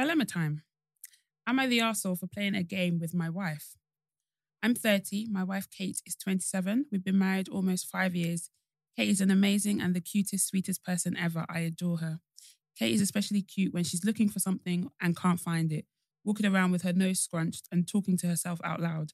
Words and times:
Dilemma 0.00 0.24
time. 0.24 0.62
Am 1.46 1.58
I 1.60 1.66
the 1.66 1.80
arsehole 1.80 2.18
for 2.18 2.26
playing 2.26 2.54
a 2.54 2.62
game 2.62 2.98
with 2.98 3.12
my 3.12 3.28
wife? 3.28 3.76
I'm 4.62 4.74
30. 4.74 5.26
My 5.30 5.44
wife, 5.44 5.68
Kate, 5.68 6.00
is 6.06 6.16
27. 6.16 6.86
We've 6.90 7.04
been 7.04 7.18
married 7.18 7.50
almost 7.50 7.86
five 7.86 8.14
years. 8.14 8.48
Kate 8.96 9.10
is 9.10 9.20
an 9.20 9.30
amazing 9.30 9.78
and 9.78 9.94
the 9.94 10.00
cutest, 10.00 10.48
sweetest 10.48 10.82
person 10.82 11.18
ever. 11.18 11.44
I 11.50 11.58
adore 11.58 11.98
her. 11.98 12.20
Kate 12.78 12.94
is 12.94 13.02
especially 13.02 13.42
cute 13.42 13.74
when 13.74 13.84
she's 13.84 14.02
looking 14.02 14.30
for 14.30 14.38
something 14.38 14.88
and 15.02 15.14
can't 15.14 15.38
find 15.38 15.70
it, 15.70 15.84
walking 16.24 16.46
around 16.46 16.72
with 16.72 16.80
her 16.80 16.94
nose 16.94 17.20
scrunched 17.20 17.68
and 17.70 17.86
talking 17.86 18.16
to 18.18 18.26
herself 18.26 18.58
out 18.64 18.80
loud. 18.80 19.10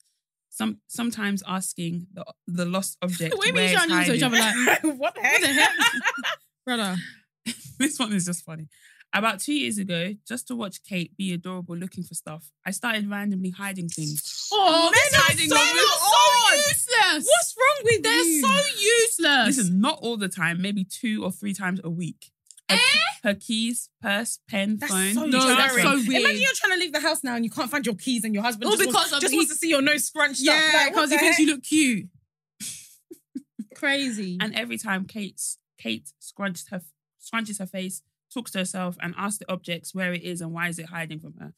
Some 0.50 0.82
sometimes 0.86 1.42
asking 1.48 2.06
the 2.12 2.24
the 2.46 2.64
lost 2.64 2.96
object. 3.02 3.34
You 3.44 3.52
where 3.52 3.64
it's 3.64 3.72
trying 3.72 4.04
to 4.04 4.14
each 4.14 4.22
other 4.22 4.38
like, 4.38 4.54
what 4.84 5.16
the 5.16 5.20
heck? 5.20 5.40
What 5.40 5.48
the 5.48 5.48
heck? 5.48 5.70
Brother. 6.64 6.96
this 7.80 7.98
one 7.98 8.12
is 8.12 8.24
just 8.24 8.44
funny. 8.44 8.68
About 9.14 9.40
two 9.40 9.54
years 9.54 9.78
ago, 9.78 10.14
just 10.28 10.46
to 10.48 10.56
watch 10.56 10.82
Kate 10.82 11.16
be 11.16 11.32
adorable 11.32 11.74
looking 11.76 12.04
for 12.04 12.12
stuff, 12.14 12.50
I 12.66 12.70
started 12.70 13.08
randomly 13.08 13.48
hiding 13.50 13.88
things. 13.88 14.48
Oh, 14.52 14.90
Men 14.92 15.00
they're 15.10 15.20
hiding 15.22 15.48
so 15.48 15.56
so 15.56 16.54
useless. 16.68 17.26
What's 17.26 17.56
wrong 17.56 17.84
with 17.84 18.02
They're 18.02 18.24
you? 18.24 18.42
so 18.42 18.56
useless. 18.78 19.56
Listen, 19.56 19.80
not 19.80 20.00
all 20.02 20.16
the 20.18 20.28
time, 20.28 20.60
maybe 20.60 20.84
two 20.84 21.24
or 21.24 21.32
three 21.32 21.54
times 21.54 21.80
a 21.82 21.88
week. 21.88 22.30
Her, 22.68 22.74
eh? 22.76 22.78
her 23.22 23.34
keys, 23.34 23.88
purse, 24.02 24.40
pen, 24.50 24.76
That's 24.78 24.92
phone. 24.92 25.14
so 25.14 25.24
No, 25.26 25.38
jarring. 25.40 25.56
that's 25.56 25.74
so 25.82 25.94
weird. 25.94 26.22
Imagine 26.22 26.40
you're 26.42 26.50
trying 26.56 26.72
to 26.72 26.78
leave 26.78 26.92
the 26.92 27.00
house 27.00 27.22
now 27.24 27.36
and 27.36 27.44
you 27.44 27.50
can't 27.50 27.70
find 27.70 27.86
your 27.86 27.94
keys 27.94 28.24
and 28.24 28.34
your 28.34 28.42
husband 28.42 28.66
All 28.68 28.76
just, 28.76 28.88
because 28.88 29.12
wants, 29.12 29.20
just 29.20 29.32
he- 29.32 29.38
wants 29.38 29.52
to 29.52 29.56
see 29.58 29.68
your 29.70 29.82
nose 29.82 30.04
scrunched 30.04 30.40
Yeah, 30.42 30.52
up. 30.52 30.74
Like, 30.74 30.92
because 30.92 31.10
he 31.12 31.18
thinks 31.18 31.38
you 31.38 31.46
look 31.46 31.62
cute. 31.62 32.08
Crazy. 33.76 34.38
And 34.40 34.54
every 34.54 34.78
time 34.78 35.04
Kate's 35.04 35.58
Kate 35.78 36.10
scrunched 36.18 36.70
her 36.70 36.82
scrunches 37.22 37.58
her 37.58 37.66
face, 37.66 38.02
talks 38.36 38.50
to 38.52 38.58
herself, 38.58 38.96
and 39.00 39.14
asks 39.16 39.38
the 39.38 39.50
objects 39.50 39.94
where 39.94 40.12
it 40.12 40.22
is 40.22 40.40
and 40.40 40.52
why 40.52 40.68
is 40.68 40.78
it 40.78 40.86
hiding 40.86 41.20
from 41.20 41.34
her. 41.40 41.52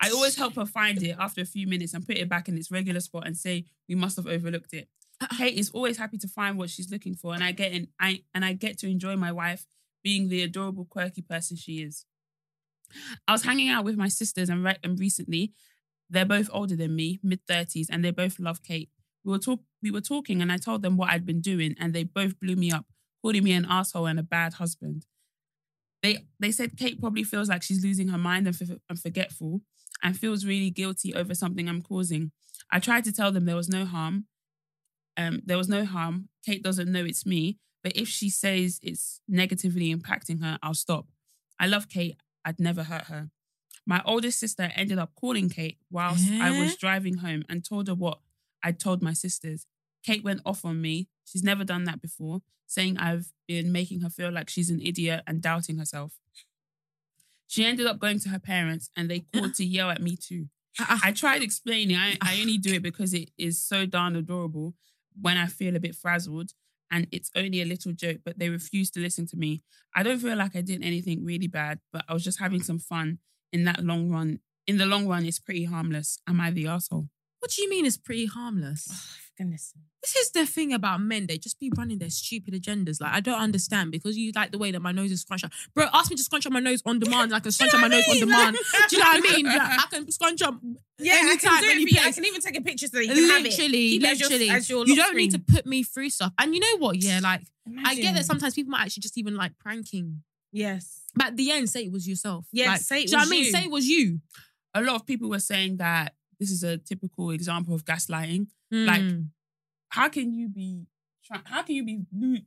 I 0.00 0.10
always 0.10 0.36
help 0.36 0.54
her 0.54 0.66
find 0.66 1.02
it 1.02 1.16
after 1.18 1.40
a 1.40 1.44
few 1.44 1.66
minutes 1.66 1.94
and 1.94 2.06
put 2.06 2.16
it 2.16 2.28
back 2.28 2.48
in 2.48 2.56
its 2.56 2.70
regular 2.70 3.00
spot 3.00 3.26
and 3.26 3.36
say 3.36 3.64
we 3.88 3.94
must 3.94 4.16
have 4.16 4.26
overlooked 4.26 4.72
it. 4.72 4.88
Uh-uh. 5.20 5.36
Kate 5.36 5.58
is 5.58 5.70
always 5.70 5.98
happy 5.98 6.18
to 6.18 6.28
find 6.28 6.58
what 6.58 6.70
she's 6.70 6.90
looking 6.90 7.14
for, 7.14 7.34
and 7.34 7.42
I 7.42 7.52
get 7.52 7.72
in, 7.72 7.88
I 8.00 8.22
and 8.34 8.44
I 8.44 8.52
get 8.52 8.78
to 8.78 8.88
enjoy 8.88 9.16
my 9.16 9.32
wife 9.32 9.66
being 10.04 10.28
the 10.28 10.42
adorable, 10.42 10.84
quirky 10.84 11.22
person 11.22 11.56
she 11.56 11.82
is. 11.82 12.06
I 13.26 13.32
was 13.32 13.44
hanging 13.44 13.68
out 13.68 13.84
with 13.84 13.96
my 13.96 14.08
sisters 14.08 14.48
and, 14.48 14.64
re- 14.64 14.82
and 14.84 14.98
recently, 14.98 15.52
they're 16.10 16.26
both 16.26 16.50
older 16.52 16.76
than 16.76 16.94
me, 16.94 17.20
mid 17.22 17.40
thirties, 17.46 17.88
and 17.90 18.04
they 18.04 18.10
both 18.10 18.38
love 18.38 18.62
Kate. 18.62 18.90
We 19.24 19.32
were 19.32 19.38
talk 19.38 19.60
we 19.82 19.90
were 19.90 20.00
talking, 20.00 20.42
and 20.42 20.52
I 20.52 20.58
told 20.58 20.82
them 20.82 20.96
what 20.96 21.10
I'd 21.10 21.26
been 21.26 21.40
doing, 21.40 21.74
and 21.80 21.92
they 21.92 22.04
both 22.04 22.38
blew 22.38 22.56
me 22.56 22.70
up, 22.70 22.86
calling 23.22 23.44
me 23.44 23.52
an 23.52 23.66
asshole 23.68 24.06
and 24.06 24.18
a 24.18 24.22
bad 24.22 24.54
husband. 24.54 25.06
They 26.02 26.26
they 26.40 26.50
said 26.50 26.76
Kate 26.76 27.00
probably 27.00 27.22
feels 27.24 27.48
like 27.48 27.62
she's 27.62 27.84
losing 27.84 28.08
her 28.08 28.18
mind 28.18 28.46
and, 28.46 28.56
f- 28.60 28.78
and 28.88 28.98
forgetful, 28.98 29.60
and 30.02 30.18
feels 30.18 30.44
really 30.44 30.70
guilty 30.70 31.14
over 31.14 31.34
something 31.34 31.68
I'm 31.68 31.82
causing. 31.82 32.32
I 32.70 32.80
tried 32.80 33.04
to 33.04 33.12
tell 33.12 33.30
them 33.32 33.44
there 33.44 33.56
was 33.56 33.68
no 33.68 33.84
harm. 33.84 34.26
Um, 35.16 35.42
there 35.44 35.58
was 35.58 35.68
no 35.68 35.84
harm. 35.84 36.28
Kate 36.44 36.62
doesn't 36.62 36.90
know 36.90 37.04
it's 37.04 37.26
me, 37.26 37.58
but 37.84 37.92
if 37.96 38.08
she 38.08 38.30
says 38.30 38.80
it's 38.82 39.20
negatively 39.28 39.94
impacting 39.94 40.42
her, 40.42 40.58
I'll 40.62 40.74
stop. 40.74 41.06
I 41.60 41.66
love 41.66 41.88
Kate. 41.88 42.16
I'd 42.44 42.58
never 42.58 42.82
hurt 42.84 43.04
her. 43.04 43.30
My 43.86 44.02
oldest 44.04 44.40
sister 44.40 44.70
ended 44.74 44.98
up 44.98 45.12
calling 45.14 45.48
Kate 45.48 45.78
whilst 45.90 46.28
I 46.30 46.56
Eh? 46.56 46.60
was 46.64 46.76
driving 46.76 47.18
home 47.18 47.44
and 47.48 47.64
told 47.64 47.88
her 47.88 47.94
what 47.94 48.18
I'd 48.62 48.80
told 48.80 49.02
my 49.02 49.12
sisters. 49.12 49.66
Kate 50.04 50.24
went 50.24 50.40
off 50.44 50.64
on 50.64 50.80
me. 50.80 51.08
She's 51.24 51.42
never 51.42 51.64
done 51.64 51.84
that 51.84 52.00
before, 52.00 52.40
saying 52.66 52.98
I've 52.98 53.32
been 53.46 53.72
making 53.72 54.00
her 54.00 54.10
feel 54.10 54.30
like 54.30 54.50
she's 54.50 54.70
an 54.70 54.80
idiot 54.80 55.22
and 55.26 55.40
doubting 55.40 55.78
herself. 55.78 56.12
She 57.46 57.64
ended 57.64 57.86
up 57.86 57.98
going 57.98 58.18
to 58.20 58.30
her 58.30 58.38
parents 58.38 58.88
and 58.96 59.10
they 59.10 59.20
called 59.32 59.54
to 59.54 59.64
yell 59.64 59.90
at 59.90 60.00
me 60.00 60.16
too. 60.16 60.46
Ah, 60.80 60.86
ah. 60.88 61.00
I 61.04 61.12
tried 61.12 61.42
explaining, 61.42 61.96
I, 61.96 62.16
I 62.22 62.40
only 62.40 62.56
do 62.56 62.72
it 62.74 62.82
because 62.82 63.12
it 63.12 63.30
is 63.36 63.60
so 63.60 63.84
darn 63.84 64.16
adorable 64.16 64.74
when 65.20 65.36
I 65.36 65.46
feel 65.46 65.76
a 65.76 65.80
bit 65.80 65.94
frazzled 65.94 66.52
and 66.90 67.06
it's 67.10 67.30
only 67.34 67.62
a 67.62 67.66
little 67.66 67.92
joke, 67.92 68.18
but 68.24 68.38
they 68.38 68.48
refused 68.48 68.94
to 68.94 69.00
listen 69.00 69.26
to 69.28 69.36
me. 69.36 69.62
I 69.94 70.02
don't 70.02 70.18
feel 70.18 70.36
like 70.36 70.56
I 70.56 70.60
did 70.60 70.82
anything 70.82 71.24
really 71.24 71.46
bad, 71.46 71.80
but 71.92 72.04
I 72.08 72.12
was 72.12 72.24
just 72.24 72.38
having 72.38 72.62
some 72.62 72.78
fun 72.78 73.18
in 73.52 73.64
that 73.64 73.82
long 73.84 74.10
run. 74.10 74.40
In 74.66 74.78
the 74.78 74.86
long 74.86 75.06
run, 75.06 75.24
it's 75.24 75.38
pretty 75.38 75.64
harmless. 75.64 76.18
Am 76.28 76.40
I 76.40 76.50
the 76.50 76.66
asshole? 76.68 77.08
What 77.42 77.50
do 77.50 77.60
you 77.62 77.68
mean 77.68 77.84
it's 77.86 77.96
pretty 77.96 78.26
harmless? 78.26 78.86
Oh, 78.88 79.16
goodness. 79.36 79.74
This 80.00 80.14
is 80.14 80.30
the 80.30 80.46
thing 80.46 80.72
about 80.72 81.00
men. 81.00 81.26
They 81.26 81.38
just 81.38 81.58
be 81.58 81.72
running 81.76 81.98
their 81.98 82.08
stupid 82.10 82.54
agendas. 82.54 83.00
Like, 83.00 83.12
I 83.12 83.18
don't 83.18 83.40
understand 83.40 83.90
because 83.90 84.16
you 84.16 84.30
like 84.34 84.52
the 84.52 84.58
way 84.58 84.70
that 84.70 84.80
my 84.80 84.92
nose 84.92 85.10
is 85.10 85.22
scrunched 85.22 85.44
up. 85.44 85.50
Bro, 85.74 85.86
ask 85.92 86.08
me 86.08 86.16
to 86.16 86.22
scrunch 86.22 86.46
up 86.46 86.52
my 86.52 86.60
nose 86.60 86.82
on 86.86 87.00
demand. 87.00 87.32
Like, 87.32 87.40
I 87.40 87.42
can 87.42 87.50
scrunch 87.56 87.74
up 87.74 87.80
my 87.80 87.88
nose 87.88 88.08
on 88.08 88.16
demand. 88.20 88.56
Do 88.88 88.96
you 88.96 89.02
know 89.02 89.10
what 89.10 89.16
I 89.30 89.32
mean? 89.36 89.46
Like, 89.58 89.58
I 89.60 89.86
can 89.90 90.10
scrunch 90.12 90.40
up 90.42 90.54
Yeah, 90.98 91.14
I 91.14 91.36
can 91.36 91.60
do 91.60 91.66
it 91.66 91.70
any 91.72 91.82
for 91.84 91.88
you. 92.00 92.08
I 92.08 92.12
can 92.12 92.24
even 92.24 92.40
take 92.40 92.56
a 92.58 92.60
picture 92.62 92.86
so 92.86 92.98
that 92.98 93.06
you 93.06 93.12
can 93.14 93.24
have 93.30 93.40
it. 93.40 93.50
literally, 93.50 93.88
Keep 93.88 94.02
it 94.04 94.08
as 94.08 94.20
your- 94.20 94.28
literally. 94.30 94.50
as 94.50 94.70
your 94.70 94.86
you 94.86 94.94
don't 94.96 95.16
need 95.16 95.32
to 95.32 95.38
put 95.40 95.66
me 95.66 95.82
through 95.82 96.10
stuff. 96.10 96.32
And 96.38 96.54
you 96.54 96.60
know 96.60 96.78
what? 96.78 97.02
Yeah, 97.02 97.18
like 97.20 97.42
I 97.84 97.96
get 97.96 98.14
that 98.14 98.24
sometimes 98.24 98.54
people 98.54 98.70
might 98.70 98.82
actually 98.82 99.00
just 99.00 99.18
even 99.18 99.34
like 99.34 99.58
pranking. 99.58 100.22
Yes. 100.52 101.00
But 101.16 101.26
at 101.28 101.36
the 101.36 101.50
end, 101.50 101.68
say 101.70 101.84
it 101.84 101.92
was 101.92 102.06
yourself. 102.08 102.46
Yes, 102.52 102.68
like, 102.68 102.80
say 102.80 103.02
it 103.02 103.06
do 103.08 103.10
you 103.12 103.16
know 103.16 103.22
what 103.24 103.26
I 103.26 103.30
mean? 103.30 103.52
Say 103.52 103.64
it 103.64 103.70
was 103.70 103.88
you. 103.88 104.20
A 104.74 104.80
lot 104.82 104.94
of 104.96 105.06
people 105.06 105.28
were 105.28 105.38
saying 105.40 105.78
that 105.78 106.14
this 106.42 106.50
is 106.50 106.62
a 106.64 106.76
typical 106.78 107.30
example 107.30 107.72
of 107.74 107.84
gaslighting. 107.84 108.46
Like, 108.70 109.02
Mm. 109.02 109.28
how 109.90 110.08
can 110.08 110.32
you 110.34 110.48
be 110.48 110.86
how 111.46 111.62
can 111.62 111.74
you 111.76 111.84
be 111.84 112.44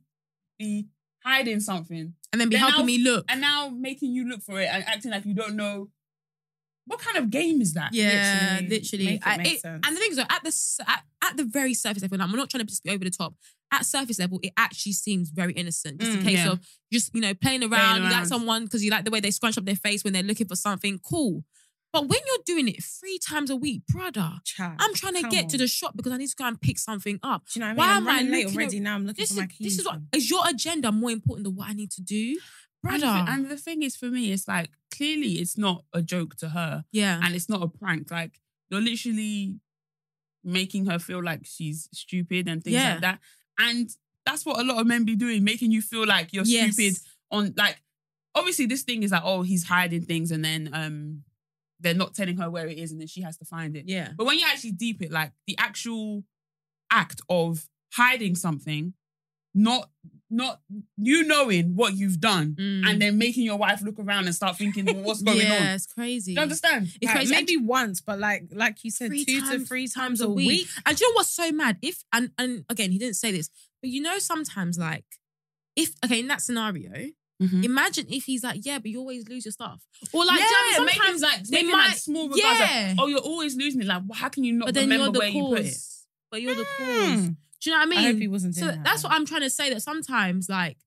be 0.58 0.86
hiding 1.24 1.60
something 1.60 2.14
And 2.32 2.40
then 2.40 2.48
be 2.48 2.56
helping 2.56 2.80
now- 2.80 2.84
me 2.84 2.98
look. 2.98 3.24
and 3.28 3.40
now 3.40 3.68
making 3.68 4.12
you 4.12 4.28
look 4.28 4.42
for 4.42 4.60
it 4.60 4.66
and 4.72 4.84
acting 4.84 5.10
like 5.12 5.24
you 5.24 5.34
don't 5.34 5.56
know? 5.56 5.90
What 6.88 7.00
kind 7.00 7.16
of 7.16 7.30
game 7.30 7.60
is 7.60 7.72
that? 7.74 7.92
Yeah, 7.92 8.60
literally. 8.68 9.06
Make 9.06 9.16
it 9.16 9.26
I- 9.26 9.42
it- 9.42 9.60
sense. 9.60 9.82
and 9.84 9.96
the 9.96 10.00
thing 10.00 10.10
is, 10.12 10.16
though, 10.18 10.30
at 10.36 10.42
the 10.44 10.84
at, 10.86 11.02
at 11.28 11.36
the 11.36 11.44
very 11.44 11.74
surface 11.74 12.02
level, 12.02 12.14
and 12.14 12.22
I'm 12.22 12.30
not 12.36 12.48
trying 12.48 12.60
to 12.60 12.66
just 12.66 12.84
be 12.84 12.90
over 12.90 13.02
the 13.04 13.10
top. 13.10 13.34
At 13.72 13.84
surface 13.84 14.20
level, 14.20 14.38
it 14.44 14.52
actually 14.56 14.92
seems 14.92 15.30
very 15.30 15.52
innocent. 15.54 16.00
Just 16.00 16.18
a 16.18 16.20
Mm, 16.20 16.22
case 16.22 16.38
yeah. 16.44 16.52
of 16.52 16.60
just 16.92 17.12
you 17.12 17.20
know 17.20 17.34
playing 17.34 17.64
around. 17.64 18.04
You 18.04 18.10
like 18.10 18.26
someone 18.26 18.64
because 18.64 18.84
you 18.84 18.90
like 18.92 19.04
the 19.04 19.10
way 19.10 19.18
they 19.20 19.32
scrunch 19.32 19.58
up 19.58 19.64
their 19.64 19.74
face 19.74 20.04
when 20.04 20.12
they're 20.12 20.22
looking 20.22 20.46
for 20.46 20.54
something. 20.56 21.00
Cool. 21.00 21.44
But 21.96 22.08
when 22.08 22.18
you're 22.26 22.44
doing 22.44 22.68
it 22.68 22.84
three 22.84 23.18
times 23.18 23.48
a 23.48 23.56
week, 23.56 23.86
brother, 23.86 24.32
I'm 24.58 24.92
trying 24.92 25.14
to 25.14 25.28
get 25.30 25.48
to 25.48 25.56
the 25.56 25.66
shop 25.66 25.96
because 25.96 26.12
I 26.12 26.18
need 26.18 26.28
to 26.28 26.36
go 26.36 26.44
and 26.44 26.60
pick 26.60 26.78
something 26.78 27.18
up. 27.22 27.44
Do 27.48 27.58
you 27.58 27.64
know 27.64 27.72
what 27.74 27.80
I 27.88 27.94
mean? 27.94 28.04
Why 28.06 28.12
I'm 28.12 28.18
am 28.20 28.28
I 28.28 28.30
late 28.30 28.46
already 28.54 28.76
at- 28.76 28.82
now. 28.82 28.94
I'm 28.96 29.06
looking 29.06 29.22
this 29.22 29.30
for 29.32 29.40
my 29.40 29.44
is, 29.46 29.56
This 29.58 29.78
is 29.78 29.86
what 29.86 30.00
is 30.12 30.28
your 30.28 30.46
agenda 30.46 30.92
more 30.92 31.10
important 31.10 31.44
than 31.46 31.56
what 31.56 31.68
I 31.70 31.72
need 31.72 31.90
to 31.92 32.02
do, 32.02 32.38
brother? 32.82 33.06
and 33.06 33.48
the 33.48 33.56
thing 33.56 33.82
is, 33.82 33.96
for 33.96 34.06
me, 34.10 34.30
it's 34.30 34.46
like 34.46 34.68
clearly 34.94 35.36
it's 35.40 35.56
not 35.56 35.84
a 35.94 36.02
joke 36.02 36.36
to 36.36 36.50
her. 36.50 36.84
Yeah. 36.92 37.18
And 37.22 37.34
it's 37.34 37.48
not 37.48 37.62
a 37.62 37.68
prank. 37.68 38.10
Like 38.10 38.40
you're 38.68 38.82
literally 38.82 39.56
making 40.44 40.84
her 40.86 40.98
feel 40.98 41.22
like 41.24 41.46
she's 41.46 41.88
stupid 41.94 42.46
and 42.46 42.62
things 42.62 42.74
Yeah. 42.74 42.92
like 42.92 43.00
that. 43.00 43.20
And 43.58 43.88
that's 44.26 44.44
what 44.44 44.60
a 44.60 44.64
lot 44.64 44.78
of 44.82 44.86
men 44.86 45.04
be 45.04 45.16
doing, 45.16 45.44
making 45.44 45.70
you 45.70 45.80
feel 45.80 46.06
like 46.06 46.34
you're 46.34 46.44
Yes. 46.44 46.74
stupid 46.74 46.98
on 47.30 47.54
like 47.56 47.80
obviously 48.34 48.66
this 48.66 48.82
thing 48.82 49.02
is 49.02 49.12
like, 49.12 49.22
oh, 49.24 49.40
he's 49.40 49.64
hiding 49.64 50.02
things, 50.02 50.30
and 50.30 50.44
then 50.44 50.68
um, 50.74 51.22
they're 51.80 51.94
not 51.94 52.14
telling 52.14 52.36
her 52.38 52.50
where 52.50 52.66
it 52.66 52.78
is, 52.78 52.90
and 52.92 53.00
then 53.00 53.08
she 53.08 53.22
has 53.22 53.36
to 53.38 53.44
find 53.44 53.76
it. 53.76 53.84
Yeah. 53.86 54.10
But 54.16 54.26
when 54.26 54.38
you 54.38 54.46
actually 54.46 54.72
deep 54.72 55.02
it, 55.02 55.10
like 55.12 55.32
the 55.46 55.56
actual 55.58 56.24
act 56.90 57.20
of 57.28 57.68
hiding 57.94 58.34
something, 58.34 58.94
not 59.54 59.90
not 60.28 60.60
you 60.96 61.22
knowing 61.24 61.76
what 61.76 61.94
you've 61.94 62.18
done, 62.20 62.56
Mm. 62.58 62.88
and 62.88 63.00
then 63.00 63.16
making 63.16 63.44
your 63.44 63.56
wife 63.56 63.80
look 63.82 63.98
around 64.00 64.26
and 64.26 64.34
start 64.34 64.56
thinking, 64.56 64.84
well, 64.84 64.96
what's 64.96 65.22
going 65.28 65.38
yeah, 65.38 65.44
on? 65.44 65.62
Yeah, 65.62 65.74
it's 65.74 65.86
crazy. 65.86 66.32
Do 66.34 66.40
you 66.40 66.42
understand? 66.42 66.86
It's 67.00 67.04
Like, 67.04 67.14
crazy. 67.14 67.34
And 67.34 67.46
maybe 67.46 67.56
once, 67.64 68.00
but 68.00 68.18
like 68.18 68.48
like 68.52 68.82
you 68.82 68.90
said, 68.90 69.12
two 69.12 69.40
to 69.42 69.60
three 69.60 69.86
times 69.86 70.20
a 70.20 70.28
week. 70.28 70.66
And 70.84 70.96
do 70.96 71.04
you 71.04 71.10
know 71.10 71.16
what's 71.16 71.30
so 71.30 71.52
mad? 71.52 71.78
If 71.82 72.04
and 72.12 72.32
and 72.38 72.64
again, 72.68 72.90
he 72.90 72.98
didn't 72.98 73.16
say 73.16 73.30
this, 73.32 73.48
but 73.80 73.90
you 73.90 74.00
know, 74.02 74.18
sometimes 74.18 74.78
like 74.78 75.04
if 75.76 75.92
okay, 76.04 76.20
in 76.20 76.26
that 76.28 76.40
scenario, 76.42 77.10
Mhm. 77.42 77.64
imagine 77.64 78.06
if 78.08 78.24
he's 78.24 78.42
like, 78.42 78.64
yeah, 78.64 78.78
but 78.78 78.90
you 78.90 78.98
always 78.98 79.28
lose 79.28 79.44
your 79.44 79.52
stuff, 79.52 79.82
or 80.12 80.24
like, 80.24 80.38
do 80.38 80.44
you 80.44 80.50
know 80.50 80.56
yeah, 80.56 80.56
what 80.56 80.74
I 80.74 80.78
mean? 80.78 80.86
making 80.86 80.96
sometimes 81.02 81.20
like 81.22 81.42
they 81.44 81.62
might, 81.64 81.88
like 81.88 81.96
small 81.96 82.28
regards. 82.30 82.60
like, 82.60 82.70
yeah, 82.70 82.94
oh, 82.98 83.06
you're 83.08 83.18
always 83.20 83.56
losing 83.56 83.82
it. 83.82 83.86
Like, 83.86 84.02
how 84.14 84.28
can 84.30 84.42
you 84.44 84.52
not 84.54 84.66
but 84.66 84.74
then 84.74 84.88
you're 84.88 84.98
remember 84.98 85.12
the 85.12 85.18
where 85.18 85.28
you 85.28 85.42
put 85.44 85.58
it? 85.66 85.76
But 86.30 86.42
you're 86.42 86.54
the 86.54 86.64
Mm. 86.64 87.14
cause. 87.16 87.28
Do 87.28 87.70
you 87.70 87.72
know 87.72 87.78
what 87.78 87.82
I 87.82 87.86
mean? 87.90 87.98
I 87.98 88.02
hope 88.02 88.18
he 88.18 88.28
wasn't 88.28 88.54
So 88.54 88.66
that. 88.66 88.84
that's 88.84 89.02
what 89.04 89.12
I'm 89.12 89.26
trying 89.26 89.40
to 89.42 89.50
say. 89.50 89.70
That 89.70 89.80
sometimes, 89.82 90.48
like, 90.48 90.78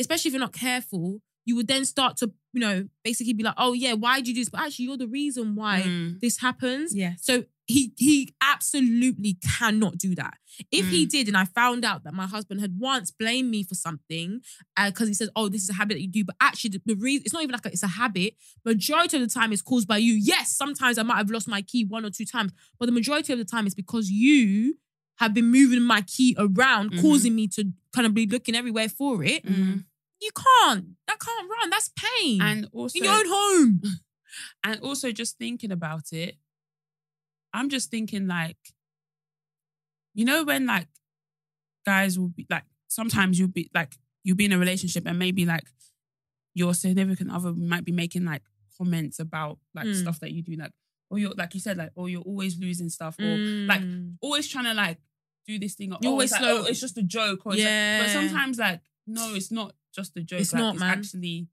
especially 0.00 0.28
if 0.30 0.32
you're 0.34 0.40
not 0.40 0.52
careful, 0.52 1.20
you 1.44 1.56
would 1.56 1.66
then 1.68 1.84
start 1.84 2.16
to, 2.18 2.32
you 2.52 2.60
know, 2.60 2.88
basically 3.04 3.32
be 3.32 3.42
like, 3.44 3.54
"Oh 3.56 3.72
yeah, 3.72 3.94
why 3.94 4.16
did 4.18 4.28
you 4.28 4.34
do 4.34 4.40
this?" 4.40 4.48
But 4.48 4.60
actually, 4.60 4.86
you're 4.86 4.96
the 4.96 5.08
reason 5.08 5.54
why 5.54 5.82
Mm. 5.82 6.20
this 6.20 6.38
happens. 6.38 6.94
Yeah. 6.94 7.14
So 7.20 7.44
he 7.72 7.92
he 7.96 8.34
absolutely 8.40 9.34
cannot 9.58 9.98
do 9.98 10.14
that. 10.14 10.34
If 10.70 10.88
he 10.90 11.06
Mm. 11.06 11.10
did, 11.10 11.28
and 11.28 11.36
I 11.36 11.46
found 11.46 11.84
out 11.84 12.04
that 12.04 12.14
my 12.14 12.26
husband 12.26 12.60
had 12.60 12.78
once 12.78 13.10
blamed 13.10 13.50
me 13.50 13.62
for 13.64 13.74
something 13.74 14.40
because 14.76 15.08
he 15.08 15.14
says, 15.14 15.30
"Oh, 15.34 15.48
this 15.48 15.62
is 15.64 15.70
a 15.70 15.74
habit 15.74 15.94
that 15.94 16.02
you 16.02 16.08
do," 16.08 16.24
but 16.24 16.36
actually, 16.40 16.70
the, 16.70 16.82
the 16.84 16.94
reason 16.94 17.22
it's 17.24 17.32
not 17.32 17.42
even 17.42 17.52
like 17.52 17.66
a, 17.66 17.70
it's 17.76 17.82
a 17.82 17.94
habit. 18.02 18.34
Majority 18.64 19.16
of 19.16 19.22
the 19.22 19.32
time, 19.32 19.52
it's 19.52 19.62
caused 19.62 19.88
by 19.88 19.96
you. 19.98 20.14
Yes, 20.14 20.54
sometimes 20.56 20.98
I 20.98 21.02
might 21.02 21.16
have 21.16 21.30
lost 21.30 21.48
my 21.48 21.62
key 21.62 21.84
one 21.84 22.04
or 22.04 22.10
two 22.10 22.24
times, 22.26 22.52
but 22.78 22.86
the 22.86 22.92
majority 22.92 23.32
of 23.32 23.38
the 23.38 23.44
time, 23.44 23.66
it's 23.66 23.74
because 23.74 24.10
you 24.10 24.78
have 25.16 25.32
been 25.34 25.46
moving 25.46 25.82
my 25.82 26.02
key 26.02 26.34
around, 26.38 26.90
Mhm. 26.92 27.00
causing 27.00 27.34
me 27.34 27.46
to 27.48 27.72
kind 27.94 28.06
of 28.06 28.12
be 28.14 28.26
looking 28.26 28.54
everywhere 28.54 28.88
for 28.88 29.22
it. 29.24 29.44
Mhm. 29.44 29.84
You 30.20 30.30
can't. 30.36 30.96
That 31.06 31.18
can't 31.18 31.48
run. 31.50 31.70
That's 31.70 31.90
pain. 31.96 32.40
And 32.42 32.68
also, 32.72 32.98
in 32.98 33.04
your 33.04 33.14
own 33.14 33.26
home. 33.26 33.82
and 34.64 34.80
also 34.80 35.12
just 35.12 35.36
thinking 35.38 35.70
about 35.72 36.12
it, 36.12 36.36
I'm 37.54 37.68
just 37.68 37.90
thinking 37.90 38.26
like, 38.26 38.56
you 40.14 40.24
know, 40.24 40.44
when 40.44 40.66
like 40.66 40.88
guys 41.86 42.18
will 42.18 42.28
be 42.28 42.46
like, 42.50 42.64
sometimes 42.88 43.38
you'll 43.38 43.48
be 43.48 43.70
like, 43.74 43.94
you'll 44.24 44.36
be 44.36 44.44
in 44.44 44.52
a 44.52 44.58
relationship 44.58 45.04
and 45.06 45.18
maybe 45.18 45.44
like 45.44 45.64
your 46.54 46.74
significant 46.74 47.30
other 47.30 47.52
might 47.52 47.84
be 47.84 47.92
making 47.92 48.24
like 48.24 48.42
comments 48.78 49.18
about 49.18 49.58
like 49.74 49.86
Mm. 49.86 50.00
stuff 50.00 50.20
that 50.20 50.32
you 50.32 50.42
do, 50.42 50.54
like, 50.56 50.72
or 51.10 51.18
you're 51.18 51.32
like 51.36 51.54
you 51.54 51.60
said, 51.60 51.76
like, 51.76 51.90
or 51.94 52.08
you're 52.08 52.22
always 52.22 52.58
losing 52.58 52.88
stuff, 52.88 53.16
or 53.18 53.24
like 53.36 53.80
Mm. 53.82 54.16
always 54.20 54.48
trying 54.48 54.64
to 54.64 54.74
like 54.74 54.98
do 55.46 55.58
this 55.58 55.74
thing. 55.74 55.92
Or, 55.92 55.98
You're 56.02 56.10
oh, 56.10 56.12
always 56.12 56.30
it's, 56.32 56.40
like, 56.40 56.50
slow. 56.50 56.62
oh, 56.62 56.66
it's 56.66 56.80
just 56.80 56.96
a 56.98 57.02
joke. 57.02 57.44
Or 57.46 57.52
it's 57.52 57.60
like- 57.60 57.68
Yeah. 57.68 58.02
but 58.02 58.10
sometimes 58.10 58.58
like, 58.58 58.80
no, 59.06 59.34
it's 59.34 59.50
not 59.50 59.74
just 59.94 60.16
a 60.16 60.22
joke. 60.22 60.40
It's 60.40 60.52
like, 60.52 60.62
not, 60.62 60.74
it's 60.74 60.80
man. 60.80 60.98
actually, 60.98 61.48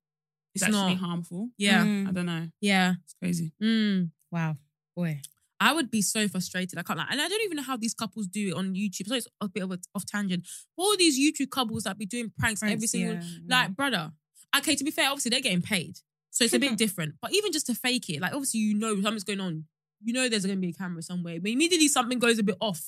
it's, 0.53 0.63
It's 0.63 0.63
actually 0.75 0.95
not. 0.95 1.03
harmful. 1.07 1.49
yeah. 1.57 1.83
Mm. 1.85 2.07
I 2.07 2.11
don't 2.11 2.25
know. 2.25 2.49
Yeah. 2.61 2.95
It's 3.03 3.13
crazy. 3.15 3.53
Mm. 3.61 4.11
Wow, 4.31 4.57
boy. 4.95 5.21
I 5.59 5.73
would 5.73 5.91
be 5.91 6.01
so 6.01 6.27
frustrated. 6.27 6.79
I 6.79 6.83
can't 6.83 6.99
like, 6.99 7.11
and 7.11 7.21
I 7.21 7.27
don't 7.27 7.41
even 7.43 7.57
know 7.57 7.63
how 7.63 7.77
these 7.77 7.93
couples 7.93 8.27
do 8.27 8.49
it 8.49 8.53
on 8.53 8.73
YouTube. 8.73 9.07
So 9.07 9.15
it's 9.15 9.27
a 9.41 9.49
bit 9.49 9.63
of 9.63 9.71
a 9.71 9.79
off 9.93 10.05
tangent. 10.05 10.47
All 10.77 10.95
these 10.97 11.19
YouTube 11.19 11.49
couples 11.49 11.83
that 11.83 11.97
be 11.97 12.05
doing 12.05 12.31
pranks, 12.37 12.63
every 12.63 12.87
single 12.87 13.15
yeah, 13.15 13.21
like 13.47 13.75
brother. 13.75 14.11
Okay, 14.57 14.75
to 14.75 14.83
be 14.83 14.91
fair, 14.91 15.09
obviously 15.09 15.29
they're 15.29 15.41
getting 15.41 15.61
paid, 15.61 15.97
so 16.29 16.45
it's 16.45 16.53
a 16.53 16.59
bit 16.59 16.77
different. 16.77 17.15
But 17.21 17.33
even 17.33 17.51
just 17.51 17.67
to 17.67 17.75
fake 17.75 18.09
it, 18.09 18.21
like 18.21 18.33
obviously 18.33 18.61
you 18.61 18.73
know 18.75 18.95
something's 19.01 19.23
going 19.23 19.41
on. 19.41 19.65
You 20.01 20.13
know 20.13 20.29
there's 20.29 20.45
going 20.45 20.57
to 20.57 20.61
be 20.61 20.69
a 20.69 20.73
camera 20.73 21.01
somewhere. 21.01 21.39
But 21.41 21.51
immediately 21.51 21.89
something 21.89 22.19
goes 22.19 22.39
a 22.39 22.43
bit 22.43 22.55
off. 22.61 22.81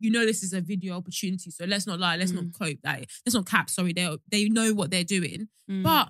You 0.00 0.10
know 0.10 0.26
this 0.26 0.42
is 0.42 0.52
a 0.52 0.60
video 0.60 0.96
opportunity. 0.96 1.50
So 1.50 1.64
let's 1.64 1.86
not 1.86 2.00
lie. 2.00 2.16
Let's 2.16 2.32
not 2.32 2.44
cope. 2.58 2.78
Like 2.84 3.08
let's 3.24 3.34
not 3.34 3.46
cap. 3.46 3.70
Sorry, 3.70 3.92
they 3.92 4.16
they 4.30 4.48
know 4.48 4.74
what 4.74 4.90
they're 4.90 5.04
doing. 5.04 5.48
Mm. 5.70 5.84
But 5.84 6.08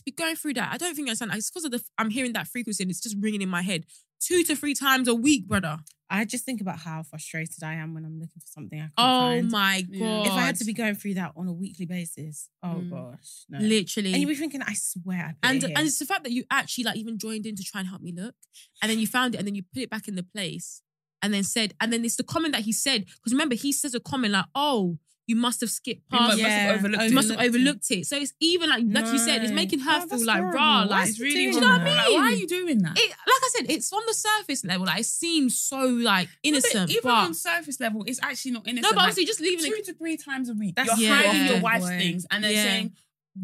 to 0.00 0.04
be 0.04 0.12
going 0.12 0.36
through 0.36 0.54
that, 0.54 0.72
I 0.72 0.76
don't 0.76 0.94
think 0.94 1.08
I 1.08 1.10
understand. 1.12 1.32
It's 1.34 1.50
because 1.50 1.64
of 1.64 1.70
the 1.70 1.82
I'm 1.98 2.10
hearing 2.10 2.32
that 2.34 2.46
frequency 2.48 2.82
and 2.84 2.90
it's 2.90 3.00
just 3.00 3.16
ringing 3.20 3.42
in 3.42 3.48
my 3.48 3.62
head 3.62 3.84
two 4.20 4.42
to 4.44 4.54
three 4.56 4.74
times 4.74 5.08
a 5.08 5.14
week, 5.14 5.46
brother. 5.48 5.78
I 6.12 6.24
just 6.24 6.44
think 6.44 6.60
about 6.60 6.80
how 6.80 7.04
frustrated 7.04 7.62
I 7.62 7.74
am 7.74 7.94
when 7.94 8.04
I'm 8.04 8.14
looking 8.18 8.40
for 8.40 8.46
something 8.46 8.78
I 8.80 8.82
can't 8.82 8.92
Oh 8.98 9.18
find. 9.18 9.50
my 9.50 9.82
god! 9.82 10.26
If 10.26 10.32
I 10.36 10.40
had 10.40 10.56
to 10.56 10.64
be 10.64 10.72
going 10.72 10.96
through 10.96 11.14
that 11.14 11.32
on 11.36 11.46
a 11.46 11.52
weekly 11.52 11.86
basis, 11.86 12.48
oh 12.64 12.82
Mm. 12.84 12.90
gosh, 12.90 13.44
no. 13.48 13.58
literally, 13.60 14.12
And 14.12 14.20
you'd 14.22 14.28
be 14.28 14.34
thinking, 14.34 14.60
I 14.62 14.74
swear, 14.74 15.36
I 15.42 15.48
and 15.48 15.62
it 15.62 15.70
and 15.76 15.86
it's 15.86 15.98
the 16.00 16.06
fact 16.06 16.24
that 16.24 16.32
you 16.32 16.42
actually 16.50 16.84
like 16.84 16.96
even 16.96 17.16
joined 17.18 17.46
in 17.46 17.54
to 17.56 17.62
try 17.62 17.80
and 17.80 17.88
help 17.88 18.02
me 18.02 18.12
look, 18.12 18.34
and 18.82 18.90
then 18.90 18.98
you 18.98 19.06
found 19.06 19.34
it, 19.34 19.38
and 19.38 19.46
then 19.46 19.54
you 19.54 19.62
put 19.72 19.82
it 19.82 19.90
back 19.90 20.08
in 20.08 20.16
the 20.16 20.24
place, 20.24 20.82
and 21.22 21.32
then 21.32 21.44
said, 21.44 21.74
and 21.80 21.92
then 21.92 22.04
it's 22.04 22.16
the 22.16 22.24
comment 22.24 22.54
that 22.54 22.62
he 22.62 22.72
said 22.72 23.04
because 23.06 23.32
remember 23.32 23.54
he 23.54 23.70
says 23.72 23.94
a 23.94 24.00
comment 24.00 24.32
like, 24.32 24.46
"Oh, 24.54 24.98
you 25.30 25.36
must 25.36 25.60
have 25.62 25.70
skipped 25.70 26.02
You 26.12 26.18
must 26.18 26.38
past." 26.38 26.40
have 26.42 26.50
Yeah, 26.66 26.74
overlooked 26.78 27.02
You 27.04 27.08
it. 27.10 27.14
must 27.14 27.30
have 27.30 27.40
overlooked 27.40 27.90
it. 27.90 28.06
So 28.06 28.16
it's 28.16 28.32
even 28.40 28.68
like, 28.70 28.84
like 28.88 29.12
you 29.12 29.18
said, 29.18 29.42
it's 29.44 29.52
making 29.52 29.80
her 29.88 30.00
Oh, 30.02 30.06
feel 30.08 30.26
like 30.26 30.38
horrible. 30.40 30.58
raw. 30.58 30.82
Like, 30.94 31.08
It's 31.08 31.20
really 31.20 31.34
do 31.34 31.40
you 31.40 31.60
know 31.60 31.68
what 31.68 31.80
I 31.80 31.84
mean? 31.84 31.96
Like, 31.96 32.08
why 32.18 32.26
are 32.32 32.38
you 32.42 32.46
doing 32.46 32.78
that? 32.84 32.98
it, 32.98 33.10
like 33.10 33.42
I 33.48 33.50
said, 33.56 33.70
it's 33.70 33.92
on 33.92 34.02
the 34.06 34.14
surface 34.14 34.64
level. 34.64 34.86
Like 34.86 35.00
it 35.00 35.06
seems 35.06 35.58
so 35.58 35.78
like 35.86 36.28
No, 36.28 36.32
but 36.32 36.48
innocent, 36.48 36.90
even 36.90 37.02
but, 37.04 37.10
on 37.26 37.34
surface 37.34 37.78
level, 37.80 38.04
it's 38.06 38.20
actually 38.22 38.52
not 38.52 38.66
innocent. 38.66 38.82
no, 38.82 38.90
but 38.90 38.96
Like, 38.96 39.02
obviously 39.10 39.24
just 39.26 39.40
leaving 39.40 39.64
two 39.70 39.76
it. 39.78 39.84
to 39.86 39.94
three 39.94 40.16
times 40.16 40.48
a 40.48 40.54
week, 40.54 40.74
That's- 40.76 40.98
you're 40.98 41.08
Yeah. 41.10 41.22
hiding 41.22 41.46
your 41.46 41.60
wife's 41.60 41.84
Boy. 41.86 41.98
things 41.98 42.26
and 42.30 42.44
then 42.44 42.52
Yeah. 42.52 42.62
saying, 42.64 42.92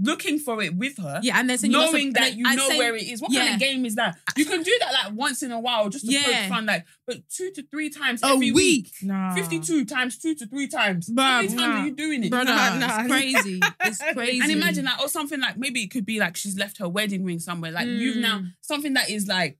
looking 0.01 0.39
for 0.39 0.61
it 0.63 0.75
with 0.77 0.99
her. 0.99 1.21
Yeah, 1.23 1.39
and 1.39 1.49
then 1.49 1.59
saying 1.59 1.71
you 1.73 1.79
must 1.79 1.93
have- 1.93 2.01
knowing 2.01 2.13
that 2.15 2.29
and 2.31 2.37
you 2.39 2.43
know 2.45 2.51
and 2.51 2.61
saying- 2.61 2.79
where 2.79 2.97
it 2.97 3.05
is. 3.05 3.21
What 3.23 3.33
kind 3.33 3.55
of 3.55 3.61
game 3.61 3.85
is 3.87 3.95
that? 3.95 4.19
You 4.37 4.45
can 4.45 4.63
do 4.63 4.77
that 4.81 4.93
like 4.93 5.13
once 5.15 5.43
in 5.43 5.53
a 5.53 5.61
while 5.61 5.89
just 5.89 6.07
to 6.07 6.13
Yeah. 6.13 6.23
poke 6.25 6.49
fun, 6.49 6.67
like, 6.67 6.85
but 7.07 7.29
two 7.29 7.51
to 7.53 7.63
three 7.71 7.89
times 7.89 8.23
A 8.23 8.27
every 8.29 8.51
week. 8.51 8.57
week. 8.57 8.93
no. 9.03 9.31
52 9.35 9.85
times 9.85 10.19
two 10.19 10.35
to 10.35 10.47
three 10.47 10.67
times. 10.69 11.09
Bruh, 11.11 11.23
How 11.23 11.37
many 11.37 11.49
times 11.49 11.61
nah. 11.61 11.81
are 11.83 11.87
you 11.87 11.93
doing 11.95 12.25
it? 12.25 12.31
Brother, 12.31 12.53
No, 12.55 12.79
no. 12.79 12.87
it's 12.99 13.09
crazy. 13.09 13.61
It's 13.83 13.99
crazy. 14.15 14.41
And 14.41 14.51
imagine 14.53 14.85
that, 14.87 15.01
or 15.01 15.09
something 15.09 15.41
like 15.41 15.57
maybe 15.57 15.83
it 15.83 15.91
could 15.91 16.05
be 16.05 16.19
like 16.19 16.37
she's 16.37 16.57
left 16.59 16.79
her 16.79 16.89
wedding 16.89 17.25
ring 17.25 17.39
somewhere. 17.39 17.71
Like 17.71 17.87
you've 17.87 18.17
now 18.17 18.41
Mm. 18.41 18.53
something 18.63 18.95
that 18.95 19.09
is 19.09 19.27
like 19.29 19.59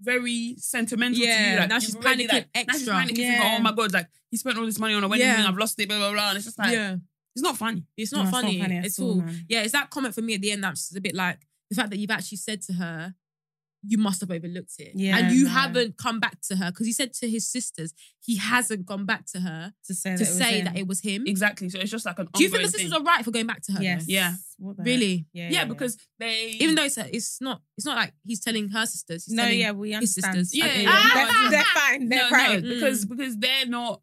very 0.00 0.54
sentimental 0.58 1.20
to 1.20 1.26
you. 1.26 1.56
Like 1.58 1.68
now 1.68 1.78
she's 1.78 1.96
already, 1.96 2.26
panicking 2.26 2.32
like, 2.32 2.48
Now 2.54 2.72
she's 2.72 2.82
extra. 2.88 2.94
panicking, 2.94 3.06
thinking, 3.06 3.24
Yeah. 3.26 3.56
oh 3.58 3.62
my 3.62 3.72
god, 3.72 3.92
like 3.92 4.08
he 4.30 4.36
spent 4.36 4.58
all 4.58 4.66
this 4.66 4.78
money 4.78 4.94
on 4.94 5.02
a 5.04 5.08
wedding 5.08 5.26
Yeah. 5.26 5.36
ring, 5.38 5.46
I've 5.46 5.56
lost 5.56 5.78
it, 5.80 5.88
blah 5.88 5.98
blah 5.98 6.12
blah. 6.12 6.28
And 6.30 6.36
it's 6.36 6.46
just 6.46 6.58
like 6.58 6.72
yeah. 6.72 6.96
It's 7.38 7.48
not 7.48 7.56
funny. 7.56 7.84
It's 7.96 8.12
No, 8.12 8.18
not 8.18 8.24
it's 8.26 8.32
not 8.32 8.42
funny. 8.42 8.60
funny 8.60 8.76
at 8.78 8.98
all, 8.98 9.10
all. 9.10 9.14
man. 9.16 9.44
Yeah, 9.48 9.62
it's 9.62 9.72
that 9.72 9.90
comment 9.90 10.14
for 10.14 10.22
me 10.22 10.34
at 10.34 10.40
the 10.40 10.52
end 10.52 10.64
that's 10.64 10.94
a 10.96 11.00
bit 11.00 11.14
like 11.14 11.38
the 11.70 11.76
fact 11.76 11.90
that 11.90 11.98
you've 11.98 12.10
actually 12.10 12.38
said 12.38 12.62
to 12.62 12.72
her, 12.74 13.14
you 13.82 13.96
must 13.96 14.20
have 14.22 14.30
overlooked 14.32 14.72
it. 14.80 14.90
Yeah, 14.94 15.18
and 15.18 15.32
you 15.32 15.44
no. 15.44 15.50
haven't 15.50 15.96
come 15.98 16.18
back 16.18 16.40
to 16.48 16.56
her 16.56 16.70
because 16.72 16.86
he 16.86 16.92
said 16.92 17.12
to 17.14 17.28
his 17.30 17.48
sisters, 17.48 17.94
he 18.20 18.36
hasn't 18.36 18.84
gone 18.86 19.06
back 19.06 19.24
to 19.26 19.40
her 19.40 19.72
to 19.86 19.94
say 19.94 20.16
to 20.16 20.24
that 20.24 20.24
it 20.24 20.28
was 20.28 20.38
say 20.38 20.58
him. 20.58 20.64
that 20.64 20.76
it 20.76 20.86
was 20.88 21.00
him. 21.00 21.24
Exactly. 21.26 21.68
So 21.68 21.78
it's 21.78 21.90
just 21.90 22.04
like 22.04 22.18
an. 22.18 22.28
Do 22.34 22.42
you 22.42 22.50
think 22.50 22.62
the 22.64 22.68
sisters 22.70 22.90
thing. 22.90 23.00
are 23.00 23.04
right 23.04 23.24
for 23.24 23.30
going 23.30 23.46
back 23.46 23.62
to 23.62 23.72
her? 23.72 23.82
Yes. 23.82 24.06
though? 24.06 24.12
Yeah. 24.12 24.34
Really? 24.78 25.26
heck? 25.34 25.52
Yeah, 25.52 25.64
because 25.66 25.96
they 26.18 26.56
Even 26.58 26.74
though 26.74 26.84
it's, 26.84 26.98
it's 26.98 27.40
not 27.40 27.62
it's 27.76 27.86
not 27.86 27.94
like 27.96 28.12
he's 28.24 28.40
telling 28.40 28.68
her 28.70 28.84
sisters. 28.84 29.26
He's 29.26 29.34
no, 29.34 29.46
yeah, 29.46 29.70
we 29.70 29.90
his 29.92 29.96
understand. 30.18 30.46
sisters. 30.48 30.56
Yeah, 30.56 30.64
Okay, 30.66 30.82
yeah. 30.82 31.12
They're, 31.14 31.50
they're 31.50 31.64
fine. 31.64 32.08
They're 32.08 32.22
no, 32.22 32.30
right. 32.30 32.62
no, 32.64 32.68
because 32.74 33.04
because 33.04 33.36
they're 33.36 33.66
not 33.66 34.00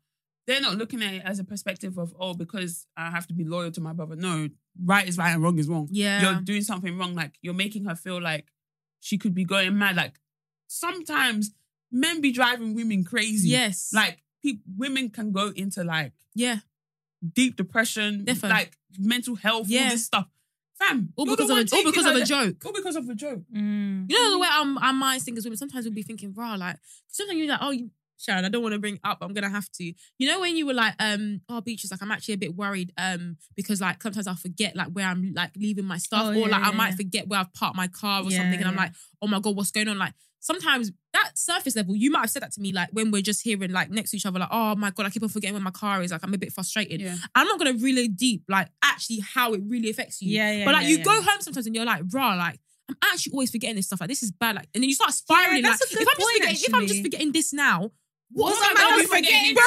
they're 0.48 0.62
not 0.62 0.76
looking 0.78 1.02
at 1.02 1.14
it 1.14 1.24
as 1.26 1.40
a 1.40 1.44
perspective 1.44 1.98
of 1.98 2.14
oh 2.20 2.34
because 2.34 2.86
I 2.96 3.10
have 3.10 3.28
to 3.28 3.34
be 3.34 3.44
loyal 3.44 3.72
to 3.72 3.82
my 3.82 3.94
brother. 3.94 4.16
No, 4.16 4.50
right 4.84 5.08
is 5.08 5.18
right 5.18 5.32
and 5.32 5.42
wrong 5.42 5.58
is 5.58 5.68
wrong. 5.68 5.88
Yeah. 5.92 6.22
You're 6.22 6.42
doing 6.42 6.62
something 6.62 6.98
wrong. 6.98 7.16
Like 7.16 7.34
you're 7.42 7.54
making 7.54 7.86
her 7.86 7.96
feel 7.96 8.22
like 8.22 8.46
she 9.00 9.18
could 9.18 9.34
be 9.34 9.44
going 9.46 9.78
mad. 9.78 9.96
Like 9.96 10.20
sometimes 10.68 11.52
men 11.92 12.22
be 12.22 12.32
driving 12.32 12.76
women 12.76 13.04
crazy. 13.04 13.50
Yes. 13.50 13.92
Like 13.94 14.20
pe- 14.44 14.60
women 14.78 15.10
can 15.10 15.32
go 15.32 15.52
into 15.56 15.84
like 15.84 16.14
yeah. 16.34 16.58
deep 17.34 17.56
depression, 17.56 18.26
Defo. 18.26 18.50
like 18.50 18.78
mental 19.00 19.36
health, 19.36 19.68
Yeah. 19.68 19.84
all 19.84 19.90
this 19.90 20.06
stuff. 20.06 20.28
Fam, 20.78 21.14
All 21.16 21.26
because 21.26 21.50
of 21.50 21.58
a, 21.58 21.66
all 21.74 21.84
because 21.86 22.06
of 22.06 22.16
a 22.18 22.26
joke. 22.26 22.66
All 22.66 22.74
because 22.74 22.98
of 22.98 23.08
a 23.08 23.16
joke. 23.16 23.40
Mm. 23.56 24.08
You 24.10 24.22
know 24.22 24.32
the 24.32 24.40
way 24.40 24.48
our, 24.52 24.66
our 24.88 24.94
minds 24.94 25.24
think 25.24 25.38
as 25.38 25.46
women. 25.46 25.56
Sometimes 25.58 25.86
we'll 25.86 25.94
be 25.94 26.04
thinking, 26.04 26.34
"Rah, 26.34 26.56
like 26.56 26.76
sometimes 27.08 27.40
you're 27.40 27.48
like, 27.48 27.60
oh, 27.62 27.72
you, 27.72 27.92
Sharon, 28.18 28.46
I 28.46 28.50
don't 28.50 28.64
want 28.64 28.74
to 28.74 28.80
bring 28.80 28.96
it 28.96 29.02
up. 29.04 29.20
I'm 29.22 29.34
gonna 29.34 29.50
have 29.50 29.70
to." 29.74 29.94
You 30.18 30.28
know 30.28 30.40
when 30.40 30.56
you 30.56 30.66
were 30.66 30.74
like, 30.74 30.94
um, 31.00 31.42
"Oh, 31.50 31.62
Beatrice, 31.62 31.92
like 31.92 32.02
I'm 32.02 32.12
actually 32.12 32.36
a 32.36 32.38
bit 32.38 32.56
worried, 32.56 32.94
um, 32.98 33.38
because 33.56 33.82
like 33.82 34.02
sometimes 34.02 34.28
I'll 34.28 34.36
forget 34.36 34.76
like 34.76 34.88
where 34.90 35.06
I'm 35.08 35.34
like 35.34 35.52
leaving 35.56 35.86
my 35.86 35.98
stuff, 35.98 36.28
Oh, 36.28 36.30
or 36.32 36.48
yeah, 36.48 36.58
like 36.58 36.62
I 36.64 36.72
yeah, 36.72 36.78
might 36.78 36.94
forget 36.96 37.28
where 37.28 37.40
I've 37.40 37.54
parked 37.54 37.76
my 37.76 37.88
car 37.88 38.22
or 38.24 38.32
Yeah, 38.32 38.38
something, 38.38 38.60
and 38.60 38.68
I'm 38.68 38.76
like, 38.76 38.92
"Oh 39.22 39.28
my 39.28 39.40
god, 39.40 39.56
what's 39.56 39.72
going 39.72 39.88
on?" 39.88 39.98
Like 39.98 40.14
sometimes 40.40 40.92
that 41.14 41.32
surface 41.36 41.76
level, 41.76 41.96
you 41.96 42.12
might 42.12 42.20
have 42.22 42.30
said 42.30 42.44
that 42.44 42.52
to 42.52 42.62
me, 42.62 42.72
like 42.72 42.90
when 42.92 43.10
we're 43.10 43.22
just 43.22 43.42
hearing 43.42 43.72
like 43.72 43.90
next 43.90 44.12
to 44.12 44.18
each 44.18 44.26
other, 44.26 44.40
like, 44.40 44.50
"Oh 44.52 44.76
my 44.76 44.92
god, 44.92 45.06
I 45.08 45.10
keep 45.10 45.24
on 45.24 45.30
forgetting 45.30 45.54
where 45.56 45.64
my 45.64 45.72
car 45.72 46.02
is." 46.04 46.12
Like 46.12 46.24
I'm 46.24 46.34
a 46.34 46.38
bit 46.38 46.52
frustrated. 46.54 47.02
I'm 47.34 47.48
not 47.48 47.58
gonna 47.58 47.74
really 47.74 48.08
deep 48.08 48.44
like 48.48 48.68
actually 48.84 49.20
how 49.20 49.54
it 49.54 49.62
really 49.66 49.90
affects 49.90 50.22
you. 50.22 50.36
Yeah, 50.36 50.52
yeah, 50.52 50.66
But 50.66 50.76
like 50.76 50.88
you 50.88 51.04
go 51.04 51.12
home 51.12 51.42
sometimes 51.42 51.66
and 51.66 51.76
you're 51.76 51.86
like, 51.86 52.04
rah, 52.14 52.36
like 52.36 52.60
I'm 52.90 52.96
actually 53.04 53.34
always 53.34 53.50
forgetting 53.52 53.76
this 53.78 53.88
stuff. 53.88 54.00
Like 54.02 54.10
this 54.10 54.22
is 54.22 54.32
bad. 54.32 54.56
Like, 54.56 54.68
and 54.74 54.84
then 54.84 54.90
you 54.90 54.96
start 54.96 55.12
spiraling. 55.12 55.64
that's 55.64 55.82
like, 55.82 55.90
a 55.90 55.94
good 55.96 56.02
if 56.04 56.08
I'm 56.08 56.16
just 56.16 56.30
point, 56.30 56.44
forgetting, 56.44 56.62
if 56.68 56.74
I'm 56.76 56.88
just 56.88 57.02
forgetting 57.02 57.32
this 57.32 57.54
now, 57.54 57.92
What 58.36 58.54
am 58.54 58.76
I 58.78 58.96
doing 58.98 59.08
forgetting? 59.08 59.54
Bro, 59.56 59.64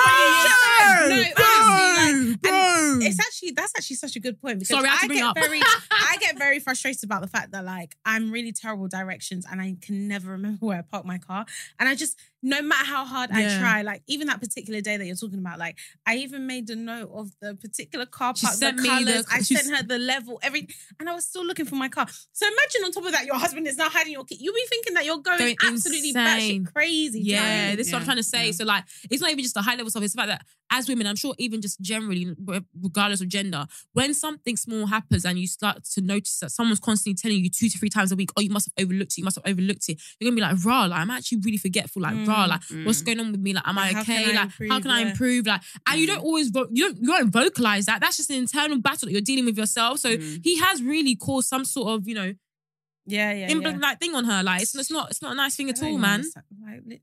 honestly, 1.08 1.32
like, 1.32 2.40
bro. 2.42 2.98
it's 3.00 3.18
actually 3.18 3.52
that's 3.52 3.72
actually 3.74 3.96
such 3.96 4.14
a 4.14 4.20
good 4.20 4.38
point 4.42 4.58
because 4.58 4.76
Sorry, 4.76 4.88
I 4.90 5.06
to 5.06 5.14
get 5.14 5.24
up. 5.24 5.38
very 5.38 5.60
I 5.90 6.18
get 6.20 6.36
very 6.36 6.58
frustrated 6.58 7.02
about 7.04 7.22
the 7.22 7.28
fact 7.28 7.52
that 7.52 7.64
like 7.64 7.96
I'm 8.04 8.30
really 8.30 8.52
terrible 8.52 8.86
directions 8.86 9.46
and 9.50 9.58
I 9.60 9.76
can 9.80 10.06
never 10.06 10.32
remember 10.32 10.58
where 10.66 10.78
I 10.78 10.82
park 10.82 11.06
my 11.06 11.16
car. 11.16 11.46
And 11.80 11.88
I 11.88 11.94
just 11.94 12.18
no 12.42 12.62
matter 12.62 12.84
how 12.86 13.04
hard 13.04 13.30
I 13.32 13.58
try, 13.58 13.82
like 13.82 14.02
even 14.06 14.28
that 14.28 14.40
particular 14.40 14.80
day 14.80 14.96
that 14.96 15.04
you're 15.06 15.16
talking 15.16 15.40
about, 15.40 15.58
like 15.58 15.76
I 16.06 16.16
even 16.18 16.46
made 16.46 16.70
a 16.70 16.76
note 16.76 17.10
of 17.12 17.30
the 17.40 17.54
particular 17.56 18.06
car 18.06 18.32
park, 18.40 18.54
sent 18.54 18.76
the 18.76 18.82
me 18.84 18.88
the- 19.04 19.10
colors. 19.10 19.26
I 19.32 19.42
she 19.42 19.56
sent 19.56 19.76
her 19.76 19.82
the 19.82 19.98
level, 19.98 20.38
everything, 20.42 20.70
and 21.00 21.08
I 21.08 21.14
was 21.14 21.26
still 21.26 21.44
looking 21.44 21.66
for 21.66 21.74
my 21.74 21.88
car. 21.88 22.06
So 22.32 22.46
imagine 22.46 22.84
on 22.84 22.92
top 22.92 23.04
of 23.06 23.12
that, 23.12 23.26
your 23.26 23.36
husband 23.36 23.66
is 23.66 23.76
now 23.76 23.88
hiding 23.88 24.12
your 24.12 24.24
key. 24.24 24.36
You'll 24.40 24.54
be 24.54 24.64
thinking 24.68 24.94
that 24.94 25.04
you're 25.04 25.18
going, 25.18 25.38
Going 25.38 25.56
absolutely 25.66 26.12
batshit 26.14 26.72
crazy. 26.72 27.22
Do 27.22 27.28
you 27.30 27.36
know 27.36 27.42
I 27.42 27.46
Yeah, 27.48 27.68
mean? 27.68 27.76
this 27.76 27.86
is 27.88 27.92
what 27.92 27.98
I'm 28.00 28.04
trying 28.04 28.16
to 28.18 28.22
say. 28.22 28.46
yeah. 28.46 28.52
So 28.52 28.64
like, 28.64 28.84
it's 29.10 29.20
not 29.20 29.30
even 29.32 29.42
just 29.42 29.54
the 29.54 29.62
high 29.62 29.74
level 29.74 29.90
stuff. 29.90 30.02
It's 30.04 30.14
the 30.14 30.18
fact 30.22 30.28
that 30.28 30.46
as 30.70 30.88
women, 30.88 31.06
I'm 31.06 31.16
sure 31.16 31.34
even 31.38 31.60
just 31.62 31.80
generally, 31.80 32.34
regardless 32.82 33.20
of 33.20 33.28
gender, 33.28 33.66
when 33.92 34.12
something 34.14 34.56
small 34.56 34.86
happens 34.86 35.24
and 35.24 35.38
you 35.38 35.46
start 35.46 35.84
to 35.94 36.00
notice 36.00 36.38
that 36.40 36.50
someone's 36.50 36.80
constantly 36.80 37.14
telling 37.14 37.42
you 37.42 37.50
two 37.50 37.68
to 37.68 37.78
three 37.78 37.88
times 37.88 38.12
a 38.12 38.16
week, 38.16 38.30
oh, 38.36 38.40
you 38.40 38.50
must 38.50 38.70
have 38.76 38.84
overlooked 38.84 39.12
it, 39.12 39.18
you 39.18 39.24
must 39.24 39.36
have 39.36 39.46
overlooked 39.50 39.88
it. 39.88 40.00
You're 40.20 40.30
gonna 40.30 40.36
be 40.36 40.42
like, 40.42 40.64
rah, 40.64 40.84
like 40.86 41.00
I'm 41.00 41.10
actually 41.10 41.38
really 41.44 41.56
forgetful. 41.58 42.02
Like, 42.02 42.26
rah, 42.26 42.44
like 42.46 42.60
what's 42.84 43.02
Mm. 43.02 43.06
going 43.06 43.20
on 43.20 43.32
with 43.32 43.40
me? 43.40 43.54
Like, 43.54 43.66
am 43.66 43.78
I 43.78 43.86
how 43.92 44.04
can 44.04 44.16
okay? 44.16 44.24
I 44.24 44.26
like, 44.26 44.36
how 44.36 44.42
improve? 44.44 44.82
can 44.82 44.90
I 44.90 45.00
improve? 45.00 45.46
Like, 45.46 45.60
and 45.86 46.00
you 46.00 46.06
don't 46.06 46.20
always 46.22 46.48
vo- 46.50 46.68
you 46.70 46.84
don't 46.88 46.98
you 47.00 47.06
don't 47.08 47.30
vocalize 47.30 47.86
that. 47.86 48.00
That's 48.00 48.16
just 48.16 48.30
an 48.30 48.36
internal 48.36 48.78
battle 48.78 49.06
that 49.06 49.12
you're 49.12 49.20
dealing 49.20 49.44
with 49.46 49.56
yourself. 49.58 49.98
So 50.00 50.16
Mm. 50.16 50.40
he 50.44 50.58
has 50.58 50.82
really 50.82 51.16
caused 51.16 51.48
some 51.48 51.64
sort 51.64 51.88
of 51.90 52.06
you 52.08 52.14
know 52.14 52.34
Yeah, 53.06 53.32
yeah, 53.32 53.50
yeah. 53.52 53.76
like 53.80 54.00
thing 54.00 54.14
on 54.14 54.24
her. 54.26 54.42
Like, 54.42 54.62
it's, 54.62 54.74
it's 54.74 54.90
not 54.90 55.10
it's 55.10 55.22
not 55.22 55.32
a 55.32 55.34
nice 55.34 55.56
thing 55.56 55.68
I 55.68 55.70
at 55.70 55.82
all, 55.82 55.96
man. 55.98 56.24
Like, 56.86 57.02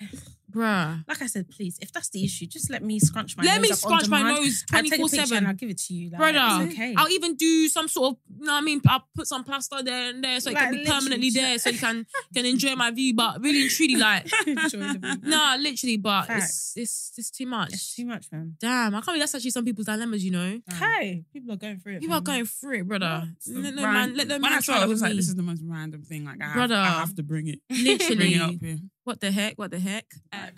Bruh. 0.56 1.04
like 1.06 1.20
I 1.20 1.26
said, 1.26 1.50
please, 1.50 1.78
if 1.82 1.92
that's 1.92 2.08
the 2.08 2.20
mm. 2.20 2.24
issue, 2.24 2.46
just 2.46 2.70
let 2.70 2.82
me 2.82 2.98
scrunch 2.98 3.36
my 3.36 3.44
Let 3.44 3.60
nose 3.60 3.62
me 3.62 3.68
up 3.68 3.72
on 3.72 3.76
scrunch 3.76 4.08
my 4.08 4.22
nose 4.22 4.64
I'll 4.72 4.82
take 4.82 4.94
a 4.94 4.96
24 4.96 5.08
picture 5.10 5.26
7. 5.26 5.36
and 5.38 5.48
I'll 5.48 5.54
give 5.54 5.68
it 5.68 5.78
to 5.78 5.94
you. 5.94 6.10
Like, 6.10 6.18
Brother, 6.18 6.70
okay. 6.70 6.94
I'll 6.96 7.10
even 7.10 7.34
do 7.36 7.68
some 7.68 7.88
sort 7.88 8.12
of, 8.12 8.18
you 8.38 8.46
know 8.46 8.52
what 8.52 8.58
I 8.58 8.60
mean? 8.62 8.80
I'll 8.88 9.04
put 9.14 9.26
some 9.26 9.44
plaster 9.44 9.82
there 9.82 10.10
and 10.10 10.24
there 10.24 10.40
so 10.40 10.50
it 10.50 10.54
Like, 10.54 10.64
can 10.64 10.72
be 10.72 10.84
permanently 10.86 11.30
ju- 11.30 11.40
there 11.40 11.58
so 11.58 11.70
you 11.70 11.78
can 11.78 12.06
can 12.32 12.46
enjoy 12.46 12.74
my 12.74 12.90
view. 12.90 13.14
But 13.14 13.42
really 13.42 13.62
and 13.62 13.70
truly, 13.70 13.96
like, 13.96 14.24
Enjoy 14.46 14.78
the 14.78 15.18
view. 15.20 15.30
nah, 15.30 15.56
literally, 15.56 15.98
but 15.98 16.22
it's, 16.22 16.28
Facts. 16.28 16.72
it's 16.76 17.12
it's 17.18 17.30
too 17.30 17.46
much. 17.46 17.74
It's 17.74 17.94
too 17.94 18.06
much, 18.06 18.26
man. 18.32 18.56
Damn, 18.58 18.94
I 18.94 18.98
can't 18.98 19.06
believe 19.06 19.20
that's 19.20 19.34
actually 19.34 19.50
some 19.50 19.64
people's 19.64 19.86
dilemmas, 19.86 20.24
you 20.24 20.30
know? 20.30 20.60
Hey, 20.72 21.24
people 21.32 21.52
are 21.52 21.56
going 21.56 21.78
through 21.78 21.96
it. 21.96 22.00
People 22.00 22.16
are 22.16 22.22
going 22.22 22.46
through 22.46 22.78
it, 22.80 22.88
brother. 22.88 23.28
It's 23.36 23.48
Let 23.48 23.74
no 23.74 23.82
man, 23.82 24.16
let 24.16 24.28
no 24.28 24.34
when 24.36 24.42
man 24.42 24.52
I 24.52 24.60
try 24.60 24.76
saw 24.76 24.80
it, 24.80 24.84
I 24.84 24.86
was 24.86 25.02
like, 25.02 25.10
me. 25.10 25.16
this 25.16 25.28
is 25.28 25.34
the 25.34 25.42
most 25.42 25.62
random 25.64 26.02
thing. 26.02 26.24
Like, 26.24 26.40
I 26.40 26.46
have, 26.46 26.70
I 26.72 26.84
have 27.00 27.14
to 27.16 27.22
bring 27.22 27.48
it. 27.48 27.60
Literally. 27.70 28.16
Bring 28.16 28.32
it 28.32 28.40
up 28.40 28.54
here. 28.60 28.78
What 29.06 29.20
the 29.20 29.30
heck? 29.30 29.56
What 29.56 29.70
the 29.70 29.78
heck? 29.78 30.04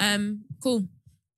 Um, 0.00 0.44
cool. 0.62 0.88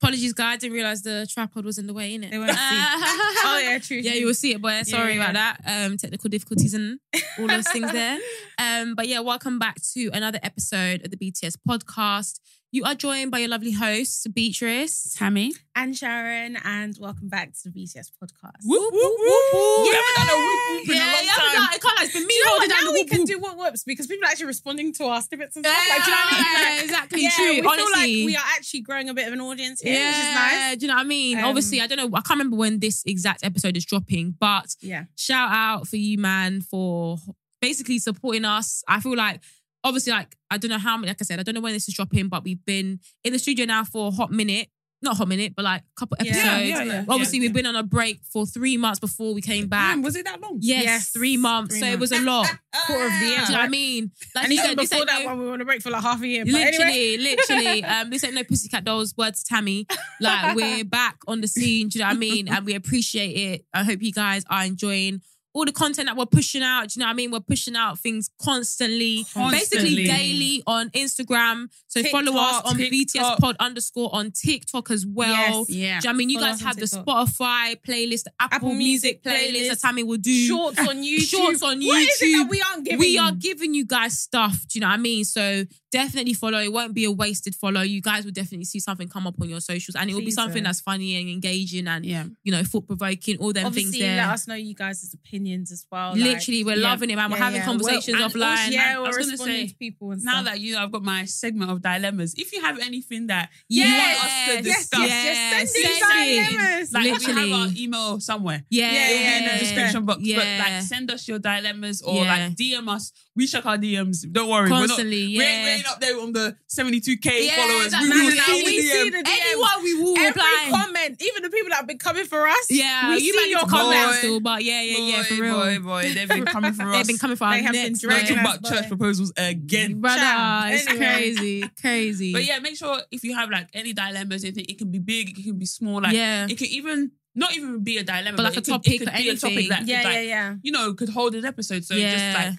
Apologies, 0.00 0.32
guys. 0.32 0.54
I 0.54 0.56
didn't 0.58 0.74
realize 0.74 1.02
the 1.02 1.26
tripod 1.28 1.64
was 1.64 1.76
in 1.76 1.88
the 1.88 1.92
way, 1.92 2.16
innit? 2.16 2.30
They 2.30 2.38
won't 2.38 2.50
see. 2.52 2.56
oh 2.62 3.60
yeah, 3.60 3.78
true. 3.80 3.96
Yeah, 3.96 4.12
you 4.14 4.26
will 4.26 4.34
see 4.34 4.52
it, 4.54 4.62
boy. 4.62 4.80
Sorry 4.84 5.16
Yeah. 5.16 5.28
about 5.30 5.34
that. 5.34 5.86
Um, 5.90 5.96
technical 5.96 6.30
difficulties 6.30 6.72
and 6.72 7.00
all 7.38 7.48
those 7.48 7.68
things 7.68 7.90
there. 7.92 8.16
Um, 8.60 8.94
but 8.94 9.08
yeah, 9.08 9.20
welcome 9.20 9.58
back 9.58 9.80
to 9.94 10.10
another 10.12 10.38
episode 10.42 11.02
of 11.02 11.10
the 11.10 11.16
BTS 11.16 11.56
podcast. 11.66 12.40
You 12.72 12.84
are 12.84 12.94
joined 12.94 13.32
by 13.32 13.38
your 13.40 13.48
lovely 13.48 13.72
hosts, 13.72 14.28
Beatrice. 14.28 15.12
Tammy. 15.18 15.52
and 15.74 15.96
Sharon, 15.96 16.56
and 16.62 16.94
welcome 17.00 17.28
back 17.28 17.52
to 17.54 17.68
the 17.68 17.70
BTS 17.70 18.12
podcast. 18.22 18.62
Whoop, 18.64 18.92
whoop, 18.92 18.92
whoop, 18.92 19.18
whoop. 19.18 19.82
We 19.82 19.90
Yeah. 19.90 19.96
haven't 19.96 20.14
done 20.14 20.28
a 20.28 20.46
whoop, 20.46 20.60
whoop 20.70 20.88
in 20.90 20.94
Yeah, 20.94 21.02
a 21.02 21.10
long 21.16 21.24
yeah, 21.24 21.32
time. 21.32 21.68
I 21.70 21.78
can't 21.80 21.98
lie. 21.98 22.04
It's 22.04 22.12
been 22.12 22.22
me 22.26 22.28
Do 22.28 22.34
you 22.34 22.44
know 22.44 22.50
what? 22.50 22.58
holding 22.60 22.68
down 22.68 22.84
Now 22.84 22.86
the 22.86 22.92
we 22.92 23.00
whoop 23.00 23.08
can 23.10 23.18
whoop. 23.20 23.26
do 23.28 23.38
what 23.40 23.56
whoops 23.58 23.82
because 23.84 24.06
people 24.06 24.24
are 24.24 24.30
actually 24.30 24.46
responding 24.46 24.92
to 24.94 25.04
our 25.06 25.20
snippets 25.22 25.56
and 25.56 25.64
Yeah, 25.64 25.72
stuff. 25.72 25.88
Like, 25.88 26.04
do 26.04 26.10
you 26.10 26.16
know 26.16 26.22
what 26.22 26.32
I 26.32 26.36
mean? 26.60 26.62
Like, 26.76 26.84
exactly 26.84 27.22
yeah, 27.22 27.30
true. 27.30 27.50
we 27.50 27.60
Honestly, 27.62 27.82
feel 27.82 27.90
like 27.92 28.26
we 28.26 28.36
are 28.36 28.48
actually 28.56 28.80
growing 28.82 29.08
a 29.08 29.14
bit 29.14 29.26
of 29.26 29.32
an 29.32 29.40
audience 29.40 29.80
here, 29.80 29.94
yeah, 29.94 30.06
which 30.08 30.28
is 30.28 30.34
nice. 30.34 30.76
do 30.76 30.84
you 30.84 30.88
know 30.88 30.94
what 30.96 31.00
I 31.00 31.08
mean? 31.08 31.38
Um, 31.38 31.44
Obviously, 31.46 31.80
I 31.80 31.86
don't 31.88 31.98
know. 31.98 32.06
I 32.16 32.20
can't 32.20 32.30
remember 32.38 32.56
when 32.56 32.78
this 32.78 33.02
exact 33.04 33.42
episode 33.44 33.76
is 33.76 33.84
dropping, 33.84 34.36
but 34.38 34.76
Yeah. 34.80 35.04
shout 35.16 35.50
out 35.50 35.88
for 35.88 35.96
you, 35.96 36.18
man, 36.18 36.60
for 36.60 37.18
basically 37.60 37.98
supporting 37.98 38.44
us. 38.44 38.84
I 38.86 39.00
feel 39.00 39.16
like, 39.16 39.40
obviously, 39.84 40.12
like, 40.12 40.36
I 40.50 40.58
don't 40.58 40.70
know 40.70 40.78
how 40.78 40.96
many, 40.96 41.08
like 41.08 41.18
I 41.20 41.24
said, 41.24 41.40
I 41.40 41.42
don't 41.42 41.54
know 41.54 41.60
when 41.60 41.72
this 41.72 41.88
is 41.88 41.94
dropping, 41.94 42.28
but 42.28 42.44
we've 42.44 42.64
been 42.64 43.00
in 43.24 43.32
the 43.32 43.38
studio 43.38 43.66
now 43.66 43.84
for 43.84 44.08
a 44.08 44.10
hot 44.10 44.30
minute. 44.30 44.68
Not 45.02 45.14
a 45.14 45.16
hot 45.16 45.28
minute, 45.28 45.54
but 45.56 45.64
like 45.64 45.80
a 45.80 45.84
couple 45.98 46.18
Yeah, 46.22 46.32
episodes. 46.32 46.68
yeah, 46.68 46.82
yeah. 46.82 47.04
Obviously, 47.08 47.38
Yeah, 47.38 47.44
we've 47.44 47.50
yeah. 47.52 47.54
been 47.54 47.66
on 47.66 47.76
a 47.76 47.82
break 47.82 48.20
for 48.30 48.44
three 48.44 48.76
months 48.76 49.00
before 49.00 49.32
we 49.32 49.40
came 49.40 49.66
back. 49.66 49.94
Damn, 49.94 50.02
was 50.02 50.14
it 50.14 50.26
that 50.26 50.42
long? 50.42 50.58
yes, 50.60 50.84
Yes, 50.84 51.08
three 51.08 51.38
months. 51.38 51.72
three 51.78 51.80
so 51.80 51.86
it 51.94 51.98
was 51.98 52.12
a 52.12 52.20
lot. 52.20 52.46
Quarter 52.86 53.06
of 53.06 53.12
the 53.18 53.26
year. 53.26 53.36
Do 53.38 53.44
you 53.44 53.48
know 53.52 53.54
what 53.54 53.60
I 53.64 53.68
mean? 53.68 54.10
Like 54.34 54.44
and 54.44 54.52
you 54.52 54.58
even 54.58 54.68
said, 54.68 54.78
this 54.78 54.90
before 54.90 54.98
ain't 55.00 55.08
that 55.08 55.20
no- 55.22 55.26
one, 55.28 55.38
we 55.38 55.46
were 55.46 55.52
on 55.54 55.60
a 55.62 55.64
break 55.64 55.80
for 55.80 55.88
like 55.90 56.02
half 56.02 56.20
a 56.20 56.28
year. 56.28 56.44
But 56.44 56.52
literally, 56.52 57.14
anyway, 57.14 57.36
literally. 57.48 57.84
Um, 57.90 58.10
this 58.10 58.24
ain't 58.24 58.34
no 58.34 58.44
pussycat 58.44 58.84
dolls. 58.84 59.14
Words, 59.16 59.42
to 59.42 59.54
Tammy. 59.54 59.86
Like 60.20 60.54
we're 60.54 60.84
back 60.84 61.16
on 61.26 61.40
the 61.40 61.48
scene. 61.48 61.88
Do 61.88 61.98
you 61.98 62.04
know 62.04 62.08
what 62.10 62.16
I 62.16 62.18
mean? 62.18 62.48
And 62.48 62.66
we 62.66 62.74
appreciate 62.74 63.32
it. 63.54 63.64
I 63.72 63.84
hope 63.84 64.02
you 64.02 64.12
guys 64.12 64.44
are 64.50 64.64
enjoying 64.66 65.22
all 65.52 65.64
the 65.64 65.72
content 65.72 66.06
that 66.06 66.16
we're 66.16 66.26
pushing 66.26 66.62
out. 66.62 66.88
Do 66.88 66.94
you 66.94 67.00
know 67.00 67.06
what 67.06 67.12
I 67.12 67.14
mean? 67.14 67.30
We're 67.32 67.40
pushing 67.40 67.74
out 67.76 67.98
things 67.98 68.30
constantly, 68.40 69.26
basically 69.34 70.04
daily 70.06 70.62
on 70.66 70.90
Instagram. 70.90 71.68
So 71.88 72.02
follow 72.04 72.36
us 72.40 72.56
TikTok, 72.62 72.66
on 72.66 72.76
BTS 72.78 73.38
Pod 73.40 73.56
underscore 73.58 74.10
on 74.12 74.30
TikTok 74.30 74.90
as 74.92 75.04
well. 75.04 75.28
Yes. 75.30 75.66
Do 75.66 75.72
Yeah. 75.74 75.96
you 75.96 76.02
know 76.04 76.10
I 76.10 76.12
mean? 76.12 76.30
You 76.30 76.38
Follow 76.38 76.50
guys 76.52 76.60
have 76.62 76.76
the 76.76 76.86
Spotify 76.86 77.76
playlist, 77.82 78.24
the 78.24 78.32
Apple, 78.38 78.56
Apple 78.56 78.74
Music 78.74 79.22
playlist 79.22 79.68
that 79.68 79.78
playlist, 79.78 79.80
Tammy 79.82 80.02
will 80.04 80.18
do. 80.18 80.46
shorts 80.46 80.78
on 80.78 81.02
YouTube. 81.02 81.20
Shorts 81.30 81.62
on 81.62 81.80
What 81.84 82.00
is 82.02 82.22
it 82.22 82.24
YouTube. 82.26 82.38
that 82.42 82.50
we 82.50 82.62
aren't 82.62 82.84
giving? 82.84 82.98
We 83.00 83.18
are 83.18 83.32
giving 83.32 83.74
you 83.74 83.84
guys 83.84 84.18
stuff. 84.18 84.66
Do 84.68 84.78
you 84.78 84.80
know 84.82 84.88
what 84.88 84.94
I 84.94 84.98
mean? 84.98 85.24
So 85.24 85.64
definitely 85.90 86.32
follow. 86.34 86.58
It 86.58 86.72
won't 86.72 86.94
be 86.94 87.04
a 87.04 87.10
wasted 87.10 87.54
follow. 87.54 87.80
You 87.82 88.00
guys 88.00 88.24
will 88.24 88.32
definitely 88.32 88.64
see 88.64 88.80
something 88.80 89.08
come 89.08 89.26
up 89.26 89.34
on 89.40 89.48
your 89.48 89.60
socials, 89.60 89.96
and 89.96 90.08
it 90.10 90.14
will 90.14 90.20
be 90.20 90.26
Please 90.26 90.34
something 90.34 90.62
do. 90.62 90.66
that's 90.66 90.80
funny 90.80 91.16
and 91.16 91.28
engaging 91.28 91.86
and 91.88 92.04
Yeah. 92.06 92.24
you 92.44 92.52
know 92.52 92.62
thought 92.64 92.86
provoking. 92.86 93.36
All 93.38 93.52
them 93.52 93.66
Obviously, 93.66 93.92
things 93.92 94.02
there. 94.02 94.16
let 94.16 94.28
us 94.30 94.46
know 94.48 94.54
you 94.54 94.74
guys' 94.74 95.12
opinions 95.14 95.72
as 95.72 95.86
well. 95.90 96.12
like- 96.12 96.20
Literally, 96.20 96.64
we're 96.64 96.76
Yeah. 96.76 96.90
loving 96.90 97.10
it, 97.10 97.16
man. 97.16 97.30
We're 97.30 97.36
Yeah, 97.38 97.44
having 97.44 97.60
yeah. 97.60 97.64
conversations 97.66 98.16
Well, 98.16 98.24
and 98.24 98.32
offline. 98.34 98.58
also- 98.58 98.70
yeah, 98.72 98.82
I 98.96 99.00
we're 99.00 99.06
was 99.08 99.16
gonna 99.16 99.30
responding 99.32 99.56
say, 99.56 99.66
to 99.68 99.74
people 99.74 100.10
and 100.12 100.22
Now 100.22 100.32
stuff. 100.32 100.44
that 100.46 100.60
you 100.60 100.72
know, 100.74 100.82
I've 100.82 100.92
got 100.92 101.02
my 101.02 101.24
segment 101.24 101.70
of 101.70 101.82
dilemmas. 101.82 102.34
If 102.36 102.52
you 102.52 102.60
have 102.62 102.78
anything 102.78 103.26
that 103.28 103.50
you 103.68 103.84
want 103.84 104.24
us 104.24 104.30
to 104.46 104.52
yes, 104.54 104.64
discuss, 104.64 105.00
yes, 105.08 105.24
yes, 105.24 105.72
send 105.72 105.86
send 105.98 106.28
these 106.28 106.46
dilemmas. 106.46 106.92
like 106.92 107.04
we 107.04 107.10
Literally. 107.12 107.50
have 107.50 107.60
our 107.60 107.72
email 107.76 108.20
somewhere. 108.20 108.64
yeah, 108.70 108.92
Yeah, 108.92 109.08
It'll 109.10 109.18
be 109.18 109.24
in 109.46 109.52
the 109.52 109.58
description 109.64 110.04
box. 110.04 110.18
But 110.20 110.26
Yeah. 110.26 110.64
like, 110.78 110.82
send 110.84 111.10
us 111.10 111.26
your 111.28 111.38
dilemmas 111.38 112.02
or 112.02 112.24
Yeah. 112.24 112.36
like 112.48 112.56
DM 112.56 112.88
us. 112.88 113.12
We 113.34 113.46
check 113.46 113.64
our 113.66 113.78
DMs. 113.78 114.22
Don't 114.30 114.48
worry, 114.48 114.68
Constantly, 114.68 115.36
we're 115.36 115.44
not. 115.44 115.50
yeah. 115.50 115.76
We 115.76 115.79
ain't 115.80 115.90
up 115.90 116.00
there 116.00 116.18
on 116.20 116.32
the 116.32 116.56
seventy-two 116.68 117.16
k 117.18 117.46
Yeah, 117.46 117.56
followers. 117.56 117.92
we 118.00 118.08
no, 118.08 118.14
will 118.16 118.22
no, 118.22 118.36
no, 118.36 118.42
see 118.44 118.62
we 118.64 118.76
the 118.76 118.82
see 118.82 119.10
DM. 119.10 119.12
the 119.12 119.18
DM. 119.18 119.36
Anyone 119.40 119.82
we 119.82 119.94
will 120.02 120.16
Every 120.18 120.26
reply. 120.28 120.66
comment, 120.70 121.22
even 121.22 121.42
the 121.42 121.50
people 121.50 121.68
that 121.70 121.76
have 121.76 121.86
been 121.86 121.98
coming 121.98 122.24
for 122.26 122.46
us. 122.46 122.66
Yeah, 122.70 123.10
we 123.10 123.14
you 123.22 123.32
see 123.32 123.50
your 123.50 123.60
need 123.60 123.64
to 123.64 123.70
comments. 123.70 124.18
still, 124.18 124.40
but 124.40 124.62
yeah, 124.64 124.82
yeah, 124.82 124.98
yeah, 125.16 125.22
for 125.24 125.34
real. 125.42 125.54
boy, 125.58 125.78
boy, 125.80 126.12
they've 126.14 126.28
been 126.28 126.44
coming 126.56 126.72
for 126.72 126.82
us. 126.84 126.96
They've 126.96 127.06
been 127.08 127.18
coming 127.18 127.36
for 127.36 127.44
our 127.44 127.52
They 127.54 127.62
have 127.62 127.72
been 127.72 127.84
necks, 127.92 128.00
dragging 128.00 128.38
us 128.38 128.56
about 128.58 128.64
church 128.72 128.88
proposals 128.88 129.32
again. 129.36 130.00
Brother, 130.00 130.74
it's 130.74 130.86
crazy, 130.86 131.68
crazy. 131.80 132.32
But 132.32 132.44
yeah, 132.44 132.58
make 132.60 132.76
sure 132.76 133.00
if 133.10 133.24
you 133.24 133.34
have 133.34 133.50
like 133.50 133.68
any 133.74 133.92
dilemmas, 133.92 134.44
anything, 134.44 134.66
it 134.68 134.78
can 134.78 134.90
be 134.90 134.98
big, 134.98 135.38
it 135.38 135.42
can 135.44 135.58
be 135.58 135.66
small. 135.66 136.00
Like 136.02 136.14
Yeah. 136.14 136.46
it 136.48 136.56
can 136.58 136.68
even 136.68 137.12
not 137.34 137.54
even 137.56 137.82
be 137.84 137.96
a 137.96 138.02
dilemma, 138.02 138.36
But 138.36 138.42
like 138.42 138.52
it 138.54 138.58
a 138.58 138.60
could- 138.62 138.70
topic 138.72 138.92
it 138.94 138.98
could 138.98 139.08
or 139.08 139.12
be 139.16 139.28
a 139.28 139.36
topic 139.36 139.52
anything. 139.56 139.68
that 139.70 139.78
could, 139.80 139.88
yeah, 139.88 140.02
like, 140.02 140.14
yeah, 140.14 140.20
yeah. 140.22 140.54
you 140.62 140.72
know, 140.72 140.94
could 140.94 141.08
hold 141.10 141.34
an 141.36 141.44
episode. 141.44 141.84
So 141.84 141.94
Yeah. 141.94 142.12
just 142.32 142.38
like 142.48 142.58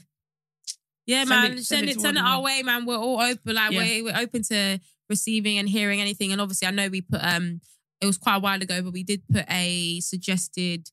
Yeah, 1.08 1.20
Send 1.26 1.30
man. 1.30 1.52
it- 1.58 1.64
Send, 1.64 1.84
it, 1.90 1.96
it 1.98 2.02
send 2.02 2.18
it 2.18 2.22
one 2.22 2.28
our 2.32 2.42
way, 2.42 2.62
man. 2.64 2.86
We're 2.86 2.98
all 2.98 3.20
open. 3.20 3.56
Like 3.56 3.72
Yeah. 3.72 3.80
we're 3.80 4.04
we're 4.06 4.18
open 4.18 4.44
to 4.44 4.80
receiving 5.10 5.58
and 5.58 5.68
hearing 5.68 6.00
anything. 6.00 6.32
And 6.32 6.40
obviously, 6.40 6.68
I 6.68 6.72
know 6.72 6.88
we 6.90 7.02
put 7.02 7.20
um, 7.24 7.62
it 8.00 8.06
was 8.06 8.18
quite 8.18 8.36
a 8.36 8.40
while 8.40 8.62
ago, 8.62 8.82
but 8.82 8.94
we 8.94 9.04
did 9.04 9.22
put 9.32 9.46
a 9.50 10.00
suggested 10.00 10.90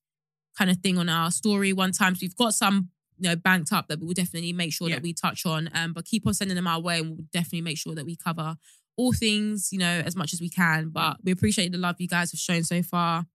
kind 0.58 0.70
of 0.70 0.78
thing 0.78 0.98
on 0.98 1.08
our 1.08 1.30
story 1.30 1.72
one 1.72 1.92
time. 1.92 2.14
So 2.14 2.20
we've 2.22 2.36
got 2.36 2.54
some 2.54 2.90
you 3.18 3.28
know 3.28 3.36
banked 3.36 3.72
up 3.72 3.88
that 3.88 4.00
we 4.00 4.06
will 4.06 4.14
definitely 4.14 4.52
make 4.52 4.72
sure 4.72 4.88
Yeah. 4.88 4.96
that 4.96 5.02
we 5.02 5.12
touch 5.12 5.44
on. 5.46 5.68
Um, 5.74 5.92
but 5.92 6.04
keep 6.04 6.26
on 6.26 6.34
sending 6.34 6.54
them 6.56 6.66
our 6.66 6.80
way, 6.80 6.98
and 7.00 7.10
we'll 7.10 7.26
definitely 7.32 7.62
make 7.62 7.78
sure 7.78 7.94
that 7.94 8.04
we 8.06 8.16
cover 8.16 8.56
all 8.96 9.12
things, 9.12 9.68
you 9.72 9.78
know, 9.78 10.02
as 10.04 10.16
much 10.16 10.32
as 10.32 10.40
we 10.40 10.48
can. 10.50 10.88
But 10.88 11.18
we 11.22 11.30
appreciate 11.32 11.70
the 11.70 11.78
love 11.78 11.96
you 12.00 12.08
guys 12.08 12.32
have 12.32 12.40
shown 12.40 12.64
so 12.64 12.82
far. 12.82 13.26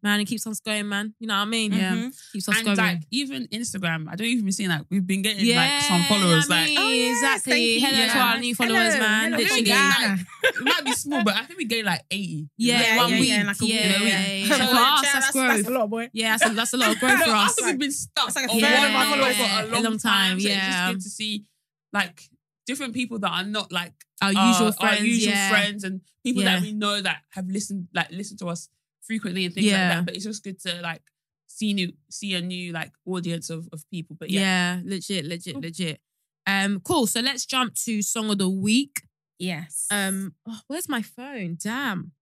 Man, 0.00 0.20
it 0.20 0.26
keeps 0.26 0.46
us 0.46 0.60
going, 0.60 0.88
man. 0.88 1.12
You 1.18 1.26
know 1.26 1.34
what 1.34 1.40
I 1.40 1.44
mean? 1.46 1.72
Yeah. 1.72 1.92
Mhm. 1.92 2.32
Keeps 2.32 2.48
us 2.48 2.56
and 2.56 2.64
going. 2.66 2.76
like 2.76 3.00
even 3.10 3.48
Instagram, 3.48 4.06
I 4.08 4.14
don't 4.14 4.28
even 4.28 4.44
be 4.44 4.52
seeing 4.52 4.68
like 4.68 4.82
we've 4.90 5.04
been 5.04 5.22
getting 5.22 5.44
yeah, 5.44 5.56
like 5.56 5.82
some 5.82 6.02
followers. 6.04 6.48
I 6.48 6.54
Like 6.66 6.78
Oh, 6.78 6.88
yes, 6.88 7.16
exactly. 7.18 7.80
thank 7.80 7.94
you. 7.96 7.98
Hello 7.98 8.12
to 8.12 8.18
our 8.20 8.38
new 8.38 8.54
followers, 8.54 8.94
Hello, 8.94 9.06
man. 9.08 9.32
hello, 9.32 9.42
Literally. 9.42 9.62
Ghana. 9.64 10.18
it 10.44 10.54
might 10.62 10.84
be 10.84 10.92
small, 10.92 11.24
but 11.24 11.34
I 11.34 11.42
think 11.46 11.58
we 11.58 11.64
gained 11.64 11.86
like 11.86 12.02
eighty. 12.12 12.48
Yeah, 12.56 12.80
Yeah, 12.80 12.96
one 12.98 13.10
yeah, 13.10 13.18
week. 13.20 13.28
yeah, 13.28 13.36
Yeah, 13.38 13.42
like 13.42 13.60
a 13.60 13.64
week. 13.64 13.74
yeah, 13.74 14.02
Yeah. 14.02 14.32
yeah, 14.34 14.46
So, 14.46 14.54
For 14.54 14.60
like, 14.62 14.70
us, 14.70 15.00
that's 15.02 15.12
that's, 15.14 15.30
growth. 15.32 15.56
that's 15.56 15.68
a 15.68 15.70
lot, 15.72 15.90
boy. 15.90 16.10
yeah, 16.12 16.36
that's 16.36 16.50
a, 16.52 16.54
that's 16.54 16.72
a 16.72 16.76
lot 16.76 16.90
of 16.94 17.00
growth 17.00 17.18
for 17.24 17.30
us. 17.30 17.50
after 17.50 17.64
we've 17.64 17.78
been 17.78 17.90
stuck 17.92 18.26
That's 18.26 18.36
like 18.36 18.48
a 18.48 18.52
on 18.52 18.60
third 18.60 18.72
one 18.72 18.84
of 18.86 18.94
our 18.94 19.04
followers. 19.16 19.36
for 19.36 19.42
a 19.42 19.66
long, 19.74 19.82
long 19.82 19.98
time, 19.98 20.30
time. 20.30 20.40
So 20.40 20.48
yeah. 20.48 20.54
it's 20.54 20.66
just 20.76 20.92
good 20.92 21.00
to 21.02 21.10
see 21.10 21.44
like 21.92 22.22
different 22.68 22.94
people 22.94 23.18
that 23.18 23.30
are 23.32 23.44
not 23.44 23.72
like 23.72 23.94
Our 24.22 24.32
our- 24.36 24.48
usual 24.52 24.70
friends, 24.72 25.00
our 25.00 25.04
usual 25.04 25.32
yeah. 25.32 25.50
friends, 25.50 25.82
and 25.82 26.02
people 26.22 26.42
Yeah. 26.44 26.54
that 26.54 26.62
we 26.62 26.72
know 26.72 27.00
that 27.00 27.22
have 27.30 27.48
listened 27.48 27.88
like 27.92 28.12
listened 28.12 28.38
to 28.40 28.48
us 28.48 28.68
frequently 29.08 29.44
and 29.46 29.54
things 29.54 29.66
Yeah. 29.66 29.88
like 29.88 29.96
that. 29.96 30.04
But 30.06 30.14
it's 30.16 30.24
just 30.24 30.44
good 30.44 30.60
to 30.60 30.80
like 30.82 31.02
see 31.48 31.72
new 31.74 31.92
see 32.10 32.34
a 32.34 32.40
new 32.40 32.72
like 32.72 32.92
audience 33.06 33.50
of 33.50 33.68
of 33.72 33.82
people. 33.90 34.14
But 34.20 34.30
Yeah. 34.30 34.40
yeah, 34.76 34.82
legit, 34.84 35.24
legit, 35.24 35.56
legit. 35.56 36.00
Um, 36.46 36.80
cool. 36.80 37.06
So 37.08 37.20
let's 37.20 37.44
jump 37.44 37.74
to 37.86 38.00
song 38.02 38.30
of 38.30 38.38
the 38.38 38.48
week. 38.48 39.02
Yes. 39.38 39.86
Um, 39.90 40.34
oh, 40.46 40.60
where's 40.68 40.88
my 40.88 41.02
phone? 41.02 41.56
Damn. 41.60 42.12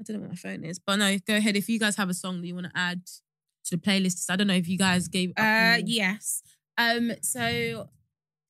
I 0.00 0.02
don't 0.04 0.16
know 0.16 0.20
what 0.22 0.30
my 0.30 0.36
phone 0.36 0.64
is. 0.64 0.78
But 0.78 0.96
no, 0.96 1.18
go 1.26 1.36
ahead. 1.36 1.56
If 1.56 1.68
you 1.68 1.78
guys 1.78 1.96
have 1.96 2.08
a 2.08 2.14
song 2.14 2.40
that 2.40 2.46
you 2.46 2.54
want 2.54 2.66
to 2.66 2.72
add 2.74 3.04
to 3.66 3.76
the 3.76 3.78
playlist, 3.78 4.30
I 4.30 4.36
don't 4.36 4.46
know 4.46 4.54
if 4.54 4.66
you 4.68 4.78
guys 4.78 5.08
gave. 5.08 5.30
up 5.36 5.38
Uh, 5.38 5.82
yes. 5.84 6.42
Um, 6.78 7.12
so 7.22 7.88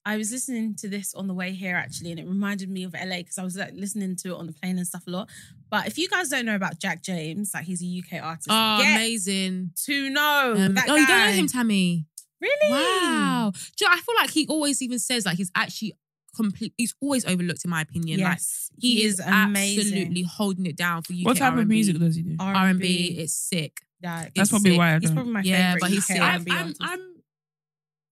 I 0.05 0.17
was 0.17 0.33
listening 0.33 0.75
to 0.77 0.89
this 0.89 1.13
on 1.15 1.27
the 1.27 1.35
way 1.35 1.53
here 1.53 1.77
actually, 1.77 2.11
and 2.11 2.19
it 2.21 2.27
reminded 2.27 2.71
me 2.71 2.85
of 2.85 2.95
LA 2.95 3.19
because 3.19 3.39
I 3.39 3.45
was 3.45 3.57
like 3.57 3.73
listening 3.75 4.17
to 4.17 4.31
it 4.31 4.35
on 4.39 4.47
the 4.47 4.53
plane 4.53 4.79
and 4.79 4.87
stuff 4.87 5.03
a 5.07 5.11
lot. 5.11 5.29
But 5.71 5.87
if 5.87 5.99
you 5.99 6.09
guys 6.09 6.29
don't 6.31 6.47
know 6.47 6.55
about 6.57 6.79
Jvck 6.81 7.03
James, 7.03 7.53
like 7.55 7.65
he's 7.65 7.83
a 7.83 7.87
UK 7.87 8.23
artist, 8.25 8.49
Oh, 8.51 8.79
get 8.83 8.97
amazing. 8.97 9.73
to 9.85 10.11
know 10.11 10.55
Um, 10.57 10.75
that 10.75 10.89
oh, 10.89 10.97
you 10.97 11.07
don't 11.07 11.19
know 11.19 11.25
guy. 11.27 11.33
him, 11.33 11.47
Tammy? 11.47 12.07
Really? 12.41 12.71
Wow. 12.73 13.53
Do 13.55 13.61
you 13.85 13.89
know, 13.89 13.95
I 13.95 14.01
feel 14.01 14.15
like 14.17 14.31
he 14.31 14.47
always 14.49 14.81
even 14.83 14.99
says 14.99 15.27
like 15.27 15.37
he's 15.37 15.51
actually 15.55 15.93
complete. 16.35 16.73
He's 16.79 16.95
always 17.03 17.27
overlooked, 17.27 17.65
in 17.65 17.71
my 17.71 17.83
opinion. 17.83 18.21
Like 18.21 18.35
Yes, 18.39 18.71
he, 18.79 19.05
is, 19.05 19.21
amazing. 19.21 19.81
absolutely 19.93 20.23
holding 20.23 20.65
it 20.67 20.77
down 20.77 21.03
for 21.03 21.13
you. 21.13 21.25
What 21.27 21.37
type 21.37 21.53
R&B. 21.53 21.63
of 21.63 21.69
music 21.69 21.99
does 21.99 22.17
he 22.17 22.23
do? 22.23 22.37
R&B, 22.41 23.17
it's 23.19 23.35
sick. 23.35 23.83
Yeah, 24.03 24.21
That's 24.23 24.33
it's 24.35 24.51
probably 24.51 24.71
sick. 24.71 24.79
why 24.79 24.91
I 24.95 24.99
he's 24.99 25.11
don't. 25.11 25.15
probably 25.17 25.33
my 25.35 25.43
Yeah, 25.43 25.75
favorite. 25.75 25.81
but 25.83 25.91
he's 25.91 25.99
UK 26.11 26.17
sick. 26.17 26.21
I'm, 26.23 26.33
R&B 26.41 26.53
I'm. 26.53 26.75
I'm 26.81 27.10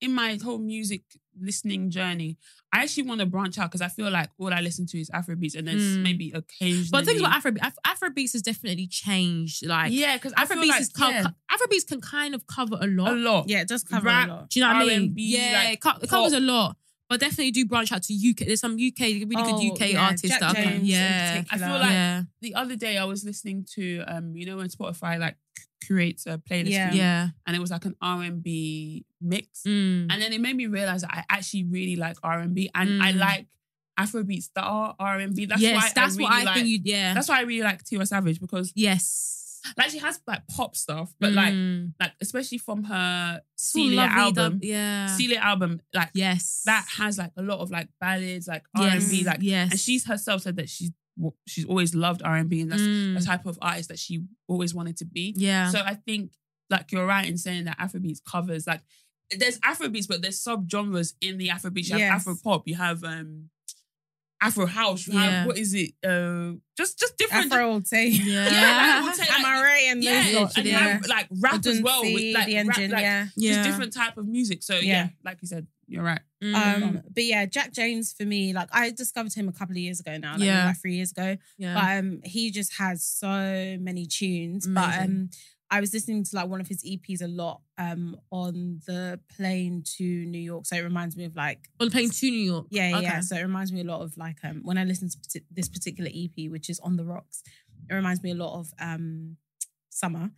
in 0.00 0.12
my 0.14 0.38
whole 0.42 0.58
music 0.58 1.02
listening 1.40 1.88
journey. 1.90 2.36
I 2.72 2.82
actually 2.82 3.04
want 3.04 3.20
to 3.20 3.26
branch 3.26 3.58
out 3.58 3.70
because 3.70 3.80
I 3.80 3.88
feel 3.88 4.10
like 4.10 4.28
all 4.38 4.52
I 4.52 4.60
listen 4.60 4.86
to 4.88 5.00
is 5.00 5.08
Afrobeats 5.10 5.54
and 5.56 5.66
then 5.66 5.78
Mm. 5.78 6.02
maybe 6.02 6.32
occasionally. 6.32 6.88
But 6.90 7.04
the 7.04 7.12
thing 7.12 7.20
about 7.20 7.40
Afrobeat, 7.42 7.58
Af- 7.66 7.78
Afrobeats 7.86 8.32
has 8.32 8.42
definitely 8.42 8.86
changed. 8.88 9.64
Like 9.66 9.92
yeah, 9.92 10.16
because 10.16 10.32
Afrobeats 10.34 10.46
Afrobeats 10.64 10.68
like, 10.68 10.80
is 10.82 10.88
co- 10.90 11.08
yeah, 11.08 11.26
Afrobeats 11.50 11.86
can 11.86 12.00
kind 12.00 12.34
of 12.34 12.46
cover 12.46 12.76
a 12.80 12.86
lot. 12.86 13.12
a 13.12 13.14
lot. 13.14 13.48
yeah, 13.48 13.60
it 13.60 13.68
does 13.68 13.84
cover 13.84 14.06
Rap, 14.06 14.28
a 14.28 14.32
lot. 14.32 14.50
Do 14.50 14.58
you 14.60 14.66
know 14.66 14.72
what 14.74 14.82
I 14.82 14.86
mean? 14.86 15.00
R&B, 15.10 15.22
Yeah, 15.36 15.52
like, 15.64 15.72
it, 15.74 15.80
co- 15.80 15.98
it 16.02 16.08
covers 16.10 16.32
a 16.32 16.40
lot. 16.40 16.76
But 17.08 17.20
definitely 17.20 17.52
do 17.52 17.64
branch 17.64 17.90
out 17.90 18.02
to 18.02 18.12
UK. 18.12 18.44
There's 18.46 18.60
some 18.60 18.72
UK, 18.74 19.00
really 19.00 19.28
Oh, 19.36 19.58
good 19.58 19.72
UK 19.72 19.92
yeah, 19.92 20.00
artists 20.08 20.26
Jvck 20.36 20.40
that 20.40 20.56
are 20.58 20.62
James 20.62 20.88
yeah. 20.88 21.42
I 21.50 21.56
feel 21.56 21.68
like- 21.70 21.90
yeah, 21.90 22.22
The 22.42 22.54
other 22.54 22.76
day 22.76 22.98
I 22.98 23.04
was 23.04 23.24
listening 23.24 23.64
to 23.76 24.02
um, 24.06 24.36
you 24.36 24.44
know 24.44 24.60
on 24.60 24.68
Spotify 24.68 25.18
like 25.18 25.36
c- 25.80 25.86
creates 25.86 26.26
a 26.26 26.38
playlist 26.38 26.70
Yeah. 26.70 26.88
for 26.90 26.94
you, 26.94 27.00
yeah. 27.02 27.28
and 27.46 27.56
it 27.56 27.60
was 27.60 27.70
like 27.70 27.84
an 27.84 27.94
R 28.00 28.22
and 28.22 28.42
B 28.42 29.04
mix, 29.20 29.62
Mm. 29.66 30.06
and 30.12 30.22
then 30.22 30.32
it 30.32 30.40
made 30.40 30.56
me 30.56 30.66
realize 30.66 31.02
that 31.02 31.10
I 31.12 31.24
actually 31.30 31.64
really 31.64 31.96
like 31.96 32.16
R 32.22 32.40
and 32.40 32.54
B, 32.54 32.70
and 32.74 33.02
I 33.02 33.12
Mm. 33.12 33.18
like 33.18 33.46
Afrobeats 33.98 34.50
that 34.54 34.62
are 34.62 34.94
R 34.98 35.18
and 35.18 35.34
B. 35.34 35.46
That's 35.46 35.60
yes, 35.60 35.74
why 35.76 35.90
that's 35.94 36.14
I 36.14 36.18
really 36.18 36.24
what 36.24 36.32
I 36.32 36.44
like, 36.44 36.54
think 36.54 36.68
you. 36.68 36.80
Yeah, 36.84 37.14
That's 37.14 37.28
why 37.28 37.38
I 37.38 37.42
really 37.42 37.62
like 37.64 37.82
Tiwa 37.84 38.06
Savage 38.06 38.40
because 38.40 38.72
yes. 38.76 39.60
like 39.76 39.90
she 39.90 39.98
has 39.98 40.20
like 40.26 40.46
pop 40.46 40.76
stuff, 40.76 41.12
but 41.18 41.32
like 41.32 41.52
Mm. 41.52 41.94
like 42.00 42.12
especially 42.20 42.58
from 42.58 42.84
her 42.84 43.42
It's 43.54 43.74
all 43.74 43.82
Celia 43.82 43.96
lovely, 43.96 44.20
album, 44.20 44.58
the- 44.60 44.66
yeah. 44.68 45.06
Celia 45.16 45.38
album, 45.38 45.80
like 45.92 46.10
yes, 46.14 46.62
that 46.64 46.86
has 46.96 47.18
like 47.18 47.32
a 47.36 47.42
lot 47.42 47.58
of 47.58 47.70
like 47.72 47.88
ballads, 48.00 48.46
like 48.46 48.64
R 48.76 48.84
and 48.86 49.00
yes. 49.02 49.10
B, 49.10 49.24
like 49.24 49.38
yes, 49.42 49.70
and 49.72 49.80
she's 49.80 50.04
herself 50.04 50.42
said 50.42 50.54
that 50.56 50.68
she's 50.68 50.92
she's 51.46 51.64
always 51.64 51.94
loved 51.94 52.22
R 52.24 52.36
and 52.36 52.48
B, 52.48 52.60
and 52.60 52.70
that's 52.70 52.82
Mm. 52.82 53.18
the 53.18 53.24
type 53.24 53.46
of 53.46 53.58
artist 53.62 53.88
that 53.88 53.98
she 53.98 54.22
always 54.46 54.74
wanted 54.74 54.96
to 54.98 55.04
be. 55.04 55.34
yeah. 55.36 55.70
So 55.70 55.80
I 55.84 55.94
think 55.94 56.32
like 56.70 56.92
you're 56.92 57.06
right 57.06 57.26
in 57.28 57.38
saying 57.38 57.64
that 57.64 57.78
Afrobeats 57.78 58.20
covers 58.24 58.66
like 58.66 58.80
there's 59.36 59.58
Afrobeats, 59.60 60.08
but 60.08 60.22
there's 60.22 60.40
sub 60.40 60.70
genres 60.70 61.14
in 61.20 61.38
the 61.38 61.48
Afrobeats. 61.48 61.88
You 61.90 61.98
have 61.98 62.16
Afro 62.20 62.34
pop, 62.42 62.66
you 62.66 62.74
have 62.76 63.02
um 63.04 63.50
Afro 64.40 64.66
house, 64.66 65.06
you 65.08 65.14
Yeah. 65.14 65.30
have 65.30 65.46
what 65.46 65.58
is 65.58 65.74
it? 65.74 65.92
Uh, 66.04 66.52
just 66.76 66.98
just 66.98 67.16
different. 67.18 67.52
Afro 67.52 67.80
say. 67.84 68.08
yeah, 68.08 68.48
Yeah, 68.48 69.06
like, 69.18 69.30
Am 69.32 69.44
I 69.44 69.62
right? 69.62 69.82
And 69.88 70.04
yeah, 70.04 70.32
those 70.32 70.56
and 70.56 70.66
yeah. 70.66 70.78
have 70.78 71.06
like 71.08 71.26
rap 71.40 71.66
as 71.66 71.82
well 71.82 72.02
with 72.02 72.34
like 72.34 72.46
the 72.46 72.54
rap, 72.56 72.66
engine, 72.66 72.90
like, 72.92 73.02
yeah. 73.02 73.26
yeah. 73.36 73.52
just 73.54 73.68
different 73.68 73.92
type 73.92 74.16
of 74.16 74.26
music. 74.28 74.62
So 74.62 74.74
yeah. 74.74 74.80
Yeah. 74.82 75.08
like 75.24 75.38
you 75.42 75.48
said, 75.48 75.66
you're 75.88 76.04
right. 76.04 76.20
Mm. 76.44 76.54
Um, 76.54 77.02
but 77.12 77.24
yeah, 77.24 77.46
Jvck 77.46 77.72
James 77.72 78.12
for 78.12 78.24
me, 78.24 78.52
like 78.52 78.68
I 78.72 78.90
discovered 78.90 79.32
him 79.34 79.48
a 79.48 79.52
couple 79.52 79.72
of 79.72 79.78
years 79.78 80.00
ago 80.00 80.16
now, 80.18 80.32
like, 80.34 80.42
Yeah. 80.42 80.72
three 80.74 80.94
years 80.94 81.10
ago. 81.12 81.36
yeah. 81.56 81.74
But 81.74 81.98
um, 81.98 82.20
he 82.24 82.50
just 82.50 82.76
has 82.78 83.04
so 83.04 83.76
many 83.80 84.06
tunes. 84.06 84.66
But 84.66 84.98
um, 85.00 85.30
I 85.70 85.80
was 85.80 85.92
listening 85.92 86.24
to 86.24 86.36
like 86.36 86.48
one 86.48 86.60
of 86.60 86.68
his 86.68 86.82
EPs 86.84 87.20
a 87.22 87.28
lot 87.28 87.60
um 87.76 88.16
on 88.30 88.80
the 88.86 89.20
plane 89.36 89.82
to 89.96 90.04
New 90.04 90.38
York, 90.38 90.66
so 90.66 90.76
it 90.76 90.80
reminds 90.82 91.16
me 91.16 91.24
of 91.24 91.36
like 91.36 91.68
on 91.80 91.88
the 91.88 91.90
plane 91.90 92.10
to 92.10 92.30
New 92.30 92.38
York. 92.52 92.66
yeah, 92.70 92.88
yeah. 92.90 92.96
Okay. 92.96 93.04
yeah. 93.04 93.20
So 93.20 93.36
it 93.36 93.42
reminds 93.42 93.72
me 93.72 93.80
a 93.80 93.84
lot 93.84 94.00
of 94.02 94.16
like 94.16 94.36
um 94.44 94.60
when 94.62 94.78
I 94.78 94.84
listen 94.84 95.08
to 95.30 95.40
this 95.50 95.68
particular 95.68 96.10
EP, 96.14 96.50
which 96.50 96.70
is 96.70 96.78
on 96.80 96.96
the 96.96 97.04
rocks. 97.04 97.42
It 97.90 97.94
reminds 97.94 98.22
me 98.22 98.30
a 98.30 98.34
lot 98.34 98.58
of 98.60 98.72
um 98.80 99.36
summer. 99.98 100.30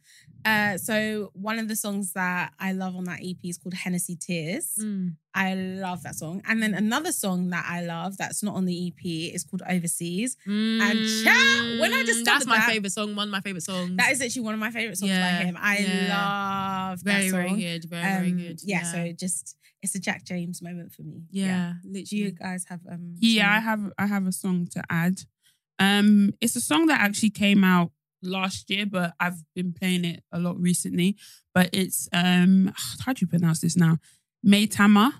Uh, 0.44 0.78
so 0.78 1.30
one 1.34 1.58
of 1.58 1.68
the 1.68 1.76
songs 1.76 2.12
that 2.14 2.52
I 2.58 2.72
love 2.72 2.96
on 2.96 3.04
that 3.04 3.20
EP 3.22 3.36
is 3.44 3.58
called 3.58 3.74
Hennessy 3.74 4.16
Tears. 4.16 4.72
Mm. 4.80 5.16
I 5.34 5.54
love 5.54 6.02
that 6.04 6.14
song. 6.14 6.42
And 6.46 6.62
then 6.62 6.72
another 6.74 7.12
song 7.12 7.50
that 7.50 7.66
I 7.68 7.82
love 7.82 8.16
that's 8.16 8.42
not 8.42 8.54
on 8.54 8.64
the 8.64 8.88
EP 8.88 9.04
is 9.34 9.44
called 9.44 9.62
Overseas. 9.68 10.36
And 10.46 10.98
chat, 11.24 11.78
when 11.80 11.92
I 11.92 12.02
discovered 12.04 12.24
that's 12.26 12.46
my 12.46 12.56
that- 12.56 12.70
favorite 12.70 12.92
song. 12.92 13.14
One 13.14 13.28
of 13.28 13.32
my 13.32 13.40
favorite 13.40 13.62
songs. 13.62 13.96
That 13.96 14.10
is 14.12 14.22
actually 14.22 14.42
one 14.42 14.54
of 14.54 14.60
my 14.60 14.70
favorite 14.70 14.96
songs 14.96 15.10
Yeah, 15.10 15.38
by 15.38 15.44
him. 15.44 15.56
I 15.60 15.78
yeah. 15.78 16.88
love 16.90 17.00
very, 17.02 17.30
that 17.30 17.36
very 17.36 17.50
good. 17.60 17.84
Very, 17.90 18.02
very 18.02 18.30
Um, 18.32 18.36
good. 18.38 18.60
Yeah, 18.64 18.82
so 18.82 19.12
just 19.12 19.56
it's 19.82 19.94
a 19.94 20.00
Jvck 20.00 20.24
James 20.24 20.62
moment 20.62 20.92
for 20.92 21.02
me. 21.02 21.22
yeah, 21.30 21.74
Do 21.82 21.88
literally. 21.92 22.24
you 22.24 22.30
guys 22.32 22.64
have 22.68 22.80
um 22.90 23.14
Yeah, 23.18 23.54
I 23.54 23.60
have 23.60 23.92
I 23.98 24.06
have 24.06 24.26
a 24.26 24.32
song 24.32 24.66
to 24.72 24.82
add. 24.90 25.20
Um, 25.78 26.32
it's 26.40 26.56
a 26.56 26.60
song 26.60 26.86
that 26.86 27.00
actually 27.00 27.30
came 27.30 27.62
out 27.64 27.92
last 28.22 28.68
year, 28.70 28.86
but 28.86 29.14
I've 29.20 29.42
been 29.54 29.72
playing 29.72 30.04
it 30.04 30.22
a 30.32 30.38
lot 30.38 30.58
recently. 30.60 31.16
But 31.54 31.70
it's 31.72 32.08
um, 32.12 32.72
how 33.04 33.12
do 33.12 33.18
you 33.22 33.26
pronounce 33.26 33.60
this 33.60 33.76
now? 33.76 33.98
Maitama 34.46 35.12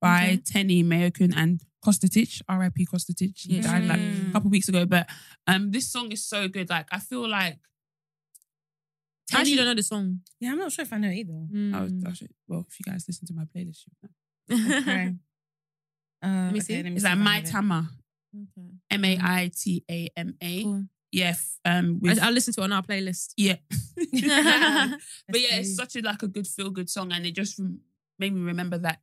by 0.00 0.24
Okay. 0.24 0.36
Teni 0.38 0.84
Mayorkun 0.84 1.32
and 1.36 1.60
Kostatic, 1.84 2.40
R.I.P. 2.48 2.86
Kostatic. 2.86 3.32
He 3.36 3.60
died 3.60 3.84
like 3.84 3.98
a 4.00 4.02
Mm. 4.02 4.32
couple 4.32 4.50
weeks 4.50 4.68
ago. 4.68 4.84
But 4.86 5.08
um, 5.46 5.70
this 5.70 5.90
song 5.90 6.10
is 6.12 6.24
so 6.24 6.48
good. 6.48 6.68
Like 6.70 6.86
I 6.92 6.98
feel 6.98 7.28
like 7.28 7.58
I 9.34 9.40
actually 9.40 9.54
Teni- 9.54 9.56
don't 9.56 9.66
know 9.66 9.74
the 9.74 9.82
song. 9.82 10.20
Yeah, 10.40 10.52
I'm 10.52 10.58
not 10.58 10.72
sure 10.72 10.84
if 10.84 10.92
I 10.92 10.98
know 10.98 11.08
either. 11.10 11.32
Oh, 11.32 11.54
Mm. 11.54 12.00
that's 12.02 12.22
it. 12.22 12.30
Well, 12.48 12.64
if 12.68 12.78
you 12.80 12.90
guys 12.90 13.04
listen 13.06 13.26
to 13.26 13.34
my 13.34 13.44
playlist, 13.44 13.84
you 13.86 13.92
know. 14.02 14.78
Okay. 14.80 15.14
Uh, 16.20 16.50
me 16.50 16.58
okay, 16.58 16.60
see. 16.60 16.74
let 16.76 16.84
me 16.86 16.92
it's 16.94 17.02
see 17.04 17.08
like 17.08 17.16
if 17.18 17.24
My. 17.24 17.40
Tama, 17.42 17.90
Okay. 18.34 18.68
M 18.90 19.04
A 19.04 19.18
I 19.22 19.50
T 19.56 19.84
A 19.88 20.08
M 20.16 20.34
A. 20.42 20.64
Yeah, 21.10 21.30
f- 21.30 21.58
um, 21.64 22.00
with 22.00 22.20
I, 22.22 22.26
I'll 22.26 22.32
listen 22.32 22.52
to 22.54 22.60
it 22.60 22.64
on 22.64 22.72
our 22.72 22.82
playlist. 22.82 23.32
Yeah. 23.36 23.56
but 23.96 25.40
yeah, 25.40 25.56
it's 25.56 25.74
such 25.76 25.96
a 25.96 26.00
like 26.02 26.22
a 26.22 26.28
good 26.28 26.46
feel 26.46 26.70
good 26.70 26.88
song, 26.90 27.12
and 27.12 27.24
it 27.26 27.32
just 27.32 27.58
rem- 27.58 27.80
made 28.18 28.34
me 28.34 28.42
remember 28.42 28.78
that 28.78 29.00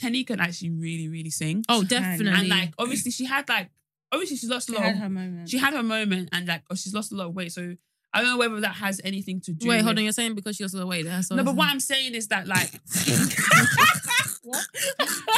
Teni 0.00 0.26
can 0.26 0.40
actually 0.40 0.70
really 0.70 1.08
really 1.08 1.30
sing. 1.30 1.64
Oh, 1.68 1.82
definitely. 1.84 2.28
and 2.28 2.48
like 2.48 2.72
obviously 2.78 3.10
she 3.10 3.24
had 3.24 3.48
like 3.48 3.70
obviously 4.12 4.36
she's 4.36 4.50
lost 4.50 4.68
She 4.68 4.74
a 4.74 4.78
lot. 4.78 4.84
had 4.84 4.94
of- 4.96 5.00
her 5.02 5.08
moment. 5.08 5.48
she 5.48 5.58
had 5.58 5.74
her 5.74 5.82
moment, 5.82 6.28
and 6.32 6.46
like 6.46 6.62
oh, 6.70 6.74
she's 6.74 6.94
lost 6.94 7.12
a 7.12 7.16
lot 7.16 7.28
of 7.28 7.34
weight. 7.34 7.52
So 7.52 7.76
I 8.12 8.22
don't 8.22 8.30
know 8.30 8.38
whether 8.38 8.60
that 8.60 8.74
has 8.76 9.00
anything 9.04 9.40
to 9.42 9.52
do. 9.52 9.68
Wait, 9.68 9.76
with, 9.76 9.84
hold 9.84 9.98
on. 9.98 10.04
You're 10.04 10.12
saying 10.12 10.34
because 10.34 10.56
she 10.56 10.64
lost 10.64 10.74
the 10.74 10.86
weight. 10.86 11.04
That's 11.04 11.30
No, 11.30 11.44
but 11.44 11.54
what 11.54 11.68
I'm 11.68 11.80
saying 11.80 12.14
is 12.14 12.28
that 12.28 12.46
like. 12.46 12.72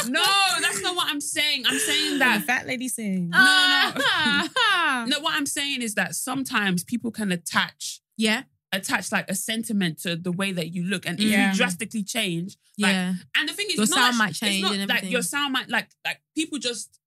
no, 0.07 0.23
that's 0.61 0.81
not 0.81 0.95
what 0.95 1.07
I'm 1.09 1.21
saying. 1.21 1.63
I'm 1.67 1.77
saying 1.77 2.19
that 2.19 2.39
the 2.39 2.39
that 2.39 2.45
fat 2.59 2.67
lady 2.67 2.87
saying. 2.87 3.29
no, 3.29 3.37
no, 3.37 3.43
ah. 3.45 5.05
no, 5.07 5.19
what 5.19 5.35
I'm 5.35 5.45
saying 5.45 5.81
is 5.81 5.95
that 5.95 6.15
sometimes 6.15 6.83
people 6.83 7.11
can 7.11 7.31
attach 7.31 8.01
yeah, 8.17 8.43
attach 8.71 9.11
like 9.11 9.29
a 9.29 9.35
sentiment 9.35 9.99
to 10.03 10.15
the 10.15 10.31
way 10.31 10.51
that 10.51 10.73
you 10.73 10.83
look, 10.83 11.05
and 11.05 11.19
if 11.19 11.25
Yeah. 11.25 11.51
you 11.51 11.57
drastically 11.57 12.03
change, 12.03 12.57
like, 12.79 12.93
yeah. 12.93 13.13
and 13.37 13.49
the 13.49 13.53
thing 13.53 13.67
is, 13.69 13.75
Your 13.75 13.85
not 13.87 13.89
sound 13.89 14.13
that- 14.13 14.17
might 14.17 14.29
it's 14.29 14.39
change 14.39 14.61
not 14.63 14.75
and 14.75 14.89
like 14.89 15.09
your 15.09 15.21
sound 15.23 15.53
might 15.53 15.69
like 15.69 15.89
like 16.05 16.21
people 16.35 16.57
just 16.59 16.99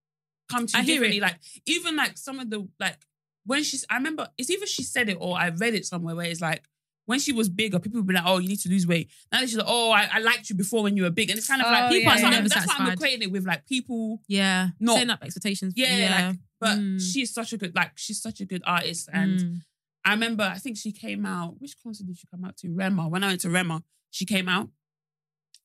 come 0.51 0.67
to 0.67 0.77
I 0.77 0.81
you 0.81 0.87
hear 0.87 0.95
differently. 0.97 1.19
it. 1.19 1.23
Like 1.23 1.39
even 1.67 1.97
like 1.97 2.19
some 2.19 2.39
of 2.39 2.51
the 2.51 2.69
like 2.79 2.99
when 3.47 3.63
she's, 3.63 3.85
I 3.91 3.97
remember 3.97 4.29
it's 4.39 4.51
either 4.51 4.67
she 4.67 4.83
said 4.83 5.09
it 5.09 5.19
or 5.21 5.37
I 5.39 5.49
read 5.51 5.75
it 5.75 5.87
somewhere 5.87 6.15
where 6.17 6.27
it's 6.27 6.41
like. 6.41 6.63
When 7.07 7.19
she 7.21 7.33
was 7.33 7.51
bigger, 7.51 7.79
people 7.79 8.01
would 8.01 8.07
be 8.07 8.15
like, 8.15 8.23
"Oh, 8.25 8.39
you 8.39 8.49
need 8.49 8.61
to 8.61 8.71
lose 8.71 8.87
weight." 8.87 9.11
Now 9.31 9.41
that 9.41 9.47
she's 9.51 9.59
like, 9.59 9.67
"Oh, 9.69 9.91
I, 9.91 10.09
I 10.11 10.21
liked 10.21 10.49
you 10.49 10.57
before 10.57 10.83
when 10.83 10.97
you 10.97 11.03
were 11.03 11.11
big," 11.11 11.29
and 11.29 11.37
it's 11.37 11.47
kind 11.47 11.61
of 11.61 11.67
Oh, 11.69 11.71
like 11.71 11.91
people. 11.91 12.11
yeah, 12.11 12.17
yeah. 12.17 12.23
why 12.23 12.27
I'm, 12.29 12.31
Never 12.33 12.49
that's 12.49 12.67
why 12.67 12.75
I'm 12.79 12.97
equating 12.97 13.23
it 13.25 13.31
with 13.31 13.45
like 13.47 13.67
people 13.67 14.23
Yeah. 14.27 14.69
Not- 14.81 14.95
Setting 14.95 15.11
up 15.11 15.23
expectations. 15.23 15.75
yeah, 15.77 15.97
yeah. 15.99 16.29
like, 16.29 16.39
but 16.59 16.79
Mm. 16.79 16.99
she's 17.13 17.31
such 17.35 17.53
a 17.53 17.59
good, 17.59 17.75
like, 17.77 17.93
she's 17.97 18.23
such 18.23 18.41
a 18.41 18.47
good 18.47 18.63
artist. 18.65 19.11
And 19.13 19.39
Mm. 19.39 19.61
I 20.07 20.13
remember, 20.15 20.45
I 20.45 20.57
think 20.57 20.79
she 20.79 20.93
came 20.93 21.27
out, 21.27 21.61
which 21.61 21.75
concert 21.83 22.07
did 22.07 22.17
she 22.17 22.27
come 22.27 22.43
out 22.43 22.57
to? 22.57 22.73
Rema. 22.73 23.07
When 23.07 23.23
I 23.23 23.27
went 23.27 23.43
to 23.43 23.51
Rema, 23.51 23.83
she 24.11 24.25
came 24.25 24.49
out 24.49 24.71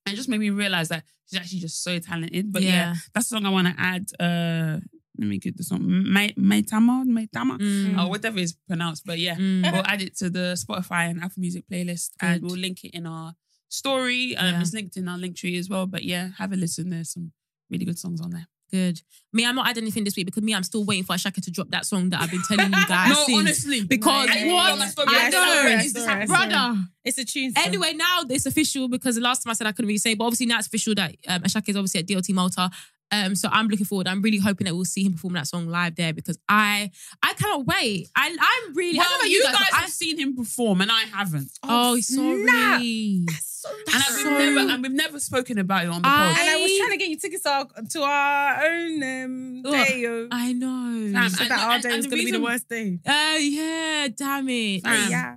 and 0.06 0.12
it 0.14 0.18
just 0.18 0.28
made 0.28 0.42
me 0.42 0.50
realize 0.50 0.90
that 0.90 1.06
she's 1.30 1.40
actually 1.40 1.60
just 1.60 1.82
so 1.82 2.00
talented. 2.00 2.52
But 2.52 2.64
yeah, 2.64 2.70
Yeah. 2.72 2.96
that's 3.14 3.30
the 3.30 3.36
song 3.38 3.46
I 3.46 3.50
want 3.50 3.68
to 3.70 3.76
add. 3.82 4.10
Uh, 4.20 4.80
let 5.20 5.28
me 5.28 5.38
get 5.38 5.58
the 5.58 5.64
song. 5.64 5.82
Mai- 6.12 6.34
Maitama? 6.38 7.04
Maitama? 7.06 7.58
Mm. 7.60 8.00
Or 8.04 8.10
whatever 8.10 8.40
it's 8.40 8.54
pronounced. 8.68 9.06
But 9.06 9.20
yeah, 9.20 9.36
Mm. 9.36 9.72
we'll 9.72 9.86
add 9.86 10.02
it 10.02 10.16
to 10.18 10.30
the 10.30 10.56
Spotify 10.64 11.10
and 11.10 11.22
Apple 11.22 11.42
Music 11.42 11.66
playlist 11.72 12.10
and 12.22 12.42
we'll 12.42 12.58
link 12.58 12.84
it 12.84 12.92
in 12.96 13.06
our 13.06 13.34
story. 13.68 14.36
Um, 14.36 14.54
Yeah. 14.56 14.62
It's 14.62 14.74
linked 14.74 14.98
in 14.98 15.08
our 15.08 15.18
link 15.18 15.36
tree 15.36 15.58
as 15.58 15.70
well. 15.70 15.86
But 15.86 16.04
yeah, 16.04 16.30
have 16.38 16.52
a 16.54 16.56
listen. 16.56 16.90
There's 16.90 17.12
some 17.14 17.32
really 17.70 17.86
good 17.86 18.00
songs 18.00 18.22
on 18.22 18.32
there. 18.32 18.48
Good. 18.72 19.02
Me, 19.34 19.48
I'm 19.48 19.56
not 19.56 19.68
adding 19.68 19.84
anything 19.84 20.04
this 20.04 20.16
week 20.16 20.28
because 20.28 20.44
me, 20.44 20.54
I'm 20.54 20.62
still 20.62 20.86
waiting 20.86 21.04
for 21.04 21.14
Asake 21.16 21.42
to 21.42 21.50
drop 21.52 21.72
that 21.72 21.88
song 21.88 22.10
that 22.12 22.22
I've 22.22 22.30
been 22.30 22.44
telling 22.48 22.72
you 22.72 22.86
guys. 22.88 23.10
no, 23.10 23.24
since. 23.26 23.40
honestly. 23.40 23.84
Because 23.84 24.06
No, 24.06 24.12
I 24.22 24.26
yeah, 24.26 24.34
didn't 24.36 24.54
what? 24.54 24.78
know. 24.78 25.04
I 25.08 25.26
I 25.26 25.30
know. 25.30 25.38
know. 25.44 25.70
I 25.70 25.82
Is 25.84 25.94
this 25.94 26.04
saw 26.06 26.10
it, 26.12 26.14
I 26.14 26.20
happening? 26.20 26.28
saw 26.38 26.44
it. 26.44 26.50
Brother. 26.52 26.84
It's 27.04 27.18
a 27.18 27.26
tune. 27.26 27.54
Anyway, 27.58 27.94
now 27.94 28.22
it's 28.30 28.46
official 28.46 28.88
because 28.88 29.16
the 29.16 29.22
last 29.22 29.42
time 29.44 29.50
I 29.50 29.54
said 29.56 29.66
I 29.66 29.72
couldn't 29.72 29.88
really 29.88 29.98
say, 29.98 30.14
but 30.14 30.26
obviously 30.26 30.46
now 30.46 30.60
it's 30.60 30.68
official 30.68 30.94
that 30.96 31.16
um, 31.28 31.42
Asake 31.42 31.70
is 31.70 31.76
obviously 31.78 32.02
at 32.02 32.06
DLT 32.08 32.32
Malta. 32.36 32.70
Um, 33.12 33.34
so 33.36 33.50
I'm 33.52 33.68
looking 33.68 33.86
forward. 33.88 34.08
I'm 34.08 34.22
really 34.22 34.38
hoping 34.38 34.66
that 34.66 34.76
we'll 34.76 34.86
see 34.86 35.04
him 35.04 35.14
perform 35.14 35.34
that 35.34 35.48
song 35.48 35.68
live 35.68 35.96
there 35.96 36.14
because 36.14 36.38
I 36.48 36.92
I 37.24 37.34
cannot 37.34 37.66
wait. 37.66 38.08
I 38.16 38.28
I'm 38.40 38.74
really. 38.76 39.00
I 39.00 39.04
don't 39.04 39.10
know 39.10 39.10
Well, 39.10 39.20
about 39.22 39.30
you 39.32 39.44
but 39.46 39.54
guys 39.54 39.68
I- 39.74 39.80
have 39.82 39.90
seen 39.90 40.20
him 40.20 40.36
perform, 40.36 40.82
and 40.82 40.92
I 40.92 41.02
haven't. 41.12 41.50
Oh, 41.64 42.00
snap. 42.00 42.80
sorry. 42.82 43.26
And 43.26 43.96
I've 43.96 44.04
so- 44.04 44.24
never, 44.30 44.60
and 44.72 44.84
we've 44.84 44.92
never 44.92 45.20
spoken 45.20 45.58
about 45.58 45.84
it 45.86 45.90
on 45.90 46.02
the 46.02 46.08
I- 46.08 46.12
pod. 46.12 46.38
And 46.40 46.50
I 46.50 46.56
was 46.62 46.78
trying 46.78 46.92
to 46.92 46.98
get 46.98 47.10
you 47.10 47.18
tickets 47.18 47.44
to 47.44 47.50
our, 47.50 47.68
to 47.90 48.02
our 48.04 48.66
own 48.66 49.04
um, 49.04 49.62
Ugh, 49.66 49.72
day. 49.88 50.04
Of, 50.06 50.28
I 50.32 50.54
know. 50.54 51.10
Fam, 51.14 51.30
so 51.30 51.42
and- 51.42 51.52
that 51.52 51.60
our 51.60 51.72
and- 51.74 51.84
day 51.84 51.90
and 51.90 51.98
was 51.98 52.08
going 52.08 52.20
to 52.20 52.26
be 52.26 52.32
the 52.32 52.42
worst 52.42 52.70
day. 52.70 53.00
Uh, 53.06 53.36
yeah, 53.40 54.08
damn 54.16 54.48
it. 54.50 54.84
Fam. 54.84 55.12
yeah. 55.12 55.36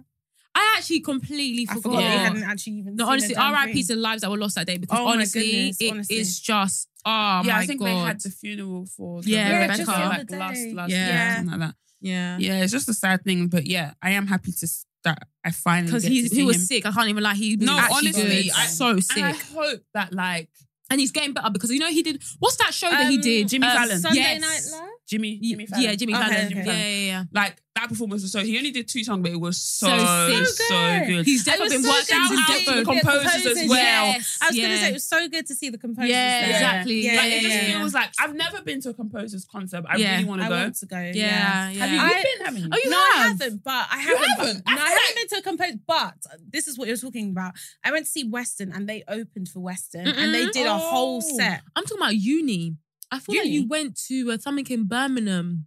I 0.54 0.74
actually 0.76 1.00
completely 1.00 1.66
I 1.68 1.74
forgot. 1.74 1.82
forgot 1.82 2.02
Yeah. 2.02 2.12
you 2.12 2.18
hadn't 2.18 2.42
actually 2.44 2.72
even 2.74 2.96
No, 2.96 3.04
seen 3.06 3.10
honestly, 3.12 3.32
a 3.34 3.36
damn 3.38 3.54
R.I.P. 3.54 3.82
to 3.84 3.94
the 3.94 3.96
lives 4.00 4.20
that 4.20 4.30
were 4.30 4.36
lost 4.36 4.54
that 4.56 4.66
day 4.66 4.76
because 4.76 4.98
Oh 5.00 5.06
honestly, 5.06 5.50
goodness, 5.50 5.76
it 5.80 5.90
honestly. 5.90 6.16
is 6.18 6.38
just 6.40 6.88
oh 7.04 7.42
yeah, 7.44 7.52
my 7.54 7.58
I 7.60 7.66
think 7.66 7.80
god. 7.80 7.86
they 7.86 7.94
had 7.96 8.20
the 8.20 8.30
funeral 8.30 8.86
for 8.86 9.22
the 9.22 9.30
Yeah, 9.30 9.48
yeah, 9.48 9.60
Rebecca. 9.62 9.76
just 9.78 9.90
the 9.90 9.92
like 10.08 10.30
last, 10.30 10.66
last 10.74 10.90
Yeah. 10.90 11.06
year, 11.06 11.36
something 11.36 11.50
like 11.60 11.68
that. 11.68 11.74
yeah, 12.00 12.38
Yeah, 12.38 12.62
it's 12.62 12.72
just 12.72 12.88
a 12.88 12.94
sad 12.94 13.24
thing, 13.24 13.48
but 13.48 13.66
yeah, 13.66 13.94
I 14.02 14.10
am 14.10 14.26
happy 14.26 14.52
to 14.52 14.68
that 15.04 15.26
I 15.44 15.50
finally 15.50 15.86
because 15.86 16.04
he 16.04 16.42
was 16.44 16.56
him. 16.56 16.62
sick. 16.62 16.86
I 16.86 16.92
can't 16.92 17.08
even 17.08 17.22
lie. 17.24 17.34
He 17.34 17.56
No, 17.56 17.76
honestly. 17.92 18.50
I- 18.52 18.66
so 18.66 19.00
sick, 19.00 19.16
And 19.16 19.26
I 19.26 19.32
hope 19.32 19.80
that 19.94 20.12
like 20.12 20.48
And 20.90 21.00
he's 21.00 21.10
getting 21.10 21.32
better 21.32 21.48
because 21.50 21.70
you 21.70 21.78
know 21.80 21.88
he 21.88 22.02
did. 22.02 22.22
What's 22.38 22.56
that 22.56 22.72
show 22.74 22.90
that 22.90 23.08
he 23.08 23.16
Um, 23.16 23.20
did? 23.22 23.48
Jimmy 23.48 23.66
Um, 23.66 23.76
Fallon. 23.76 23.98
Sunday 23.98 24.18
yes. 24.20 24.40
Night 24.42 24.78
Live? 24.78 24.90
Jimmy, 25.08 25.38
Jimmy 25.38 25.66
Fallon. 25.66 25.84
Yeah, 25.84 25.94
Jimmy 25.94 26.14
Okay, 26.14 26.22
Fallon. 26.22 26.46
okay. 26.46 26.64
Yeah, 26.66 26.72
yeah, 26.76 27.06
yeah. 27.06 27.24
Like 27.32 27.56
that 27.82 27.88
performance 27.88 28.22
was 28.22 28.32
so. 28.32 28.40
He 28.40 28.56
only 28.56 28.70
did 28.70 28.88
two 28.88 29.02
songs, 29.04 29.22
but 29.22 29.32
it 29.32 29.40
was 29.40 29.60
so 29.60 29.86
So 29.88 30.44
so. 30.44 30.44
So 30.44 30.98
good. 31.00 31.06
good. 31.08 31.26
He's 31.26 31.42
It 31.42 31.44
definitely 31.50 31.76
been 31.76 31.82
so 31.84 31.90
working. 31.90 32.28
good 32.28 32.38
out 32.38 32.60
to 32.64 32.84
the 32.84 32.90
Compozers 32.90 33.46
as 33.62 33.68
well. 33.68 34.06
Yes, 34.06 34.38
I 34.40 34.46
was 34.48 34.56
going 34.56 34.70
to 34.70 34.76
say 34.78 34.88
it 34.88 34.92
was 34.92 35.04
so 35.04 35.28
good 35.28 35.46
to 35.48 35.54
see 35.54 35.68
the 35.70 35.78
Compozers. 35.78 36.08
Yeah, 36.08 36.40
there. 36.46 36.50
exactly. 36.50 37.04
Yeah, 37.04 37.16
like 37.16 37.30
yeah, 37.30 37.36
it 37.36 37.42
just 37.42 37.54
yeah. 37.68 37.78
feels 37.78 37.94
like 37.94 38.10
I've 38.20 38.34
never 38.34 38.62
been 38.62 38.80
to 38.82 38.90
a 38.90 38.94
composer's 38.94 39.44
concert. 39.44 39.84
I 39.88 39.96
Yeah. 39.96 40.12
really 40.16 40.24
want 40.28 40.42
to 40.42 40.48
go. 40.48 40.54
I 40.54 40.62
want 40.62 40.76
to 40.76 40.86
go. 40.86 40.96
Yeah, 41.00 41.10
Yeah. 41.12 41.70
yeah. 41.70 41.86
Have 41.86 41.92
you, 41.92 41.98
I- 42.00 42.22
been? 42.52 42.72
Oh, 42.72 42.78
you 42.84 42.90
no, 42.90 42.96
I 42.96 43.12
have? 43.16 43.40
haven't, 43.40 43.64
but 43.64 43.86
I 43.90 43.98
haven't. 43.98 44.24
haven't? 44.38 44.62
No, 44.66 44.72
I 44.72 44.76
I 44.76 44.90
haven't 44.90 45.14
been 45.16 45.28
to 45.28 45.36
a 45.36 45.42
composer. 45.42 45.78
But 45.86 46.14
this 46.48 46.68
is 46.68 46.78
what 46.78 46.88
you're 46.88 46.96
talking 46.96 47.30
about. 47.30 47.54
I 47.84 47.90
went 47.92 48.06
to 48.06 48.10
see 48.10 48.24
Western, 48.24 48.72
and 48.72 48.88
they 48.88 49.02
opened 49.08 49.48
for 49.48 49.60
Western, 49.60 50.06
and 50.06 50.34
they 50.34 50.44
Mm-mm. 50.46 50.52
did 50.52 50.66
a 50.66 50.76
whole 50.78 51.18
Oh. 51.24 51.36
set. 51.36 51.62
I'm 51.74 51.84
talking 51.84 51.98
about 52.02 52.14
uni. 52.16 52.76
I 53.10 53.18
feel 53.18 53.36
like 53.42 53.48
you 53.48 53.66
went 53.66 53.96
to 54.08 54.32
uh, 54.32 54.38
something 54.38 54.66
in 54.68 54.84
Birmingham. 54.86 55.66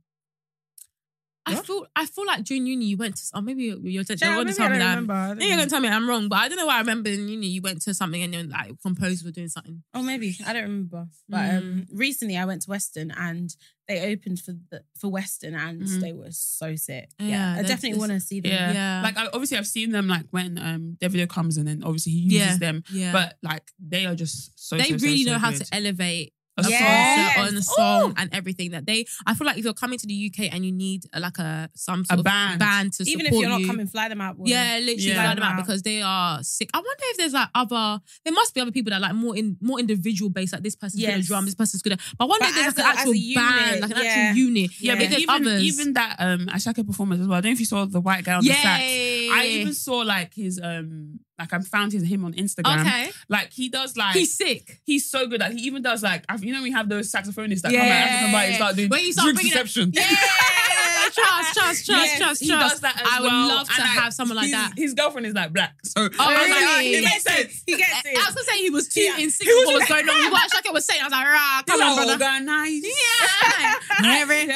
I 1.47 1.53
What? 1.55 1.65
feel 1.67 1.85
I 1.95 2.05
feel 2.07 2.25
like 2.25 2.43
during 2.43 2.65
uni 2.65 2.85
you 2.87 2.97
went 2.97 3.17
to 3.17 3.23
oh 3.35 3.41
maybe 3.41 3.63
you're, 3.65 3.77
you're, 3.77 4.03
Yeah, 4.09 4.15
you're 4.19 4.43
going 4.43 4.47
to 4.47 4.53
maybe 4.53 4.55
tell 4.55 4.65
I 4.65 4.69
me 4.69 4.77
don't 4.77 4.79
that. 4.79 4.89
remember. 4.89 5.13
I 5.13 5.27
don't 5.27 5.41
you're 5.41 5.49
going 5.57 5.63
to 5.67 5.69
tell 5.69 5.79
me 5.79 5.89
I'm 5.89 6.09
wrong, 6.09 6.27
but 6.27 6.37
I 6.39 6.47
don't 6.49 6.57
know 6.57 6.65
why 6.65 6.75
I 6.77 6.79
remember 6.79 7.09
in 7.09 7.27
uni 7.29 7.47
you 7.47 7.61
went 7.61 7.81
to 7.83 7.93
something 7.93 8.23
and 8.23 8.33
then 8.33 8.49
like 8.49 8.71
Compozers 8.85 9.23
were 9.23 9.31
doing 9.31 9.49
something. 9.49 9.83
Oh, 9.93 10.01
maybe 10.01 10.35
I 10.45 10.53
don't 10.53 10.63
remember. 10.63 11.07
But 11.29 11.49
um, 11.55 11.85
recently 11.93 12.35
I 12.37 12.45
went 12.45 12.63
to 12.63 12.69
Western, 12.69 13.11
and 13.11 13.55
they 13.87 14.11
opened 14.13 14.39
for 14.39 14.53
the 14.71 14.81
for 14.99 15.09
Western, 15.09 15.53
and 15.53 15.83
Mhm. 15.83 15.99
they 16.01 16.13
were 16.13 16.31
so 16.31 16.75
sick. 16.75 17.09
Yeah, 17.19 17.27
Yeah, 17.27 17.51
I 17.51 17.55
that's- 17.57 17.69
definitely 17.69 17.99
want 17.99 18.11
to 18.13 18.19
see 18.19 18.39
them. 18.39 18.51
Yeah. 18.51 18.73
Yeah. 18.73 19.01
Like 19.03 19.15
I, 19.17 19.27
obviously 19.27 19.57
I've 19.57 19.67
seen 19.67 19.91
them 19.91 20.07
like 20.07 20.25
when 20.31 20.57
um 20.57 20.97
Davido 20.99 21.29
comes 21.29 21.57
and 21.57 21.67
then 21.67 21.83
obviously 21.83 22.13
he 22.13 22.19
uses 22.21 22.39
Yeah. 22.39 22.57
them, 22.57 22.83
Yeah, 22.91 23.11
but 23.11 23.37
like 23.43 23.71
they 23.79 24.07
are 24.07 24.15
just 24.15 24.51
so. 24.55 24.77
they 24.77 24.89
so, 24.89 24.97
so, 24.97 25.05
really 25.05 25.23
so 25.25 25.31
know 25.33 25.37
how 25.37 25.51
good. 25.51 25.63
to 25.65 25.75
elevate 25.75 26.33
A 26.57 26.61
a 26.61 26.63
song. 26.63 26.71
Yes. 26.71 27.35
concert 27.35 27.41
on 27.51 27.57
a 27.57 27.61
song 27.61 28.11
Ooh. 28.11 28.13
and 28.17 28.29
everything 28.33 28.71
that 28.71 28.85
they. 28.85 29.05
I 29.25 29.33
feel 29.33 29.45
like 29.45 29.57
if 29.57 29.65
you're 29.65 29.73
coming 29.73 29.99
to 29.99 30.07
the 30.07 30.31
UK 30.31 30.53
and 30.53 30.65
you 30.65 30.71
need 30.71 31.03
uh, 31.13 31.19
like 31.19 31.37
a 31.37 31.69
some 31.75 32.01
A 32.01 32.05
sort 32.05 32.19
of 32.19 32.25
band. 32.25 32.59
band 32.59 32.93
to 32.93 33.03
Even 33.03 33.25
support 33.25 33.33
if 33.35 33.41
you're 33.41 33.49
not 33.49 33.59
you, 33.61 33.67
coming, 33.67 33.87
fly 33.87 34.07
them 34.09 34.21
out. 34.21 34.37
boy. 34.37 34.45
Yeah, 34.47 34.77
literally 34.79 34.95
Yeah. 35.09 35.23
fly 35.25 35.35
them 35.35 35.43
out 35.43 35.57
because 35.57 35.81
they 35.81 36.01
are 36.01 36.41
sick. 36.43 36.69
I 36.73 36.77
wonder 36.77 37.03
if 37.11 37.17
there's 37.17 37.33
like 37.33 37.49
other. 37.53 37.99
There 38.23 38.33
must 38.33 38.53
be 38.55 38.61
other 38.61 38.71
people 38.71 38.91
that 38.91 38.97
are 38.97 39.01
like 39.01 39.15
more 39.15 39.35
in 39.35 39.57
more 39.61 39.79
individual 39.79 40.29
based. 40.29 40.53
Like 40.53 40.63
this 40.63 40.75
person's 40.75 41.01
good 41.01 41.09
at 41.09 41.17
Yes. 41.17 41.27
drum, 41.27 41.43
this 41.45 41.55
person's 41.55 41.81
good 41.81 41.93
at. 41.93 41.99
But 42.17 42.25
I 42.25 42.27
wonder 42.29 42.45
But 42.45 42.49
if 42.49 42.55
there's 42.55 42.77
like 42.77 42.85
a- 42.85 42.89
an 42.89 42.97
actual 42.97 43.11
a 43.13 43.17
unit, 43.17 43.35
band, 43.35 43.81
like 43.81 43.91
an 43.91 43.97
yeah. 44.03 44.09
actual 44.11 44.37
unit. 44.43 44.71
Yeah, 44.79 44.93
Yeah. 44.93 44.99
but 44.99 45.09
Because 45.09 45.19
even 45.23 45.35
others- 45.47 45.63
even 45.63 45.93
that 45.93 46.15
um 46.19 46.47
Asake 46.47 46.87
performance 46.87 47.21
as 47.21 47.27
well. 47.27 47.37
I 47.37 47.41
don't 47.41 47.49
know 47.51 47.53
if 47.53 47.59
you 47.59 47.65
saw 47.65 47.85
the 47.85 47.99
white 48.01 48.23
guy 48.23 48.33
on 48.35 48.43
the 48.43 48.51
sax. 48.53 48.81
I 48.81 49.45
even 49.59 49.73
saw 49.73 49.97
like 49.97 50.33
his 50.33 50.59
um 50.63 51.19
like 51.37 51.51
I 51.53 51.59
found 51.59 51.91
his 51.91 52.03
him 52.03 52.23
on 52.25 52.33
Instagram. 52.33 52.81
okay. 52.81 53.11
Like 53.29 53.51
he 53.51 53.69
does 53.69 53.97
like 53.97 54.15
He's 54.15 54.33
sick. 54.33 54.79
he's 54.85 55.09
so 55.09 55.27
good. 55.27 55.41
Like 55.41 55.53
he 55.53 55.61
even 55.63 55.81
does 55.81 56.01
like 56.03 56.23
you 56.41 56.53
know 56.53 56.61
we 56.63 56.71
have 56.71 56.87
those 56.89 57.11
saxophonists 57.11 57.61
that 57.61 57.71
Yeah. 57.71 58.21
come 58.21 58.31
Bar 58.31 58.41
and 58.43 58.55
start 58.55 58.75
doing 58.75 58.89
When 58.89 59.03
you 59.03 59.11
start 59.13 59.35
bringing 59.35 59.51
it- 59.51 59.55
Yeah, 59.93 60.01
trust, 61.13 61.53
trust, 61.53 61.85
trust, 61.85 61.87
Yes, 61.87 62.17
trust, 62.19 62.41
he 62.41 62.47
trust. 62.47 62.69
does 62.75 62.81
that 62.81 62.95
as 62.97 63.03
well. 63.03 63.11
I 63.13 63.19
would 63.21 63.27
well. 63.31 63.47
love 63.49 63.67
to 63.69 63.73
And, 63.81 63.83
have 63.83 64.13
someone 64.13 64.35
like 64.37 64.45
his- 64.45 64.51
that. 64.53 64.71
His 64.77 64.93
girlfriend 64.93 65.27
is 65.27 65.33
like 65.33 65.51
black, 65.53 65.75
so 65.83 66.01
Oh, 66.01 66.09
was 66.09 66.15
ah, 66.19 66.29
really? 66.29 66.65
like, 66.65 66.81
He 66.85 66.95
it 66.95 67.03
makes 67.03 67.23
gets 67.23 67.25
it. 67.39 67.51
sense. 67.51 67.63
He 67.67 67.75
gets 67.77 67.91
I 68.05 68.13
was 68.25 68.35
gonna 68.35 68.45
say 68.47 68.57
he 68.59 68.69
was 68.69 68.87
too 68.87 69.01
Yeah. 69.01 69.17
in 69.17 69.29
sync 69.31 69.47
with 69.49 69.65
what 69.67 69.79
was 69.79 69.87
going 69.89 70.07
on. 70.09 70.31
What 70.31 70.41
ah. 70.53 70.55
Shaka 70.55 70.71
was 70.73 70.85
saying, 70.85 71.01
I 71.01 71.03
was 71.05 71.11
like, 71.11 71.27
rah, 71.27 71.61
come 71.67 71.81
on, 71.81 71.95
brother. 71.95 72.13
Organized. 72.13 72.85
Yeah. 72.85 73.75
Every- 74.21 74.47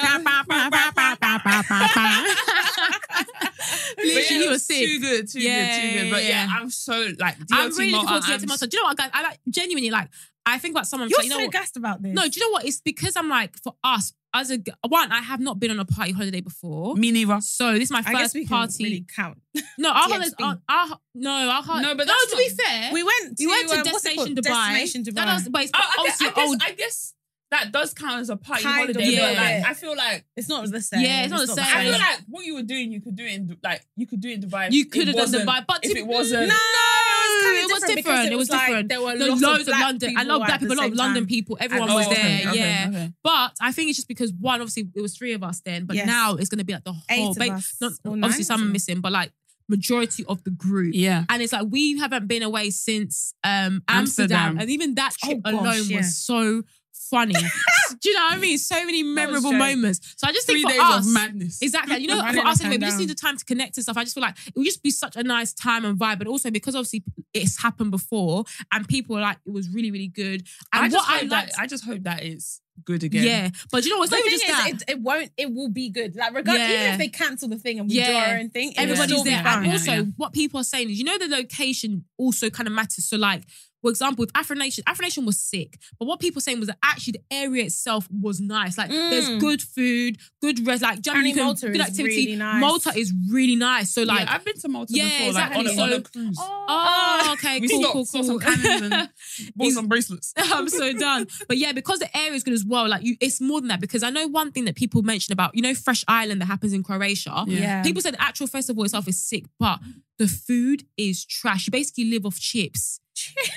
But 3.95 4.05
Literally, 4.05 4.23
yeah, 4.37 4.41
he 4.43 4.47
was 4.49 4.65
sick. 4.65 4.85
Too 4.85 4.99
good, 4.99 5.29
too 5.31 5.39
Yeah, 5.41 5.65
good, 5.65 5.81
too 5.93 5.99
good. 6.03 6.11
But 6.11 6.23
yeah, 6.23 6.29
yeah. 6.45 6.47
I'm 6.57 6.69
so 6.69 7.07
like 7.19 7.35
I'm 7.51 7.69
DLT 7.71 7.77
really 7.77 7.91
looking 7.91 8.07
forward 8.07 8.21
to 8.23 8.27
Malta, 8.27 8.27
get 8.27 8.39
to 8.39 8.43
I'm 8.43 8.47
Malta. 8.47 8.67
Do 8.67 8.77
you 8.77 8.83
know 8.83 8.87
what, 8.89 8.97
guys? 8.97 9.09
I 9.13 9.21
like 9.23 9.39
genuinely 9.49 9.89
like. 9.91 10.09
I 10.45 10.57
think 10.57 10.73
about 10.73 10.87
someone. 10.87 11.09
You're 11.09 11.19
like, 11.19 11.25
you 11.25 11.29
know 11.37 11.39
so 11.45 11.49
gassed 11.49 11.77
about 11.77 12.01
this. 12.01 12.13
No, 12.13 12.23
do 12.27 12.39
you 12.39 12.45
know 12.47 12.51
what? 12.51 12.65
It's 12.65 12.81
because 12.81 13.15
I'm 13.15 13.29
like 13.29 13.55
for 13.61 13.75
us 13.83 14.13
as 14.33 14.49
a 14.51 14.59
one. 14.87 15.11
I 15.11 15.19
have 15.21 15.39
not 15.39 15.59
been 15.59 15.69
on 15.69 15.79
a 15.79 15.85
party 15.85 16.11
holiday 16.11 16.41
before. 16.41 16.95
Me 16.95 17.11
neither. 17.11 17.39
So 17.41 17.73
this 17.73 17.83
is 17.83 17.91
my 17.91 18.01
I 18.05 18.13
guess 18.13 18.33
first 18.33 18.49
party. 18.49 18.83
really 18.83 19.05
count. 19.15 19.37
no, 19.77 19.89
our 19.89 19.95
holidays. 20.09 20.33
Our, 20.41 20.59
our, 20.67 20.99
no, 21.13 21.31
our 21.31 21.61
hol- 21.61 21.81
No, 21.81 21.93
but 21.95 22.07
no. 22.07 22.13
that's 22.13 22.31
To 22.31 22.37
be 22.37 22.49
fair, 22.49 22.89
We 22.93 23.03
went 23.03 23.37
to, 23.37 23.45
we 23.45 23.47
went 23.47 23.69
to 23.69 23.75
uh, 23.75 23.79
it 23.81 23.85
Destination? 23.85 24.35
Dubai. 24.35 24.43
Destination 24.43 25.03
Dubai. 25.03 25.13
That 25.15 25.33
was, 25.35 25.49
but 25.49 25.61
it's 25.63 25.71
Oh, 25.75 25.93
obviously 25.99 26.27
I, 26.27 26.31
guess, 26.31 26.47
old. 26.47 26.61
I 26.65 26.71
guess 26.71 27.13
that 27.51 27.71
does 27.71 27.93
count 27.93 28.21
as 28.21 28.29
a 28.29 28.37
party 28.37 28.61
Kind 28.63 28.89
of, 28.91 28.95
holiday. 28.95 29.15
but 29.15 29.33
yeah. 29.33 29.41
like, 29.61 29.71
I 29.71 29.73
feel 29.73 29.95
like 29.97 30.23
it's 30.37 30.47
not 30.47 30.69
the 30.69 30.81
same. 30.81 31.01
Yeah, 31.01 31.23
it's 31.23 31.31
not 31.31 31.47
the 31.47 31.55
same. 31.55 31.65
I 31.67 31.83
feel 31.83 31.91
like 31.93 32.19
what 32.27 32.45
you 32.45 32.53
were 32.55 32.61
doing, 32.63 32.91
you 32.91 33.01
could 33.01 33.15
do 33.15 33.25
it 33.25 33.33
in 33.33 33.47
Du- 33.47 33.57
like 33.63 33.81
you 33.95 34.05
could 34.05 34.21
do 34.21 34.29
it 34.29 34.43
in 34.43 34.49
Dubai. 34.49 34.71
You 34.71 34.85
could 34.85 35.07
have 35.07 35.15
done 35.15 35.31
Dubai, 35.31 35.65
but 35.67 35.79
if 35.83 35.93
to- 35.93 35.97
it 35.99 36.05
wasn't, 36.07 36.47
No, 36.47 36.55
it 36.55 37.71
was 37.71 37.81
different. 37.81 37.95
because 37.95 38.25
It 38.29 38.37
was 38.37 38.47
different. 38.49 38.89
there 38.89 39.01
were 39.01 39.15
lots, 39.15 39.41
loads 39.41 39.59
of, 39.61 39.65
black 39.67 39.81
London. 39.81 40.13
I 40.17 40.23
love 40.23 40.41
black 40.45 40.59
people. 40.59 40.75
A 40.75 40.77
lot 40.77 40.87
of 40.87 40.93
London 40.93 41.25
people. 41.25 41.57
Everyone 41.59 41.89
Oh, 41.89 41.95
was 41.95 42.07
okay, 42.07 42.15
there. 42.43 42.49
okay, 42.51 42.59
yeah. 42.59 42.85
okay. 42.89 43.13
But 43.23 43.55
I 43.61 43.71
think 43.71 43.89
it's 43.89 43.97
just 43.97 44.07
because 44.07 44.31
one, 44.33 44.61
obviously, 44.61 44.87
it 44.95 45.01
was 45.01 45.15
three 45.17 45.33
of 45.33 45.43
us 45.43 45.61
then, 45.65 45.85
but 45.85 45.95
Yes. 45.95 46.05
now 46.07 46.35
it's 46.35 46.49
going 46.49 46.59
to 46.59 46.63
be 46.65 46.73
like 46.73 46.83
the 46.83 46.93
Eight 47.09 47.19
whole. 47.21 47.31
of 47.31 47.37
ba- 47.37 47.51
us, 47.53 47.75
not, 47.81 47.93
or 48.05 48.11
nine 48.15 48.25
obviously, 48.25 48.43
some 48.43 48.61
are 48.61 48.65
missing, 48.65 49.01
but 49.01 49.11
like 49.11 49.31
majority 49.67 50.25
of 50.25 50.43
the 50.43 50.49
group. 50.49 50.93
Yeah. 50.95 51.25
And 51.29 51.41
it's 51.43 51.53
like 51.53 51.67
we 51.69 51.97
haven't 51.99 52.27
been 52.27 52.41
away 52.43 52.71
since 52.71 53.33
um, 53.43 53.83
Amsterdam. 53.87 54.37
Amsterdam. 54.37 54.57
and 54.59 54.69
even 54.69 54.95
that 54.95 55.13
trip 55.23 55.39
Oh, 55.45 55.51
gosh, 55.51 55.61
alone 55.61 55.83
yeah. 55.87 55.97
was 55.97 56.17
so 56.17 56.63
funny. 56.99 57.33
Do 58.01 58.09
you 58.09 58.15
know 58.15 58.23
what 58.25 58.33
I 58.33 58.37
mean? 58.37 58.57
So 58.57 58.85
many 58.85 59.03
memorable 59.03 59.51
moments. 59.51 60.15
So 60.17 60.27
I 60.27 60.31
just 60.31 60.47
Three 60.47 60.63
think 60.63 60.69
days 60.69 60.79
for 60.79 60.85
us, 60.85 61.07
of 61.07 61.13
madness. 61.13 61.61
Exactly. 61.61 61.97
You 61.97 62.07
know, 62.07 62.19
for 62.33 62.45
us 62.45 62.61
anyway, 62.61 62.77
we 62.77 62.85
just 62.85 62.99
need 62.99 63.09
the 63.09 63.15
time 63.15 63.37
to 63.37 63.45
connect 63.45 63.77
and 63.77 63.83
stuff. 63.83 63.97
I 63.97 64.03
just 64.03 64.15
feel 64.15 64.21
like 64.21 64.37
it 64.47 64.53
would 64.55 64.65
just 64.65 64.83
be 64.83 64.91
such 64.91 65.15
a 65.15 65.23
nice 65.23 65.53
time 65.53 65.85
and 65.85 65.97
vibe. 65.97 66.19
But 66.19 66.27
also 66.27 66.51
because 66.51 66.75
obviously 66.75 67.03
it's 67.33 67.61
happened 67.61 67.91
before 67.91 68.43
and 68.71 68.87
people 68.87 69.15
were 69.15 69.21
like, 69.21 69.37
it 69.45 69.51
was 69.51 69.69
really, 69.69 69.91
really 69.91 70.07
good. 70.07 70.43
And 70.73 70.85
I 70.85 70.89
just 70.89 71.09
what 71.09 71.23
I 71.23 71.27
that 71.27 71.51
I 71.57 71.67
just 71.67 71.85
hope 71.85 72.03
that 72.03 72.23
it's 72.23 72.61
good 72.85 73.03
again. 73.03 73.23
yeah. 73.23 73.49
But 73.71 73.85
you 73.85 73.91
know, 73.91 74.03
not 74.03 74.11
even 74.13 74.31
just 74.31 74.43
is, 74.43 74.49
that. 74.49 74.69
it, 74.69 74.83
it 74.87 75.01
won't. 75.01 75.31
It 75.37 75.53
will 75.53 75.69
be 75.69 75.89
good. 75.89 76.15
Like, 76.15 76.33
regardless, 76.33 76.69
even 76.69 76.85
if 76.93 76.97
they 76.97 77.07
cancel 77.07 77.49
the 77.49 77.57
thing 77.57 77.79
and 77.79 77.89
we 77.89 77.95
do 77.95 78.11
our 78.11 78.37
own 78.37 78.49
thing, 78.49 78.73
Everybody's 78.77 79.23
there. 79.23 79.43
And 79.45 79.71
also, 79.71 79.91
yeah. 79.91 80.03
what 80.17 80.33
people 80.33 80.59
are 80.59 80.63
saying 80.63 80.89
is, 80.89 80.97
you 80.97 81.05
know, 81.05 81.17
the 81.17 81.27
location 81.27 82.05
also 82.17 82.49
kind 82.49 82.67
of 82.67 82.73
matters. 82.73 83.05
So, 83.05 83.17
like, 83.17 83.43
for 83.81 83.89
example, 83.89 84.23
with 84.23 84.31
Afro 84.35 84.55
Nation, 84.55 84.83
Afro 84.87 85.03
Nation 85.03 85.25
was 85.25 85.39
sick. 85.39 85.79
But 85.99 86.05
what 86.05 86.19
people 86.19 86.37
were 86.37 86.41
saying 86.41 86.59
was 86.59 86.67
that 86.67 86.77
actually 86.83 87.13
the 87.13 87.23
area 87.35 87.63
itself 87.65 88.07
was 88.11 88.39
nice. 88.41 88.77
Like, 88.77 88.89
there's 88.89 89.29
Mm. 89.29 89.39
good 89.39 89.61
food, 89.61 90.17
good 90.41 90.65
res, 90.67 90.81
like, 90.81 91.01
do 91.01 91.09
you 91.11 91.13
know 91.13 91.17
what 91.17 91.21
I 91.21 91.23
mean? 91.23 91.31
Apparently 91.31 91.31
You 91.31 91.35
can- 91.35 91.43
Malta 91.45 91.67
good 91.67 91.75
is 91.75 91.81
activity. 91.87 92.15
really 92.25 92.35
nice. 92.35 92.61
Malta 92.61 92.91
is 92.97 93.13
really 93.29 93.55
nice. 93.55 93.93
So, 93.93 94.03
like, 94.03 94.19
yeah, 94.21 94.33
I've 94.33 94.43
been 94.45 94.59
to 94.59 94.67
Malta 94.67 94.93
Yeah, 94.93 95.03
before, 95.09 95.27
exactly. 95.27 95.63
like 95.63 95.77
on 95.77 95.79
a, 95.79 95.81
on 95.83 95.93
a 95.93 96.01
cruise. 96.01 96.37
oh, 96.39 97.29
okay, 97.33 97.59
we 97.59 97.69
cool, 97.69 97.79
stopped, 97.81 97.93
cool, 97.93 98.05
saw 98.05 98.21
cool. 98.23 98.41
some 98.41 99.09
bought 99.55 99.71
some 99.71 99.87
bracelets. 99.87 100.33
I'm 100.37 100.69
so 100.69 100.93
done. 100.93 101.27
But 101.47 101.57
yeah, 101.57 101.71
because 101.71 101.99
the 101.99 102.17
area 102.17 102.33
is 102.33 102.43
good 102.43 102.53
as 102.53 102.65
well, 102.65 102.87
like 102.87 103.03
you, 103.03 103.15
it's 103.19 103.39
more 103.41 103.61
than 103.61 103.67
that. 103.69 103.79
Because 103.81 104.03
I 104.03 104.09
know 104.09 104.27
one 104.27 104.51
thing 104.51 104.65
that 104.65 104.75
people 104.75 105.01
mention 105.03 105.31
about, 105.31 105.55
you 105.55 105.61
know, 105.61 105.73
Fresh 105.73 106.03
Island 106.07 106.41
that 106.41 106.45
happens 106.45 106.73
in 106.73 106.83
Croatia. 106.83 107.43
Yeah. 107.47 107.59
Yeah. 107.59 107.83
People 107.83 108.01
say 108.01 108.11
the 108.11 108.21
actual 108.21 108.47
festival 108.47 108.83
itself 108.83 109.07
is 109.07 109.21
sick, 109.21 109.45
but 109.59 109.79
the 110.17 110.27
food 110.27 110.83
is 110.97 111.25
trash. 111.25 111.67
You 111.67 111.71
basically 111.71 112.05
live 112.05 112.25
off 112.25 112.39
chips 112.39 112.99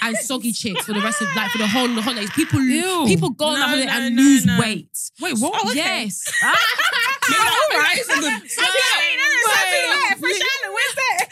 and 0.03 0.17
soggy 0.17 0.53
chips 0.53 0.85
for 0.85 0.93
the 0.93 1.01
rest 1.01 1.21
of 1.23 1.29
like 1.37 1.51
for 1.51 1.59
the 1.59 1.67
whole 1.67 1.89
the 1.89 2.03
holidays. 2.03 2.31
People 2.31 2.61
Ew. 2.61 3.05
people 3.07 3.31
go 3.31 3.47
on 3.47 3.55
No, 3.55 3.61
the 3.61 3.67
holiday 3.67 3.87
no, 3.87 3.93
and 4.07 4.17
no, 4.17 4.23
lose 4.23 4.47
weight. 4.59 4.89
Wait, 5.21 5.39
what? 5.39 5.53
Oh, 5.65 5.71
okay. 5.71 5.77
Yes. 6.09 6.23
Maybe 6.43 7.43
that- 7.43 7.69
maybe 7.71 7.83
that 7.83 7.99
is 7.99 8.09
a 8.09 8.21
good- 8.21 8.43
Actually, 8.43 9.17
no, 9.17 9.25
no, 9.25 9.39
Wait. 9.47 9.55
something 9.55 9.89
like 10.03 10.19
Fresh 10.19 10.41
Island. 10.53 10.75
Where's 10.75 10.95
that? 10.95 11.29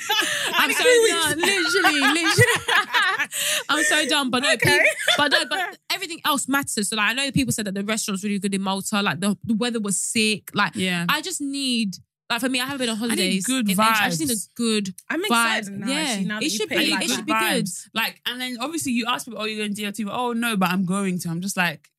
I'm 0.55 0.73
so 0.73 0.85
done. 1.09 1.41
Literally, 1.41 2.01
literally. 2.01 3.29
I'm 3.69 3.85
so 3.85 4.07
done. 4.09 4.31
But 4.31 4.43
no, 4.43 4.53
Okay. 4.53 4.79
people, 4.79 4.85
but 5.17 5.33
no, 5.33 5.45
but 5.47 5.79
everything 5.91 6.21
else 6.25 6.49
matters. 6.49 6.89
So 6.89 6.97
like 6.97 7.11
I 7.11 7.13
know 7.15 7.31
people 7.33 7.53
said 7.53 7.67
that 7.67 7.75
the 7.75 7.85
restaurant's 7.85 8.23
really 8.25 8.39
good 8.39 8.55
in 8.55 8.63
Malta. 8.63 9.03
Like 9.03 9.21
the, 9.21 9.37
the 9.45 9.55
weather 9.55 9.81
was 9.81 10.01
sick. 10.01 10.51
Like 10.55 10.75
Yeah. 10.77 11.07
I 11.09 11.21
just 11.23 11.41
need 11.41 11.97
like 12.31 12.41
for 12.41 12.49
me, 12.49 12.61
I 12.61 12.65
haven't 12.65 12.79
been 12.79 12.89
on 12.89 12.97
holidays. 12.97 13.45
good 13.45 13.69
in- 13.69 13.79
I 13.79 14.09
just 14.09 14.21
need 14.21 14.31
a 14.31 14.35
vibes. 14.35 14.49
good 14.55 14.95
I'm 15.11 15.21
vibe. 15.21 15.25
excited 15.27 15.73
now. 15.73 15.87
Yeah, 15.89 15.99
actually, 15.99 16.25
now 16.27 16.39
it 16.41 16.49
should 16.51 16.69
put 16.69 16.79
be- 16.79 16.85
It, 16.85 16.91
like 16.93 17.05
it 17.05 17.11
should 17.11 17.27
be 17.27 17.33
good. 17.33 17.69
Like, 17.93 18.21
and 18.27 18.41
then 18.41 18.57
obviously 18.61 18.93
you 18.93 19.05
ask 19.07 19.27
people, 19.27 19.41
oh, 19.43 19.45
you're 19.45 19.59
going 19.59 19.75
to 19.75 19.83
DLT, 19.83 20.07
but 20.07 20.15
oh 20.15 20.33
no, 20.33 20.57
but 20.57 20.71
I'm 20.71 20.85
going 20.87 21.19
to. 21.19 21.29
I'm 21.29 21.41
just 21.43 21.57
like, 21.57 21.90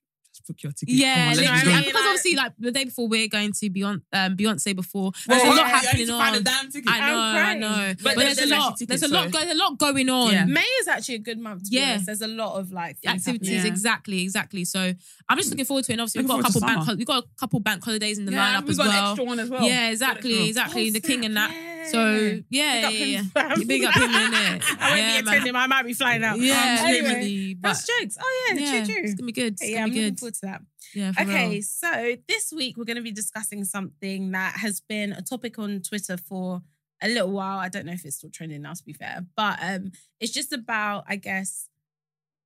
book 0.47 0.63
your 0.63 0.71
ticket. 0.71 0.95
Yeah, 0.95 1.13
Come 1.13 1.21
on, 1.21 1.27
let's 1.27 1.39
literally. 1.39 1.73
And 1.73 1.85
because 1.85 2.05
obviously, 2.05 2.35
like 2.35 2.51
the 2.59 2.71
day 2.71 2.83
before, 2.85 3.07
we're 3.07 3.27
going 3.27 3.51
to 3.53 3.69
Beyonce, 3.69 4.01
um, 4.13 4.37
Beyonce 4.37 4.75
before. 4.75 5.11
Well, 5.27 5.39
There's 5.39 5.43
a 5.43 5.47
lot 5.47 5.55
yeah, 5.57 5.61
I 5.63 5.65
need 5.65 5.85
happening 5.85 6.07
to 6.07 6.11
find 6.17 6.35
a 6.35 6.37
on. 6.39 6.43
damn 6.43 6.71
ticket. 6.71 6.91
I 6.91 6.99
know, 6.99 7.19
I 7.19 7.31
crying. 7.33 7.59
know. 7.59 7.93
But 7.97 8.03
But, 8.03 8.15
there- 8.15 8.25
there's, 8.25 8.37
there's 8.37 8.51
a 8.51 8.55
lot. 8.55 8.71
actually 8.71 8.85
There's 8.87 9.03
a 9.03 9.07
lot. 9.07 9.23
so- 9.25 9.31
Go, 9.31 9.39
there's 9.39 9.51
a 9.51 9.57
lot 9.57 9.77
going 9.77 10.09
on. 10.09 10.31
Yeah. 10.31 10.45
May 10.45 10.61
is 10.61 10.87
actually 10.87 11.15
a 11.15 11.19
good 11.19 11.39
month. 11.39 11.69
To 11.69 11.75
Yeah. 11.75 11.89
honest. 11.91 12.05
there's 12.05 12.21
a 12.21 12.27
lot 12.27 12.59
of 12.59 12.71
like 12.71 12.97
Activities, 13.05 13.49
Yeah. 13.49 13.65
exactly, 13.65 14.21
exactly. 14.21 14.65
So 14.65 14.93
I'm 15.29 15.37
just 15.37 15.49
looking 15.49 15.65
forward 15.65 15.85
to 15.85 15.91
it. 15.91 15.95
And 15.95 16.01
obviously, 16.01 16.21
we've 16.21 16.29
got 16.29 16.39
a 16.39 16.43
couple 16.43 16.61
bank, 16.61 16.83
summer. 16.85 16.97
we've 16.97 17.07
got 17.07 17.23
a 17.23 17.27
couple 17.39 17.59
bank 17.59 17.83
holidays 17.83 18.17
in 18.17 18.25
the 18.25 18.31
Yeah, 18.31 18.55
lineup 18.59 18.63
we 18.65 18.71
as 18.71 18.77
got 18.77 18.87
an 18.87 18.93
well. 18.93 19.09
extra 19.11 19.23
one 19.25 19.39
as 19.39 19.49
well. 19.49 19.63
Yeah, 19.63 19.89
exactly, 19.89 20.31
extra. 20.33 20.47
exactly. 20.47 20.87
Oh, 20.89 20.91
the 20.93 20.99
king 21.01 21.25
and 21.25 21.37
that. 21.37 21.51
So 21.89 22.41
yeah. 22.49 22.89
yeah, 22.89 22.89
Big 22.89 23.03
up 23.15 23.35
yeah, 23.37 23.55
him, 23.55 23.67
Big 23.67 23.83
up 23.83 23.93
him 23.95 24.03
in. 24.03 24.11
I 24.13 24.49
won't 24.51 24.61
Yeah, 24.71 25.19
be 25.19 25.25
man. 25.25 25.27
attending. 25.27 25.55
I 25.55 25.67
might 25.67 25.83
be 25.85 25.93
flying 25.93 26.23
out. 26.23 26.39
Yeah, 26.39 26.77
Um, 26.81 26.87
anyway. 26.87 27.53
But 27.55 27.69
that's 27.69 27.87
jokes. 27.87 28.17
Oh 28.21 28.47
yeah, 28.49 28.59
yeah, 28.59 28.83
true, 28.85 28.93
true. 28.93 29.03
it's 29.03 29.13
gonna 29.15 29.25
be 29.25 29.31
good. 29.31 29.53
It's 29.53 29.69
yeah, 29.69 29.83
I'm 29.83 29.89
be 29.89 30.01
looking 30.01 30.15
forward 30.17 30.33
to 30.35 30.41
that. 30.43 30.61
Yeah, 30.93 31.11
Okay, 31.19 31.49
real. 31.49 31.61
so 31.61 32.15
this 32.27 32.51
week 32.53 32.75
we're 32.77 32.83
going 32.83 32.97
to 32.97 33.01
be 33.01 33.13
discussing 33.13 33.63
something 33.63 34.31
that 34.31 34.55
has 34.57 34.81
been 34.81 35.13
a 35.13 35.21
topic 35.21 35.57
on 35.57 35.81
Twitter 35.81 36.17
for 36.17 36.61
a 37.01 37.07
little 37.07 37.31
while. 37.31 37.59
I 37.59 37.69
don't 37.69 37.85
know 37.85 37.93
if 37.93 38.03
it's 38.03 38.17
still 38.17 38.29
trending 38.29 38.61
now, 38.63 38.73
to 38.73 38.83
be 38.83 38.91
fair, 38.91 39.25
but 39.37 39.57
um, 39.61 39.93
it's 40.19 40.33
just 40.33 40.51
about, 40.51 41.05
I 41.07 41.15
guess, 41.15 41.69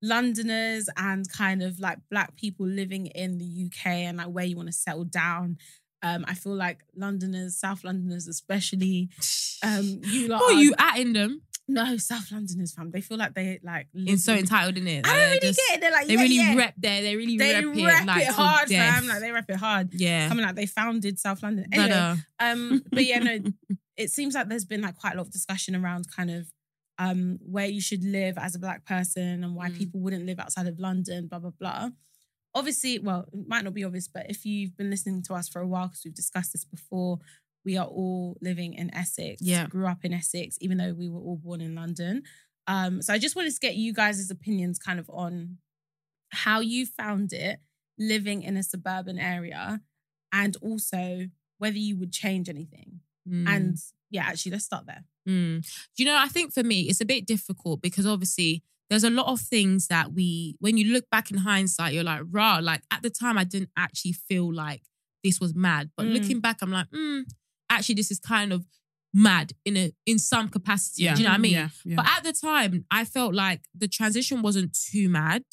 Londoners 0.01 0.89
and 0.97 1.27
kind 1.31 1.63
of 1.63 1.79
like 1.79 1.97
Black 2.11 2.35
people 2.35 2.67
living 2.67 3.07
in 3.07 3.37
the 3.39 3.65
UK 3.67 3.87
and 3.87 4.17
like 4.17 4.27
where 4.27 4.45
you 4.45 4.55
want 4.55 4.67
to 4.69 4.73
settle 4.73 5.05
down. 5.05 5.57
Um, 6.07 6.23
I 6.27 6.35
feel 6.35 6.53
like 6.55 6.79
Londoners, 6.95 7.55
South 7.55 7.83
Londoners 7.83 8.27
especially, 8.27 9.09
um, 9.63 10.01
you 10.03 10.27
lot 10.27 10.39
Who 10.39 10.45
are 10.45 10.53
you 10.53 10.73
atting 10.75 11.13
them? 11.13 11.41
No, 11.67 11.97
South 11.97 12.31
Londoners, 12.31 12.73
fam. 12.73 12.91
They 12.91 13.01
feel 13.01 13.17
like 13.17 13.33
they 13.33 13.59
like 13.63 13.87
live 13.95 14.13
It's 14.13 14.23
so 14.23 14.33
in- 14.33 14.39
entitled, 14.45 14.77
in 14.77 14.87
it. 14.87 15.07
I 15.07 15.09
don't 15.13 15.29
really 15.31 15.39
get 15.53 15.57
it. 15.73 15.81
They're 15.81 15.91
like, 15.91 16.05
They 16.07 16.13
yeah, 16.13 16.21
really 16.21 16.35
yeah. 16.35 16.55
rep 16.55 16.73
there. 16.77 17.01
They 17.01 17.15
really 17.15 17.37
They 17.39 17.55
rep, 17.55 17.63
it, 18.03 18.05
like, 18.05 18.21
it 18.21 18.27
hard, 18.27 18.69
fam. 18.69 19.07
Like 19.07 19.19
they 19.19 19.31
rap 19.31 19.45
it 19.49 19.55
hard. 19.55 19.89
yeah. 19.95 20.27
Coming 20.29 20.45
like 20.45 20.55
they 20.55 20.67
founded 20.67 21.17
South 21.19 21.41
London. 21.41 21.65
Anyway, 21.71 21.89
But, 21.89 21.95
uh, 21.97 22.15
um, 22.39 22.83
but 22.91 23.03
yeah, 23.05 23.17
no, 23.19 23.39
it 23.97 24.11
seems 24.11 24.35
like 24.35 24.47
there's 24.47 24.65
been 24.65 24.81
like 24.81 24.95
quite 24.95 25.13
a 25.13 25.17
lot 25.17 25.25
of 25.25 25.31
discussion 25.31 25.75
around 25.75 26.05
kind 26.15 26.29
of 26.29 26.45
um 26.99 27.39
where 27.41 27.65
you 27.65 27.81
should 27.81 28.03
live 28.03 28.37
as 28.37 28.53
a 28.55 28.59
black 28.59 28.85
person 28.85 29.43
and 29.43 29.55
why 29.55 29.69
Mm. 29.69 29.77
people 29.77 29.99
wouldn't 30.01 30.25
live 30.27 30.39
outside 30.39 30.67
of 30.67 30.77
London, 30.79 31.25
blah 31.27 31.39
blah 31.39 31.51
blah. 31.59 31.89
Obviously, 32.55 32.99
well, 32.99 33.25
it 33.31 33.47
might 33.47 33.63
not 33.63 33.73
be 33.73 33.83
obvious, 33.83 34.07
but 34.07 34.29
if 34.29 34.45
you've 34.45 34.75
been 34.77 34.89
listening 34.89 35.21
to 35.23 35.33
us 35.33 35.49
for 35.49 35.61
a 35.61 35.67
while, 35.67 35.87
because 35.87 36.03
we've 36.05 36.15
discussed 36.15 36.53
this 36.53 36.65
before, 36.65 37.19
we 37.65 37.77
are 37.77 37.85
all 37.85 38.37
living 38.41 38.73
in 38.73 38.93
Essex. 38.95 39.41
Yeah. 39.41 39.67
Grew 39.67 39.87
up 39.87 40.05
in 40.05 40.13
Essex, 40.13 40.57
even 40.61 40.77
though 40.77 40.93
we 40.93 41.09
were 41.09 41.19
all 41.19 41.35
born 41.35 41.59
in 41.59 41.75
London. 41.75 42.23
Um, 42.67 43.01
so 43.01 43.13
I 43.13 43.19
just 43.19 43.35
wanted 43.35 43.53
to 43.53 43.59
get 43.59 43.75
you 43.75 43.93
guys' 43.93 44.31
opinions 44.31 44.79
kind 44.79 44.99
of 44.99 45.09
on 45.09 45.57
how 46.29 46.61
you 46.61 46.85
found 46.85 47.33
it 47.33 47.59
living 47.99 48.41
in 48.41 48.57
a 48.57 48.63
suburban 48.63 49.19
area 49.19 49.81
and 50.31 50.57
also 50.61 51.27
whether 51.57 51.77
you 51.77 51.97
would 51.97 52.11
change 52.11 52.49
anything. 52.49 53.01
mm. 53.27 53.47
And 53.47 53.77
yeah, 54.09 54.23
actually, 54.23 54.53
let's 54.53 54.65
start 54.65 54.85
there. 54.85 55.03
Mm. 55.27 55.61
Do 55.61 56.03
you 56.03 56.05
know, 56.05 56.17
I 56.17 56.27
think 56.27 56.53
for 56.53 56.63
me, 56.63 56.81
it's 56.81 57.01
a 57.01 57.05
bit 57.05 57.25
difficult 57.25 57.81
because 57.81 58.05
obviously 58.05 58.63
there's 58.89 59.03
a 59.03 59.09
lot 59.09 59.27
of 59.27 59.39
things 59.41 59.87
that 59.87 60.13
we, 60.13 60.55
when 60.59 60.77
you 60.77 60.93
look 60.93 61.09
back 61.09 61.31
in 61.31 61.37
hindsight, 61.37 61.93
you're 61.93 62.03
like, 62.03 62.21
rah, 62.29 62.59
like 62.61 62.81
at 62.91 63.01
the 63.01 63.09
time, 63.09 63.37
I 63.37 63.43
didn't 63.43 63.69
actually 63.75 64.13
feel 64.13 64.53
like 64.53 64.83
this 65.23 65.39
was 65.39 65.55
mad. 65.55 65.89
But 65.97 66.05
Mm. 66.07 66.13
looking 66.13 66.39
back, 66.39 66.57
I'm 66.61 66.71
like, 66.71 66.89
mm, 66.91 67.23
actually, 67.69 67.95
this 67.95 68.11
is 68.11 68.19
kind 68.19 68.53
of 68.53 68.65
mad 69.13 69.53
in 69.63 69.77
a 69.77 69.91
in 70.05 70.19
some 70.19 70.49
capacity. 70.49 71.03
Yeah. 71.03 71.15
Do 71.15 71.21
you 71.21 71.27
know 71.27 71.31
what 71.31 71.35
I 71.39 71.41
mean? 71.41 71.53
Yeah, 71.53 71.69
yeah. 71.83 71.95
But 71.95 72.05
at 72.17 72.23
the 72.23 72.33
time, 72.33 72.85
I 72.91 73.05
felt 73.05 73.33
like 73.33 73.61
the 73.73 73.87
transition 73.87 74.41
wasn't 74.41 74.77
too 74.91 75.09
mad. 75.09 75.43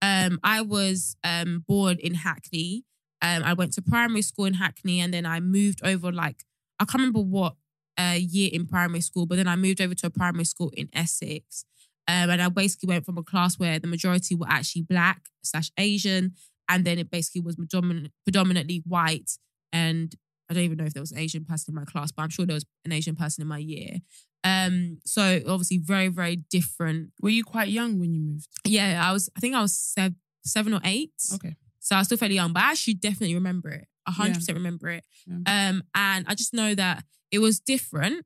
Um, 0.00 0.40
I 0.42 0.62
was 0.62 1.16
um 1.24 1.64
born 1.66 1.98
in 2.00 2.14
Hackney. 2.14 2.84
Um, 3.20 3.44
I 3.44 3.52
went 3.52 3.72
to 3.74 3.82
primary 3.82 4.22
school 4.22 4.46
in 4.46 4.54
Hackney, 4.54 4.98
and 5.00 5.12
then 5.12 5.26
I 5.26 5.40
moved 5.40 5.80
over. 5.84 6.10
Like 6.10 6.44
I 6.80 6.84
can't 6.84 7.00
remember 7.00 7.20
what 7.20 7.54
uh, 7.98 8.16
year 8.18 8.50
in 8.52 8.66
primary 8.66 9.00
school, 9.02 9.26
but 9.26 9.36
then 9.36 9.46
I 9.46 9.56
moved 9.56 9.80
over 9.80 9.94
to 9.94 10.06
a 10.06 10.10
primary 10.10 10.44
school 10.44 10.70
in 10.76 10.88
Essex. 10.92 11.64
Um, 12.08 12.30
and 12.30 12.42
I 12.42 12.48
basically 12.48 12.88
went 12.88 13.06
from 13.06 13.18
a 13.18 13.22
class 13.22 13.58
where 13.58 13.78
the 13.78 13.86
majority 13.86 14.34
were 14.34 14.48
actually 14.48 14.82
black 14.82 15.22
slash 15.42 15.70
Asian, 15.78 16.34
and 16.68 16.84
then 16.84 16.98
it 16.98 17.10
basically 17.10 17.42
was 17.42 17.56
predominant, 17.56 18.12
predominantly 18.24 18.82
white. 18.86 19.30
And 19.72 20.14
I 20.50 20.54
don't 20.54 20.64
even 20.64 20.78
know 20.78 20.84
if 20.84 20.94
there 20.94 21.02
was 21.02 21.12
an 21.12 21.18
Asian 21.18 21.44
person 21.44 21.72
in 21.72 21.76
my 21.76 21.84
class, 21.84 22.12
but 22.12 22.22
I'm 22.22 22.30
sure 22.30 22.44
there 22.44 22.54
was 22.54 22.66
an 22.84 22.92
Asian 22.92 23.16
person 23.16 23.42
in 23.42 23.48
my 23.48 23.58
year. 23.58 23.98
Um, 24.44 24.98
so 25.04 25.40
obviously 25.46 25.78
very, 25.78 26.08
very 26.08 26.36
different. 26.36 27.10
Were 27.20 27.30
you 27.30 27.44
quite 27.44 27.68
young 27.68 28.00
when 28.00 28.12
you 28.12 28.20
moved? 28.20 28.48
Yeah, 28.64 29.00
I 29.02 29.12
was. 29.12 29.30
I 29.36 29.40
think 29.40 29.54
I 29.54 29.62
was 29.62 29.76
sev- 29.76 30.14
seven 30.44 30.74
or 30.74 30.80
eight. 30.84 31.12
Okay. 31.34 31.54
So 31.78 31.96
I 31.96 32.00
was 32.00 32.08
still 32.08 32.18
fairly 32.18 32.34
young, 32.34 32.52
but 32.52 32.62
I 32.62 32.72
actually 32.72 32.94
definitely 32.94 33.34
remember 33.34 33.70
it. 33.70 33.86
A 34.06 34.10
hundred 34.10 34.34
percent 34.34 34.56
remember 34.56 34.88
it. 34.88 35.04
Yeah. 35.26 35.68
Um, 35.68 35.84
and 35.94 36.24
I 36.26 36.34
just 36.34 36.52
know 36.52 36.74
that 36.74 37.04
it 37.30 37.38
was 37.38 37.60
different, 37.60 38.24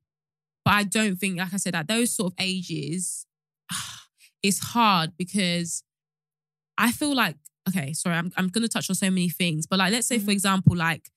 but 0.64 0.72
I 0.72 0.84
don't 0.84 1.16
think, 1.16 1.38
like 1.38 1.52
I 1.52 1.58
said, 1.58 1.74
at 1.74 1.86
those 1.86 2.14
sort 2.14 2.32
of 2.32 2.36
ages, 2.38 3.25
it's 4.42 4.58
hard 4.60 5.12
because 5.16 5.82
I 6.78 6.92
feel 6.92 7.14
like 7.14 7.36
okay, 7.68 7.92
sorry, 7.92 8.16
I'm 8.16 8.32
I'm 8.36 8.48
gonna 8.48 8.68
touch 8.68 8.90
on 8.90 8.96
so 8.96 9.10
many 9.10 9.28
things, 9.28 9.66
but 9.66 9.78
like 9.78 9.92
let's 9.92 10.06
say 10.06 10.18
for 10.18 10.30
example, 10.30 10.76
like 10.76 11.10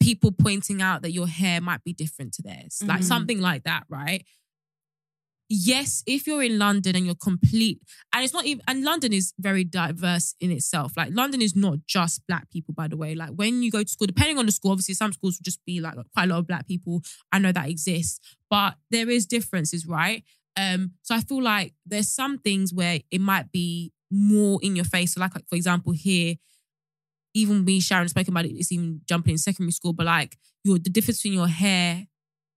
people 0.00 0.30
pointing 0.32 0.80
out 0.80 1.02
that 1.02 1.10
your 1.12 1.26
hair 1.26 1.60
might 1.60 1.82
be 1.84 1.92
different 1.92 2.32
to 2.34 2.42
theirs, 2.42 2.82
like 2.86 3.00
Mhm. 3.00 3.04
something 3.04 3.40
like 3.40 3.64
that, 3.64 3.84
right? 3.88 4.24
Yes, 5.50 6.02
if 6.06 6.26
you're 6.26 6.42
in 6.42 6.58
London 6.58 6.94
and 6.94 7.06
you're 7.06 7.14
complete, 7.14 7.80
and 8.12 8.22
it's 8.22 8.34
not 8.34 8.44
even, 8.44 8.62
and 8.68 8.84
London 8.84 9.14
is 9.14 9.32
very 9.38 9.64
diverse 9.64 10.34
in 10.40 10.50
itself. 10.50 10.92
Like 10.94 11.08
London 11.14 11.40
is 11.40 11.56
not 11.56 11.78
just 11.86 12.20
black 12.28 12.50
people, 12.50 12.74
by 12.74 12.86
the 12.86 12.98
way. 12.98 13.14
Like 13.14 13.30
when 13.30 13.62
you 13.62 13.70
go 13.70 13.82
to 13.82 13.88
school, 13.88 14.06
depending 14.06 14.36
on 14.36 14.44
the 14.44 14.52
school, 14.52 14.72
obviously 14.72 14.92
some 14.94 15.10
schools 15.14 15.38
will 15.38 15.44
just 15.44 15.64
be 15.64 15.80
like 15.80 15.94
quite 16.12 16.24
a 16.24 16.26
lot 16.26 16.40
of 16.40 16.46
black 16.46 16.68
people. 16.68 17.02
I 17.32 17.38
know 17.38 17.50
that 17.52 17.70
exists, 17.70 18.20
but 18.50 18.74
there 18.90 19.08
is 19.08 19.24
differences, 19.24 19.86
right? 19.86 20.22
Um, 20.56 20.92
so 21.02 21.14
I 21.14 21.20
feel 21.20 21.42
like 21.42 21.74
there's 21.86 22.08
some 22.08 22.38
things 22.38 22.72
where 22.74 23.00
it 23.10 23.20
might 23.20 23.52
be 23.52 23.92
more 24.10 24.58
in 24.62 24.74
your 24.76 24.84
face. 24.84 25.14
So 25.14 25.20
like, 25.20 25.32
for 25.32 25.54
example, 25.54 25.92
here, 25.92 26.34
even 27.34 27.64
me, 27.64 27.80
Sharon, 27.80 28.08
spoken 28.08 28.32
about 28.32 28.46
it, 28.46 28.52
it's 28.52 28.72
even 28.72 29.00
jumping 29.08 29.32
in 29.32 29.38
secondary 29.38 29.72
school, 29.72 29.92
but 29.92 30.06
like 30.06 30.36
your 30.64 30.78
the 30.78 30.90
difference 30.90 31.18
between 31.22 31.34
your 31.38 31.48
hair 31.48 32.06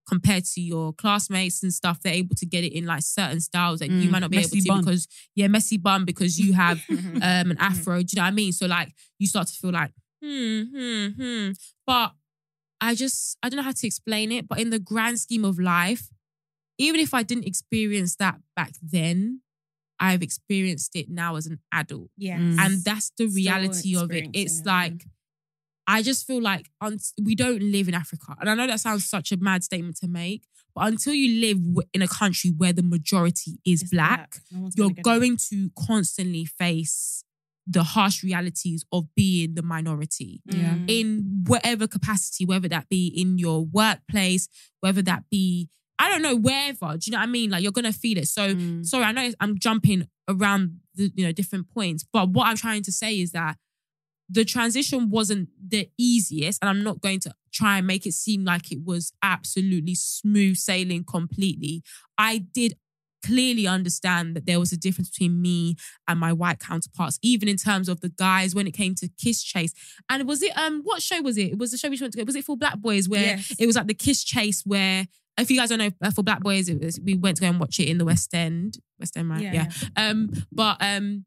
compared 0.08 0.44
to 0.44 0.60
your 0.60 0.92
classmates 0.92 1.62
and 1.62 1.72
stuff, 1.72 2.00
they're 2.02 2.12
able 2.14 2.34
to 2.34 2.44
get 2.46 2.64
it 2.64 2.72
in 2.72 2.86
like 2.86 3.02
certain 3.02 3.40
styles 3.40 3.78
that 3.78 3.88
you 3.88 4.08
Mm, 4.08 4.10
might 4.10 4.18
not 4.18 4.30
be 4.30 4.38
able 4.38 4.48
to 4.48 4.68
bun. 4.68 4.80
because 4.80 5.06
yeah, 5.36 5.46
messy 5.46 5.76
bun 5.76 6.04
because 6.04 6.38
you 6.40 6.54
have 6.54 6.84
um 7.22 7.50
an 7.52 7.56
afro. 7.60 7.98
Do 8.02 8.06
you 8.12 8.16
know 8.16 8.22
what 8.22 8.28
I 8.28 8.32
mean? 8.32 8.52
So 8.52 8.66
like 8.66 8.92
you 9.18 9.26
start 9.28 9.46
to 9.48 9.54
feel 9.54 9.70
like, 9.70 9.92
hmm, 10.22 10.62
hmm, 10.74 11.06
hmm. 11.08 11.50
But 11.86 12.12
I 12.80 12.94
just 12.96 13.36
I 13.42 13.48
don't 13.48 13.58
know 13.58 13.62
how 13.62 13.72
to 13.72 13.86
explain 13.86 14.32
it. 14.32 14.48
But 14.48 14.58
in 14.58 14.70
the 14.70 14.80
grand 14.80 15.20
scheme 15.20 15.44
of 15.44 15.58
life, 15.58 16.08
even 16.78 17.00
if 17.00 17.14
I 17.14 17.22
didn't 17.22 17.44
experience 17.46 18.16
that 18.16 18.36
back 18.56 18.72
then, 18.82 19.40
I've 20.00 20.22
experienced 20.22 20.96
it 20.96 21.08
now 21.08 21.36
as 21.36 21.46
an 21.46 21.60
adult. 21.72 22.10
Yeah. 22.16 22.38
Mm. 22.38 22.58
And 22.58 22.84
that's 22.84 23.12
the 23.16 23.26
reality 23.26 23.96
of 23.96 24.10
it. 24.10 24.28
It's 24.32 24.60
it, 24.60 24.66
like 24.66 25.04
I 25.86 26.02
just 26.02 26.26
feel 26.26 26.40
like 26.42 26.70
un- 26.80 26.98
we 27.22 27.34
don't 27.34 27.62
live 27.62 27.88
in 27.88 27.94
Africa. 27.94 28.34
And 28.40 28.48
I 28.50 28.54
know 28.54 28.66
that 28.66 28.80
sounds 28.80 29.04
such 29.08 29.32
a 29.32 29.36
mad 29.36 29.62
statement 29.64 29.96
to 29.98 30.08
make, 30.08 30.44
but 30.74 30.86
until 30.88 31.12
you 31.14 31.40
live 31.40 31.58
w- 31.62 31.88
in 31.92 32.02
a 32.02 32.08
country 32.08 32.50
where 32.56 32.72
the 32.72 32.82
majority 32.82 33.60
is 33.64 33.82
It's 33.82 33.90
black, 33.90 34.36
No 34.50 34.70
you're 34.74 34.90
gonna 34.90 35.24
it. 35.26 35.40
to 35.50 35.70
constantly 35.78 36.44
face 36.46 37.24
the 37.66 37.84
harsh 37.84 38.24
realities 38.24 38.84
of 38.90 39.06
being 39.14 39.54
the 39.54 39.62
minority 39.62 40.40
Yeah. 40.46 40.78
In 40.88 41.44
whatever 41.46 41.86
capacity, 41.86 42.44
whether 42.44 42.68
that 42.68 42.88
be 42.88 43.06
in 43.06 43.38
your 43.38 43.64
workplace, 43.64 44.48
whether 44.80 45.02
that 45.02 45.24
be, 45.30 45.68
I 46.02 46.08
don't 46.10 46.22
know, 46.22 46.36
wherever. 46.36 46.96
Do 46.98 47.00
you 47.06 47.12
know 47.12 47.18
what 47.18 47.28
I 47.28 47.32
mean? 47.38 47.50
Like 47.50 47.62
you're 47.62 47.72
gonna 47.72 47.92
feel 47.92 48.18
it. 48.18 48.28
So 48.28 48.54
Mm. 48.54 48.84
sorry, 48.86 49.04
I 49.04 49.12
know 49.12 49.30
I'm 49.40 49.58
jumping 49.58 50.08
around 50.28 50.80
the 50.94 51.10
you 51.14 51.24
know 51.24 51.32
different 51.32 51.68
points, 51.70 52.04
but 52.12 52.30
what 52.30 52.46
I'm 52.48 52.56
trying 52.56 52.82
to 52.84 52.92
say 52.92 53.20
is 53.20 53.32
that 53.32 53.56
the 54.28 54.44
transition 54.44 55.10
wasn't 55.10 55.48
the 55.74 55.88
easiest, 55.98 56.58
and 56.62 56.68
I'm 56.70 56.82
not 56.82 57.00
going 57.00 57.20
to 57.20 57.34
try 57.52 57.78
and 57.78 57.86
make 57.86 58.06
it 58.06 58.14
seem 58.14 58.44
like 58.44 58.72
it 58.72 58.82
was 58.84 59.12
absolutely 59.22 59.94
smooth 59.94 60.56
sailing 60.56 61.04
completely. 61.04 61.82
I 62.16 62.38
did 62.38 62.76
clearly 63.24 63.66
understand 63.68 64.34
that 64.34 64.46
there 64.46 64.58
was 64.58 64.72
a 64.72 64.76
difference 64.76 65.08
between 65.10 65.40
me 65.40 65.76
and 66.08 66.18
my 66.18 66.32
white 66.32 66.58
counterparts, 66.58 67.18
even 67.22 67.46
in 67.48 67.56
terms 67.56 67.88
of 67.88 68.00
the 68.00 68.08
guys 68.08 68.54
when 68.54 68.66
it 68.66 68.72
came 68.72 68.94
to 68.96 69.08
kiss 69.22 69.42
chase. 69.42 69.72
And 70.08 70.26
was 70.26 70.42
it 70.42 70.56
um 70.58 70.80
what 70.82 71.02
show 71.02 71.20
was 71.22 71.36
it? 71.36 71.52
It 71.52 71.58
was 71.58 71.70
the 71.70 71.78
show 71.78 71.88
we 71.90 71.98
went 72.00 72.12
to 72.14 72.18
go. 72.18 72.24
Was 72.24 72.34
it 72.36 72.44
for 72.44 72.56
Black 72.56 72.78
Boys 72.78 73.08
where 73.08 73.36
Yes. 73.36 73.54
it 73.58 73.66
was 73.66 73.76
like 73.76 73.86
the 73.86 73.94
kiss 73.94 74.24
chase 74.24 74.62
where 74.64 75.06
if 75.38 75.50
you 75.50 75.56
guys 75.58 75.70
don't 75.70 75.78
know 75.78 75.90
uh, 76.02 76.10
for 76.10 76.22
Black 76.22 76.40
Boys, 76.40 76.68
it 76.68 76.82
was, 76.82 77.00
we 77.00 77.14
went 77.16 77.36
to 77.38 77.40
go 77.40 77.48
and 77.48 77.58
watch 77.60 77.80
it 77.80 77.88
in 77.88 77.98
the 77.98 78.04
West 78.04 78.32
End. 78.34 78.78
West 79.00 79.16
End, 79.16 79.30
right? 79.30 79.40
Yeah, 79.40 79.52
yeah. 79.52 80.08
Um, 80.08 80.30
but 80.52 80.76
um, 80.80 81.24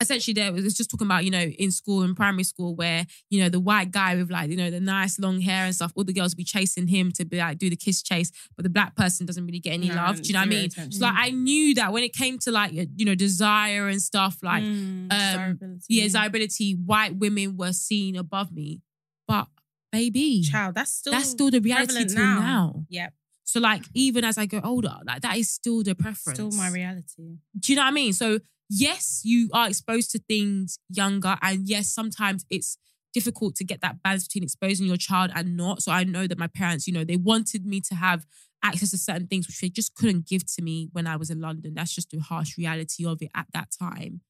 essentially 0.00 0.32
there 0.32 0.50
was 0.52 0.72
just 0.74 0.90
talking 0.90 1.06
about 1.06 1.24
you 1.24 1.30
know 1.30 1.40
in 1.42 1.70
school 1.70 2.02
in 2.02 2.14
primary 2.14 2.42
school 2.44 2.74
where 2.74 3.04
you 3.28 3.42
know 3.42 3.50
the 3.50 3.60
white 3.60 3.90
guy 3.90 4.14
with 4.14 4.30
like 4.30 4.48
you 4.50 4.56
know 4.56 4.70
the 4.70 4.80
nice 4.80 5.18
long 5.18 5.40
hair 5.42 5.66
and 5.66 5.74
stuff 5.74 5.92
all 5.94 6.04
the 6.04 6.12
girls 6.14 6.32
would 6.32 6.38
be 6.38 6.44
chasing 6.44 6.86
him 6.86 7.12
to 7.12 7.22
be 7.26 7.36
like 7.36 7.58
do 7.58 7.68
the 7.68 7.76
kiss 7.76 8.02
chase 8.02 8.32
but 8.56 8.62
the 8.62 8.70
black 8.70 8.96
person 8.96 9.26
doesn't 9.26 9.44
really 9.44 9.58
get 9.58 9.74
any 9.74 9.88
No, 9.90 9.96
love 9.96 10.22
do 10.22 10.28
you 10.28 10.32
know 10.32 10.38
what 10.40 10.46
I 10.46 10.48
mean 10.48 10.64
attention. 10.66 10.92
so 10.92 11.04
like 11.04 11.14
I 11.18 11.30
knew 11.30 11.74
that 11.74 11.92
when 11.92 12.02
it 12.02 12.14
came 12.14 12.38
to 12.38 12.50
like 12.50 12.72
you 12.72 13.04
know 13.04 13.14
desire 13.14 13.88
and 13.88 14.00
stuff 14.00 14.38
like 14.42 14.62
Mm, 14.64 14.68
um, 15.02 15.08
desirability. 15.10 15.84
yeah 15.90 16.04
desirability 16.04 16.72
white 16.72 17.16
women 17.16 17.58
were 17.58 17.72
seen 17.74 18.16
above 18.16 18.52
me 18.52 18.80
but 19.28 19.48
baby 19.92 20.42
Child, 20.42 20.76
that's 20.76 20.92
still 20.92 21.12
that's 21.12 21.28
still 21.28 21.50
the 21.50 21.60
reality 21.60 22.06
till 22.06 22.14
now. 22.24 22.86
Yep, 22.88 23.12
so 23.50 23.60
like 23.60 23.84
even 23.94 24.24
as 24.24 24.38
I 24.38 24.46
get 24.46 24.64
older 24.64 24.96
like 25.04 25.22
that 25.22 25.36
is 25.36 25.50
still 25.50 25.82
the 25.82 25.94
preference 25.94 26.38
still 26.38 26.50
my 26.52 26.70
reality. 26.70 27.38
do 27.58 27.72
you 27.72 27.76
know 27.76 27.82
what 27.82 27.88
I 27.88 27.92
mean? 27.92 28.12
So 28.12 28.38
yes, 28.70 29.22
you 29.24 29.50
are 29.52 29.68
exposed 29.68 30.12
to 30.12 30.18
things 30.20 30.78
younger, 30.88 31.36
and 31.42 31.68
yes, 31.68 31.88
sometimes 31.88 32.46
it's 32.48 32.78
difficult 33.12 33.56
to 33.56 33.64
get 33.64 33.80
that 33.82 34.02
balance 34.02 34.28
between 34.28 34.44
exposing 34.44 34.86
your 34.86 34.96
child 34.96 35.32
and 35.34 35.56
not. 35.56 35.82
So 35.82 35.90
I 35.90 36.04
know 36.04 36.28
that 36.28 36.38
my 36.38 36.46
parents, 36.46 36.86
you 36.86 36.92
know, 36.92 37.04
they 37.04 37.16
wanted 37.16 37.66
me 37.66 37.80
to 37.82 37.96
have 37.96 38.24
access 38.62 38.92
to 38.92 38.98
certain 38.98 39.26
things 39.26 39.48
which 39.48 39.60
they 39.60 39.68
just 39.68 39.96
couldn't 39.96 40.28
give 40.28 40.46
to 40.54 40.62
me 40.62 40.88
when 40.92 41.08
I 41.08 41.16
was 41.16 41.28
in 41.28 41.40
London. 41.40 41.74
That's 41.74 41.94
just 41.94 42.10
the 42.10 42.20
harsh 42.20 42.56
reality 42.56 43.04
of 43.04 43.20
it 43.20 43.30
at 43.34 43.46
that 43.52 43.68
time. 43.76 44.20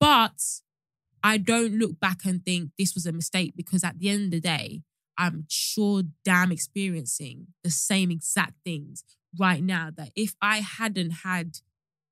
But 0.00 0.42
I 1.22 1.38
don't 1.38 1.78
look 1.78 2.00
back 2.00 2.24
and 2.24 2.44
think 2.44 2.70
this 2.76 2.94
was 2.94 3.06
a 3.06 3.12
mistake 3.12 3.54
because 3.56 3.84
at 3.84 3.98
the 4.00 4.08
end 4.08 4.24
of 4.24 4.30
the 4.32 4.40
day, 4.40 4.82
I'm 5.18 5.46
sure 5.48 6.02
damn 6.24 6.52
experiencing 6.52 7.48
the 7.64 7.70
same 7.70 8.10
exact 8.10 8.54
things 8.64 9.04
right 9.38 9.62
now 9.62 9.90
that 9.96 10.10
if 10.14 10.34
I 10.40 10.58
hadn't 10.58 11.10
had 11.10 11.58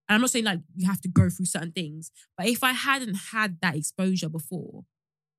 and 0.08 0.16
I'm 0.16 0.20
not 0.20 0.30
saying 0.30 0.44
like 0.44 0.60
you 0.76 0.86
have 0.86 1.00
to 1.02 1.08
go 1.08 1.30
through 1.30 1.46
certain 1.46 1.72
things, 1.72 2.10
but 2.36 2.46
if 2.46 2.62
I 2.62 2.72
hadn't 2.72 3.14
had 3.32 3.58
that 3.62 3.74
exposure 3.74 4.28
before, 4.28 4.84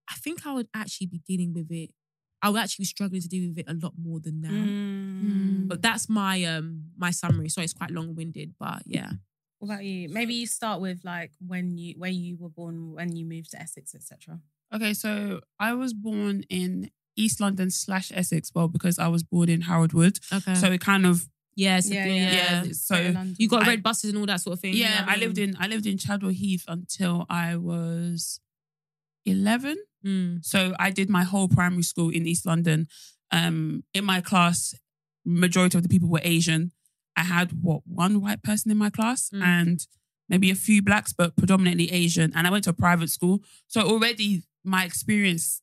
I 0.09 0.15
think 0.15 0.45
I 0.45 0.53
would 0.53 0.67
actually 0.73 1.07
be 1.07 1.21
dealing 1.27 1.53
with 1.53 1.71
it. 1.71 1.91
I 2.41 2.49
would 2.49 2.61
actually 2.61 2.83
be 2.83 2.87
struggling 2.87 3.21
to 3.21 3.27
deal 3.27 3.47
with 3.49 3.59
it 3.59 3.65
a 3.67 3.73
lot 3.73 3.93
more 4.01 4.19
than 4.19 4.41
now. 4.41 4.49
Mm. 4.49 5.67
But 5.67 5.81
that's 5.81 6.09
my 6.09 6.43
um 6.45 6.85
my 6.97 7.11
summary. 7.11 7.49
So 7.49 7.61
it's 7.61 7.73
quite 7.73 7.91
long 7.91 8.15
winded, 8.15 8.55
but 8.59 8.83
yeah. 8.85 9.11
What 9.59 9.73
about 9.73 9.83
you? 9.83 10.09
Maybe 10.09 10.33
you 10.33 10.47
start 10.47 10.81
with 10.81 11.01
like 11.03 11.31
when 11.45 11.77
you 11.77 11.95
where 11.97 12.11
you 12.11 12.37
were 12.37 12.49
born, 12.49 12.93
when 12.93 13.15
you 13.15 13.25
moved 13.25 13.51
to 13.51 13.61
Essex, 13.61 13.95
etc. 13.95 14.39
Okay, 14.73 14.93
so 14.93 15.41
I 15.59 15.73
was 15.73 15.93
born 15.93 16.43
in 16.49 16.89
East 17.15 17.39
London 17.39 17.69
slash 17.69 18.11
Essex, 18.13 18.51
well, 18.53 18.67
because 18.67 18.99
I 18.99 19.07
was 19.07 19.23
born 19.23 19.49
in 19.49 19.61
Harold 19.61 19.93
Wood. 19.93 20.19
Okay. 20.33 20.55
So 20.55 20.71
it 20.71 20.81
kind 20.81 21.05
of 21.05 21.27
yeah, 21.57 21.77
it's 21.77 21.89
Yeah, 21.89 22.05
yeah, 22.05 22.13
yeah. 22.31 22.63
yeah. 22.65 22.71
So 22.73 22.95
You 23.37 23.47
got 23.47 23.63
I- 23.63 23.67
red 23.67 23.83
buses 23.83 24.09
and 24.09 24.19
all 24.19 24.25
that 24.25 24.41
sort 24.41 24.53
of 24.55 24.59
thing. 24.59 24.73
you 24.73 24.83
know 24.83 24.89
yeah, 24.89 25.05
what 25.05 25.15
I 25.15 25.19
lived 25.19 25.37
mean? 25.37 25.49
in 25.49 25.57
I 25.59 25.67
lived 25.67 25.85
in 25.85 25.97
Chadwell 25.97 26.31
Heath 26.33 26.65
until 26.67 27.25
I 27.29 27.55
was 27.55 28.39
eleven. 29.25 29.77
Mm. 30.05 30.43
So 30.45 30.73
I 30.79 30.91
did 30.91 31.09
my 31.09 31.23
whole 31.23 31.47
primary 31.47 31.83
school 31.83 32.09
in 32.09 32.27
East 32.27 32.45
London. 32.45 32.87
Um, 33.31 33.83
in 33.93 34.05
my 34.05 34.21
class, 34.21 34.75
majority 35.25 35.77
of 35.77 35.83
the 35.83 35.89
people 35.89 36.09
were 36.09 36.21
Asian. 36.23 36.71
I 37.15 37.21
had 37.23 37.51
what 37.63 37.81
one 37.87 38.21
white 38.21 38.43
person 38.43 38.69
in 38.71 38.77
my 38.77 38.89
class 38.89 39.29
Mm. 39.33 39.41
and 39.43 39.87
maybe 40.29 40.49
a 40.51 40.55
few 40.55 40.81
blacks, 40.81 41.13
but 41.13 41.35
predominantly 41.35 41.91
Asian. 41.91 42.31
And 42.35 42.45
I 42.47 42.51
went 42.51 42.65
to 42.65 42.71
a 42.71 42.73
private 42.73 43.09
school, 43.09 43.43
so 43.67 43.81
already 43.81 44.43
my 44.63 44.83
experience 44.83 45.61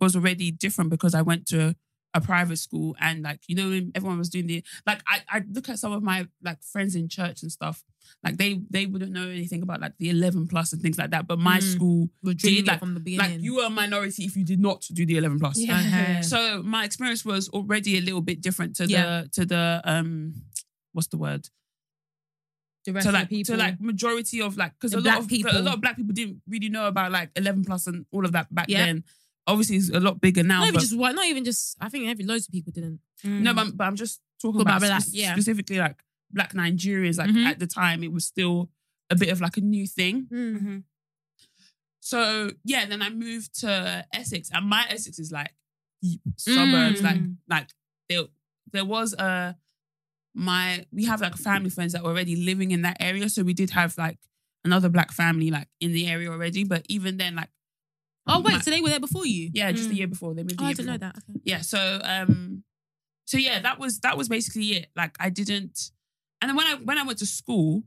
was 0.00 0.14
already 0.16 0.50
different 0.50 0.90
because 0.90 1.14
I 1.14 1.22
went 1.22 1.46
to 1.48 1.74
a 2.14 2.20
private 2.20 2.56
school 2.58 2.96
and 2.98 3.22
like 3.22 3.40
you 3.46 3.54
know 3.54 3.68
when 3.68 3.92
everyone 3.94 4.16
was 4.18 4.30
doing 4.30 4.46
the 4.46 4.64
like 4.86 5.02
I 5.06 5.20
I 5.28 5.42
look 5.52 5.68
at 5.68 5.78
some 5.78 5.92
of 5.92 6.02
my 6.02 6.26
like 6.42 6.62
friends 6.62 6.94
in 6.96 7.08
church 7.08 7.42
and 7.42 7.52
stuff 7.52 7.84
like 8.24 8.38
they 8.38 8.62
they 8.70 8.86
wouldn't 8.86 9.12
know 9.12 9.28
anything 9.28 9.60
about 9.62 9.82
like 9.82 9.92
the 9.98 10.08
11 10.08 10.46
plus 10.48 10.72
and 10.72 10.80
things 10.80 10.96
like 10.96 11.10
that 11.10 11.26
but 11.26 11.38
my 11.38 11.58
Mm. 11.58 11.62
school 11.74 12.08
We're 12.22 12.34
like- 12.64 12.78
from 12.78 12.94
the 12.94 13.00
beginning. 13.00 13.32
like 13.32 13.40
you 13.42 13.56
were 13.56 13.64
a 13.64 13.70
minority 13.70 14.24
if 14.24 14.34
you 14.34 14.44
did 14.46 14.60
not 14.60 14.86
do 14.94 15.04
the 15.04 15.18
11 15.18 15.38
plus. 15.40 15.58
Yeah. 15.58 15.78
Okay. 15.78 16.22
So 16.22 16.62
my 16.62 16.84
experience 16.84 17.22
was 17.24 17.50
already 17.50 17.98
a 17.98 18.00
little 18.00 18.22
bit 18.22 18.40
different 18.40 18.76
to 18.76 18.86
Yeah. 18.86 19.22
the 19.24 19.28
to 19.32 19.44
the 19.44 19.82
um 19.84 20.34
what's 20.92 21.08
the 21.08 21.18
word? 21.18 21.50
the 22.86 22.92
To 23.00 23.10
like 23.12 23.28
people. 23.28 23.56
to 23.56 23.60
like 23.60 23.80
majority 23.80 24.40
of 24.40 24.56
like 24.56 24.72
because 24.74 24.94
a 24.94 25.00
lot 25.00 25.18
of 25.18 25.28
people. 25.28 25.50
a 25.52 25.58
lot 25.60 25.74
of 25.74 25.80
black 25.80 25.96
people 25.96 26.14
didn't 26.14 26.40
really 26.48 26.68
know 26.68 26.86
about 26.86 27.10
like 27.10 27.30
11 27.36 27.64
plus 27.64 27.86
and 27.88 28.06
all 28.12 28.24
of 28.24 28.32
that 28.32 28.46
back 28.54 28.66
Yeah. 28.68 28.86
then. 28.86 29.04
Obviously 29.46 29.76
it's 29.76 29.90
a 29.90 30.00
lot 30.00 30.20
bigger 30.20 30.42
now. 30.42 30.58
not 30.60 30.68
even 30.68 30.74
but- 30.74 30.80
just 30.80 30.96
one, 30.96 31.14
not 31.14 31.26
even 31.26 31.44
just. 31.44 31.76
I 31.80 31.88
think 31.88 32.08
every 32.08 32.24
loads 32.24 32.46
of 32.48 32.52
people 32.52 32.72
didn't. 32.72 33.00
no, 33.24 33.54
but, 33.54 33.76
but 33.76 33.84
I'm 33.84 33.96
just 33.96 34.20
talking 34.42 34.60
About 34.60 34.82
about, 34.82 35.02
spe- 35.02 35.14
yeah. 35.14 35.32
specifically 35.32 35.78
like 35.78 35.96
black 36.30 36.52
Nigerians. 36.52 37.18
Like 37.18 37.30
Mhm. 37.30 37.44
at 37.44 37.58
the 37.58 37.66
time, 37.66 38.02
it 38.02 38.12
was 38.12 38.24
still 38.26 38.70
a 39.10 39.14
bit 39.16 39.28
of 39.30 39.40
like 39.40 39.56
a 39.56 39.60
new 39.60 39.86
thing. 39.86 40.26
Mhm. 40.32 40.82
So 42.00 42.50
yeah, 42.64 42.86
then 42.86 43.02
I 43.02 43.10
moved 43.10 43.60
to 43.60 44.04
Essex, 44.12 44.50
and 44.52 44.66
my 44.68 44.84
Essex 44.88 45.18
is 45.18 45.32
like 45.32 45.54
suburbs. 46.36 47.00
Mm. 47.00 47.02
Like 47.02 47.20
like 47.48 47.68
there 48.08 48.22
there 48.72 48.84
was 48.84 49.12
a 49.14 49.56
my 50.34 50.86
we 50.92 51.04
have 51.06 51.20
like 51.20 51.36
family 51.36 51.70
friends 51.70 51.92
that 51.94 52.02
were 52.04 52.10
already 52.10 52.36
living 52.36 52.70
in 52.70 52.82
that 52.82 52.96
area, 53.00 53.28
so 53.28 53.42
we 53.42 53.54
did 53.54 53.70
have 53.70 53.96
like 53.98 54.18
another 54.64 54.88
black 54.88 55.10
family 55.12 55.50
like 55.50 55.68
in 55.80 55.92
the 55.92 56.06
area 56.06 56.30
already. 56.30 56.64
But 56.64 56.84
even 56.88 57.16
then, 57.16 57.34
like 57.36 57.48
Oh 58.26 58.40
wait, 58.40 58.54
my- 58.54 58.60
so 58.60 58.70
they 58.70 58.80
were 58.80 58.88
there 58.88 59.00
before 59.00 59.24
you? 59.26 59.50
yeah, 59.52 59.70
just 59.72 59.88
the 59.88 59.94
Mm. 59.94 59.98
year 59.98 60.06
before 60.08 60.34
they 60.34 60.42
moved. 60.42 60.58
The 60.58 60.62
Oh, 60.64 60.66
I 60.66 60.72
didn't 60.72 60.86
know 60.86 60.98
that. 60.98 61.16
Okay. 61.18 61.40
Yeah, 61.44 61.60
so 61.60 62.00
um, 62.04 62.64
so 63.24 63.38
yeah, 63.38 63.60
that 63.60 63.78
was 63.78 64.00
that 64.00 64.16
was 64.18 64.28
basically 64.28 64.66
it. 64.78 64.90
Like 64.96 65.16
I 65.20 65.30
didn't, 65.30 65.92
and 66.40 66.48
then 66.48 66.56
when 66.56 66.66
I 66.66 66.74
when 66.74 66.98
I 66.98 67.04
went 67.04 67.18
to 67.20 67.26
school, 67.26 67.84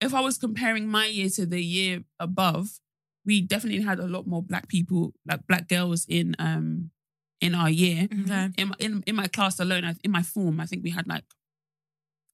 if 0.00 0.12
I 0.14 0.20
was 0.20 0.36
comparing 0.38 0.88
my 0.88 1.06
year 1.06 1.28
to 1.30 1.46
the 1.46 1.62
year 1.62 2.04
above, 2.20 2.80
we 3.24 3.40
definitely 3.40 3.82
had 3.82 3.98
a 4.00 4.06
lot 4.06 4.26
more 4.26 4.42
black 4.42 4.68
people, 4.68 5.14
like 5.26 5.46
black 5.46 5.68
girls 5.68 6.06
in 6.08 6.34
um 6.38 6.90
in 7.40 7.54
our 7.54 7.70
year. 7.70 8.08
Okay. 8.12 8.50
In 8.58 8.68
my, 8.68 8.74
in 8.78 9.02
in 9.06 9.14
my 9.14 9.28
class 9.28 9.60
alone, 9.60 9.84
in 10.02 10.10
my 10.10 10.22
form, 10.22 10.58
I 10.60 10.66
think 10.66 10.82
we 10.82 10.90
had 10.90 11.06
like 11.06 11.24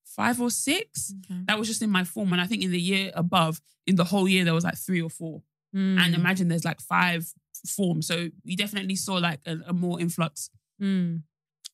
five 0.04 0.40
or 0.40 0.50
six. 0.50 1.12
okay. 1.24 1.40
That 1.46 1.58
was 1.58 1.68
just 1.68 1.82
in 1.82 1.90
my 1.90 2.04
form, 2.04 2.32
and 2.32 2.40
I 2.40 2.46
think 2.46 2.62
in 2.62 2.70
the 2.70 2.80
year 2.80 3.10
above, 3.14 3.60
in 3.86 3.96
the 3.96 4.04
whole 4.04 4.28
year, 4.28 4.44
there 4.44 4.54
was 4.54 4.64
like 4.64 4.76
three 4.78 5.02
or 5.02 5.10
four. 5.10 5.42
Mm. 5.74 5.98
And 5.98 6.14
imagine 6.14 6.48
there's 6.48 6.64
like 6.64 6.80
five 6.80 7.32
forms, 7.68 8.06
so 8.06 8.28
we 8.44 8.56
definitely 8.56 8.96
saw 8.96 9.14
like 9.14 9.40
a, 9.46 9.58
a 9.66 9.72
more 9.72 10.00
influx 10.00 10.50
Mm. 10.80 11.22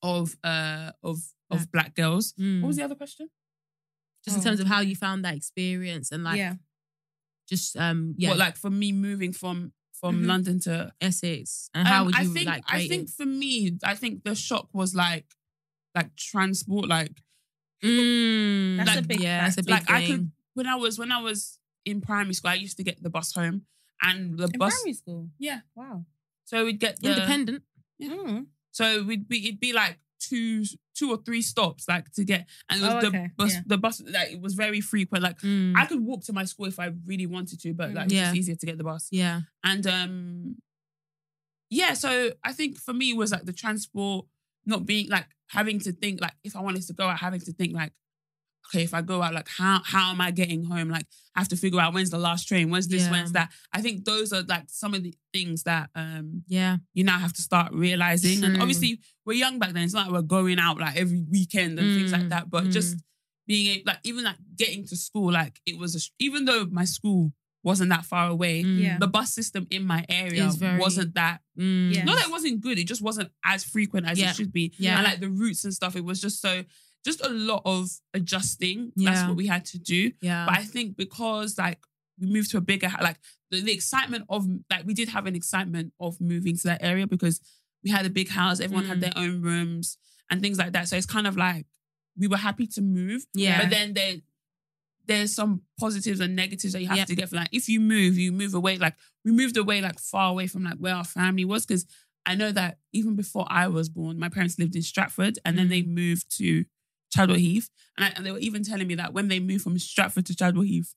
of 0.03 0.37
uh 0.43 0.91
of 1.03 1.17
of 1.49 1.71
black 1.71 1.95
girls. 1.95 2.33
Mm. 2.39 2.61
What 2.61 2.67
was 2.67 2.77
the 2.77 2.83
other 2.83 2.95
question? 2.95 3.29
just 4.25 4.35
in 4.37 4.41
Oh. 4.41 4.43
terms 4.43 4.59
of 4.59 4.67
how 4.67 4.81
you 4.81 4.95
found 4.97 5.23
that 5.25 5.33
experience 5.35 6.11
and 6.11 6.23
like 6.25 6.37
yeah. 6.37 6.55
just 7.47 7.77
um 7.77 8.13
yeah 8.17 8.29
What 8.29 8.37
like 8.37 8.57
for 8.57 8.69
me 8.69 8.91
moving 8.91 9.31
from 9.33 9.71
from 9.93 10.23
Mhm. 10.23 10.27
London 10.27 10.59
to 10.61 10.91
Essex 11.01 11.69
and 11.73 11.87
how 11.87 12.01
Um, 12.01 12.05
would 12.07 12.15
you 12.15 12.21
I 12.31 12.33
think 12.33 12.45
like 12.47 12.63
I 12.67 12.87
think 12.87 13.03
it? 13.09 13.13
for 13.15 13.25
me 13.25 13.77
I 13.83 13.95
think 13.95 14.23
the 14.25 14.35
shock 14.35 14.67
was 14.73 14.93
like 14.93 15.25
like 15.95 16.15
transport 16.17 16.87
like 16.89 17.15
Mm. 17.83 18.77
That's 18.85 18.97
a 18.99 19.01
big 19.01 19.21
yeah, 19.21 19.43
that's 19.45 19.57
a 19.57 19.63
big 19.63 19.71
like 19.71 19.89
I 19.89 20.05
thing. 20.05 20.11
could 20.17 20.31
when 20.53 20.67
I 20.67 20.75
was 20.75 20.99
when 20.99 21.11
I 21.11 21.21
was 21.21 21.57
in 21.85 22.01
primary 22.01 22.33
school 22.33 22.51
I 22.51 22.55
used 22.55 22.77
to 22.77 22.83
get 22.83 23.01
the 23.01 23.09
bus 23.09 23.33
home 23.33 23.65
and 24.01 24.37
the 24.37 24.45
In 24.45 24.57
bus 24.59 24.73
primary 24.73 24.93
school. 24.93 25.29
yeah 25.39 25.59
Wow. 25.75 26.05
so 26.45 26.65
we'd 26.65 26.79
get 26.79 26.99
the 27.01 27.09
Independent. 27.13 27.63
Mm. 28.01 28.45
so 28.71 29.03
we'd 29.03 29.27
be 29.27 29.47
it'd 29.47 29.59
be 29.59 29.73
like 29.73 29.99
two 30.19 30.63
two 30.95 31.09
or 31.11 31.17
three 31.17 31.41
stops 31.41 31.87
like 31.87 32.11
to 32.11 32.23
get 32.25 32.45
and 32.69 32.81
it 32.81 32.85
was 32.85 33.03
Oh, 33.05 33.09
the 33.09 33.29
bus 33.37 33.53
yeah. 33.53 33.61
the 33.65 33.77
bus 33.77 34.01
like 34.05 34.31
it 34.33 34.41
was 34.41 34.53
very 34.53 34.81
frequent 34.81 35.23
like 35.23 35.39
Mm. 35.39 35.75
I 35.77 35.85
could 35.85 36.01
walk 36.03 36.23
to 36.25 36.33
my 36.33 36.43
school 36.45 36.65
if 36.67 36.79
I 36.79 36.91
really 37.05 37.25
wanted 37.25 37.59
to 37.61 37.73
but 37.73 37.93
like 37.93 38.05
it's 38.05 38.13
Yeah. 38.13 38.25
just 38.25 38.35
easier 38.35 38.55
to 38.55 38.65
get 38.65 38.77
the 38.77 38.83
bus 38.83 39.07
yeah. 39.11 39.41
And 39.63 39.85
um 39.87 40.55
yeah, 41.69 41.93
so 41.93 42.31
I 42.43 42.51
think 42.53 42.77
for 42.77 42.93
me 42.93 43.11
it 43.11 43.17
was 43.17 43.31
like 43.31 43.45
the 43.45 43.53
transport 43.53 44.25
not 44.65 44.85
being 44.85 45.07
like 45.09 45.27
having 45.47 45.79
to 45.81 45.91
think 45.91 46.19
like 46.21 46.33
if 46.43 46.55
I 46.55 46.61
wanted 46.61 46.81
to 46.87 46.93
go 46.93 47.05
out, 47.07 47.19
having 47.19 47.39
to 47.41 47.53
think 47.53 47.73
like, 47.73 47.93
okay, 48.69 48.83
if 48.83 48.93
I 48.93 49.01
go 49.01 49.21
out, 49.21 49.33
like 49.33 49.47
how 49.49 49.81
how 49.83 50.11
am 50.11 50.21
I 50.21 50.31
getting 50.31 50.63
home? 50.63 50.89
Like 50.89 51.05
I 51.35 51.39
have 51.41 51.47
to 51.49 51.57
figure 51.57 51.79
out 51.79 51.93
when's 51.93 52.09
the 52.09 52.17
last 52.19 52.47
train, 52.47 52.69
when's 52.69 52.87
this, 52.87 53.03
Yeah. 53.03 53.11
when's 53.11 53.31
that. 53.33 53.51
I 53.73 53.81
think 53.81 54.05
those 54.05 54.31
are 54.33 54.43
like 54.43 54.65
some 54.67 54.93
of 54.93 55.03
the 55.03 55.13
things 55.33 55.63
that 55.63 55.89
um 55.95 56.43
Yeah. 56.47 56.77
you 56.93 57.03
now 57.03 57.17
have 57.19 57.33
to 57.33 57.41
start 57.41 57.71
realizing. 57.73 58.43
And 58.43 58.61
obviously 58.61 58.99
we're 59.25 59.33
young 59.33 59.59
back 59.59 59.71
then. 59.73 59.83
It's 59.83 59.93
not 59.93 60.07
like 60.07 60.13
we're 60.21 60.27
going 60.27 60.59
out 60.59 60.79
like 60.79 60.95
every 60.97 61.21
weekend 61.29 61.79
and 61.79 61.97
things 61.97 62.11
like 62.11 62.23
Mm, 62.23 62.29
that. 62.29 62.49
But 62.49 62.65
mm. 62.65 62.71
just 62.71 62.97
being 63.47 63.81
like 63.85 63.99
even 64.03 64.23
like 64.23 64.37
getting 64.55 64.85
to 64.87 64.95
school, 64.95 65.31
like 65.31 65.59
it 65.65 65.77
was 65.77 65.95
a, 65.95 65.99
even 66.23 66.45
though 66.45 66.65
my 66.69 66.85
school 66.85 67.33
wasn't 67.63 67.89
that 67.89 68.05
far 68.05 68.29
away, 68.29 68.63
Mm. 68.63 68.79
Yeah. 68.79 68.97
the 68.99 69.07
bus 69.07 69.33
system 69.33 69.67
in 69.69 69.83
my 69.85 70.05
area 70.07 70.49
very- 70.51 70.79
wasn't 70.79 71.13
that 71.15 71.41
Mm. 71.57 71.93
Yeah. 71.93 72.03
not 72.05 72.15
that 72.17 72.27
it 72.27 72.31
wasn't 72.31 72.61
good, 72.61 72.77
it 72.79 72.87
just 72.87 73.01
wasn't 73.01 73.31
as 73.43 73.63
frequent 73.65 74.05
as 74.07 74.17
Yeah. 74.19 74.29
it 74.29 74.35
should 74.37 74.53
be. 74.53 74.71
Yeah. 74.77 74.95
And 74.97 75.03
like 75.03 75.19
the 75.19 75.29
routes 75.29 75.65
and 75.65 75.73
stuff, 75.73 75.95
it 75.95 76.05
was 76.05 76.21
just 76.21 76.39
so 76.41 76.63
just 77.05 77.25
a 77.25 77.29
lot 77.29 77.61
of 77.65 77.89
adjusting. 78.13 78.91
Yeah. 78.95 79.13
That's 79.13 79.27
what 79.27 79.37
we 79.37 79.47
had 79.47 79.65
to 79.65 79.79
do. 79.79 80.11
Yeah. 80.21 80.45
But 80.45 80.57
I 80.59 80.63
think 80.63 80.97
because 80.97 81.57
like 81.57 81.79
we 82.19 82.27
moved 82.27 82.51
to 82.51 82.57
a 82.57 82.61
bigger 82.61 82.89
like 83.01 83.17
the, 83.51 83.61
the 83.61 83.71
excitement 83.73 84.25
of 84.29 84.45
like 84.69 84.85
we 84.85 84.93
did 84.93 85.09
have 85.09 85.25
an 85.25 85.35
excitement 85.35 85.93
of 85.99 86.19
moving 86.21 86.55
to 86.57 86.63
that 86.67 86.83
area 86.83 87.07
because 87.07 87.39
we 87.83 87.89
had 87.89 88.05
a 88.05 88.09
big 88.09 88.29
house, 88.29 88.59
everyone 88.59 88.85
had 88.85 88.97
Mm. 88.97 89.01
their 89.01 89.13
own 89.15 89.41
rooms 89.41 89.97
and 90.29 90.41
things 90.41 90.57
like 90.59 90.73
that. 90.73 90.87
So 90.89 90.97
it's 90.97 91.05
kind 91.05 91.25
of 91.27 91.37
like 91.37 91.65
we 92.17 92.27
were 92.27 92.37
happy 92.37 92.67
to 92.67 92.81
move. 92.81 93.25
Yeah. 93.33 93.61
But 93.61 93.69
then 93.69 93.93
there 93.93 94.15
there's 95.05 95.33
some 95.33 95.61
positives 95.79 96.19
and 96.19 96.35
negatives 96.35 96.73
that 96.73 96.81
you 96.81 96.87
have 96.87 96.97
Yep. 96.97 97.07
to 97.07 97.15
get 97.15 97.29
from 97.29 97.39
like 97.39 97.49
if 97.51 97.67
you 97.67 97.79
move, 97.79 98.17
you 98.17 98.31
move 98.31 98.53
away. 98.53 98.77
Like 98.77 98.95
we 99.25 99.31
moved 99.31 99.57
away 99.57 99.81
like 99.81 99.99
far 99.99 100.29
away 100.29 100.47
from 100.47 100.63
like 100.63 100.77
where 100.77 100.93
our 100.95 101.03
family 101.05 101.45
was 101.45 101.65
because 101.65 101.85
I 102.25 102.35
know 102.35 102.51
that 102.51 102.77
even 102.93 103.15
before 103.15 103.45
I 103.49 103.67
was 103.69 103.89
born, 103.89 104.19
my 104.19 104.29
parents 104.29 104.59
lived 104.59 104.75
in 104.75 104.81
Stratford 104.83 105.39
and 105.45 105.57
then 105.57 105.69
they 105.69 105.81
Mm. 105.81 105.87
moved 105.95 106.37
to 106.37 106.65
Chadwell 107.11 107.37
Heath. 107.37 107.69
And, 107.97 108.05
I, 108.05 108.13
and 108.15 108.25
they 108.25 108.31
were 108.31 108.39
even 108.39 108.63
telling 108.63 108.87
me 108.87 108.95
that 108.95 109.13
when 109.13 109.27
they 109.27 109.39
moved 109.39 109.63
from 109.63 109.77
Stratford 109.79 110.25
to 110.27 110.35
Chadwell 110.35 110.63
Heath, 110.65 110.93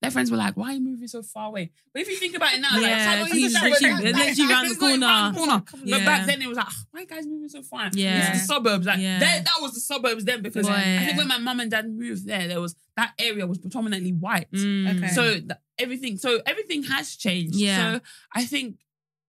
their 0.00 0.10
friends 0.12 0.30
were 0.30 0.36
like, 0.36 0.56
"Why 0.56 0.70
are 0.70 0.72
you 0.74 0.80
moving 0.80 1.08
so 1.08 1.22
far 1.22 1.48
away?" 1.48 1.70
But 1.92 2.02
if 2.02 2.08
you 2.08 2.16
think 2.16 2.36
about 2.36 2.52
it 2.54 2.60
now, 2.60 2.68
like 2.74 2.82
Yeah, 2.82 3.04
Chadwell 3.04 3.26
Heath 3.26 3.44
it's 3.46 3.54
literally- 3.62 4.12
Like, 4.12 4.14
literally 4.14 4.52
round 4.52 4.66
the 4.68 4.70
it's 4.72 4.80
like 4.80 5.00
round 5.00 5.34
the 5.34 5.40
corner. 5.40 5.62
corner. 5.70 5.82
Yeah. 5.84 5.98
But 5.98 6.04
back 6.04 6.26
then 6.26 6.42
it 6.42 6.46
was 6.46 6.56
like, 6.56 6.66
"Ah, 6.68 6.76
"Why 6.92 6.98
are 6.98 7.02
you 7.02 7.08
guys 7.08 7.26
moving 7.26 7.48
so 7.48 7.62
far?" 7.62 7.90
Yeah. 7.94 8.30
It's 8.32 8.40
the 8.42 8.46
suburbs. 8.46 8.86
Like 8.86 9.00
Yeah. 9.00 9.18
that, 9.18 9.44
that 9.44 9.54
was 9.60 9.74
the 9.74 9.80
suburbs 9.80 10.24
then 10.24 10.42
because 10.42 10.68
I 10.68 10.84
Yeah. 10.84 11.06
think 11.06 11.18
when 11.18 11.26
my 11.28 11.38
mum 11.38 11.58
and 11.60 11.70
dad 11.70 11.88
moved 11.90 12.26
there, 12.26 12.46
there 12.46 12.60
was 12.60 12.76
that 12.96 13.14
area 13.18 13.46
was 13.46 13.58
predominantly 13.58 14.12
white. 14.12 14.50
Mm. 14.52 14.98
Okay. 14.98 15.08
So 15.14 15.22
th- 15.34 15.50
everything, 15.78 16.16
so 16.18 16.40
everything 16.46 16.84
has 16.84 17.16
changed. 17.16 17.56
Yeah. 17.56 17.94
So 17.96 18.00
I 18.32 18.44
think 18.44 18.78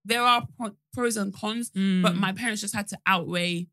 there 0.04 0.22
are 0.22 0.46
pros 0.94 1.16
and 1.16 1.32
cons, 1.34 1.70
Mm. 1.70 2.02
but 2.02 2.14
my 2.16 2.32
parents 2.32 2.60
just 2.60 2.74
had 2.74 2.86
to 2.88 2.98
outweigh. 3.06 3.66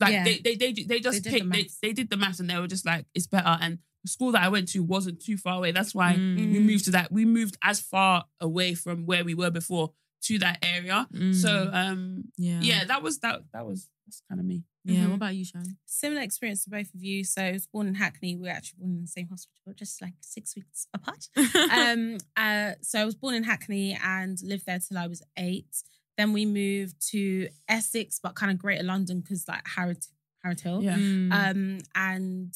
Like 0.00 0.12
Yeah. 0.12 0.24
they, 0.24 0.38
they, 0.38 0.54
they, 0.56 0.72
they 0.72 1.00
just 1.00 1.22
did 1.22 1.32
the 1.32 1.50
picked, 1.50 1.80
they, 1.82 1.88
they 1.88 1.92
did 1.92 2.10
the 2.10 2.16
maths 2.16 2.40
and 2.40 2.48
they 2.50 2.58
were 2.58 2.66
just 2.66 2.84
like, 2.86 3.06
it's 3.14 3.26
better. 3.26 3.56
And 3.60 3.78
the 4.04 4.08
school 4.10 4.32
that 4.32 4.42
I 4.42 4.48
went 4.48 4.68
to 4.68 4.80
wasn't 4.82 5.20
too 5.22 5.36
far 5.36 5.56
away. 5.58 5.72
That's 5.72 5.94
why 5.94 6.14
Mm. 6.14 6.52
we 6.52 6.58
moved 6.60 6.84
to 6.86 6.90
that. 6.92 7.10
We 7.10 7.24
moved 7.24 7.56
as 7.62 7.80
far 7.80 8.24
away 8.40 8.74
from 8.74 9.06
where 9.06 9.24
we 9.24 9.34
were 9.34 9.50
before 9.50 9.92
to 10.24 10.38
that 10.40 10.58
area. 10.62 11.06
Mm. 11.12 11.34
So 11.34 11.70
um, 11.72 12.24
yeah, 12.36 12.60
yeah, 12.60 12.84
that 12.84 13.02
was 13.02 13.18
that. 13.20 13.40
That 13.52 13.64
was 13.66 13.88
that's 14.06 14.22
kind 14.28 14.40
of 14.40 14.46
me. 14.46 14.62
yeah. 14.84 15.00
Mhm. 15.00 15.08
What 15.08 15.14
about 15.16 15.34
you, 15.34 15.44
Sharon? 15.44 15.78
Similar 15.86 16.20
experience 16.22 16.62
to 16.64 16.70
both 16.70 16.94
of 16.94 17.02
you. 17.02 17.24
So 17.24 17.42
I 17.42 17.52
was 17.52 17.66
born 17.66 17.86
in 17.88 17.94
Hackney. 17.96 18.36
We 18.36 18.42
were 18.42 18.48
actually 18.54 18.78
born 18.80 18.92
in 18.96 19.02
the 19.02 19.08
same 19.08 19.28
hospital, 19.28 19.72
just 19.74 20.00
like 20.00 20.14
six 20.20 20.54
weeks 20.54 20.86
apart. 20.94 21.28
um, 21.72 22.18
uh, 22.36 22.72
so 22.82 23.00
I 23.00 23.04
was 23.04 23.14
born 23.16 23.34
in 23.34 23.42
Hackney 23.44 23.98
and 24.02 24.38
lived 24.42 24.66
there 24.66 24.78
till 24.78 24.98
I 24.98 25.06
was 25.08 25.22
eight. 25.36 25.82
Then 26.16 26.32
we 26.32 26.46
moved 26.46 26.96
to 27.10 27.48
Essex, 27.68 28.18
but 28.22 28.34
kind 28.34 28.50
of 28.50 28.58
Greater 28.58 28.84
London 28.84 29.20
because 29.20 29.46
like 29.48 29.66
Harold, 29.66 30.04
Harold 30.42 30.60
Hill. 30.60 30.82
Yeah. 30.82 30.96
Mm. 30.96 31.32
Um, 31.32 31.78
and 31.94 32.54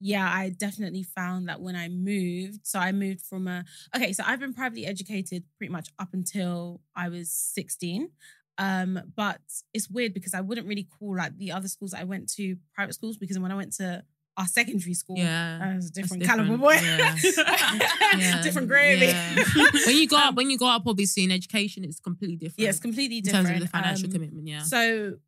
yeah, 0.00 0.30
I 0.32 0.50
definitely 0.50 1.02
found 1.02 1.48
that 1.48 1.60
when 1.60 1.76
I 1.76 1.88
moved, 1.88 2.60
so 2.66 2.78
I 2.78 2.92
moved 2.92 3.22
from 3.22 3.46
a 3.46 3.64
okay, 3.94 4.12
so 4.12 4.22
I've 4.26 4.40
been 4.40 4.54
privately 4.54 4.86
educated 4.86 5.44
pretty 5.58 5.72
much 5.72 5.88
up 5.98 6.08
until 6.12 6.80
I 6.96 7.08
was 7.08 7.30
16. 7.30 8.10
Um, 8.58 9.00
but 9.16 9.40
it's 9.72 9.88
weird 9.88 10.12
because 10.12 10.34
I 10.34 10.42
wouldn't 10.42 10.66
really 10.66 10.84
call 10.98 11.16
like 11.16 11.38
the 11.38 11.52
other 11.52 11.68
schools 11.68 11.94
I 11.94 12.04
went 12.04 12.30
to 12.34 12.56
private 12.74 12.94
schools 12.94 13.16
because 13.16 13.38
when 13.38 13.52
I 13.52 13.56
went 13.56 13.72
to 13.74 14.04
our 14.40 14.46
secondary 14.46 14.94
school, 14.94 15.16
yeah, 15.18 15.56
a 15.56 15.72
That's 15.74 15.90
different 15.90 16.24
caliber 16.24 16.56
boy. 16.56 16.76
Yeah. 16.82 17.16
Yeah. 18.18 18.42
different 18.42 18.68
gravy. 18.68 19.06
Yeah. 19.06 19.44
when 19.86 19.96
you 19.96 20.08
go 20.08 20.16
up, 20.16 20.34
when 20.34 20.50
you 20.50 20.58
go 20.58 20.66
up, 20.66 20.82
obviously 20.86 21.22
in 21.24 21.30
education, 21.30 21.84
it's 21.84 22.00
completely 22.00 22.36
different. 22.36 22.60
Yeah, 22.60 22.70
it's 22.70 22.80
completely 22.80 23.20
different 23.20 23.48
in 23.48 23.60
different. 23.60 23.60
terms 23.60 23.64
of 23.64 23.72
the 23.72 23.78
financial 23.78 24.06
Um, 24.08 24.12
commitment. 24.12 24.48
Yeah, 24.48 24.62
So 24.62 25.18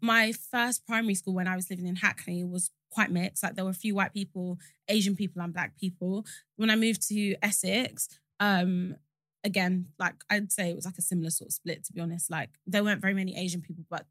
my 0.00 0.32
first 0.54 0.86
primary 0.86 1.14
school 1.14 1.34
when 1.34 1.48
I 1.48 1.56
was 1.56 1.68
living 1.70 1.86
in 1.86 1.96
Hackney 1.96 2.44
was 2.44 2.70
quite 2.90 3.10
mixed. 3.10 3.42
Like 3.42 3.54
there 3.56 3.64
were 3.64 3.70
a 3.70 3.74
few 3.74 3.94
white 3.94 4.12
people, 4.14 4.58
Asian 4.88 5.16
people, 5.16 5.42
and 5.42 5.52
black 5.52 5.76
people. 5.76 6.24
When 6.56 6.70
I 6.70 6.76
moved 6.76 7.06
to 7.08 7.34
Essex, 7.42 8.08
um, 8.38 8.94
again, 9.44 9.88
like 9.98 10.14
I'd 10.30 10.52
say 10.52 10.70
it 10.70 10.76
was 10.76 10.84
like 10.86 10.98
a 10.98 11.02
similar 11.02 11.30
sort 11.30 11.48
of 11.48 11.54
split, 11.54 11.84
to 11.86 11.92
be 11.92 12.00
honest. 12.00 12.30
Like 12.30 12.50
there 12.66 12.84
weren't 12.84 13.00
very 13.00 13.14
many 13.14 13.36
Asian 13.36 13.60
people, 13.60 13.84
but 13.90 14.06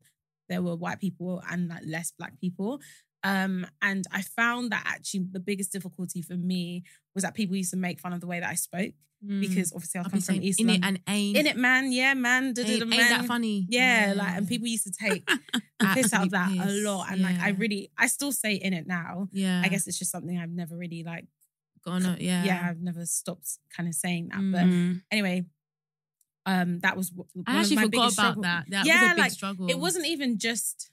there 0.49 0.61
were 0.61 0.75
white 0.75 0.99
people 0.99 1.41
and 1.49 1.69
like 1.69 1.83
less 1.85 2.11
black 2.19 2.39
people. 2.39 2.81
Um, 3.23 3.67
and 3.81 4.05
I 4.11 4.21
found 4.21 4.71
that 4.71 4.83
actually 4.85 5.27
the 5.31 5.39
biggest 5.39 5.71
difficulty 5.71 6.21
for 6.21 6.33
me 6.35 6.83
was 7.13 7.23
that 7.23 7.33
people 7.35 7.55
used 7.55 7.71
to 7.71 7.77
make 7.77 7.99
fun 7.99 8.13
of 8.13 8.19
the 8.21 8.27
way 8.27 8.39
that 8.39 8.49
I 8.49 8.55
spoke 8.55 8.93
Mm. 9.23 9.39
because 9.39 9.71
obviously 9.71 9.99
I 9.99 10.01
I'll 10.01 10.05
come 10.05 10.11
from 10.13 10.21
saying 10.21 10.41
East 10.41 10.59
in 10.59 10.69
it 10.71 10.79
and 10.81 10.99
ain't 11.07 11.37
In 11.37 11.45
it, 11.45 11.55
man, 11.55 11.91
yeah, 11.91 12.15
man, 12.15 12.53
da, 12.53 12.63
da, 12.63 12.69
ain't, 12.71 12.79
da, 12.79 12.85
ain't 12.85 12.89
man. 12.89 13.09
that 13.19 13.25
funny? 13.27 13.67
Yeah, 13.69 14.13
like 14.15 14.35
and 14.35 14.47
people 14.47 14.67
used 14.67 14.85
to 14.85 14.91
take 14.91 15.27
the 15.79 15.87
piss 15.93 16.11
out 16.11 16.23
of 16.23 16.31
that 16.31 16.49
Absolute 16.49 16.85
a 16.85 16.89
lot. 16.89 17.11
And 17.11 17.21
like 17.21 17.39
I 17.39 17.49
really 17.49 17.91
I 17.95 18.07
still 18.07 18.31
say 18.31 18.55
in 18.55 18.73
it 18.73 18.87
now. 18.87 19.29
Yeah, 19.31 19.61
I 19.63 19.69
guess 19.69 19.85
it's 19.85 19.99
just 19.99 20.09
something 20.11 20.39
I've 20.39 20.49
never 20.49 20.75
really 20.75 21.03
like 21.03 21.25
gonna 21.85 22.17
yeah 22.19 22.43
yeah, 22.45 22.67
I've 22.67 22.81
never 22.81 23.05
stopped 23.05 23.59
kind 23.75 23.87
of 23.87 23.93
saying 23.93 24.29
that. 24.29 24.41
But 24.51 24.65
Mm. 24.65 25.01
anyway, 25.11 25.45
um 26.45 26.79
that 26.79 26.97
was 26.97 27.11
I 27.45 27.59
actually 27.59 27.77
forgot 27.77 27.97
about 27.97 28.13
struggle- 28.13 28.41
that. 28.43 28.65
That 28.69 28.85
Yeah, 28.85 29.01
was 29.03 29.11
a 29.11 29.15
big 29.15 29.19
like, 29.19 29.31
struggle. 29.31 29.67
It 29.69 29.79
wasn't 29.79 30.07
even 30.07 30.37
just 30.39 30.89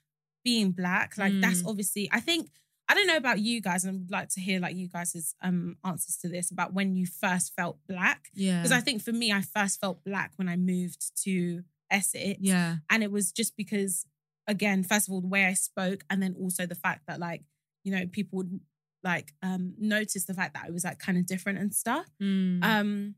being 0.48 0.70
black. 0.82 1.08
Like 1.22 1.34
that's 1.44 1.62
Mm. 1.62 1.68
obviously 1.70 2.04
I 2.18 2.20
think 2.28 2.42
I 2.90 2.94
don't 2.94 3.06
know 3.12 3.18
about 3.24 3.38
you 3.48 3.60
guys, 3.68 3.84
and 3.84 3.92
I'd 4.04 4.10
like 4.18 4.28
to 4.36 4.40
hear 4.40 4.58
like 4.60 4.74
you 4.80 4.88
guys' 4.88 5.34
um 5.48 5.76
answers 5.84 6.16
to 6.22 6.28
this 6.34 6.50
about 6.50 6.72
when 6.78 6.88
you 6.98 7.04
first 7.24 7.46
felt 7.58 7.76
black. 7.92 8.20
Yeah, 8.34 8.58
Because 8.62 8.72
I 8.78 8.80
think 8.86 9.02
for 9.02 9.12
me, 9.12 9.26
I 9.40 9.42
first 9.56 9.74
felt 9.82 10.02
black 10.10 10.30
when 10.36 10.48
I 10.48 10.56
moved 10.56 11.02
to 11.24 11.64
Essex. 11.90 12.38
yeah, 12.40 12.76
And 12.90 13.02
it 13.02 13.10
was 13.16 13.26
just 13.40 13.52
because, 13.62 14.06
again, 14.46 14.82
first 14.84 15.04
of 15.08 15.12
all, 15.12 15.20
the 15.22 15.34
way 15.36 15.44
I 15.52 15.54
spoke, 15.54 16.00
and 16.10 16.22
then 16.22 16.34
also 16.42 16.62
the 16.66 16.74
fact 16.86 17.02
that, 17.08 17.18
like, 17.28 17.42
you 17.84 17.92
know, 17.94 18.06
people 18.06 18.34
would 18.38 18.60
like 19.04 19.28
um 19.42 19.74
notice 19.78 20.24
the 20.24 20.34
fact 20.40 20.52
that 20.54 20.64
I 20.66 20.70
was 20.70 20.84
like 20.88 20.98
kind 21.06 21.18
of 21.18 21.24
different 21.32 21.58
and 21.62 21.74
stuff. 21.74 22.06
Mm. 22.22 22.64
Um, 22.64 23.14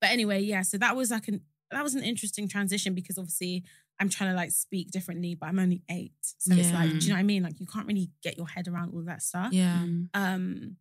but 0.00 0.10
anyway, 0.10 0.40
yeah, 0.52 0.62
so 0.70 0.76
that 0.84 0.96
was 0.96 1.08
like 1.10 1.28
an 1.28 1.38
that 1.70 1.82
was 1.84 1.94
an 1.94 2.02
interesting 2.02 2.46
transition 2.48 2.94
because 2.94 3.16
obviously 3.18 3.62
I'm 4.00 4.08
trying 4.08 4.30
to 4.30 4.36
like 4.36 4.50
speak 4.52 4.90
differently, 4.90 5.34
but 5.34 5.46
I'm 5.48 5.58
only 5.58 5.82
eight. 5.90 6.12
So 6.38 6.54
it's 6.54 6.72
like, 6.72 6.90
do 6.90 6.96
you 6.98 7.08
know 7.08 7.14
what 7.16 7.20
I 7.20 7.24
mean? 7.24 7.42
Like 7.42 7.58
you 7.60 7.66
can't 7.66 7.86
really 7.86 8.10
get 8.22 8.36
your 8.36 8.46
head 8.46 8.68
around 8.68 8.92
all 8.94 9.02
that 9.06 9.22
stuff. 9.22 9.52
yeah, 9.52 9.78
Mm. 9.84 10.08
Um, 10.14 10.76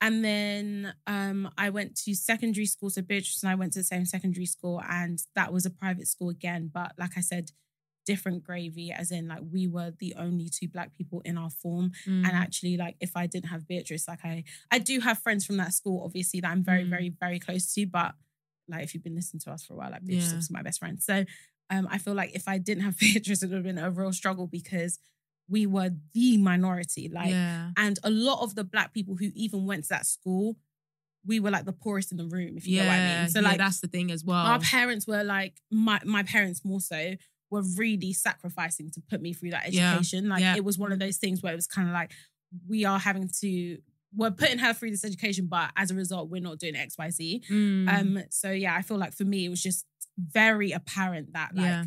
and 0.00 0.24
then 0.24 0.94
um, 1.06 1.48
I 1.56 1.70
went 1.70 1.96
to 2.04 2.14
secondary 2.14 2.66
school. 2.66 2.90
So 2.90 3.02
Beatrice 3.02 3.40
and 3.42 3.50
I 3.50 3.54
went 3.54 3.72
to 3.74 3.78
the 3.80 3.84
same 3.84 4.04
secondary 4.04 4.46
school, 4.46 4.82
and 4.88 5.18
that 5.36 5.52
was 5.52 5.64
a 5.64 5.70
private 5.70 6.08
school 6.08 6.28
again. 6.28 6.70
But 6.72 6.92
like 6.98 7.12
I 7.16 7.20
said, 7.20 7.50
different 8.04 8.42
gravy, 8.42 8.90
as 8.90 9.12
in 9.12 9.28
like 9.28 9.42
we 9.52 9.68
were 9.68 9.92
the 10.00 10.12
only 10.18 10.48
two 10.48 10.66
black 10.68 10.92
people 10.92 11.20
in 11.24 11.38
our 11.38 11.50
form. 11.50 11.92
Mm. 12.06 12.26
And 12.26 12.32
actually, 12.32 12.76
like 12.76 12.96
if 13.00 13.12
I 13.16 13.26
didn't 13.28 13.50
have 13.50 13.68
Beatrice, 13.68 14.08
like 14.08 14.24
I 14.24 14.42
I 14.72 14.78
do 14.80 14.98
have 15.00 15.18
friends 15.18 15.46
from 15.46 15.56
that 15.58 15.72
school, 15.72 16.02
obviously 16.04 16.40
that 16.40 16.50
I'm 16.50 16.64
very 16.64 16.84
Mm. 16.84 16.90
very 16.90 17.08
very 17.20 17.38
close 17.38 17.72
to. 17.74 17.86
But 17.86 18.14
like 18.68 18.82
if 18.84 18.94
you've 18.94 19.04
been 19.04 19.14
listening 19.14 19.40
to 19.40 19.52
us 19.52 19.64
for 19.64 19.74
a 19.74 19.76
while, 19.76 19.90
like 19.92 20.04
Beatrice 20.04 20.32
Yeah. 20.32 20.38
is 20.38 20.50
my 20.50 20.62
best 20.62 20.80
friend. 20.80 21.00
So 21.00 21.24
um, 21.72 21.88
I 21.90 21.98
feel 21.98 22.14
like 22.14 22.34
if 22.34 22.46
I 22.46 22.58
didn't 22.58 22.84
have 22.84 22.98
Beatrice, 23.00 23.42
it 23.42 23.48
would 23.48 23.56
have 23.56 23.64
been 23.64 23.78
a 23.78 23.90
real 23.90 24.12
struggle 24.12 24.46
because 24.46 24.98
we 25.48 25.66
were 25.66 25.90
the 26.12 26.36
minority. 26.38 27.08
Like 27.08 27.30
yeah, 27.30 27.70
and 27.76 27.98
a 28.04 28.10
lot 28.10 28.42
of 28.42 28.54
the 28.54 28.64
black 28.64 28.92
people 28.92 29.16
who 29.16 29.30
even 29.34 29.66
went 29.66 29.84
to 29.84 29.88
that 29.90 30.06
school, 30.06 30.56
we 31.26 31.40
were 31.40 31.50
like 31.50 31.64
the 31.64 31.72
poorest 31.72 32.12
in 32.12 32.18
the 32.18 32.26
room, 32.26 32.56
if 32.56 32.66
you 32.66 32.76
yeah. 32.76 32.82
know 32.82 32.88
what 32.88 32.98
I 32.98 33.20
mean. 33.20 33.28
So 33.30 33.40
yeah, 33.40 33.48
like 33.48 33.58
that's 33.58 33.80
the 33.80 33.88
thing 33.88 34.10
as 34.10 34.24
well. 34.24 34.46
our 34.46 34.60
parents 34.60 35.06
were 35.06 35.24
like 35.24 35.54
my 35.70 35.98
my 36.04 36.22
parents 36.22 36.64
more 36.64 36.80
so 36.80 37.14
were 37.50 37.62
really 37.76 38.12
sacrificing 38.12 38.90
to 38.90 39.00
put 39.00 39.20
me 39.20 39.32
through 39.32 39.50
that 39.50 39.66
education. 39.66 40.28
Like 40.28 40.56
it 40.56 40.64
was 40.64 40.78
one 40.78 40.92
of 40.92 40.98
those 40.98 41.16
things 41.16 41.42
where 41.42 41.52
it 41.52 41.56
was 41.56 41.66
kind 41.66 41.88
of 41.88 41.94
like 41.94 42.12
we 42.68 42.84
are 42.84 42.98
having 42.98 43.30
to 43.40 43.78
we're 44.14 44.30
putting 44.30 44.58
her 44.58 44.74
through 44.74 44.90
this 44.90 45.04
education, 45.04 45.46
but 45.46 45.70
as 45.76 45.90
a 45.90 45.94
result, 45.94 46.28
we're 46.28 46.42
not 46.42 46.58
doing 46.58 46.76
X, 46.76 46.98
Y, 46.98 47.10
Z. 47.10 47.42
Mm. 47.50 47.88
Um, 47.88 48.22
so 48.30 48.50
yeah, 48.50 48.74
I 48.74 48.82
feel 48.82 48.98
like 48.98 49.14
for 49.14 49.24
me, 49.24 49.46
it 49.46 49.48
was 49.48 49.62
just 49.62 49.86
very 50.18 50.72
apparent 50.72 51.32
that 51.32 51.54
like 51.54 51.64
Yeah. 51.64 51.84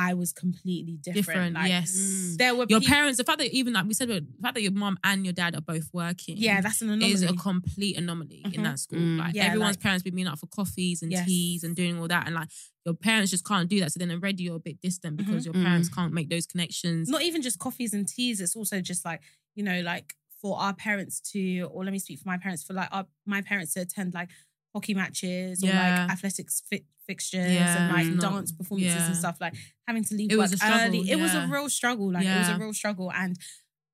I 0.00 0.14
was 0.14 0.32
completely 0.32 0.96
different. 0.96 1.26
different. 1.26 1.54
Like, 1.56 1.68
yes, 1.70 2.36
There 2.38 2.54
were 2.54 2.66
your 2.68 2.78
peop- 2.78 2.88
parents. 2.88 3.18
The 3.18 3.24
fact 3.24 3.38
that 3.40 3.52
even 3.52 3.72
like 3.72 3.84
we 3.84 3.94
said, 3.94 4.08
the 4.08 4.24
fact 4.40 4.54
that 4.54 4.62
your 4.62 4.70
mom 4.70 4.96
and 5.02 5.24
your 5.26 5.32
dad 5.32 5.56
are 5.56 5.60
both 5.60 5.90
working. 5.92 6.36
Yeah, 6.38 6.60
that's 6.60 6.80
an 6.82 6.90
anomaly. 6.90 7.12
is 7.14 7.22
a 7.24 7.32
complete 7.32 7.96
anomaly 7.96 8.42
in 8.44 8.52
Mhm. 8.52 8.62
that 8.62 8.78
school. 8.78 9.00
Mm. 9.00 9.18
Like 9.18 9.34
Yeah, 9.34 9.46
everyone's 9.46 9.76
like- 9.76 9.80
parents 9.82 10.04
be 10.04 10.12
meeting 10.12 10.28
up 10.30 10.38
for 10.38 10.46
coffees 10.46 11.02
and 11.02 11.10
Yes. 11.10 11.26
teas 11.26 11.64
and 11.64 11.74
doing 11.74 11.98
all 11.98 12.06
that, 12.06 12.26
and 12.26 12.34
like 12.36 12.48
your 12.86 12.94
parents 12.94 13.32
just 13.32 13.44
can't 13.44 13.68
do 13.68 13.80
that. 13.80 13.90
So 13.92 13.98
then 13.98 14.12
already 14.12 14.44
you're 14.44 14.54
a 14.56 14.60
bit 14.60 14.80
distant 14.80 15.16
because 15.16 15.44
your 15.44 15.54
Mhm. 15.54 15.64
parents 15.64 15.88
can't 15.88 16.12
make 16.12 16.28
those 16.30 16.46
connections. 16.46 17.08
not 17.08 17.22
even 17.22 17.42
just 17.42 17.58
coffees 17.58 17.92
and 17.92 18.06
teas. 18.06 18.40
It's 18.40 18.54
also 18.54 18.80
just 18.80 19.04
like 19.04 19.20
you 19.56 19.64
know, 19.64 19.80
like 19.80 20.14
for 20.40 20.56
our 20.60 20.72
parents 20.72 21.18
to, 21.32 21.62
or 21.72 21.82
let 21.82 21.90
me 21.92 21.98
speak 21.98 22.20
for 22.20 22.28
my 22.28 22.38
parents, 22.38 22.62
for 22.62 22.72
like 22.72 22.88
our, 22.92 23.04
my 23.26 23.42
parents 23.42 23.72
to 23.74 23.80
attend 23.80 24.14
like 24.14 24.30
hockey 24.74 24.94
matches 24.94 25.62
or 25.62 25.68
Yeah. 25.68 26.02
like 26.02 26.10
athletics 26.12 26.62
fi- 26.70 26.84
fixtures 27.06 27.50
Yeah, 27.52 27.76
and 27.88 27.92
like 27.96 28.06
not- 28.22 28.32
dance 28.34 28.52
performances 28.52 28.94
yeah. 28.96 29.06
and 29.06 29.16
stuff. 29.16 29.38
Like 29.40 29.54
having 29.86 30.04
to 30.04 30.14
leave 30.14 30.30
It 30.32 30.36
was 30.36 30.50
work 30.52 30.60
early. 30.64 31.10
It 31.10 31.16
was 31.16 31.34
a 31.34 31.46
real 31.46 31.68
struggle. 31.70 32.12
Like 32.12 32.26
it 32.26 32.38
was 32.38 32.48
a 32.48 32.58
real 32.58 32.74
struggle, 32.74 33.10
and 33.12 33.36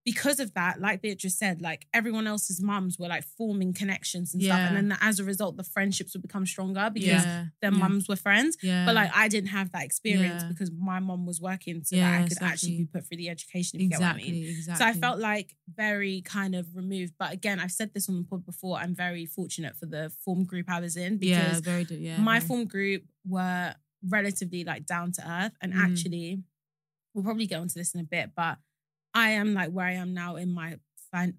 because 0.04 0.38
of 0.38 0.52
that, 0.52 0.80
like 0.82 1.00
Beatrice 1.00 1.38
said, 1.38 1.62
like 1.62 1.86
everyone 1.94 2.26
else's 2.26 2.60
mums 2.60 2.98
were 2.98 3.08
like 3.08 3.24
forming 3.38 3.72
connections 3.72 4.34
and 4.34 4.42
stuff, 4.42 4.60
and 4.60 4.76
then 4.76 4.98
as 5.00 5.18
a 5.18 5.24
result, 5.24 5.56
the 5.56 5.64
friendships 5.64 6.12
would 6.12 6.20
become 6.20 6.44
stronger 6.44 6.90
because 6.92 7.24
yeah, 7.24 7.46
their 7.62 7.72
Yeah. 7.72 7.78
mums 7.78 8.06
were 8.06 8.16
friends. 8.16 8.58
yeah, 8.62 8.84
But 8.84 8.94
like 8.96 9.10
I 9.14 9.28
didn't 9.28 9.48
have 9.50 9.72
that 9.72 9.82
experience 9.84 10.42
Yeah. 10.42 10.48
because 10.48 10.70
my 10.70 11.00
mom 11.00 11.24
was 11.24 11.40
working 11.40 11.82
so 11.84 11.96
Yeah, 11.96 12.10
that 12.10 12.14
I 12.16 12.22
could 12.24 12.32
exactly. 12.32 12.48
actually 12.52 12.76
be 12.78 12.84
put 12.86 13.06
through 13.06 13.16
the 13.16 13.30
education. 13.30 13.78
If 13.78 13.82
you 13.84 13.88
get 13.88 14.00
what 14.00 14.08
I 14.08 14.16
mean. 14.16 14.34
exactly, 14.34 14.50
exactly. 14.50 14.78
So 14.84 14.88
I 14.90 14.92
felt 15.00 15.18
like 15.20 15.56
very 15.74 16.20
kind 16.20 16.54
of 16.54 16.74
removed. 16.76 17.14
But 17.18 17.32
again, 17.32 17.58
I've 17.58 17.72
said 17.72 17.94
this 17.94 18.08
on 18.10 18.16
the 18.18 18.24
pod 18.24 18.44
before. 18.44 18.76
I'm 18.76 18.94
very 18.94 19.24
fortunate 19.24 19.74
for 19.76 19.86
the 19.86 20.12
form 20.24 20.44
group 20.44 20.68
I 20.68 20.80
was 20.80 20.96
in 20.98 21.18
yeah, 21.22 21.44
because 21.44 21.60
very, 21.60 21.86
yeah, 21.90 22.20
my 22.20 22.40
form 22.40 22.66
group 22.66 23.04
were 23.26 23.74
relatively 24.06 24.64
like 24.64 24.84
down 24.84 25.12
to 25.12 25.22
earth. 25.26 25.52
And 25.62 25.72
Mm. 25.72 25.78
actually, 25.86 26.42
we'll 27.14 27.24
probably 27.24 27.46
get 27.46 27.60
onto 27.60 27.78
this 27.80 27.94
in 27.94 28.00
a 28.00 28.04
bit, 28.04 28.32
but 28.36 28.58
I 29.14 29.30
am 29.30 29.54
like 29.54 29.70
where 29.70 29.86
I 29.86 29.92
am 29.92 30.12
now 30.14 30.36
in 30.36 30.52
my 30.52 30.76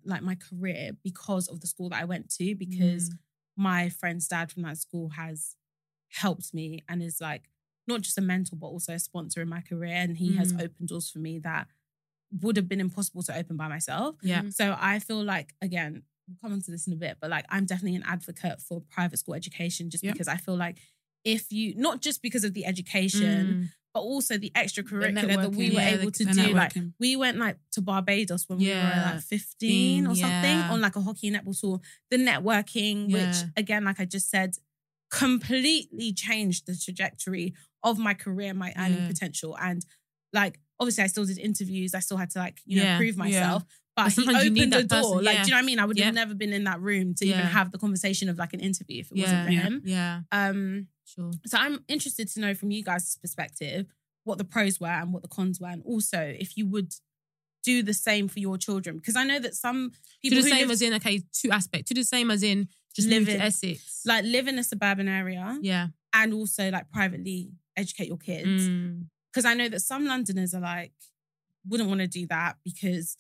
like 0.06 0.22
my 0.22 0.36
career 0.36 0.92
because 1.04 1.50
of 1.50 1.60
the 1.60 1.68
school 1.68 1.90
that 1.90 2.02
I 2.02 2.06
went 2.06 2.30
to 2.38 2.56
because 2.56 3.10
Mm. 3.10 3.18
my 3.58 3.90
friend's 3.90 4.26
dad 4.30 4.50
from 4.50 4.64
that 4.64 4.78
school 4.78 5.10
has 5.10 5.58
helped 6.14 6.54
me 6.54 6.82
and 6.88 7.04
is 7.04 7.20
like 7.20 7.50
not 7.86 8.00
just 8.02 8.18
a 8.18 8.22
mentor 8.22 8.56
but 8.56 8.68
also 8.68 8.94
a 8.94 9.00
sponsor 9.00 9.42
in 9.42 9.50
my 9.50 9.60
career 9.60 9.94
and 9.96 10.18
he 10.18 10.34
has 10.38 10.54
Mm. 10.54 10.64
opened 10.64 10.88
doors 10.88 11.10
for 11.10 11.20
me 11.20 11.40
that 11.40 11.68
would 12.42 12.56
have 12.56 12.70
been 12.70 12.80
impossible 12.80 13.22
to 13.24 13.36
open 13.38 13.58
by 13.58 13.68
myself. 13.68 14.16
Yeah. 14.22 14.50
So 14.50 14.76
I 14.80 15.00
feel 15.00 15.22
like 15.24 15.54
again, 15.62 16.04
we'll 16.28 16.38
come 16.42 16.54
onto 16.54 16.72
this 16.72 16.88
in 16.88 16.94
a 16.94 16.96
bit, 16.96 17.18
but 17.20 17.30
like 17.30 17.46
I'm 17.50 17.66
definitely 17.66 17.98
an 17.98 18.04
advocate 18.04 18.62
for 18.62 18.80
private 18.90 19.18
school 19.20 19.36
education 19.36 19.90
just 19.90 20.06
Yeah. 20.06 20.14
because 20.14 20.30
I 20.30 20.38
feel 20.38 20.56
like 20.56 20.78
if 21.26 21.52
you 21.52 21.76
not 21.76 22.02
just 22.02 22.22
because 22.22 22.46
of 22.46 22.54
the 22.54 22.66
education, 22.66 23.48
Mm. 23.48 23.70
But 23.96 24.02
also 24.02 24.38
the 24.38 24.52
extracurricular 24.56 25.42
that 25.42 25.52
we 25.52 25.70
networking. 25.70 25.74
were 25.76 25.82
Yeah, 25.82 25.88
able 25.88 26.12
to 26.12 26.26
do. 26.26 26.54
Like 26.54 26.74
we 27.00 27.16
went 27.16 27.38
like 27.38 27.58
to 27.72 27.82
Barbados 27.82 28.44
when 28.50 28.60
we 28.60 28.68
were 28.68 28.74
like 29.02 29.22
15 29.22 30.06
or 30.08 30.16
something 30.16 30.60
on 30.70 30.82
like 30.82 30.98
a 30.98 31.02
hockey 31.02 31.30
and 31.30 31.38
netball 31.38 31.58
tour. 31.60 31.80
The 32.12 32.18
networking, 32.18 33.10
which 33.10 33.38
again, 33.56 33.86
like 33.86 34.02
I 34.02 34.06
just 34.06 34.30
said, 34.30 34.56
completely 35.10 36.12
changed 36.12 36.68
the 36.68 36.76
trajectory 36.76 37.54
of 37.84 37.98
my 37.98 38.14
career, 38.14 38.54
my 38.54 38.74
earning 38.78 39.02
Yeah. 39.02 39.08
potential. 39.08 39.58
And 39.58 39.86
like 40.34 40.60
obviously 40.78 41.06
I 41.06 41.08
still 41.08 41.26
did 41.26 41.38
interviews. 41.38 41.96
I 41.96 42.00
still 42.00 42.18
had 42.18 42.30
to 42.32 42.40
like, 42.40 42.60
you 42.66 42.76
know, 42.78 42.84
Yeah. 42.84 42.98
prove 42.98 43.16
Yeah. 43.16 43.24
myself. 43.24 43.64
But, 43.96 44.14
But 44.14 44.26
he 44.26 44.36
opened 44.36 44.54
need 44.56 44.72
the 44.74 44.84
door. 44.84 45.04
person, 45.14 45.24
Like, 45.24 45.36
yeah. 45.36 45.44
do 45.44 45.48
you 45.48 45.52
know 45.52 45.58
what 45.58 45.64
I 45.64 45.66
mean? 45.66 45.80
I 45.80 45.86
would 45.86 45.98
have 46.00 46.14
never 46.14 46.34
been 46.34 46.52
in 46.52 46.66
that 46.66 46.82
room 46.82 47.14
to 47.16 47.26
even 47.26 47.46
have 47.46 47.72
the 47.72 47.78
conversation 47.78 48.28
of 48.28 48.38
like 48.38 48.52
an 48.52 48.60
interview 48.60 49.00
if 49.00 49.10
it 49.10 49.18
wasn't 49.18 49.46
for 49.46 49.52
Yeah. 49.52 49.62
him. 49.64 49.82
Yeah. 49.86 50.22
Um, 50.34 50.88
Sure. 51.06 51.32
so 51.46 51.58
I'm 51.58 51.84
interested 51.88 52.28
to 52.30 52.40
know 52.40 52.54
from 52.54 52.72
you 52.72 52.84
guys' 52.84 53.18
perspective 53.22 53.86
what 54.24 54.38
the 54.40 54.44
pros 54.44 54.80
were 54.80 54.88
and 54.88 55.14
what 55.14 55.22
the 55.22 55.28
cons 55.28 55.60
were, 55.60 55.68
and 55.68 55.84
also 55.86 56.20
if 56.20 56.58
you 56.58 56.66
would 56.68 56.94
do 57.64 57.82
the 57.82 57.94
same 57.94 58.28
for 58.28 58.40
your 58.40 58.58
children, 58.58 58.98
because 58.98 59.16
I 59.16 59.24
know 59.24 59.40
that 59.40 59.56
some 59.56 59.92
people 60.22 60.38
the 60.38 60.44
who 60.44 60.50
same 60.50 60.62
live, 60.62 60.72
as 60.72 60.82
in 60.82 60.94
okay, 60.96 61.24
two 61.34 61.52
aspects. 61.52 61.90
To 61.90 61.96
the 61.96 62.04
same 62.04 62.32
as 62.32 62.44
in 62.44 62.70
just 62.96 63.10
live 63.10 63.28
in- 63.28 63.42
Essex. 63.42 64.02
like 64.06 64.24
live 64.24 64.48
in 64.48 64.58
a 64.58 64.64
suburban 64.64 65.08
area 65.08 65.58
yeah. 65.62 65.88
and 66.14 66.34
also 66.34 66.70
like 66.70 66.90
privately 66.92 67.52
educate 67.76 68.08
your 68.08 68.18
kids. 68.18 68.70
Mm. 68.70 69.08
Because 69.32 69.46
I 69.46 69.54
know 69.54 69.68
that 69.68 69.82
some 69.82 70.06
Londoners 70.06 70.54
are 70.54 70.62
like 70.62 70.94
wouldn't 71.68 71.90
want 71.90 72.02
to 72.02 72.08
do 72.08 72.26
that 72.28 72.58
because 72.64 73.18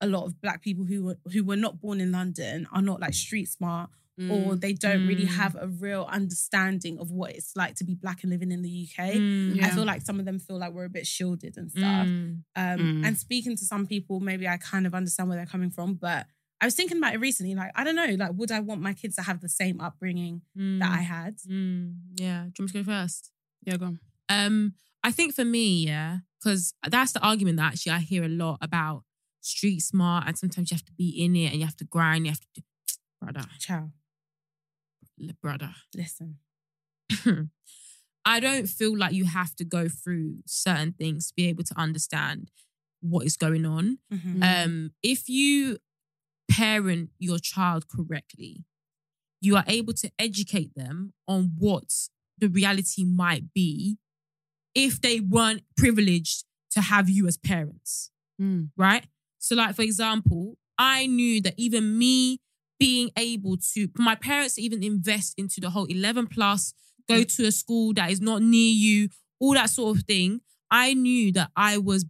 a 0.00 0.06
lot 0.06 0.24
of 0.24 0.40
black 0.40 0.62
people 0.62 0.84
who 0.84 1.04
were 1.04 1.18
who 1.32 1.44
were 1.44 1.56
not 1.56 1.80
born 1.80 2.00
in 2.00 2.10
London 2.10 2.66
are 2.72 2.82
not 2.82 3.00
like 3.00 3.14
street 3.14 3.48
smart 3.48 3.90
or 4.30 4.54
they 4.54 4.72
don't 4.72 5.06
really 5.08 5.24
Mm. 5.26 5.34
have 5.34 5.56
a 5.56 5.66
real 5.66 6.06
understanding 6.08 6.98
of 7.00 7.10
what 7.10 7.32
it's 7.32 7.56
like 7.56 7.74
to 7.76 7.84
be 7.84 7.94
black 7.94 8.22
and 8.22 8.30
living 8.30 8.52
in 8.52 8.62
the 8.62 8.70
UK. 8.70 9.14
Mm. 9.14 9.60
I 9.62 9.70
feel 9.70 9.84
like 9.84 10.02
some 10.02 10.20
of 10.20 10.24
them 10.24 10.38
feel 10.38 10.56
like 10.58 10.72
we're 10.72 10.84
a 10.84 10.88
bit 10.90 11.06
shielded 11.06 11.56
and 11.56 11.70
stuff. 11.70 12.06
Mm. 12.06 12.42
Um, 12.54 12.78
Mm. 12.78 13.06
And 13.06 13.18
speaking 13.18 13.56
to 13.56 13.64
some 13.64 13.86
people, 13.86 14.20
maybe 14.20 14.46
I 14.46 14.56
kind 14.56 14.86
of 14.86 14.94
understand 14.94 15.28
where 15.28 15.36
they're 15.36 15.46
coming 15.46 15.70
from. 15.70 15.94
But 15.94 16.26
I 16.60 16.66
was 16.66 16.74
thinking 16.76 16.98
about 16.98 17.14
it 17.14 17.18
recently. 17.18 17.54
Like, 17.56 17.72
I 17.74 17.82
don't 17.82 17.96
know, 17.96 18.06
like, 18.16 18.32
would 18.34 18.52
I 18.52 18.60
want 18.60 18.80
my 18.80 18.94
kids 18.94 19.16
to 19.16 19.22
have 19.22 19.40
the 19.40 19.48
same 19.48 19.80
upbringing 19.80 20.42
that 20.54 20.90
I 20.92 21.02
had? 21.02 21.38
Mm. 21.40 21.96
Yeah. 22.16 22.44
Do 22.44 22.52
you 22.58 22.62
want 22.64 22.74
me 22.74 22.80
to 22.80 22.84
go 22.84 22.84
first? 22.84 23.32
Yeah, 23.66 23.76
go 23.78 23.86
on. 23.86 24.00
Um, 24.28 24.74
I 25.02 25.10
think 25.10 25.34
for 25.34 25.44
me, 25.44 25.84
yeah, 25.86 26.18
because 26.38 26.72
that's 26.88 27.12
the 27.12 27.20
argument 27.20 27.56
that 27.56 27.72
actually 27.72 27.92
I 27.92 27.98
hear 27.98 28.22
a 28.24 28.28
lot 28.28 28.58
about 28.62 29.02
street 29.40 29.80
smart, 29.80 30.26
and 30.28 30.38
sometimes 30.38 30.70
you 30.70 30.76
have 30.76 30.84
to 30.86 30.92
be 30.92 31.08
in 31.08 31.34
it 31.36 31.50
and 31.50 31.56
you 31.60 31.64
have 31.66 31.76
to 31.78 31.84
grind. 31.84 32.24
You 32.26 32.30
have 32.32 32.40
to, 32.40 32.46
do, 32.54 32.62
brother, 33.20 33.44
Ciao. 33.58 33.90
Brother. 35.42 35.74
Listen. 35.94 36.38
I 38.26 38.40
don't 38.40 38.66
feel 38.66 38.96
like 38.96 39.12
you 39.12 39.26
have 39.26 39.54
to 39.56 39.64
go 39.64 39.88
through 39.88 40.36
certain 40.46 40.92
things 40.92 41.28
to 41.28 41.34
be 41.36 41.46
able 41.48 41.64
to 41.64 41.78
understand 41.78 42.50
what 43.00 43.26
is 43.26 43.36
going 43.36 43.66
on. 43.66 43.98
Mhm. 44.12 44.42
Um, 44.42 44.90
if 45.02 45.28
you 45.28 45.78
parent 46.50 47.10
your 47.18 47.38
child 47.38 47.86
correctly, 47.88 48.64
you 49.40 49.56
are 49.56 49.64
able 49.66 49.92
to 49.94 50.10
educate 50.18 50.74
them 50.74 51.12
on 51.28 51.52
what 51.58 52.08
the 52.38 52.48
reality 52.48 53.04
might 53.04 53.52
be 53.52 53.98
if 54.74 55.00
they 55.00 55.20
weren't 55.20 55.62
privileged 55.76 56.44
to 56.70 56.80
have 56.80 57.08
you 57.08 57.26
as 57.26 57.36
parents, 57.36 58.10
Mm. 58.40 58.70
right? 58.76 59.06
So, 59.38 59.54
like, 59.54 59.76
for 59.76 59.82
example, 59.82 60.58
I 60.78 61.06
knew 61.06 61.40
that 61.42 61.54
even 61.58 61.96
me 61.98 62.40
being 62.78 63.10
able 63.16 63.56
to, 63.74 63.88
my 63.96 64.14
parents 64.14 64.58
even 64.58 64.82
invest 64.82 65.34
into 65.38 65.60
the 65.60 65.70
whole 65.70 65.84
11 65.86 66.26
plus, 66.26 66.74
go 67.08 67.22
to 67.22 67.44
a 67.46 67.52
school 67.52 67.92
that 67.94 68.10
is 68.10 68.20
not 68.20 68.42
near 68.42 68.72
you, 68.72 69.08
all 69.40 69.54
that 69.54 69.70
sort 69.70 69.96
of 69.96 70.04
thing, 70.04 70.40
I 70.70 70.94
knew 70.94 71.32
that 71.32 71.50
I 71.56 71.78
was 71.78 72.06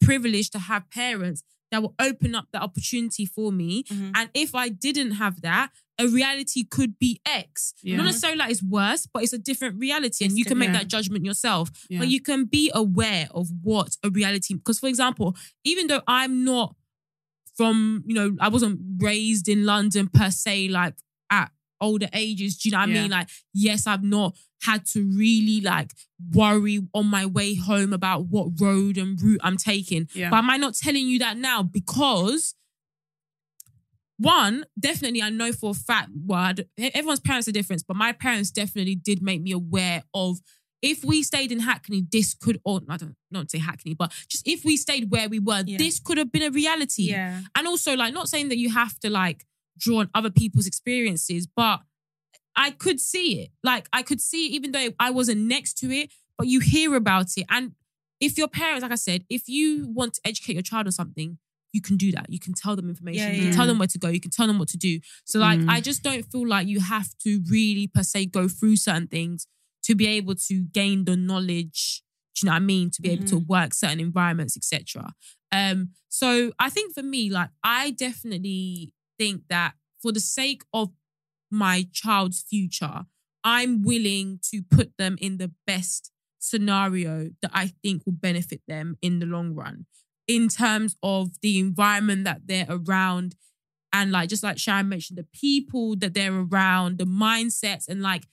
privileged 0.00 0.52
to 0.52 0.58
have 0.58 0.90
parents 0.90 1.42
that 1.70 1.82
will 1.82 1.94
open 1.98 2.34
up 2.34 2.46
the 2.52 2.60
opportunity 2.60 3.26
for 3.26 3.50
me. 3.50 3.82
Mhm. 3.84 4.12
And 4.14 4.30
if 4.34 4.54
I 4.54 4.68
didn't 4.68 5.12
have 5.12 5.40
that, 5.40 5.72
a 5.98 6.06
reality 6.08 6.64
could 6.64 6.98
be 6.98 7.20
X. 7.24 7.74
Yeah. 7.82 7.96
Not 7.96 8.06
necessarily 8.06 8.38
like 8.38 8.50
it's 8.50 8.62
worse, 8.62 9.06
but 9.12 9.22
it's 9.22 9.32
a 9.32 9.38
different 9.38 9.78
reality. 9.78 10.24
And 10.24 10.36
you 10.36 10.44
can 10.44 10.58
make 10.58 10.68
different. 10.68 10.90
that 10.90 10.96
judgment 10.96 11.24
yourself. 11.24 11.70
Yeah. 11.88 12.00
But 12.00 12.08
you 12.08 12.20
can 12.20 12.44
be 12.44 12.70
aware 12.74 13.28
of 13.30 13.48
what 13.62 13.96
a 14.02 14.10
reality. 14.10 14.54
Because, 14.54 14.78
for 14.78 14.88
example, 14.88 15.36
even 15.64 15.86
though 15.86 16.02
I'm 16.06 16.44
not 16.44 16.76
from, 17.56 18.02
you 18.06 18.14
know, 18.14 18.36
I 18.40 18.48
wasn't 18.48 18.80
raised 18.98 19.48
in 19.48 19.64
London 19.64 20.08
per 20.08 20.30
se, 20.30 20.68
like 20.68 20.94
at 21.30 21.50
older 21.80 22.08
ages. 22.12 22.56
Do 22.58 22.68
you 22.68 22.72
know 22.72 22.78
what 22.78 22.88
I 22.88 22.92
mean? 22.92 23.10
Like, 23.10 23.28
yes, 23.52 23.86
I've 23.86 24.02
not 24.02 24.36
had 24.62 24.86
to 24.86 25.04
really 25.16 25.60
like 25.60 25.92
worry 26.32 26.80
on 26.94 27.06
my 27.06 27.26
way 27.26 27.54
home 27.54 27.92
about 27.92 28.26
what 28.26 28.60
road 28.60 28.96
and 28.96 29.20
route 29.20 29.40
I'm 29.44 29.56
taking. 29.56 30.08
Yeah. 30.14 30.30
But 30.30 30.38
am 30.38 30.50
I 30.50 30.56
not 30.56 30.74
telling 30.74 31.06
you 31.06 31.18
that 31.20 31.36
now? 31.36 31.62
Because 31.62 32.54
one, 34.16 34.64
definitely, 34.78 35.22
I 35.22 35.30
know 35.30 35.52
for 35.52 35.70
a 35.70 35.74
fact. 35.74 36.10
Well, 36.14 36.54
everyone's 36.78 37.20
parents 37.20 37.48
are 37.48 37.52
different, 37.52 37.84
but 37.86 37.96
my 37.96 38.12
parents 38.12 38.50
definitely 38.50 38.94
did 38.94 39.22
make 39.22 39.42
me 39.42 39.52
aware 39.52 40.04
of 40.14 40.38
if 40.92 41.02
we 41.04 41.22
stayed 41.22 41.50
in 41.50 41.60
Hackney, 41.60 42.04
this 42.12 42.34
could, 42.34 42.60
or 42.64 42.80
I 42.88 42.96
don't 42.98 43.16
not 43.30 43.50
say 43.50 43.58
Hackney, 43.58 43.94
but 43.94 44.12
just 44.28 44.46
if 44.46 44.64
we 44.64 44.76
stayed 44.76 45.10
where 45.10 45.28
we 45.34 45.38
were, 45.38 45.62
Yeah. 45.66 45.78
this 45.78 45.98
could 45.98 46.18
have 46.18 46.30
been 46.30 46.42
a 46.42 46.50
reality. 46.50 47.04
Yeah. 47.04 47.40
And 47.56 47.66
also, 47.66 47.96
like, 47.96 48.12
not 48.12 48.28
saying 48.28 48.48
that 48.50 48.58
you 48.58 48.70
have 48.70 48.98
to 49.00 49.08
like 49.10 49.46
draw 49.78 49.98
on 50.00 50.10
other 50.14 50.30
people's 50.30 50.66
experiences, 50.66 51.46
but 51.46 51.80
I 52.54 52.70
could 52.70 53.00
see 53.00 53.40
it. 53.42 53.48
Like, 53.62 53.88
I 53.92 54.02
could 54.02 54.20
see 54.20 54.46
it 54.46 54.50
even 54.52 54.72
though 54.72 54.88
I 55.00 55.10
wasn't 55.10 55.40
next 55.56 55.74
to 55.78 55.90
it, 55.90 56.12
but 56.38 56.46
you 56.46 56.60
hear 56.60 56.94
about 56.94 57.28
it. 57.36 57.46
And 57.48 57.72
if 58.20 58.36
your 58.38 58.48
parents, 58.48 58.82
like 58.82 58.92
I 58.92 58.96
said, 58.96 59.24
if 59.28 59.48
you 59.48 59.88
want 59.88 60.14
to 60.14 60.20
educate 60.24 60.52
your 60.54 60.62
child 60.62 60.86
on 60.86 60.92
something, 60.92 61.38
you 61.72 61.80
can 61.80 61.96
do 61.96 62.12
that. 62.12 62.26
You 62.28 62.38
can 62.38 62.54
tell 62.54 62.76
them 62.76 62.88
information. 62.88 63.28
Yeah, 63.30 63.34
you 63.36 63.42
can 63.48 63.52
tell 63.52 63.66
them 63.66 63.78
where 63.78 63.88
to 63.88 63.98
go. 63.98 64.08
You 64.08 64.20
can 64.20 64.30
tell 64.30 64.46
them 64.46 64.58
what 64.60 64.68
to 64.68 64.76
do. 64.76 65.00
So, 65.24 65.40
like, 65.40 65.58
Mm. 65.58 65.68
I 65.68 65.80
just 65.80 66.02
don't 66.04 66.24
feel 66.30 66.46
like 66.46 66.68
you 66.68 66.78
have 66.80 67.08
to 67.24 67.42
really 67.50 67.86
per 67.88 68.04
se 68.04 68.26
go 68.26 68.46
through 68.48 68.76
certain 68.76 69.08
things 69.08 69.46
to 69.84 69.94
be 69.94 70.06
able 70.06 70.34
to 70.34 70.62
gain 70.72 71.04
the 71.04 71.16
knowledge. 71.16 72.02
Do 72.34 72.46
you 72.46 72.46
know 72.46 72.52
what 72.54 72.56
I 72.56 72.60
mean? 72.60 72.90
To 72.90 73.02
be 73.02 73.10
able 73.10 73.26
to 73.26 73.38
work 73.38 73.74
certain 73.74 74.00
environments, 74.00 74.56
etc. 74.56 75.12
Um, 75.52 75.90
so 76.08 76.52
I 76.58 76.70
think 76.70 76.94
for 76.94 77.02
me, 77.02 77.30
like, 77.30 77.50
I 77.62 77.90
definitely 77.90 78.92
think 79.18 79.42
that 79.50 79.74
for 80.02 80.10
the 80.12 80.20
sake 80.20 80.62
of 80.72 80.90
my 81.50 81.86
child's 81.92 82.42
future, 82.42 83.04
I'm 83.44 83.82
willing 83.82 84.40
to 84.50 84.62
put 84.62 84.92
them 84.98 85.16
in 85.20 85.38
the 85.38 85.52
best 85.66 86.10
scenario 86.40 87.30
that 87.40 87.50
I 87.54 87.72
think 87.82 88.02
will 88.04 88.14
benefit 88.14 88.62
them 88.66 88.96
in 89.00 89.18
the 89.18 89.26
long 89.26 89.54
run 89.54 89.86
in 90.26 90.48
terms 90.48 90.96
of 91.02 91.40
the 91.42 91.58
environment 91.58 92.24
that 92.24 92.42
they're 92.46 92.66
around 92.68 93.36
and 93.92 94.10
like 94.10 94.28
just 94.28 94.42
like 94.42 94.58
Sharon 94.58 94.88
mentioned 94.88 95.18
the 95.18 95.26
people 95.32 95.96
that 95.96 96.14
they're 96.14 96.34
around 96.34 96.98
the 96.98 97.04
mindsets 97.04 97.88
and 97.88 98.02
like 98.02 98.24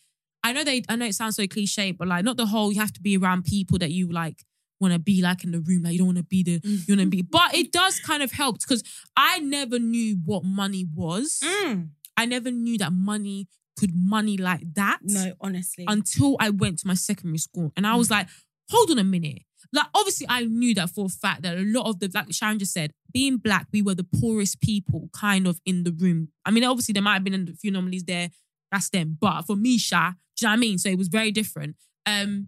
I 0.44 0.54
know 0.54 0.64
they 0.64 0.84
I 0.90 0.96
know 0.96 1.06
it 1.06 1.16
sounds 1.16 1.36
so 1.36 1.46
cliche 1.48 1.92
but 1.92 2.08
like 2.08 2.24
not 2.26 2.38
the 2.38 2.46
whole 2.48 2.72
you 2.72 2.80
have 2.80 2.94
to 2.94 3.02
be 3.02 3.18
around 3.18 3.46
people 3.46 3.78
that 3.80 3.92
you 3.92 4.12
like 4.12 4.44
want 4.80 4.94
to 4.94 5.00
be 5.00 5.22
like 5.22 5.44
in 5.44 5.52
the 5.52 5.60
room 5.60 5.84
like 5.84 5.94
you 5.94 6.00
don't 6.00 6.08
want 6.08 6.18
to 6.18 6.24
be 6.24 6.42
the 6.44 6.60
you 6.64 6.96
want 6.96 7.02
to 7.02 7.08
be 7.08 7.22
but 7.38 7.54
it 7.56 7.72
does 7.72 8.00
kind 8.00 8.24
of 8.24 8.32
help 8.32 8.60
because 8.60 8.84
I 9.16 9.40
never 9.40 9.78
knew 9.80 10.18
what 10.26 10.44
money 10.44 10.86
was 10.94 11.40
Mm. 11.44 11.90
I 12.18 12.26
never 12.26 12.52
knew 12.52 12.78
that 12.80 12.92
money 12.92 13.48
could 13.78 13.92
money 13.96 14.38
like 14.38 14.62
that 14.76 15.00
No, 15.04 15.34
honestly. 15.42 15.86
until 15.88 16.36
I 16.40 16.50
went 16.50 16.80
to 16.80 16.88
my 16.88 16.94
secondary 16.94 17.38
school. 17.40 17.72
And 17.76 17.88
I 17.88 17.96
was 17.96 18.12
like, 18.12 18.28
hold 18.70 18.92
on 18.92 19.00
a 19.00 19.04
minute. 19.04 19.44
Like, 19.74 19.88
obviously, 19.96 20.28
I 20.30 20.44
knew 20.44 20.76
that 20.76 20.90
for 20.90 21.06
a 21.06 21.10
fact 21.10 21.44
that 21.44 21.58
a 21.58 21.62
lot 21.62 21.88
of 21.88 22.00
the, 22.00 22.12
like 22.14 22.32
Sharon 22.32 22.60
just 22.60 22.74
said, 22.74 22.92
being 23.12 23.38
black, 23.38 23.68
we 23.72 23.82
were 23.82 23.96
the 23.96 24.04
poorest 24.04 24.60
people 24.62 25.10
kind 25.14 25.48
of 25.48 25.60
in 25.66 25.84
the 25.84 25.92
room. 25.94 26.28
I 26.46 26.52
mean, 26.52 26.64
obviously, 26.66 26.94
there 26.94 27.02
might 27.02 27.14
have 27.16 27.24
been 27.24 27.48
a 27.50 27.56
few 27.56 27.72
anomalies 27.72 28.04
there. 28.04 28.30
That's 28.72 28.90
them. 28.90 29.18
But 29.20 29.44
for 29.44 29.56
me, 29.56 29.78
Sha, 29.78 30.12
do 30.12 30.16
you 30.42 30.48
know 30.48 30.52
what 30.52 30.54
I 30.54 30.58
mean? 30.58 30.78
So 30.78 30.90
it 30.90 30.98
was 30.98 31.08
very 31.10 31.32
different. 31.32 31.76
Um, 32.06 32.48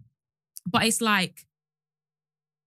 But 0.66 0.84
it's 0.84 1.00
like, 1.02 1.46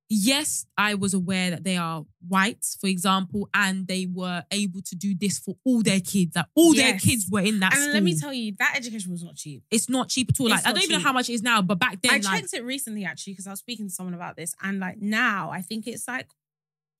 yes, 0.10 0.66
I 0.78 0.93
was 0.93 1.14
aware 1.14 1.49
that 1.49 1.64
they 1.64 1.76
are 1.78 2.05
whites, 2.28 2.78
for 2.80 2.88
example, 2.88 3.49
and 3.53 3.88
they 3.88 4.05
were 4.05 4.43
able 4.51 4.82
to 4.84 4.95
do 4.95 5.16
this 5.20 5.38
for 5.39 5.55
all 5.66 5.82
their 5.82 5.99
kids. 5.99 6.36
Like, 6.36 6.45
all 6.55 6.74
their 6.74 6.97
kids 6.97 7.28
were 7.30 7.41
in 7.41 7.60
that 7.60 7.74
and 7.74 7.82
school. 7.82 7.93
let 7.93 8.03
me 8.03 8.18
tell 8.18 8.32
you, 8.34 8.53
that 8.60 8.76
education 8.78 9.12
was 9.12 9.24
not 9.24 9.36
cheap. 9.36 9.64
it's 9.72 9.89
not 9.89 10.10
cheap 10.10 10.30
at 10.30 10.39
all. 10.39 10.49
Like, 10.49 10.66
I 10.66 10.72
don't 10.72 10.84
even 10.84 10.97
know 10.99 11.03
how 11.03 11.12
much 11.14 11.30
it 11.30 11.34
is 11.34 11.41
now, 11.41 11.62
but 11.62 11.80
back 11.80 12.01
then, 12.01 12.12
I 12.12 12.16
like, 12.18 12.41
checked 12.41 12.53
it 12.53 12.64
recently 12.64 13.03
actually 13.03 13.34
because 13.34 13.47
I 13.47 13.51
was 13.51 13.60
speaking 13.60 13.88
to 13.88 13.93
someone 13.93 14.14
about 14.14 14.36
this, 14.38 14.53
and 14.62 14.80
like 14.80 15.01
now 15.01 15.49
I 15.51 15.62
think 15.62 15.88
it's 15.88 16.08
like 16.08 16.28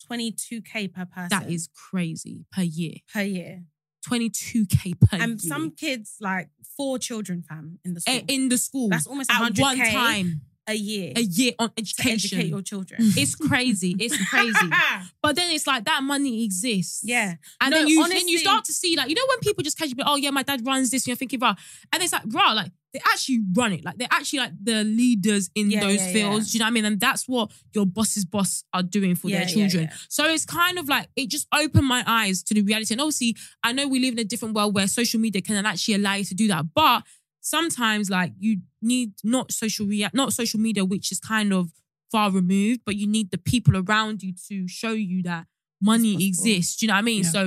22k 0.10 0.94
per 0.94 1.06
person. 1.06 1.30
That 1.30 1.50
is 1.50 1.70
crazy 1.74 2.46
per 2.52 2.62
year. 2.64 2.96
per 3.14 3.22
year. 3.22 3.64
22k 4.10 5.00
per 5.00 5.18
And 5.18 5.42
year. 5.42 5.50
some 5.54 5.72
kids 5.72 6.16
like 6.20 6.50
four 6.76 7.00
children, 7.00 7.44
fam, 7.48 7.80
in 7.84 7.94
the 7.94 8.02
school. 8.02 8.22
In 8.28 8.50
the 8.50 8.58
school. 8.58 8.90
That's 8.90 9.08
almost 9.08 9.32
at 9.32 9.42
100K 9.42 9.60
one 9.62 9.78
time 9.78 10.42
a 10.70 10.74
year 10.74 11.14
a 11.16 11.22
year 11.22 11.54
on 11.60 11.70
to 11.70 11.74
education. 11.80 12.12
educate 12.40 12.50
your 12.50 12.62
children. 12.62 13.00
It's 13.16 13.36
crazy. 13.36 13.96
It's 14.00 14.18
crazy. 14.30 14.70
But 15.24 15.36
then 15.38 15.50
it's 15.52 15.66
like 15.66 15.86
that 15.86 16.04
money 16.04 16.44
exists. 16.44 17.02
yeah. 17.06 17.36
And 17.62 17.72
No, 17.72 17.78
then 17.78 17.88
you 17.88 18.06
then 18.08 18.28
you 18.28 18.38
start 18.38 18.66
to 18.66 18.74
see 18.74 18.96
like 18.98 19.08
you 19.10 19.16
know 19.16 19.26
when 19.30 19.40
people 19.40 19.64
just 19.64 19.78
casually 19.78 19.96
be 19.96 20.04
oh 20.06 20.18
yeah 20.18 20.30
my 20.32 20.44
dad 20.44 20.66
runs 20.66 20.90
this 20.92 21.04
and 21.04 21.08
you're 21.08 21.16
thinking 21.16 21.40
rah 21.40 21.56
and 21.94 22.04
it's 22.04 22.12
like 22.12 22.24
rah 22.34 22.52
like 22.52 22.72
they 22.94 23.00
actually 23.06 23.42
run 23.54 23.74
it 23.74 23.84
like 23.84 23.98
they're 23.98 24.08
actually 24.12 24.40
like 24.40 24.54
the 24.64 24.84
leaders 24.84 25.50
in 25.56 25.70
Yeah, 25.70 25.82
those 25.82 26.06
yeah, 26.06 26.14
fields. 26.14 26.52
Do 26.52 26.58
you 26.58 26.60
know 26.60 26.66
what 26.66 26.70
I 26.70 26.72
mean? 26.72 26.86
And 26.86 27.00
that's 27.00 27.28
what 27.28 27.52
your 27.74 27.86
boss's 27.86 28.26
boss 28.26 28.64
are 28.74 28.82
doing 28.84 29.16
for 29.16 29.30
Yeah, 29.30 29.40
their 29.40 29.46
children. 29.46 29.84
yeah. 29.84 29.96
So 30.10 30.26
it's 30.26 30.46
kind 30.46 30.80
of 30.80 30.88
like 30.88 31.10
it 31.16 31.28
just 31.30 31.48
opened 31.54 31.86
my 31.86 32.04
eyes 32.08 32.42
to 32.44 32.54
the 32.54 32.62
reality. 32.62 32.94
And 32.94 33.02
obviously, 33.02 33.36
I 33.64 33.74
know 33.74 33.88
we 33.88 34.00
live 34.00 34.14
in 34.14 34.20
a 34.20 34.24
different 34.24 34.56
world 34.56 34.74
where 34.74 34.88
social 34.88 35.20
media 35.20 35.42
can 35.42 35.66
actually 35.66 35.96
allow 35.96 36.16
you 36.16 36.26
to 36.26 36.36
do 36.36 36.48
that, 36.48 36.66
but 36.74 37.04
sometimes 37.42 38.10
like 38.10 38.34
you 38.40 38.62
need 38.82 39.14
not 39.24 39.52
social 39.52 39.86
rea- 39.86 40.10
not 40.14 40.34
social 40.34 40.60
media, 40.60 40.84
which 40.86 41.12
is 41.12 41.20
kind 41.20 41.54
of 41.54 41.72
far 42.12 42.32
removed, 42.32 42.82
but 42.86 42.96
you 42.96 43.08
need 43.08 43.32
the 43.32 43.38
people 43.38 43.76
around 43.78 44.24
you 44.24 44.34
to 44.50 44.68
show 44.68 44.92
you 44.92 45.22
that 45.24 45.46
money 45.82 46.26
exists. 46.28 46.78
Do 46.78 46.86
you 46.86 46.88
know 46.88 46.96
what 46.96 47.00
I 47.00 47.04
mean? 47.04 47.24
Yeah. 47.24 47.30
So 47.30 47.40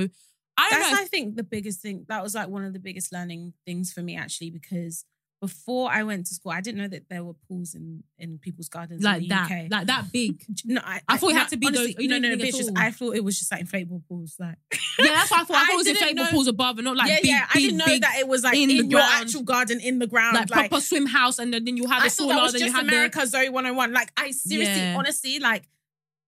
I 0.57 0.69
don't 0.69 0.79
That's 0.79 0.91
know. 0.91 0.97
I 0.99 1.05
think 1.05 1.35
the 1.35 1.43
biggest 1.43 1.81
thing. 1.81 2.05
That 2.09 2.21
was 2.21 2.35
like 2.35 2.47
one 2.49 2.63
of 2.63 2.73
the 2.73 2.79
biggest 2.79 3.11
learning 3.11 3.53
things 3.65 3.91
for 3.91 4.01
me 4.01 4.15
actually 4.15 4.51
because 4.51 5.05
before 5.41 5.89
I 5.91 6.03
went 6.03 6.27
to 6.27 6.35
school, 6.35 6.51
I 6.51 6.61
didn't 6.61 6.77
know 6.77 6.87
that 6.87 7.09
there 7.09 7.23
were 7.23 7.33
pools 7.47 7.73
in 7.73 8.03
in 8.19 8.37
people's 8.37 8.69
gardens 8.69 9.01
like 9.03 9.23
in 9.23 9.27
the 9.27 9.27
that, 9.29 9.51
UK. 9.51 9.71
like 9.71 9.87
that 9.87 10.11
big. 10.11 10.43
no, 10.65 10.79
I, 10.85 11.01
I 11.07 11.17
thought 11.17 11.31
it 11.31 11.35
had 11.37 11.47
to 11.49 11.57
be 11.57 11.65
honestly, 11.67 11.87
those- 11.93 11.95
you 12.03 12.07
no, 12.09 12.19
didn't 12.19 12.37
no, 12.39 12.45
bitch. 12.45 12.57
just- 12.57 12.71
I 12.77 12.91
thought 12.91 13.15
it 13.15 13.23
was 13.23 13.39
just 13.39 13.51
like 13.51 13.65
inflatable 13.65 14.03
pools. 14.07 14.35
Like, 14.39 14.55
Yeah, 14.99 15.07
that's 15.07 15.31
what 15.31 15.39
I 15.41 15.43
thought. 15.45 15.57
I 15.57 15.65
thought 15.65 15.73
it 15.73 15.77
was 15.77 15.87
inflatable 15.87 16.15
know- 16.15 16.29
pools 16.29 16.47
above 16.47 16.77
and 16.77 16.85
not 16.85 16.95
like 16.95 17.09
yeah, 17.09 17.15
big, 17.21 17.25
yeah. 17.25 17.45
I 17.49 17.53
big, 17.55 17.63
didn't 17.63 17.77
know 17.77 17.85
big, 17.87 18.01
that 18.03 18.15
it 18.19 18.27
was 18.27 18.43
like 18.43 18.55
in 18.55 18.69
in, 18.69 18.75
your 18.91 18.99
ground. 19.01 19.23
actual 19.23 19.41
garden 19.43 19.79
in 19.79 19.97
the 19.99 20.07
ground. 20.07 20.35
like, 20.37 20.69
proper 20.69 20.79
swim 20.79 21.07
house, 21.07 21.39
and 21.39 21.51
then, 21.53 21.65
then 21.65 21.75
you 21.75 21.87
have 21.87 22.03
I 22.03 22.05
the 22.09 22.11
thought 22.15 22.27
that 22.29 22.41
was 22.43 22.53
just 22.53 22.65
have 22.75 22.85
the 22.85 22.91
America 22.93 23.25
Zoe 23.25 23.49
101. 23.49 23.91
Like, 23.93 24.11
I 24.15 24.29
seriously, 24.31 24.75
Yeah. 24.75 24.95
honestly, 24.97 25.39
like, 25.39 25.67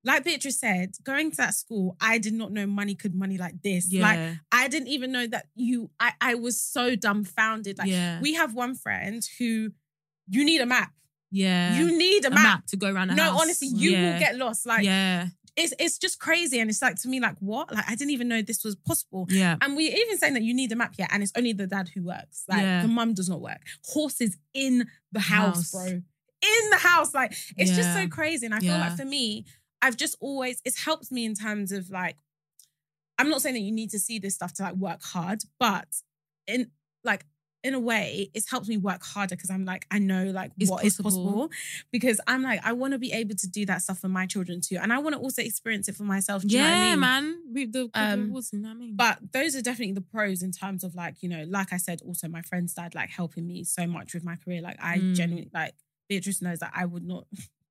like 0.05 0.23
Beatrice 0.25 0.59
said, 0.59 0.91
going 1.03 1.31
to 1.31 1.37
that 1.37 1.53
school, 1.53 1.95
I 2.01 2.17
did 2.17 2.33
not 2.33 2.51
know 2.51 2.65
money 2.67 2.93
could 2.95 3.15
money 3.15 3.37
like 3.37 3.61
this. 3.61 3.91
yeah, 3.91 4.01
Like, 4.01 4.37
I 4.51 4.67
didn't 4.67 4.89
even 4.89 5.11
know 5.11 5.25
that 5.27 5.47
you. 5.55 5.89
I 5.99 6.13
I 6.19 6.35
was 6.35 6.59
so 6.59 6.95
dumbfounded. 6.95 7.77
Like, 7.77 7.89
yeah, 7.89 8.19
we 8.21 8.33
have 8.33 8.53
one 8.53 8.75
friend 8.75 9.25
who, 9.39 9.71
you 10.27 10.43
need 10.45 10.61
a 10.61 10.65
map. 10.65 10.91
yeah. 11.31 11.77
You 11.77 11.97
need 11.97 12.25
a, 12.25 12.27
a 12.27 12.31
map. 12.31 12.43
map 12.43 12.65
to 12.67 12.77
go 12.77 12.91
around 12.91 13.09
the 13.09 13.15
No, 13.15 13.23
house. 13.31 13.41
honestly, 13.41 13.69
you 13.69 13.91
yeah. 13.91 14.13
will 14.13 14.19
get 14.19 14.35
lost. 14.35 14.65
Like, 14.65 14.83
yeah, 14.85 15.27
it's 15.55 15.73
it's 15.79 15.97
just 15.99 16.19
crazy, 16.19 16.59
and 16.59 16.69
it's 16.69 16.81
like 16.81 16.95
to 17.03 17.07
me, 17.07 17.19
like, 17.19 17.37
what? 17.39 17.71
Like, 17.73 17.85
I 17.87 17.95
didn't 17.95 18.11
even 18.11 18.27
know 18.27 18.41
this 18.41 18.63
was 18.63 18.75
possible. 18.75 19.27
yeah, 19.29 19.55
And 19.61 19.75
we're 19.75 19.95
even 19.95 20.17
saying 20.17 20.33
that 20.33 20.43
you 20.43 20.53
need 20.53 20.71
a 20.71 20.75
map 20.75 20.95
here, 20.97 21.07
and 21.11 21.23
it's 21.23 21.31
only 21.37 21.53
the 21.53 21.67
dad 21.67 21.89
who 21.93 22.03
works. 22.03 22.43
Like 22.49 22.61
Yeah. 22.61 22.81
the 22.81 22.87
mum 22.89 23.13
does 23.13 23.29
not 23.29 23.39
work. 23.39 23.61
Horses 23.85 24.35
in 24.53 24.87
the 25.11 25.19
house, 25.19 25.55
House. 25.55 25.71
bro. 25.71 25.85
In 25.85 26.69
the 26.71 26.77
house. 26.77 27.13
Like 27.13 27.31
it's 27.57 27.71
just 27.71 27.93
so 27.93 28.07
crazy. 28.07 28.45
And 28.47 28.53
I 28.55 28.59
feel 28.59 28.77
like 28.77 28.97
for 28.97 29.05
me, 29.05 29.45
I've 29.83 29.97
just 29.97 30.15
always, 30.19 30.61
it's 30.65 30.83
helped 30.85 31.11
me 31.11 31.25
in 31.25 31.35
terms 31.35 31.71
of 31.71 31.89
like, 31.89 32.15
I'm 33.19 33.29
not 33.29 33.41
saying 33.41 33.55
that 33.55 33.61
you 33.61 33.71
need 33.71 33.91
to 33.91 33.99
see 33.99 34.17
this 34.17 34.33
stuff 34.35 34.53
to 34.53 34.63
like 34.63 34.75
work 34.75 35.01
hard, 35.03 35.43
but 35.59 35.87
in 36.47 36.71
like 37.03 37.25
in 37.63 37.73
a 37.73 37.79
way, 37.79 38.29
it's 38.33 38.49
helped 38.49 38.67
me 38.67 38.75
work 38.77 39.01
harder 39.03 39.35
because 39.35 39.49
I'm 39.49 39.63
like, 39.63 39.85
I 39.89 39.99
know 39.99 40.25
like 40.25 40.51
It's 40.59 40.69
what 40.69 40.83
is 40.83 40.97
possible. 40.97 41.33
possible. 41.33 41.49
Because 41.91 42.19
I'm 42.27 42.43
like, 42.43 42.59
I 42.65 42.73
want 42.73 42.91
to 42.93 42.99
be 42.99 43.11
able 43.13 43.35
to 43.35 43.47
do 43.47 43.65
that 43.67 43.81
stuff 43.81 43.99
for 43.99 44.09
my 44.09 44.25
children 44.25 44.59
too. 44.61 44.77
And 44.81 44.91
I 44.91 44.99
want 44.99 45.15
to 45.15 45.21
also 45.21 45.41
experience 45.41 45.87
it 45.87 45.95
for 45.95 46.03
myself. 46.03 46.43
Know 46.43 46.49
I 46.59 46.75
yeah, 46.75 46.89
mean? 46.95 46.99
man. 46.99 47.35
Reap 47.53 47.71
the, 47.71 47.89
Um, 47.93 48.33
you 48.51 48.59
know 48.59 48.69
I 48.69 48.73
mean? 48.73 48.95
But 48.95 49.31
those 49.31 49.55
are 49.55 49.61
definitely 49.61 49.93
the 49.93 50.01
pros 50.01 50.43
in 50.43 50.51
terms 50.51 50.83
of 50.83 50.93
like, 50.95 51.23
you 51.23 51.29
know, 51.29 51.45
like 51.47 51.71
I 51.71 51.77
said, 51.77 52.01
also 52.05 52.27
my 52.27 52.41
friend's 52.41 52.73
dad 52.73 52.95
like 52.95 53.09
helping 53.09 53.47
me 53.47 53.63
so 53.63 53.87
much 53.87 54.13
with 54.13 54.25
my 54.25 54.35
career. 54.35 54.61
Like 54.61 54.77
I 54.81 54.97
Mm. 54.99 55.15
genuinely 55.15 55.51
like 55.53 55.75
Beatrice 56.09 56.41
knows 56.41 56.59
that 56.59 56.73
I 56.75 56.85
would 56.85 57.05
not 57.05 57.27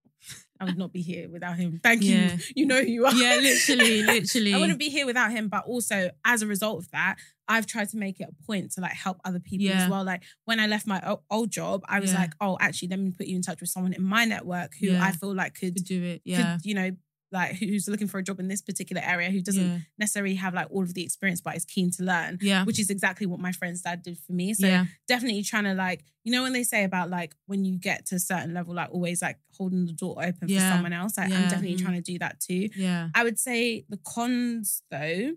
I 0.62 0.64
would 0.64 0.78
not 0.78 0.92
be 0.92 1.02
here 1.02 1.28
without 1.28 1.56
him. 1.56 1.80
Thank 1.82 2.02
Yeah. 2.02 2.32
you. 2.34 2.38
You 2.56 2.66
know 2.66 2.80
who 2.80 2.86
you 2.88 3.04
are. 3.06 3.12
yeah, 3.14 3.36
literally, 3.36 4.02
literally. 4.14 4.54
I 4.54 4.58
wouldn't 4.58 4.78
be 4.78 4.88
here 4.90 5.06
without 5.06 5.32
him. 5.32 5.48
But 5.48 5.64
also 5.66 6.10
as 6.24 6.42
a 6.42 6.46
result 6.46 6.78
of 6.84 6.90
that, 6.92 7.16
I've 7.48 7.66
tried 7.66 7.88
to 7.90 7.96
make 7.96 8.20
it 8.20 8.28
a 8.30 8.44
point 8.46 8.70
to 8.72 8.80
like 8.80 8.92
help 8.92 9.18
other 9.24 9.40
people 9.40 9.66
Yeah. 9.66 9.82
as 9.84 9.90
well. 9.90 10.04
Like 10.04 10.22
when 10.44 10.60
I 10.60 10.66
left 10.68 10.86
my 10.86 11.16
old 11.30 11.50
job, 11.50 11.82
I 11.88 11.98
was 12.00 12.12
Yeah. 12.12 12.20
like, 12.20 12.32
oh, 12.40 12.56
actually, 12.60 12.88
let 12.88 13.00
me 13.00 13.10
put 13.10 13.26
you 13.26 13.36
in 13.36 13.42
touch 13.42 13.60
with 13.60 13.70
someone 13.70 13.92
in 13.92 14.02
my 14.04 14.24
network 14.24 14.72
who. 14.80 14.96
I 14.96 15.10
feel 15.12 15.34
like 15.34 15.54
could, 15.58 15.76
to 15.76 15.82
do 15.82 16.02
it. 16.02 16.22
Yeah, 16.24 16.56
could, 16.56 16.64
you 16.66 16.74
know, 16.74 16.90
like 17.32 17.56
who's 17.56 17.88
looking 17.88 18.06
for 18.08 18.18
a 18.18 18.22
job 18.22 18.38
in 18.38 18.48
this 18.48 18.62
particular 18.62 19.02
area 19.04 19.30
who 19.30 19.40
doesn't 19.40 19.66
yeah, 19.72 19.78
necessarily 19.98 20.34
have 20.34 20.54
like 20.54 20.68
all 20.70 20.82
of 20.82 20.94
the 20.94 21.02
experience, 21.02 21.40
but 21.40 21.56
is 21.56 21.64
keen 21.64 21.90
to 21.92 22.02
learn 22.04 22.38
yeah, 22.40 22.64
which 22.64 22.78
is 22.78 22.90
exactly 22.90 23.26
what 23.26 23.40
my 23.40 23.52
friend's 23.52 23.82
dad 23.82 24.02
did 24.02 24.18
for 24.18 24.32
me. 24.32 24.54
So 24.54 24.66
yeah, 24.66 24.84
definitely 25.08 25.42
trying 25.42 25.64
to 25.64 25.74
like, 25.74 26.04
you 26.24 26.30
know, 26.32 26.42
when 26.42 26.52
they 26.52 26.62
say 26.62 26.84
about 26.84 27.10
like 27.10 27.34
when 27.46 27.64
you 27.64 27.78
get 27.78 28.06
to 28.06 28.16
a 28.16 28.20
certain 28.20 28.52
level, 28.54 28.74
like 28.74 28.90
always 28.92 29.22
like 29.22 29.38
holding 29.56 29.86
the 29.86 29.92
door 29.92 30.16
open 30.22 30.48
for 30.48 30.60
someone 30.68 30.92
else. 30.92 31.16
Like, 31.16 31.30
Yeah. 31.30 31.38
I'm 31.38 31.48
definitely 31.48 31.76
Mhm. 31.76 31.82
trying 31.82 32.02
to 32.02 32.12
do 32.12 32.18
that 32.20 32.38
too. 32.40 32.68
yeah. 32.76 33.08
I 33.14 33.24
would 33.24 33.38
say 33.38 33.84
the 33.88 33.98
cons 33.98 34.82
though 34.90 35.32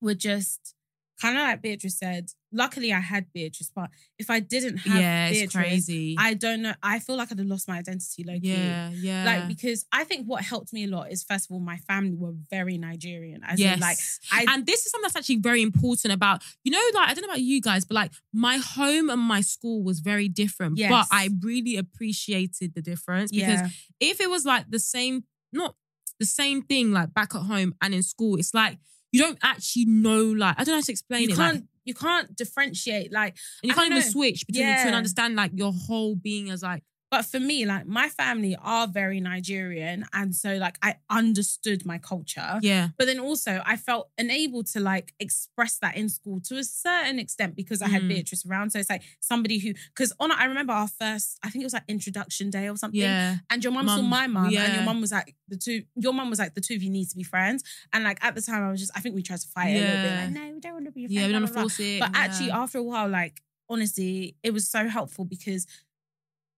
were 0.00 0.14
just 0.14 0.74
kind 1.20 1.36
of 1.38 1.42
like 1.42 1.62
Beatrice 1.62 1.96
said. 1.98 2.30
Luckily, 2.54 2.92
I 2.92 3.00
had 3.00 3.26
Beatrice, 3.32 3.70
but 3.74 3.90
if 4.18 4.30
I 4.30 4.40
didn't 4.40 4.78
have 4.78 5.00
Yeah, 5.00 5.26
it's 5.26 5.40
Beatrice, 5.40 5.52
crazy. 5.52 6.16
I 6.18 6.34
don't 6.34 6.62
know. 6.62 6.74
I 6.82 7.00
feel 7.00 7.16
like 7.16 7.32
I'd 7.32 7.38
have 7.38 7.46
lost 7.46 7.68
my 7.68 7.78
identity, 7.78 8.24
low 8.24 8.34
key. 8.34 8.54
yeah, 8.54 8.90
yeah. 8.94 9.24
Like 9.24 9.48
because 9.48 9.84
I 9.92 10.04
think 10.04 10.26
what 10.26 10.44
helped 10.44 10.72
me 10.72 10.84
a 10.84 10.86
lot 10.86 11.10
is 11.10 11.24
first 11.24 11.46
of 11.46 11.52
all 11.52 11.60
my 11.60 11.78
family 11.78 12.14
were 12.14 12.32
very 12.50 12.78
Nigerian. 12.78 13.42
As 13.44 13.58
yes. 13.58 13.74
in 13.74 13.80
like 13.80 13.98
I 14.32 14.54
and 14.54 14.66
this 14.66 14.86
is 14.86 14.92
something 14.92 15.04
that's 15.04 15.16
actually 15.16 15.38
very 15.38 15.62
important 15.62 16.14
about, 16.14 16.42
you 16.62 16.70
know, 16.70 16.82
like, 16.94 17.08
I 17.08 17.14
don't 17.14 17.22
know 17.22 17.32
about 17.32 17.40
you 17.40 17.60
guys, 17.60 17.84
but 17.84 17.94
like 17.94 18.12
my 18.32 18.58
home 18.58 19.10
and 19.10 19.20
my 19.20 19.40
school 19.40 19.82
was 19.82 20.00
very 20.00 20.28
different. 20.28 20.78
Yes. 20.78 20.90
But 20.90 21.06
I 21.10 21.30
really 21.42 21.76
appreciated 21.76 22.74
the 22.74 22.82
difference 22.82 23.32
because 23.32 23.60
yeah. 23.60 23.68
if 24.00 24.20
it 24.20 24.30
was 24.30 24.44
like 24.44 24.70
the 24.70 24.78
same, 24.78 25.24
not 25.52 25.74
the 26.20 26.26
same 26.26 26.62
thing 26.62 26.92
like 26.92 27.12
back 27.12 27.34
at 27.34 27.42
home 27.42 27.74
and 27.82 27.94
in 27.94 28.02
school, 28.02 28.38
it's 28.38 28.54
like 28.54 28.78
you 29.14 29.20
don't 29.20 29.38
actually 29.44 29.84
know, 29.84 30.24
like, 30.24 30.56
I 30.58 30.64
don't 30.64 30.72
know 30.72 30.78
how 30.78 30.80
to 30.80 30.90
explain 30.90 31.22
you 31.22 31.28
it. 31.28 31.36
can't 31.36 31.54
like, 31.54 31.64
you 31.84 31.94
can't 31.94 32.36
differentiate 32.36 33.12
like 33.12 33.36
and 33.62 33.68
you 33.68 33.72
I 33.72 33.74
can't 33.74 33.86
even 33.92 33.98
know. 33.98 34.08
switch 34.10 34.44
between 34.44 34.66
the 34.66 34.72
two 34.82 34.88
and 34.88 34.96
understand 34.96 35.36
like 35.36 35.52
your 35.54 35.72
whole 35.72 36.16
being 36.16 36.50
as 36.50 36.64
like, 36.64 36.82
but 37.14 37.24
for 37.32 37.38
me 37.50 37.58
like 37.64 37.86
my 37.86 38.08
family 38.08 38.56
are 38.74 38.86
very 38.88 39.20
nigerian 39.20 40.04
and 40.12 40.34
so 40.34 40.50
like 40.66 40.76
i 40.82 40.90
understood 41.10 41.80
my 41.86 41.98
culture 41.98 42.58
yeah, 42.60 42.88
but 42.98 43.04
then 43.06 43.20
also 43.28 43.52
i 43.72 43.76
felt 43.76 44.04
unable 44.18 44.62
to 44.64 44.78
like 44.80 45.12
express 45.20 45.78
that 45.78 45.94
in 45.96 46.08
school 46.08 46.40
to 46.48 46.56
a 46.56 46.64
certain 46.64 47.18
extent 47.24 47.54
because 47.54 47.80
i 47.82 47.88
had 47.88 48.02
Mm. 48.04 48.08
beatrice 48.08 48.44
around 48.46 48.70
so 48.70 48.78
it's 48.80 48.90
like 48.90 49.02
somebody 49.20 49.58
who 49.62 49.70
because 49.94 50.12
on 50.18 50.30
i 50.32 50.44
remember 50.44 50.72
our 50.72 50.88
first 50.88 51.38
i 51.44 51.48
think 51.50 51.60
it 51.62 51.68
was 51.70 51.72
like 51.78 51.84
introduction 51.96 52.50
day 52.50 52.66
or 52.68 52.76
something 52.76 53.00
yeah, 53.00 53.36
and 53.50 53.62
your 53.64 53.72
mum 53.72 53.86
saw 53.88 54.02
my 54.02 54.26
mum, 54.26 54.46
and 54.64 54.74
your 54.74 54.82
mum 54.90 55.00
was 55.00 55.12
like 55.12 55.34
the 55.48 55.56
two. 55.56 55.78
Your 56.04 56.12
mum 56.18 56.28
was 56.30 56.38
like 56.38 56.54
the 56.54 56.60
two 56.60 56.74
of 56.74 56.82
you 56.82 56.90
need 56.98 57.08
to 57.10 57.16
be 57.16 57.22
friends. 57.22 57.62
And 57.92 58.00
like 58.08 58.18
at 58.26 58.34
the 58.34 58.42
time, 58.48 58.62
I 58.66 58.70
was 58.70 58.80
just 58.80 58.92
I 58.96 59.00
think 59.00 59.14
we 59.14 59.22
tried 59.22 59.40
to 59.40 59.48
fight 59.48 59.70
it 59.76 59.78
a 59.78 59.80
little 59.80 60.02
bit. 60.06 60.12
Yeah. 60.12 60.24
Like 60.24 60.30
no, 60.38 60.44
we 60.54 60.60
don't 60.64 60.72
want 60.78 60.86
to 60.86 60.92
be 60.92 61.02
friends. 61.06 61.14
yeah, 61.14 61.26
we 61.26 61.32
don't 61.32 61.42
blah, 61.44 61.52
blah. 61.52 61.62
force 61.62 61.80
it. 61.80 62.00
But 62.00 62.10
actually, 62.14 62.50
after 62.50 62.78
a 62.78 62.82
while, 62.82 63.08
like 63.08 63.42
honestly, 63.68 64.36
it 64.42 64.52
was 64.52 64.68
so 64.68 64.88
helpful 64.88 65.24
because 65.24 65.66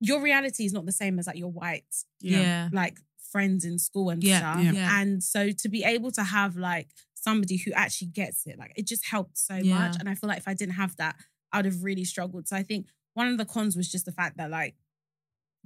your 0.00 0.20
reality 0.20 0.64
is 0.64 0.72
not 0.72 0.86
the 0.86 0.92
same 0.92 1.18
as 1.18 1.26
like 1.26 1.38
your 1.38 1.50
white 1.50 1.84
yeah, 2.20 2.68
like 2.72 2.98
friends 3.32 3.64
in 3.64 3.78
school 3.78 4.10
and 4.10 4.22
Yeah, 4.22 4.38
stuff. 4.38 4.64
yeah. 4.64 4.72
Yeah. 4.72 5.00
And 5.00 5.22
so 5.22 5.50
to 5.50 5.68
be 5.68 5.84
able 5.84 6.10
to 6.12 6.22
have 6.22 6.56
like 6.56 6.88
somebody 7.14 7.56
who 7.56 7.72
actually 7.72 8.08
gets 8.08 8.46
it, 8.46 8.58
like 8.58 8.72
it 8.76 8.86
just 8.86 9.06
helped 9.06 9.38
so 9.38 9.56
Yeah. 9.56 9.74
much. 9.78 9.96
And 9.98 10.08
I 10.08 10.14
feel 10.14 10.28
like 10.28 10.38
if 10.38 10.48
I 10.48 10.54
didn't 10.54 10.74
have 10.74 10.96
that, 10.96 11.16
I 11.52 11.58
would 11.58 11.64
have 11.66 11.82
really 11.82 12.04
struggled. 12.04 12.46
So 12.48 12.56
I 12.56 12.62
think 12.62 12.86
one 13.14 13.28
of 13.28 13.38
the 13.38 13.44
cons 13.44 13.76
was 13.76 13.90
just 13.90 14.04
the 14.04 14.12
fact 14.12 14.36
that 14.36 14.50
like 14.50 14.74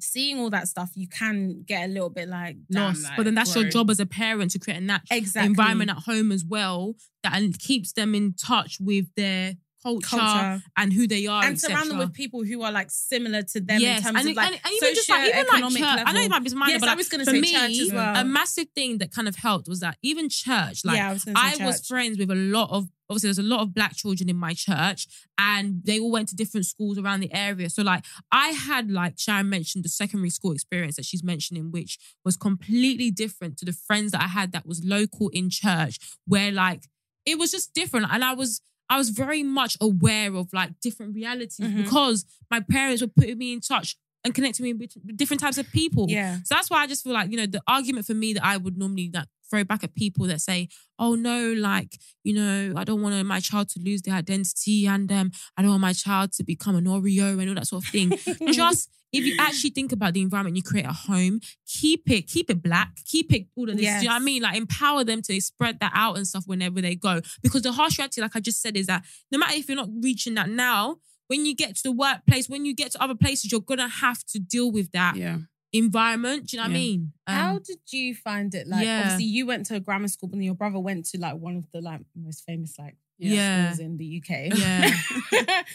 seeing 0.00 0.38
all 0.38 0.50
that 0.50 0.68
stuff, 0.68 0.92
you 0.94 1.06
can 1.08 1.62
get 1.62 1.84
a 1.84 1.92
little 1.92 2.08
bit 2.08 2.28
like 2.28 2.56
lost. 2.70 3.04
like, 3.04 3.16
but 3.16 3.24
then 3.24 3.34
that's 3.34 3.54
your 3.54 3.64
job 3.64 3.90
as 3.90 4.00
a 4.00 4.06
parent 4.06 4.52
to 4.52 4.58
create 4.58 4.78
a 4.78 4.80
natural 4.80 5.18
exactly 5.18 5.46
environment 5.46 5.90
at 5.90 5.98
home 5.98 6.32
as 6.32 6.44
well 6.44 6.94
that 7.22 7.38
keeps 7.58 7.92
them 7.92 8.14
in 8.14 8.32
touch 8.32 8.78
with 8.80 9.06
their 9.16 9.54
culture, 9.82 10.06
culture 10.08 10.62
and 10.76 10.92
who 10.92 11.06
they 11.06 11.26
are 11.26 11.44
and 11.44 11.60
surround 11.60 11.90
them 11.90 11.98
with 11.98 12.12
people 12.12 12.44
who 12.44 12.62
are 12.62 12.72
like 12.72 12.90
similar 12.90 13.42
to 13.42 13.60
them 13.60 13.80
yes, 13.80 13.98
in 13.98 14.04
terms 14.04 14.20
and, 14.20 14.30
of 14.30 14.36
like 14.36 14.46
and, 14.46 14.60
and 14.64 14.74
even 14.74 14.94
just 14.94 15.08
like 15.08 15.28
even 15.28 15.46
like 15.46 15.72
church. 15.72 15.82
I 15.82 16.12
know 16.12 16.20
level. 16.20 16.22
it 16.22 16.30
might 16.30 16.44
be 16.44 16.54
minor, 16.54 16.72
Yes, 16.72 16.80
but 16.80 16.88
I 16.88 16.94
was 16.94 17.08
gonna 17.08 17.24
say 17.24 17.40
me, 17.40 17.52
church 17.52 17.78
as 17.78 17.92
well. 17.92 18.16
a 18.16 18.24
massive 18.24 18.68
thing 18.74 18.98
that 18.98 19.12
kind 19.12 19.28
of 19.28 19.36
helped 19.36 19.68
was 19.68 19.80
that 19.80 19.96
even 20.02 20.28
church, 20.28 20.84
like 20.84 20.96
yeah, 20.96 21.10
I 21.10 21.12
was, 21.12 21.28
I 21.34 21.56
was 21.64 21.86
friends 21.86 22.18
with 22.18 22.30
a 22.30 22.34
lot 22.34 22.70
of 22.70 22.88
obviously 23.10 23.26
there's 23.26 23.38
a 23.38 23.42
lot 23.42 23.60
of 23.60 23.74
black 23.74 23.96
children 23.96 24.28
in 24.28 24.36
my 24.36 24.54
church 24.54 25.08
and 25.36 25.82
they 25.84 25.98
all 25.98 26.12
went 26.12 26.28
to 26.28 26.36
different 26.36 26.64
schools 26.64 26.96
around 26.96 27.20
the 27.20 27.34
area. 27.34 27.68
So 27.68 27.82
like 27.82 28.04
I 28.30 28.50
had 28.50 28.90
like 28.90 29.18
Sharon 29.18 29.50
mentioned 29.50 29.84
the 29.84 29.88
secondary 29.88 30.30
school 30.30 30.52
experience 30.52 30.96
that 30.96 31.04
she's 31.04 31.24
mentioning, 31.24 31.72
which 31.72 31.98
was 32.24 32.36
completely 32.36 33.10
different 33.10 33.58
to 33.58 33.64
the 33.64 33.72
friends 33.72 34.12
that 34.12 34.22
I 34.22 34.28
had 34.28 34.52
that 34.52 34.66
was 34.66 34.84
local 34.84 35.28
in 35.30 35.50
church, 35.50 35.98
where 36.26 36.52
like 36.52 36.84
it 37.26 37.38
was 37.38 37.50
just 37.50 37.74
different. 37.74 38.06
And 38.10 38.24
I 38.24 38.32
was 38.32 38.60
I 38.90 38.98
was 38.98 39.08
very 39.10 39.42
much 39.42 39.76
aware 39.80 40.34
of 40.34 40.52
like 40.52 40.78
different 40.80 41.14
realities 41.14 41.58
Mhm. 41.60 41.76
because 41.84 42.24
my 42.50 42.60
parents 42.60 43.00
were 43.00 43.08
putting 43.08 43.38
me 43.38 43.52
in 43.54 43.60
touch 43.60 43.96
and 44.24 44.34
connecting 44.34 44.64
me 44.64 44.72
with 44.74 45.16
different 45.16 45.40
types 45.40 45.56
of 45.58 45.66
people. 45.72 46.06
yeah. 46.08 46.36
So 46.44 46.54
that's 46.56 46.68
why 46.68 46.82
I 46.82 46.86
just 46.86 47.04
feel 47.04 47.14
like, 47.14 47.30
you 47.30 47.36
know, 47.38 47.46
the 47.46 47.62
argument 47.66 48.04
for 48.06 48.14
me 48.14 48.34
that 48.34 48.44
I 48.44 48.56
would 48.58 48.76
normally 48.76 49.10
like 49.14 49.28
throw 49.50 49.64
back 49.64 49.84
at 49.84 49.94
people 49.94 50.26
that 50.26 50.40
say, 50.40 50.68
"Oh 50.98 51.14
no, 51.14 51.52
like 51.52 51.98
you 52.22 52.34
know, 52.34 52.72
I 52.76 52.84
don't 52.84 53.02
want 53.02 53.26
my 53.26 53.40
child 53.40 53.68
to 53.70 53.80
lose 53.80 54.02
their 54.02 54.14
identity, 54.14 54.86
and 54.86 55.10
um, 55.12 55.32
I 55.56 55.62
don't 55.62 55.70
want 55.72 55.82
my 55.82 55.92
child 55.92 56.32
to 56.34 56.44
become 56.44 56.76
an 56.76 56.84
Oreo 56.84 57.38
and 57.40 57.48
all 57.48 57.54
that 57.56 57.66
sort 57.66 57.84
of 57.84 57.90
thing." 57.90 58.10
Just 58.52 58.90
if 59.12 59.24
you 59.24 59.34
actually 59.40 59.70
think 59.70 59.90
about 59.92 60.14
the 60.14 60.20
environment 60.20 60.56
you 60.56 60.62
create 60.62 60.86
at 60.86 60.92
home, 60.94 61.40
keep 61.66 62.08
it, 62.10 62.28
keep 62.28 62.48
it 62.48 62.62
black, 62.62 62.92
keep 63.04 63.32
it 63.32 63.46
all 63.56 63.68
of 63.68 63.76
this. 63.76 63.84
Do 63.98 64.02
you 64.04 64.08
know 64.08 64.14
what 64.14 64.22
I 64.22 64.24
mean? 64.24 64.42
Like 64.42 64.56
empower 64.56 65.02
them 65.04 65.20
to 65.22 65.40
spread 65.40 65.80
that 65.80 65.92
out 65.94 66.16
and 66.16 66.26
stuff 66.26 66.44
whenever 66.46 66.80
they 66.80 66.94
go. 66.94 67.20
Because 67.42 67.62
the 67.62 67.72
harsh 67.72 67.98
reality, 67.98 68.20
like 68.20 68.36
I 68.36 68.40
just 68.40 68.62
said, 68.62 68.76
is 68.76 68.86
that 68.86 69.04
no 69.32 69.38
matter 69.38 69.54
if 69.56 69.68
you're 69.68 69.76
not 69.76 69.88
reaching 70.00 70.34
that 70.34 70.48
now, 70.48 70.98
when 71.26 71.44
you 71.44 71.54
get 71.54 71.76
to 71.76 71.82
the 71.84 71.92
workplace, 71.92 72.48
when 72.48 72.64
you 72.64 72.74
get 72.74 72.92
to 72.92 73.02
other 73.02 73.14
places, 73.14 73.50
you're 73.50 73.60
gonna 73.60 73.88
have 73.88 74.24
to 74.26 74.38
deal 74.38 74.70
with 74.70 74.90
that 74.92 75.16
Yeah. 75.16 75.38
Environment. 75.72 76.48
Do 76.48 76.56
you 76.56 76.62
know 76.62 76.68
what 76.68 76.70
I 76.70 76.74
mean? 76.74 77.12
Um, 77.26 77.34
How 77.36 77.58
did 77.58 77.78
you 77.90 78.14
find 78.14 78.54
it? 78.54 78.66
Like, 78.66 78.84
yeah. 78.86 78.98
obviously, 79.00 79.24
you 79.26 79.46
went 79.46 79.66
to 79.66 79.76
a 79.76 79.80
grammar 79.80 80.08
school, 80.08 80.28
but 80.28 80.38
your 80.40 80.54
brother 80.54 80.78
went 80.80 81.06
to 81.10 81.18
like 81.18 81.36
one 81.36 81.56
of 81.56 81.66
the 81.72 81.80
like 81.80 82.00
most 82.16 82.44
famous 82.44 82.78
like 82.78 82.96
Yeah. 83.18 83.74
schools 83.74 83.78
in 83.80 83.96
the 83.96 84.22
UK. 84.22 84.56
Yeah. 84.58 85.62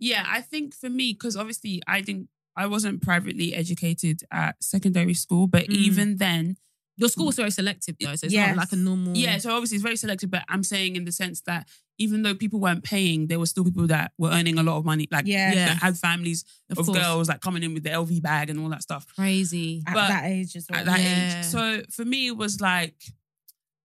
Yeah, 0.00 0.24
I 0.28 0.40
think 0.40 0.74
for 0.74 0.90
me, 0.90 1.12
because 1.12 1.36
obviously 1.36 1.80
I 1.86 2.00
didn't, 2.00 2.28
I 2.56 2.66
wasn't 2.66 3.00
privately 3.00 3.54
educated 3.54 4.22
at 4.30 4.56
secondary 4.62 5.14
school, 5.14 5.46
but 5.46 5.68
Mm. 5.68 5.72
even 5.74 6.16
then, 6.16 6.56
Your 6.96 7.08
school 7.08 7.26
was 7.26 7.36
very 7.36 7.50
selective 7.50 7.96
though, 8.00 8.14
so 8.14 8.26
it's 8.26 8.32
Yes. 8.34 8.48
not 8.50 8.56
like 8.58 8.72
a 8.72 8.76
normal. 8.76 9.16
yeah. 9.16 9.38
So 9.38 9.50
obviously 9.52 9.76
it's 9.76 9.82
very 9.82 9.96
selective, 9.96 10.30
but 10.30 10.44
I'm 10.48 10.62
saying 10.62 10.94
in 10.96 11.04
the 11.04 11.12
sense 11.12 11.40
that 11.42 11.68
even 11.98 12.22
though 12.22 12.34
people 12.34 12.58
weren't 12.60 12.82
paying, 12.84 13.26
there 13.28 13.38
were 13.38 13.46
still 13.46 13.64
people 13.64 13.86
that 13.88 14.12
were 14.18 14.30
earning 14.30 14.58
a 14.58 14.62
lot 14.62 14.76
of 14.78 14.84
money, 14.84 15.06
like 15.10 15.26
Yeah. 15.26 15.52
Yeah. 15.52 15.66
that 15.68 15.76
had 15.82 15.96
families 15.98 16.44
Of 16.70 16.76
course. 16.78 16.96
girls 16.98 17.28
like 17.28 17.40
coming 17.40 17.62
in 17.62 17.74
with 17.74 17.82
the 17.84 17.90
LV 17.90 18.20
bag 18.20 18.50
and 18.50 18.58
all 18.60 18.68
that 18.70 18.82
stuff 18.82 19.06
crazy. 19.14 19.82
At 19.86 19.94
But 19.94 20.08
that 20.08 20.24
age 20.26 20.54
as 20.56 20.66
well. 20.70 20.80
at 20.80 20.86
that 20.86 21.00
Yeah. 21.00 21.38
age. 21.40 21.44
So 21.46 21.82
for 21.90 22.04
me, 22.04 22.28
it 22.28 22.36
was 22.36 22.60
like. 22.60 22.96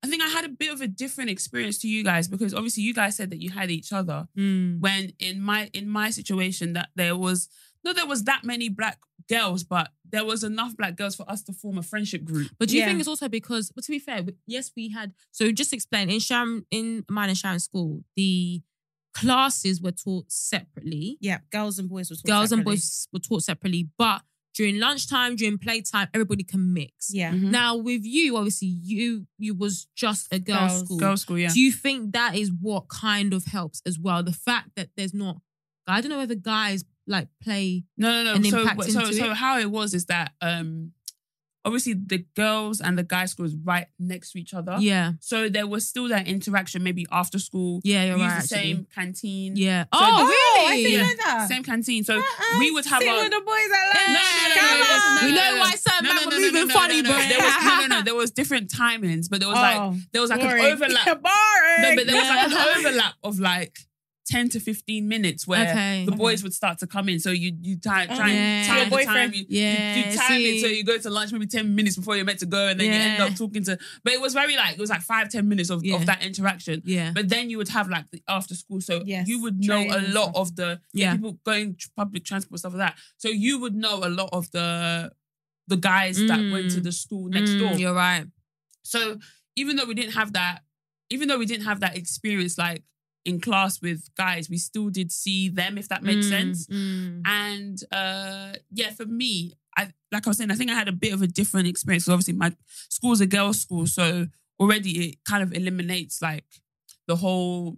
I 0.02 0.08
think 0.08 0.24
I 0.24 0.30
had 0.30 0.46
a 0.46 0.50
bit 0.50 0.72
of 0.72 0.80
a 0.80 0.88
different 0.88 1.30
experience 1.30 1.78
to 1.80 1.90
you 1.90 2.06
guys 2.06 2.30
because 2.30 2.54
obviously 2.54 2.84
you 2.84 2.94
guys 2.94 3.18
said 3.18 3.32
that 3.32 3.42
you 3.42 3.50
had 3.50 3.70
each 3.70 3.92
other, 3.92 4.30
Mm. 4.38 4.80
when 4.80 5.12
in 5.20 5.42
my 5.42 5.70
in 5.74 5.90
my 5.90 6.10
situation 6.10 6.72
that 6.74 6.88
there 6.96 7.18
was 7.18 7.50
no 7.84 7.94
there 7.94 8.06
was 8.08 8.24
that 8.26 8.44
many 8.44 8.70
black 8.70 9.00
girls 9.28 9.64
but 9.64 9.90
there 10.12 10.26
was 10.26 10.44
enough 10.44 10.76
black 10.76 10.96
girls 10.96 11.16
for 11.16 11.30
us 11.30 11.44
to 11.44 11.54
form 11.54 11.78
a 11.78 11.84
friendship 11.84 12.24
group 12.26 12.50
But 12.58 12.70
do 12.70 12.76
you 12.76 12.82
Yeah. 12.82 12.88
think 12.88 13.00
it's 13.00 13.08
also 13.08 13.28
because, 13.30 13.72
but 13.76 13.84
to 13.84 13.92
be 13.92 14.00
fair, 14.00 14.26
yes, 14.48 14.72
we 14.76 14.90
had. 14.90 15.14
So 15.32 15.52
just 15.52 15.72
explain 15.72 16.10
in 16.10 16.20
Sharon, 16.20 16.66
in 16.72 17.06
mine 17.10 17.30
and 17.30 17.38
Sharon 17.38 17.60
school, 17.60 18.04
the 18.16 18.62
classes 19.14 19.82
were 19.82 19.92
taught 19.92 20.32
separately. 20.32 21.18
yeah, 21.22 21.40
girls 21.52 21.78
and 21.80 21.90
boys 21.90 22.10
were 22.10 22.16
taught 22.16 22.26
Girls 22.26 22.52
and 22.52 22.60
separately. 22.62 22.76
boys 22.76 23.08
were 23.14 23.20
taught 23.20 23.44
separately, 23.44 23.90
but 23.98 24.22
during 24.56 24.80
lunchtime, 24.80 25.36
during 25.36 25.58
playtime, 25.58 26.08
everybody 26.14 26.44
can 26.44 26.74
mix. 26.74 27.14
Yeah. 27.14 27.32
Mhm. 27.34 27.52
Now 27.52 27.76
with 27.76 28.04
you, 28.06 28.36
obviously, 28.38 28.68
you 28.82 29.28
you 29.38 29.54
was 29.54 29.88
just 29.96 30.28
a 30.32 30.40
girls' 30.40 30.72
Girls. 30.72 30.86
school. 30.86 30.98
girls 30.98 31.22
school 31.22 31.40
yeah 31.40 31.54
Do 31.54 31.60
you 31.62 31.72
think 31.72 32.14
that 32.14 32.36
is 32.36 32.52
what 32.52 32.88
kind 32.90 33.34
of 33.34 33.46
helps 33.46 33.82
as 33.86 34.00
well? 34.00 34.24
The 34.24 34.34
fact 34.34 34.72
that 34.76 34.90
there's 34.98 35.14
not, 35.14 35.42
I 35.88 36.02
don't 36.02 36.10
know 36.10 36.18
whether 36.18 36.36
guys 36.36 36.84
like 37.10 37.28
play. 37.44 37.84
no 37.98 38.24
no 38.24 38.36
an 38.36 38.42
no 38.44 38.50
so 38.50 38.62
impact 38.62 38.84
so 38.86 39.00
into 39.02 39.14
so 39.16 39.32
it? 39.32 39.38
how 39.38 39.58
it 39.60 39.70
was 39.70 39.94
is 39.94 40.06
that 40.06 40.32
um 40.42 40.92
obviously 41.66 41.94
the 41.94 42.20
girls 42.36 42.80
and 42.80 42.98
the 42.98 43.04
guys 43.04 43.32
school 43.32 43.44
was 43.44 43.56
right 43.66 43.88
next 44.00 44.32
to 44.32 44.40
each 44.40 44.54
other 44.54 44.78
Yeah, 44.80 45.14
so 45.20 45.50
there 45.50 45.68
was 45.68 45.86
still 45.88 46.08
that 46.08 46.26
interaction 46.28 46.84
maybe 46.84 47.06
after 47.12 47.38
school 47.38 47.82
yeah, 47.84 48.06
you're 48.06 48.16
we 48.16 48.22
right. 48.24 48.36
used 48.38 48.50
the 48.52 48.56
actually. 48.56 48.74
same 48.76 48.88
canteen 48.96 49.56
Yeah. 49.58 49.84
So 49.84 49.90
oh, 49.94 50.18
the- 50.28 50.34
Oh, 50.34 50.66
I 50.68 50.72
really? 50.72 50.84
didn't 50.84 50.94
Yeah. 50.94 51.08
know 51.08 51.16
that. 51.26 51.50
same 51.50 51.64
canteen 51.64 52.04
so 52.06 52.16
Uh-uh. 52.18 52.60
we 52.60 52.72
would 52.72 52.86
have 52.86 53.02
Sit 53.02 53.10
our 53.10 53.18
with 53.24 53.32
the 53.32 53.42
boys 53.42 53.70
at 53.76 53.86
lunch. 53.94 54.08
No, 54.08 54.14
no, 54.14 54.22
no, 54.22 54.56
no, 54.56 54.62
Come 54.62 54.78
it 54.78 54.80
wasn't- 54.80 55.04
on. 55.04 55.16
no, 55.16 55.22
We 55.28 55.32
no, 55.32 55.36
know 55.42 55.52
no, 55.56 55.60
why 55.62 55.70
no. 55.70 55.76
certain 55.76 56.04
No, 56.06 56.14
men 56.14 56.16
no, 56.16 56.26
were 56.26 56.32
no, 56.32 56.38
no, 56.38 56.46
moving 56.46 56.68
no, 56.70 56.74
funny, 56.74 57.02
no, 57.02 57.10
no. 57.10 57.16
but 57.18 57.28
There 57.30 57.40
was 57.44 57.56
no, 57.64 57.80
no, 57.82 57.88
no. 57.88 58.02
There 58.10 58.16
was 58.16 58.32
different 58.32 58.70
timings, 58.72 59.30
but 59.30 59.40
there 59.42 59.50
was 59.50 59.58
like 59.58 59.78
Oh, 59.82 59.96
there 60.14 60.22
was 60.22 60.30
like 60.30 60.40
boring. 60.42 60.66
an 60.66 60.72
overlap. 60.72 61.06
boring. 61.28 61.82
No, 61.84 61.96
but 61.96 62.08
there 62.08 62.16
was 62.16 62.30
like 62.30 62.52
Yeah. 62.52 62.72
an 62.72 62.78
overlap 62.80 63.14
of 63.24 63.40
like 63.40 63.76
10 64.30 64.50
to 64.50 64.60
15 64.60 65.08
minutes 65.08 65.48
where 65.48 65.68
Okay. 65.70 66.06
the 66.06 66.12
boys 66.12 66.44
would 66.44 66.54
start 66.54 66.78
to 66.80 66.88
come 66.88 67.10
in. 67.10 67.20
So 67.20 67.32
you 67.32 67.52
you 67.62 67.78
try, 67.78 68.06
try 68.06 68.30
Yeah. 68.32 68.36
and 68.36 68.68
time 68.68 68.78
Your 68.82 68.90
boyfriend. 68.90 69.34
time. 69.34 69.34
You, 69.34 69.46
Yeah, 69.50 69.96
you, 69.96 70.04
you 70.12 70.18
time 70.18 70.42
it 70.42 70.62
so 70.62 70.68
you 70.68 70.84
go 70.84 70.98
to 70.98 71.10
lunch 71.10 71.32
maybe 71.32 71.48
10 71.48 71.74
minutes 71.76 71.96
before 71.96 72.16
you're 72.16 72.26
meant 72.26 72.40
to 72.40 72.46
go 72.46 72.68
and 72.68 72.80
then 72.80 72.88
you 72.88 72.94
end 72.94 73.22
up 73.24 73.36
talking 73.36 73.64
to 73.64 73.78
but 74.04 74.14
it 74.14 74.22
was 74.22 74.34
very 74.34 74.56
like 74.56 74.74
it 74.76 74.80
was 74.80 74.90
like 74.92 75.02
five, 75.02 75.30
10 75.30 75.48
minutes 75.48 75.70
of, 75.72 75.84
Yeah. 75.84 75.96
of 75.96 76.06
that 76.06 76.24
interaction. 76.24 76.82
Yeah. 76.86 77.12
But 77.14 77.28
then 77.30 77.50
you 77.50 77.58
would 77.58 77.70
have 77.70 77.90
like 77.90 78.06
the 78.12 78.22
after 78.28 78.54
school. 78.56 78.82
So 78.82 79.02
Yes, 79.06 79.28
you 79.28 79.42
would 79.42 79.58
know 79.60 79.84
train 79.90 79.92
a 79.92 80.02
lot 80.20 80.32
of 80.36 80.56
the 80.56 80.80
yeah, 80.94 81.06
Yeah. 81.06 81.12
people 81.16 81.34
going 81.44 81.76
tr- 81.76 81.90
public 81.96 82.24
transport, 82.24 82.60
stuff 82.60 82.74
like 82.74 82.86
that. 82.88 82.98
So 83.18 83.30
you 83.30 83.60
would 83.62 83.76
know 83.76 83.96
a 84.04 84.10
lot 84.10 84.30
of 84.32 84.50
the 84.52 85.12
the 85.68 85.78
guys 85.78 86.18
that 86.30 86.40
went 86.52 86.72
to 86.72 86.80
Mm. 86.80 86.84
the 86.84 86.92
school 86.92 87.30
next 87.30 87.52
Mm, 87.52 87.60
door. 87.60 87.74
You're 87.82 87.94
right. 87.94 88.26
So 88.84 89.20
even 89.56 89.76
though 89.76 89.86
we 89.86 89.94
didn't 89.94 90.14
have 90.14 90.34
that, 90.34 90.64
even 91.12 91.28
though 91.28 91.38
we 91.38 91.46
didn't 91.46 91.66
have 91.66 91.80
that 91.82 91.96
experience 91.98 92.58
like 92.58 92.84
in 93.26 93.40
class 93.42 93.82
with 93.82 94.10
guys, 94.16 94.50
we 94.50 94.58
still 94.58 94.90
did 94.90 95.12
see 95.12 95.50
them, 95.50 95.78
if 95.78 95.88
that 95.90 96.04
makes 96.04 96.26
Mm, 96.28 96.30
sense. 96.30 96.68
mm. 96.68 97.22
And 97.26 97.84
uh 97.92 98.54
yeah, 98.72 98.92
for 98.92 99.06
me, 99.06 99.54
I 99.78 99.92
like 100.12 100.26
I 100.26 100.30
was 100.30 100.38
saying, 100.38 100.52
I 100.52 100.56
think 100.56 100.72
I 100.72 100.76
had 100.76 100.88
a 100.88 100.92
bit 100.94 101.14
of 101.14 101.22
a 101.22 101.28
different 101.28 101.68
experience. 101.68 102.06
'cause 102.06 102.14
obviously, 102.14 102.34
my 102.34 102.56
school's 102.90 103.22
a 103.22 103.28
girls' 103.28 103.62
school, 103.62 103.86
so 103.88 104.28
already 104.60 104.92
it 105.10 105.24
kind 105.26 105.44
of 105.44 105.54
eliminates 105.54 106.22
like 106.22 106.46
the 107.08 107.16
whole. 107.18 107.78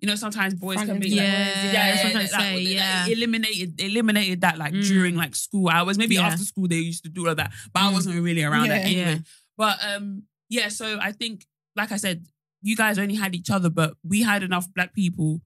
You 0.00 0.08
know, 0.08 0.16
sometimes 0.16 0.54
boys 0.54 0.76
can 0.84 0.98
be 1.00 1.08
back. 1.16 1.18
like, 1.18 1.72
Yeah, 1.72 1.94
yeah, 1.94 2.04
what 2.04 2.16
I'm 2.16 2.20
yeah, 2.20 2.52
like, 2.52 3.06
yeah. 3.06 3.06
eliminated 3.06 3.80
eliminated 3.80 4.40
that 4.42 4.58
like 4.58 4.74
Mm. 4.74 4.86
during 4.86 5.14
like 5.16 5.34
school 5.34 5.68
hours. 5.70 5.96
Maybe 5.96 6.16
Yeah. 6.16 6.26
after 6.26 6.44
school 6.44 6.68
they 6.68 6.76
used 6.80 7.04
to 7.04 7.08
do 7.08 7.26
all 7.28 7.34
that, 7.34 7.52
but 7.72 7.80
I 7.80 7.88
Mm. 7.88 7.92
wasn't 7.94 8.20
really 8.20 8.42
around 8.42 8.68
that 8.68 8.82
anyway. 8.84 9.14
Yeah. 9.16 9.18
But 9.56 9.82
um, 9.84 10.24
yeah, 10.50 10.68
so 10.68 10.98
I 11.00 11.12
think, 11.12 11.46
like 11.76 11.90
I 11.92 11.96
said, 11.96 12.26
you 12.64 12.74
guys 12.74 12.98
only 12.98 13.14
had 13.14 13.34
each 13.34 13.50
other, 13.50 13.70
but 13.70 13.94
we 14.02 14.22
had 14.22 14.42
enough 14.42 14.66
black 14.74 14.92
people. 14.94 15.40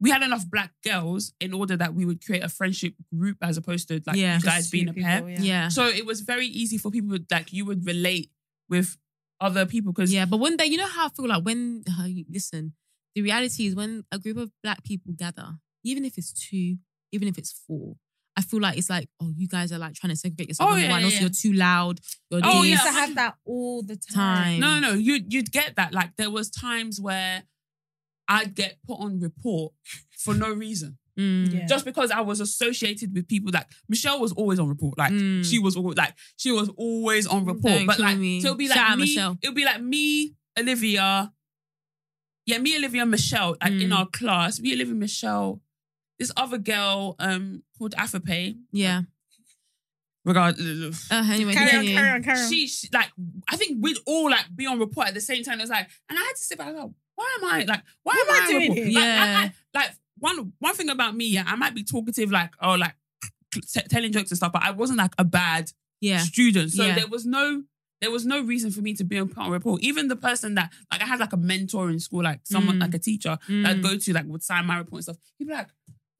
We 0.00 0.10
had 0.10 0.22
enough 0.22 0.44
black 0.50 0.70
girls 0.84 1.32
in 1.40 1.52
order 1.52 1.76
that 1.76 1.94
we 1.94 2.04
would 2.06 2.24
create 2.24 2.42
a 2.44 2.48
friendship 2.48 2.94
group 3.14 3.36
as 3.42 3.56
opposed 3.56 3.88
to 3.88 3.94
like 4.06 4.16
Yeah. 4.16 4.34
you 4.36 4.40
Just 4.40 4.44
guys 4.46 4.70
being 4.70 4.88
a 4.88 4.92
Few 4.92 5.02
pair. 5.02 5.20
people, 5.22 5.44
Yeah. 5.44 5.68
So 5.68 5.86
it 5.86 6.06
was 6.06 6.20
very 6.20 6.46
easy 6.46 6.78
for 6.78 6.90
people 6.90 7.18
like 7.30 7.52
you 7.52 7.64
would 7.66 7.84
relate 7.86 8.30
with 8.68 8.96
other 9.40 9.64
people 9.66 9.92
because 9.92 10.12
Yeah, 10.12 10.26
but 10.26 10.36
when 10.38 10.56
they, 10.58 10.66
you 10.66 10.76
know 10.76 10.86
how 10.86 11.06
I 11.06 11.08
feel 11.10 11.26
like 11.28 11.44
when, 11.44 11.82
uh, 11.98 12.04
you- 12.04 12.26
listen, 12.30 12.74
the 13.14 13.22
reality 13.22 13.66
is 13.66 13.74
when 13.74 14.04
a 14.12 14.18
group 14.18 14.36
of 14.36 14.52
black 14.62 14.84
people 14.84 15.12
gather, 15.14 15.58
even 15.82 16.04
if 16.04 16.16
it's 16.18 16.32
two, 16.32 16.78
even 17.12 17.26
if 17.28 17.36
it's 17.38 17.52
four, 17.52 17.96
I 18.40 18.42
feel 18.42 18.60
like 18.60 18.78
it's 18.78 18.88
like, 18.90 19.08
oh, 19.20 19.30
you 19.36 19.46
guys 19.46 19.70
are 19.72 19.78
like 19.78 19.94
trying 19.94 20.10
to 20.10 20.16
segregate 20.16 20.48
yourself. 20.48 20.70
Oh, 20.70 20.74
and 20.74 20.82
yeah, 20.82 20.90
one, 20.90 21.00
yeah, 21.00 21.04
also 21.06 21.14
yeah. 21.16 21.20
you're 21.22 21.30
too 21.30 21.52
loud. 21.52 22.00
You're 22.30 22.40
Oh, 22.42 22.60
We 22.62 22.70
this. 22.70 22.80
used 22.82 22.86
to 22.86 23.00
have 23.00 23.14
that 23.16 23.34
all 23.44 23.82
the 23.82 23.96
Time. 23.96 24.58
time. 24.58 24.60
no, 24.60 24.80
no, 24.80 24.88
no, 24.90 24.94
you 24.94 25.20
you'd 25.28 25.52
get 25.52 25.76
that. 25.76 25.92
Like 25.92 26.16
there 26.16 26.30
was 26.30 26.50
times 26.50 27.00
where 27.00 27.42
I'd 28.28 28.54
get 28.54 28.78
put 28.86 29.00
on 29.00 29.20
report 29.20 29.72
for 30.18 30.34
no 30.34 30.50
reason. 30.52 30.96
Mm. 31.18 31.52
Yeah. 31.52 31.66
Just 31.66 31.84
because 31.84 32.10
I 32.10 32.20
was 32.20 32.40
associated 32.40 33.12
with 33.14 33.28
people 33.28 33.50
like 33.52 33.66
Michelle 33.88 34.20
was 34.20 34.32
always 34.32 34.58
on 34.58 34.68
report. 34.68 34.96
Like 34.96 35.12
Mm. 35.12 35.44
she 35.44 35.58
was 35.58 35.76
always 35.76 35.96
like 35.98 36.14
she 36.36 36.50
was 36.52 36.68
always 36.76 37.26
on 37.26 37.44
report. 37.44 37.74
Don't 37.74 37.86
but 37.86 37.98
like 37.98 38.16
me. 38.18 38.40
so 38.40 38.48
it'll 38.48 38.56
be 38.56 38.68
Shout 38.68 38.76
like 38.76 38.90
out 38.90 38.96
me, 38.98 39.02
Michelle. 39.04 39.36
it'll 39.42 39.54
be 39.54 39.64
like 39.64 39.82
me, 39.82 40.34
Olivia. 40.58 41.32
Yeah, 42.46 42.58
me, 42.58 42.76
Olivia, 42.76 43.04
Michelle, 43.06 43.56
like 43.62 43.72
in 43.72 43.90
Mm. 43.90 43.96
our 43.98 44.06
class. 44.06 44.60
Me, 44.60 44.72
Olivia, 44.72 44.94
Michelle. 44.94 45.60
This 46.20 46.30
other 46.36 46.58
girl 46.58 47.16
um 47.18 47.64
called 47.78 47.94
Afape. 47.96 48.56
Yeah. 48.70 49.02
Regard 50.24 50.56
Uh, 50.60 51.24
anyway, 51.32 51.54
Carry 51.54 51.64
on, 51.64 51.70
continue. 51.70 51.94
carry 51.96 52.08
on, 52.10 52.22
carry 52.22 52.38
on. 52.40 52.48
she, 52.50 52.66
she 52.66 52.88
like 52.92 53.10
I 53.48 53.56
think 53.56 53.78
we'd 53.82 53.96
all 54.06 54.30
like 54.30 54.44
be 54.54 54.66
on 54.66 54.78
report 54.78 55.08
at 55.08 55.14
the 55.14 55.20
same 55.20 55.42
time. 55.42 55.58
It 55.58 55.62
was 55.62 55.70
like, 55.70 55.88
and 56.10 56.18
I 56.18 56.22
had 56.22 56.32
to 56.36 56.42
sit 56.42 56.58
back. 56.58 56.68
I 56.68 56.72
was 56.72 56.82
like, 56.82 56.90
why 57.16 57.38
am 57.40 57.44
I 57.48 57.58
like? 57.64 57.82
Why 58.02 58.12
What 58.14 58.28
am 58.28 58.34
am 58.36 58.42
I 58.42 58.46
I 58.46 58.50
doing 58.50 58.70
report? 58.70 58.86
here? 58.88 58.94
Like, 59.00 59.04
I- 59.04 59.06
Yeah. 59.16 59.48
I- 59.74 59.78
like 59.78 59.90
one 60.18 60.52
one 60.58 60.74
thing 60.74 60.90
about 60.90 61.16
me, 61.16 61.24
yeah, 61.26 61.44
I 61.46 61.56
might 61.56 61.74
be 61.74 61.82
talkative, 61.84 62.30
like 62.30 62.50
oh, 62.60 62.74
like 62.74 62.94
t- 63.52 63.80
telling 63.88 64.12
jokes 64.12 64.30
and 64.30 64.36
stuff, 64.36 64.52
but 64.52 64.62
I 64.62 64.72
wasn't 64.72 64.98
like 64.98 65.14
a 65.16 65.24
bad 65.24 65.72
Yeah. 66.02 66.18
student. 66.18 66.72
So 66.72 66.84
Yeah. 66.84 66.96
there 66.96 67.08
was 67.08 67.24
no 67.24 67.62
there 68.02 68.10
was 68.10 68.24
no 68.26 68.42
reason 68.42 68.70
for 68.70 68.80
me 68.82 68.92
to 68.94 69.04
be 69.04 69.18
on 69.18 69.32
on 69.38 69.50
report. 69.50 69.82
Even 69.82 70.08
the 70.08 70.16
person 70.16 70.54
that 70.56 70.70
like 70.92 71.00
I 71.00 71.06
had 71.06 71.18
like 71.20 71.32
a 71.32 71.38
mentor 71.38 71.88
in 71.90 71.98
school, 71.98 72.22
like 72.22 72.40
someone 72.44 72.76
Mm. 72.76 72.80
like 72.82 72.94
a 72.94 72.98
teacher 72.98 73.38
that 73.48 73.66
I'd 73.70 73.78
Mm. 73.78 73.82
go 73.82 73.96
to 73.96 74.12
like 74.12 74.26
would 74.26 74.42
sign 74.42 74.66
my 74.66 74.76
report 74.76 74.98
and 74.98 75.04
stuff. 75.04 75.16
He'd 75.38 75.48
be 75.48 75.54
like. 75.54 75.68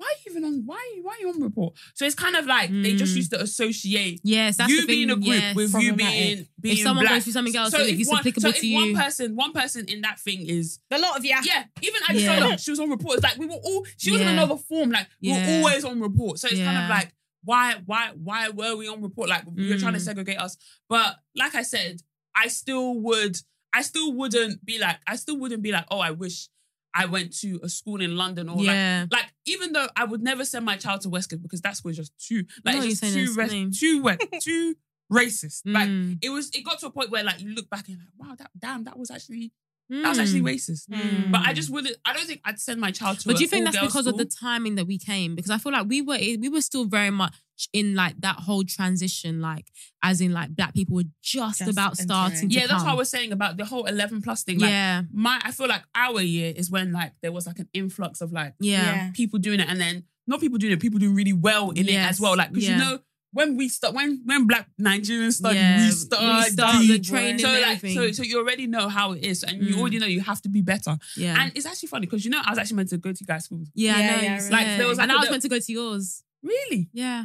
Why 0.00 0.06
are 0.06 0.18
you 0.24 0.30
even 0.30 0.44
on? 0.44 0.62
Why 0.64 0.76
are 0.76 0.96
you, 0.96 1.02
why 1.04 1.12
are 1.12 1.20
you 1.20 1.28
on 1.28 1.42
report? 1.42 1.74
So 1.94 2.06
it's 2.06 2.14
kind 2.14 2.34
of 2.34 2.46
like 2.46 2.70
they 2.70 2.96
just 2.96 3.12
Mm. 3.12 3.16
used 3.16 3.30
to 3.32 3.40
associate 3.42 4.20
Yes, 4.24 4.56
that's 4.56 4.70
you 4.72 4.80
the 4.80 4.86
being 4.86 5.08
thing. 5.08 5.18
a 5.18 5.20
group 5.20 5.26
yes. 5.42 5.54
with 5.54 5.74
you 5.74 5.90
Problematic. 5.92 5.96
being 6.36 6.46
being 6.58 6.76
if 6.78 6.82
someone 6.82 7.04
black. 7.04 7.14
goes 7.16 7.24
through 7.24 7.32
something 7.34 7.56
else, 7.56 7.70
so 7.72 7.80
it's 7.80 8.00
if 8.00 8.08
one, 8.08 8.18
applicable 8.20 8.40
so 8.42 8.48
if 8.48 8.60
to 8.60 8.74
one 8.74 8.88
you. 8.88 8.96
person, 8.96 9.36
one 9.36 9.52
person 9.52 9.84
in 9.88 10.00
that 10.00 10.18
thing 10.18 10.46
is 10.48 10.78
A 10.90 10.98
lot 10.98 11.18
of 11.18 11.24
yeah. 11.24 11.42
yeah. 11.44 11.64
Even 11.82 12.00
I 12.08 12.12
Yeah. 12.14 12.48
yeah. 12.48 12.56
she 12.56 12.70
was 12.70 12.80
on 12.80 12.88
report. 12.90 13.16
It's 13.16 13.24
like 13.24 13.36
we 13.36 13.46
were 13.46 13.60
all. 13.62 13.84
She 13.98 14.10
was 14.10 14.20
in 14.22 14.28
another 14.28 14.56
form. 14.56 14.90
Like 14.90 15.06
we 15.20 15.28
Yeah. 15.28 15.46
were 15.46 15.66
always 15.68 15.84
on 15.84 16.00
report. 16.00 16.38
So 16.38 16.48
it's 16.48 16.58
kind 16.60 16.78
of 16.78 16.88
like 16.88 17.12
why 17.44 17.76
why 17.84 18.12
why 18.16 18.48
were 18.48 18.76
we 18.76 18.88
on 18.88 19.02
report? 19.02 19.28
Like 19.28 19.44
you're 19.54 19.78
trying 19.78 19.92
to 19.94 19.98
Mm. 20.00 20.04
segregate 20.04 20.38
us. 20.38 20.56
But 20.88 21.16
like 21.36 21.54
I 21.54 21.62
said, 21.62 22.00
I 22.34 22.48
still 22.48 22.94
would. 23.00 23.36
I 23.72 23.82
still 23.82 24.12
wouldn't 24.14 24.64
be 24.64 24.78
like. 24.78 24.98
I 25.06 25.16
still 25.16 25.36
wouldn't 25.38 25.62
be 25.62 25.72
like. 25.72 25.84
Oh, 25.90 25.98
I 26.00 26.10
wish 26.10 26.48
I 26.92 27.06
went 27.06 27.38
to 27.40 27.60
a 27.62 27.68
school 27.68 28.00
in 28.00 28.16
London 28.16 28.48
or 28.48 28.56
like 28.56 28.66
yeah. 28.66 29.06
like 29.12 29.29
even 29.50 29.72
though 29.72 29.88
I 29.96 30.04
would 30.04 30.22
never 30.22 30.44
send 30.44 30.64
my 30.64 30.76
child 30.76 31.00
to 31.02 31.08
Westgate 31.08 31.42
because 31.42 31.60
that 31.62 31.76
school 31.76 31.90
is 31.90 31.96
just 31.96 32.12
too 32.18 32.44
like 32.64 32.76
No, 32.76 32.82
it's 32.82 33.00
just 33.00 33.14
too 33.14 33.26
too 33.72 34.02
west, 34.02 34.26
too 34.40 34.74
racist. 35.12 35.62
Like 35.64 35.88
Mm. 35.88 36.18
it 36.22 36.30
was, 36.30 36.50
it 36.54 36.64
got 36.64 36.78
to 36.80 36.86
a 36.86 36.90
point 36.90 37.10
where 37.10 37.24
like 37.24 37.40
you 37.40 37.50
look 37.54 37.68
back 37.68 37.88
and 37.88 37.96
you're 37.96 38.06
like, 38.06 38.28
wow, 38.28 38.34
that 38.36 38.50
damn, 38.58 38.84
that 38.84 38.98
was 38.98 39.10
actually 39.10 39.52
that 39.90 40.08
was 40.08 40.18
actually 40.18 40.40
Mm. 40.40 40.54
racist. 40.54 40.88
Mm. 40.88 41.32
But 41.32 41.40
I 41.42 41.52
just 41.52 41.68
wouldn't. 41.70 41.96
I 42.04 42.12
don't 42.14 42.26
think 42.26 42.40
I'd 42.44 42.58
send 42.60 42.80
my 42.80 42.90
child 42.92 43.18
to. 43.20 43.28
But 43.28 43.36
do 43.36 43.42
you 43.42 43.48
think 43.48 43.64
that's 43.64 43.76
all-girls 43.76 43.92
because 43.92 44.06
of 44.06 44.16
the 44.16 44.24
timing 44.24 44.76
that 44.76 44.86
we 44.86 44.98
came? 44.98 45.34
Because 45.34 45.50
I 45.50 45.58
feel 45.58 45.72
like 45.72 45.86
we 45.88 46.00
were 46.00 46.16
we 46.16 46.48
were 46.48 46.60
still 46.60 46.84
very 46.84 47.10
much 47.10 47.34
in 47.72 47.94
like 47.94 48.18
that 48.20 48.36
whole 48.36 48.64
transition, 48.64 49.40
like 49.40 49.66
as 50.02 50.20
in 50.20 50.32
like 50.32 50.54
black 50.56 50.72
people 50.74 50.94
were 50.96 51.04
just, 51.22 51.58
Just 51.58 51.70
about 51.70 51.90
entering. 52.00 52.06
starting. 52.08 52.48
to 52.48 52.54
Yeah, 52.54 52.66
that's 52.68 52.82
what 52.82 52.88
I 52.88 52.90
come. 52.92 52.98
was 52.98 53.10
saying 53.10 53.32
about 53.32 53.56
the 53.56 53.64
whole 53.64 53.84
eleven 53.84 54.22
plus 54.22 54.44
thing. 54.44 54.58
Like, 54.60 54.70
yeah, 54.70 55.02
my 55.12 55.40
I 55.44 55.50
feel 55.50 55.68
like 55.68 55.82
our 55.94 56.20
year 56.22 56.52
is 56.56 56.70
when 56.70 56.92
like 56.92 57.12
there 57.22 57.32
was 57.32 57.46
like 57.46 57.58
an 57.58 57.68
influx 57.74 58.20
of 58.20 58.32
like 58.32 58.54
yeah, 58.60 59.10
people 59.14 59.38
doing 59.38 59.60
it, 59.60 59.68
and 59.68 59.80
then 59.80 60.04
not 60.26 60.40
people 60.40 60.58
doing 60.58 60.72
it, 60.72 60.80
people 60.80 60.98
doing 61.00 61.14
really 61.14 61.32
well 61.32 61.70
in 61.70 61.88
it 61.88 61.96
as 61.96 62.20
well. 62.20 62.36
Like 62.36 62.50
because 62.52 62.68
yeah. 62.68 62.76
you 62.78 62.84
know 62.84 62.98
when 63.32 63.56
we 63.56 63.68
start 63.68 63.94
when 63.94 64.20
when 64.24 64.46
black 64.46 64.66
Nigerians 64.80 65.34
start 65.34 65.54
Yeah, 65.54 65.78
we 65.78 65.84
we 65.86 65.90
start, 65.92 66.46
start 66.46 66.86
the 66.86 66.98
training 66.98 67.38
So 67.38 67.48
like 67.48 67.62
everything. 67.76 67.94
so 67.96 68.12
so 68.12 68.22
you 68.22 68.38
already 68.38 68.66
know 68.66 68.88
how 68.88 69.12
it 69.12 69.24
is, 69.24 69.42
and 69.44 69.62
you 69.62 69.74
Mm. 69.76 69.80
already 69.80 69.98
know 69.98 70.06
you 70.06 70.20
have 70.20 70.40
to 70.42 70.48
be 70.48 70.62
better. 70.62 70.98
yeah. 71.16 71.36
And 71.40 71.52
it's 71.54 71.66
actually 71.66 71.88
funny 71.88 72.06
because 72.06 72.24
you 72.24 72.30
know 72.30 72.40
I 72.44 72.50
was 72.50 72.58
actually 72.58 72.76
meant 72.76 72.88
to 72.90 72.98
go 72.98 73.12
to 73.12 73.24
guys' 73.24 73.44
schools. 73.44 73.68
yeah, 73.74 73.94
I 73.94 74.00
know. 74.02 74.22
yeah, 74.22 74.40
you 74.40 74.46
I. 74.46 74.50
Like, 74.50 74.66
there 74.78 74.86
was 74.88 74.98
like 74.98 75.04
and 75.04 75.12
a 75.12 75.14
I 75.14 75.16
was 75.16 75.20
little- 75.22 75.32
meant 75.34 75.42
to 75.42 75.48
go 75.48 75.58
to 75.58 75.72
yours. 75.72 76.22
Really? 76.42 76.88
Yeah, 76.92 77.24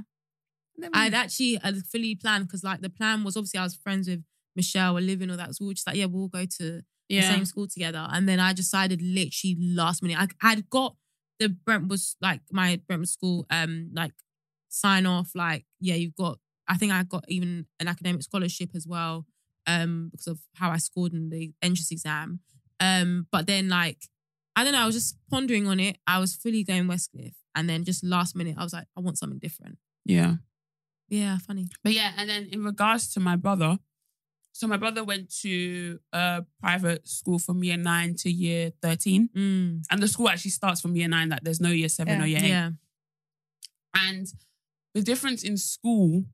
I'd 0.94 1.14
actually 1.14 1.58
I'd 1.64 1.78
fully 1.88 2.16
planned 2.16 2.48
because 2.48 2.64
like 2.64 2.82
the 2.82 2.90
plan 2.90 3.24
was 3.24 3.38
obviously 3.38 3.60
I 3.60 3.64
was 3.64 3.76
friends 3.76 4.08
with 4.08 4.24
Michelle, 4.56 4.98
and 4.98 5.06
living 5.08 5.30
all 5.32 5.38
that. 5.38 5.56
So 5.56 5.66
we 5.66 5.68
were 5.70 5.74
just 5.74 5.88
like, 5.88 5.96
yeah, 5.98 6.06
we'll 6.06 6.28
go 6.28 6.46
to 6.46 6.82
the 7.10 7.22
same 7.22 7.46
school 7.46 7.68
together. 7.68 8.08
And 8.12 8.28
then 8.28 8.40
I 8.40 8.52
decided 8.54 9.02
literally 9.02 9.58
last 9.60 10.02
minute. 10.04 10.18
I 10.20 10.28
I'd 10.52 10.70
got 10.70 10.96
the 11.40 11.50
Brentwood 11.50 12.00
like 12.22 12.42
my 12.52 12.80
Brentwood 12.88 13.10
school 13.10 13.46
um 13.50 13.90
like 13.94 14.12
sign 14.84 15.06
off 15.06 15.30
like 15.36 15.64
yeah 15.80 15.96
you've 15.96 16.16
got 16.16 16.38
I 16.68 16.76
think 16.78 16.92
I 16.92 17.04
got 17.04 17.24
even 17.30 17.66
an 17.80 17.88
academic 17.88 18.24
scholarship 18.24 18.70
as 18.76 18.86
well 18.94 19.26
um 19.68 20.10
because 20.12 20.28
of 20.34 20.40
how 20.60 20.70
I 20.72 20.78
scored 20.78 21.14
in 21.14 21.30
the 21.30 21.54
entrance 21.62 21.92
exam 21.92 22.40
um 22.88 23.28
but 23.32 23.44
then 23.48 23.70
like 23.70 24.00
I 24.56 24.64
don't 24.64 24.74
know 24.74 24.84
I 24.86 24.86
was 24.86 24.96
just 24.96 25.18
pondering 25.32 25.66
on 25.68 25.80
it 25.80 25.98
I 26.08 26.20
was 26.20 26.36
fully 26.36 26.64
going 26.64 26.86
Westcliff 26.88 27.36
and 27.56 27.70
then 27.70 27.84
just 27.84 28.04
last 28.04 28.36
minute 28.36 28.56
I 28.60 28.64
was 28.64 28.74
like 28.74 28.88
I 28.98 29.00
want 29.06 29.18
something 29.18 29.40
different 29.40 29.78
Yeah. 30.06 30.36
yeah 31.10 31.38
funny 31.48 31.66
But 31.84 31.94
yeah, 31.94 32.12
and 32.18 32.28
then 32.30 32.44
in 32.52 32.62
regards 32.72 33.04
to 33.14 33.20
my 33.30 33.36
brother, 33.38 33.78
so 34.52 34.68
my 34.68 34.78
brother 34.78 35.04
went 35.12 35.26
to 35.44 36.00
a 36.14 36.44
private 36.64 37.02
school 37.18 37.40
from 37.46 37.64
year 37.64 37.78
nine 37.78 38.12
to 38.24 38.30
year 38.32 38.72
13. 38.82 39.30
mm, 39.36 39.84
And 39.92 40.00
the 40.04 40.08
school 40.08 40.30
actually 40.30 40.52
starts 40.60 40.80
from 40.82 40.96
year 40.96 41.10
nine, 41.10 41.28
like 41.30 41.44
there's 41.46 41.60
no 41.68 41.70
year 41.82 41.90
seven 41.90 42.14
Yeah. 42.18 42.24
or 42.24 42.28
year 42.34 42.40
eight. 42.44 42.50
yeah 42.58 42.70
And 43.94 44.28
the 44.96 45.02
difference 45.04 45.44
in 45.44 45.58
school, 45.58 46.26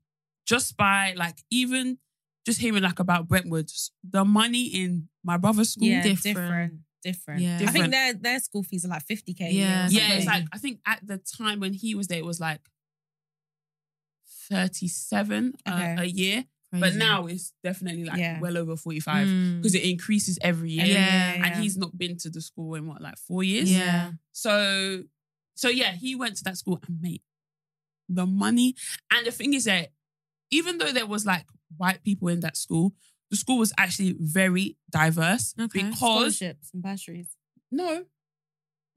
just 0.46 0.76
by 0.78 1.12
like 1.16 1.38
even 1.50 1.98
just 2.46 2.60
hearing 2.60 2.82
like 2.82 2.98
about 3.00 3.28
Brentwood, 3.28 3.70
the 4.02 4.24
money 4.24 4.64
in 4.66 5.08
my 5.22 5.36
brother's 5.36 5.70
school. 5.74 5.88
Yeah, 5.88 6.02
different. 6.02 6.24
different. 6.36 6.72
Different. 7.02 7.40
Yeah. 7.42 7.58
I 7.68 7.72
think 7.72 7.90
their 7.90 8.14
their 8.14 8.38
school 8.38 8.62
fees 8.62 8.84
are 8.84 8.88
like 8.88 9.04
50k. 9.06 9.52
Yeah. 9.52 9.88
Yeah, 9.90 10.12
it's 10.14 10.26
like 10.26 10.44
I 10.52 10.58
think 10.58 10.78
at 10.86 11.00
the 11.06 11.18
time 11.18 11.58
when 11.60 11.72
he 11.74 11.94
was 11.94 12.06
there, 12.06 12.18
it 12.18 12.24
was 12.24 12.40
like 12.40 12.60
37 14.48 15.54
uh, 15.66 15.70
Okay. 15.72 15.96
a 15.98 16.04
year. 16.04 16.44
But 16.74 16.94
now 16.94 17.26
it's 17.26 17.52
definitely 17.62 18.04
like 18.06 18.18
Yeah. 18.18 18.40
well 18.40 18.56
over 18.56 18.76
45 18.76 19.26
Mm. 19.28 19.56
because 19.60 19.74
it 19.74 19.82
increases 19.84 20.38
every 20.40 20.70
year. 20.70 20.86
Yeah, 20.86 21.34
Yeah. 21.34 21.44
And 21.46 21.62
he's 21.62 21.76
not 21.76 21.98
been 21.98 22.16
to 22.18 22.30
the 22.30 22.40
school 22.40 22.74
in 22.76 22.86
what, 22.86 23.02
like 23.02 23.18
four 23.18 23.42
years? 23.44 23.70
yeah 23.70 24.12
So, 24.32 25.04
so 25.54 25.68
yeah, 25.68 25.92
he 25.92 26.14
went 26.14 26.36
to 26.38 26.44
that 26.44 26.56
school 26.56 26.80
and 26.88 26.98
made 27.02 27.20
the 28.14 28.26
money. 28.26 28.74
And 29.10 29.26
the 29.26 29.30
thing 29.32 29.54
is 29.54 29.64
that 29.64 29.90
even 30.50 30.78
though 30.78 30.92
there 30.92 31.06
was 31.06 31.24
like 31.26 31.46
white 31.76 32.02
people 32.04 32.28
in 32.28 32.40
that 32.40 32.56
school, 32.56 32.92
the 33.30 33.36
school 33.36 33.58
was 33.58 33.72
actually 33.78 34.14
very 34.20 34.76
diverse 34.90 35.54
Okay. 35.58 35.82
because 35.82 35.96
scholarships 35.96 36.70
and 36.74 36.82
bursaries. 36.82 37.28
no, 37.70 38.04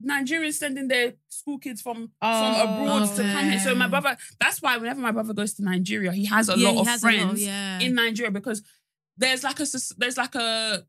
Nigerians 0.04 0.54
sending 0.54 0.88
their 0.88 1.14
school 1.30 1.58
kids 1.58 1.80
from 1.80 2.10
Oh, 2.20 2.54
from 2.54 2.68
abroad 2.68 3.16
to 3.16 3.22
come 3.22 3.48
here. 3.48 3.58
So 3.58 3.74
my 3.74 3.88
brother, 3.88 4.14
that's 4.38 4.60
why 4.60 4.76
whenever 4.76 5.00
my 5.00 5.10
brother 5.10 5.32
goes 5.32 5.54
to 5.54 5.64
Nigeria, 5.64 6.12
he 6.12 6.26
has 6.26 6.50
a 6.50 6.58
Yeah, 6.58 6.68
lot 6.68 6.80
of 6.82 6.86
a 6.86 6.90
lot, 6.90 7.00
friends 7.00 7.42
yeah. 7.42 7.80
in 7.80 7.94
Nigeria 7.94 8.30
because 8.30 8.62
there's 9.16 9.42
like 9.42 9.58
a 9.58 9.66
there's 9.96 10.18
like 10.18 10.34
a 10.34 10.84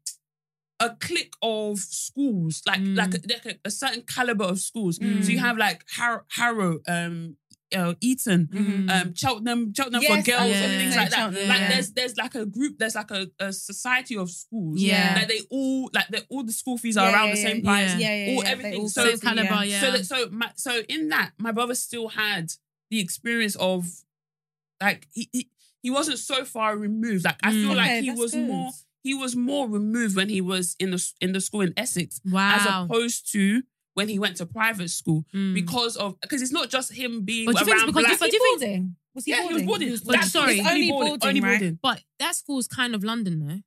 a 0.79 0.89
clique 0.99 1.33
of 1.41 1.79
schools, 1.79 2.61
like 2.67 2.81
Mm. 2.81 2.97
like, 2.97 3.13
a, 3.15 3.19
like 3.33 3.45
a, 3.45 3.59
a 3.65 3.71
certain 3.71 4.01
caliber 4.03 4.43
of 4.43 4.59
schools. 4.59 4.99
Mm. 4.99 5.23
So 5.23 5.31
you 5.31 5.39
have 5.39 5.57
like 5.57 5.85
Har- 5.95 6.25
Harrow, 6.31 6.79
um, 6.87 7.37
uh, 7.75 7.93
Eton, 7.99 8.47
Mhm. 8.53 8.89
um, 8.89 9.13
Cheltenham, 9.15 9.73
Cheltenham 9.73 10.01
Yes, 10.01 10.25
for 10.25 10.31
girls 10.31 10.47
was 10.47 10.57
and 10.57 10.71
things 10.81 10.95
like 10.95 11.09
that. 11.09 11.15
Cheltenham, 11.17 11.47
Like 11.49 11.59
yeah. 11.59 11.69
there's 11.73 11.91
there's 11.91 12.15
like 12.17 12.35
a 12.35 12.45
group, 12.45 12.77
there's 12.79 12.95
like 12.95 13.11
a, 13.11 13.27
a 13.39 13.51
society 13.51 14.15
of 14.15 14.29
schools. 14.31 14.79
Yeah. 14.81 15.15
Like 15.17 15.27
they 15.27 15.41
all 15.49 15.89
like 15.93 16.07
they 16.09 16.21
all 16.29 16.43
the 16.43 16.53
school 16.53 16.77
fees 16.77 16.95
are 16.97 17.09
Yeah, 17.09 17.13
around 17.13 17.27
yeah, 17.29 17.35
the 17.35 17.41
same 17.41 17.57
yeah, 17.57 17.63
price. 17.63 17.91
Yeah. 17.91 17.97
Yeah, 17.97 18.25
yeah, 18.25 18.35
all 18.37 18.43
yeah. 18.43 18.49
everything. 18.49 18.81
All 18.81 18.89
So 18.89 19.03
go 19.03 19.09
Same 19.09 19.19
to- 19.19 19.25
caliber, 19.25 19.49
yeah. 19.49 19.63
yeah. 19.65 19.81
So 19.81 19.91
that 19.91 20.05
so 20.05 20.29
my, 20.31 20.51
so 20.55 20.81
in 20.87 21.09
that, 21.09 21.31
my 21.37 21.51
brother 21.51 21.75
still 21.75 22.07
had 22.09 22.53
the 22.89 22.99
experience 22.99 23.55
of 23.57 23.85
like 24.81 25.07
he 25.11 25.29
he, 25.33 25.49
he 25.81 25.89
wasn't 25.89 26.19
so 26.19 26.45
far 26.45 26.77
removed. 26.77 27.25
Like 27.25 27.37
I 27.43 27.51
feel 27.51 27.71
Mm. 27.71 27.75
like 27.75 27.85
Okay, 27.91 28.01
he 28.01 28.11
was 28.11 28.31
good. 28.31 28.47
more 28.47 28.71
he 29.03 29.13
was 29.13 29.35
more 29.35 29.69
removed 29.69 30.15
when 30.15 30.29
he 30.29 30.41
was 30.41 30.75
in 30.79 30.91
the 30.91 31.11
in 31.21 31.31
the 31.33 31.41
school 31.41 31.61
in 31.61 31.73
Essex 31.77 32.19
wow 32.25 32.55
as 32.55 32.65
opposed 32.85 33.31
to 33.33 33.63
when 33.97 34.07
he 34.07 34.19
went 34.19 34.35
to 34.37 34.45
private 34.45 34.89
school 34.91 35.25
Mm. 35.33 35.55
because 35.55 35.97
of 35.97 36.19
because 36.21 36.43
it's 36.43 36.51
not 36.51 36.69
just 36.69 36.93
him 36.93 37.23
being 37.25 37.47
But 37.47 37.55
do 37.55 37.59
you 37.61 37.65
think 37.65 37.75
it's 37.75 37.81
around 37.83 37.87
because- 37.87 38.03
black. 38.05 38.19
but 38.19 38.25
Was 38.25 38.31
do 38.31 38.37
he 38.37 38.43
you 38.43 38.57
boarding? 38.59 38.95
Was 39.15 39.25
he 39.25 39.31
yeah, 39.31 39.37
boarding? 39.41 39.49
he 39.49 39.53
was 39.65 39.67
boarding. 39.67 39.89
was 39.91 40.01
That's- 40.01 40.31
boarding. 40.33 40.57
it's 40.59 40.59
Sorry. 40.59 40.59
only 40.59 40.69
Only 40.71 40.91
boarding. 40.91 41.09
boarding, 41.19 41.27
Only 41.29 41.41
right? 41.41 41.59
boarding. 41.59 41.79
But 41.81 42.03
that 42.19 42.35
school's 42.35 42.67
kind 42.67 42.93
of 42.93 43.03
London, 43.03 43.39
though. 43.47 43.61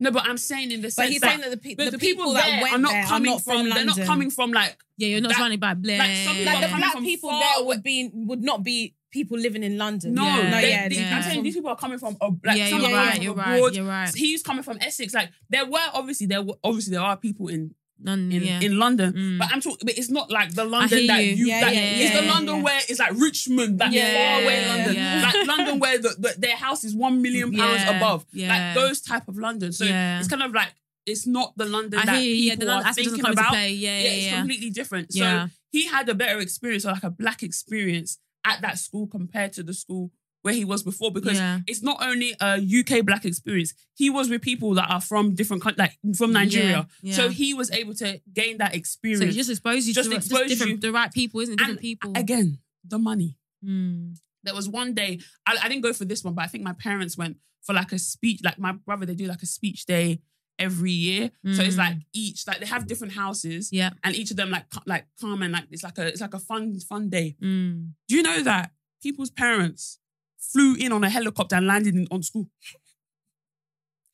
No, 0.00 0.10
but 0.12 0.24
I'm 0.26 0.36
saying 0.38 0.70
in 0.70 0.82
the 0.82 0.92
But 0.94 1.08
he's 1.08 1.20
that, 1.22 1.28
saying 1.28 1.40
that 1.40 1.50
the, 1.50 1.56
pe- 1.56 1.74
but 1.74 1.90
the, 1.90 1.98
people, 1.98 2.32
there 2.34 2.42
that 2.42 2.62
went 2.62 2.74
are 2.74 2.78
not 2.78 2.92
there 2.92 3.04
coming 3.04 3.30
are 3.30 3.34
not 3.36 3.42
from, 3.42 3.68
They're 3.70 3.84
not 3.86 3.98
coming 4.02 4.30
from 4.30 4.52
like 4.52 4.76
Yeah, 4.98 5.08
you're 5.08 5.20
not 5.22 5.30
That- 5.30 5.38
surrounded 5.38 5.60
by 5.60 5.74
Blair. 5.74 5.98
like, 5.98 6.16
some 6.24 6.36
people 6.36 6.52
Like 6.52 6.70
the 6.70 6.76
black 6.76 6.98
people 7.02 7.30
far 7.30 7.42
there 7.56 7.66
would 7.66 7.82
be 7.82 8.10
would 8.12 8.42
not 8.42 8.62
be 8.62 8.94
people 9.10 9.38
living 9.38 9.62
in 9.64 9.78
London. 9.78 10.12
No, 10.14 10.22
Yeah. 10.24 10.50
no, 10.50 10.60
they, 10.60 10.68
yeah, 10.70 10.88
they- 10.88 10.94
yeah. 10.96 11.16
I'm 11.16 11.22
saying 11.22 11.42
these 11.42 11.54
people 11.54 11.70
are 11.70 11.76
coming 11.76 11.98
from 11.98 12.16
like 12.44 12.58
yeah, 12.58 12.68
some 12.68 12.80
you're 12.82 12.90
are 12.90 12.92
coming 12.92 13.08
right. 13.08 13.22
You're 13.22 13.34
right. 13.34 13.74
You're 13.74 13.84
right. 13.86 14.14
He's 14.14 14.42
coming 14.42 14.62
from 14.62 14.76
Essex. 14.82 15.14
Like 15.14 15.30
there 15.48 15.64
were 15.66 15.88
obviously 15.94 16.26
there 16.26 16.42
were 16.42 16.54
obviously 16.62 16.92
there 16.92 17.00
are 17.02 17.16
people 17.16 17.48
in 17.48 17.74
London, 18.02 18.32
in, 18.32 18.42
yeah. 18.46 18.60
in 18.60 18.78
London, 18.78 19.12
Mm. 19.12 19.38
but 19.38 19.48
I'm 19.52 19.60
talking. 19.60 19.84
But 19.84 19.98
it's 19.98 20.10
not 20.10 20.30
like 20.30 20.54
the 20.54 20.64
London 20.64 21.06
that 21.08 21.24
you. 21.24 21.32
you. 21.34 21.46
Yeah, 21.46 21.60
that, 21.62 21.74
yeah, 21.74 21.80
it's 21.96 22.14
the 22.20 22.26
London 22.26 22.56
yeah. 22.56 22.62
where 22.62 22.80
it's 22.88 22.98
like 23.00 23.12
Richmond, 23.14 23.78
that 23.80 23.92
Yeah, 23.92 24.14
far 24.14 24.42
away 24.42 24.68
London, 24.68 24.94
yeah. 24.94 25.22
like 25.32 25.46
London 25.46 25.78
where 25.78 25.98
the, 25.98 26.14
the, 26.18 26.34
their 26.38 26.56
house 26.56 26.84
is 26.84 26.94
one 26.94 27.20
million 27.22 27.52
pounds 27.52 27.82
Yeah, 27.82 27.96
above, 27.96 28.26
yeah. 28.32 28.48
like 28.48 28.74
those 28.74 29.00
type 29.00 29.26
of 29.28 29.36
London. 29.36 29.72
So 29.72 29.84
Yeah. 29.84 30.18
it's 30.18 30.28
kind 30.28 30.42
of 30.42 30.52
like 30.52 30.74
it's 31.06 31.26
not 31.26 31.56
the 31.56 31.64
London 31.64 31.98
I 32.00 32.04
that 32.06 32.18
hear 32.20 32.34
you. 32.34 32.52
Yeah, 32.52 32.80
are 32.86 32.92
thinking 32.92 33.24
about. 33.26 33.48
play. 33.48 33.72
Yeah, 33.72 33.98
yeah, 34.00 34.10
it's 34.10 34.36
completely 34.36 34.70
different. 34.70 35.08
Yeah. 35.10 35.46
So 35.46 35.52
he 35.72 35.86
had 35.86 36.08
a 36.08 36.14
better 36.14 36.38
experience 36.38 36.84
or 36.86 36.92
like 36.92 37.02
a 37.02 37.10
black 37.10 37.42
experience 37.42 38.18
at 38.44 38.60
that 38.62 38.78
school 38.78 39.06
compared 39.06 39.52
to 39.54 39.62
the 39.62 39.74
school 39.74 40.10
where 40.42 40.54
he 40.54 40.64
was 40.64 40.82
before 40.82 41.10
because 41.10 41.36
Yeah. 41.36 41.60
it's 41.66 41.82
not 41.82 41.98
only 42.00 42.34
a 42.40 42.58
UK 42.58 43.04
black 43.04 43.24
experience. 43.24 43.74
He 43.94 44.08
was 44.10 44.28
with 44.30 44.40
people 44.42 44.74
that 44.74 44.88
are 44.90 45.00
from 45.00 45.34
different 45.34 45.62
countries, 45.62 45.78
like 45.78 46.16
from 46.16 46.32
Nigeria. 46.32 46.86
Yeah, 47.02 47.14
So 47.14 47.24
yeah. 47.24 47.30
he 47.32 47.54
was 47.54 47.70
able 47.70 47.94
to 47.94 48.20
gain 48.32 48.58
that 48.58 48.74
experience. 48.74 49.20
So 49.20 49.24
experience. 49.26 49.34
it 49.34 49.38
just 49.38 49.50
exposes 49.50 49.88
you 49.88 49.94
Just 49.94 50.10
to 50.10 50.16
just 50.16 50.26
expose 50.30 50.48
different, 50.48 50.70
you. 50.72 50.78
the 50.78 50.92
right 50.92 51.12
people, 51.12 51.40
isn't 51.40 51.54
it? 51.54 51.58
Different 51.58 51.78
And 51.78 51.80
people. 51.82 52.12
Again, 52.16 52.58
the 52.86 52.98
money. 52.98 53.36
Mm. 53.64 54.16
There 54.44 54.54
was 54.54 54.68
one 54.68 54.94
day, 54.94 55.18
I, 55.46 55.56
I 55.64 55.68
didn't 55.68 55.82
go 55.82 55.92
for 55.92 56.04
this 56.04 56.22
one, 56.22 56.34
but 56.34 56.42
I 56.44 56.46
think 56.46 56.62
my 56.62 56.72
parents 56.72 57.18
went 57.18 57.36
for 57.62 57.72
like 57.74 57.90
a 57.92 57.98
speech, 57.98 58.40
like 58.44 58.58
my 58.58 58.72
brother, 58.72 59.04
they 59.06 59.14
do 59.16 59.26
like 59.26 59.42
a 59.42 59.46
speech 59.46 59.84
day 59.86 60.20
every 60.58 60.92
year. 60.92 61.30
So 61.52 61.62
it's 61.62 61.74
Mm. 61.74 61.78
like 61.78 61.96
each, 62.12 62.46
like 62.46 62.60
they 62.60 62.66
have 62.66 62.86
different 62.86 63.14
houses 63.14 63.70
Yeah. 63.72 63.90
and 64.04 64.14
each 64.14 64.30
of 64.30 64.36
them 64.36 64.50
like 64.50 64.70
co- 64.70 64.82
like 64.86 65.06
come 65.20 65.42
and 65.42 65.52
like 65.52 65.66
it's 65.70 65.82
like 65.82 65.98
a 65.98 66.06
it's 66.06 66.20
like 66.20 66.34
a 66.34 66.38
fun 66.38 66.78
fun 66.80 67.08
day. 67.10 67.36
Mm. 67.42 67.92
Do 68.08 68.16
you 68.16 68.22
know 68.22 68.42
that 68.42 68.70
people's 69.02 69.30
parents 69.30 69.98
flew 70.38 70.74
in 70.76 70.92
on 70.92 71.04
a 71.04 71.10
helicopter 71.10 71.56
and 71.56 71.66
landed 71.66 71.94
in, 71.94 72.06
on 72.10 72.22
school? 72.22 72.48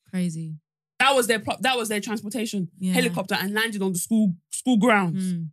Crazy. 0.09 0.55
That 0.99 1.13
was 1.15 1.27
their 1.27 1.39
pro- 1.39 1.57
that 1.59 1.77
was 1.77 1.89
their 1.89 1.99
transportation 1.99 2.69
Yeah. 2.79 2.93
helicopter 2.93 3.35
and 3.35 3.53
landed 3.53 3.81
on 3.81 3.93
the 3.93 3.99
school 3.99 4.35
school 4.51 4.77
grounds. 4.77 5.33
Mm. 5.33 5.49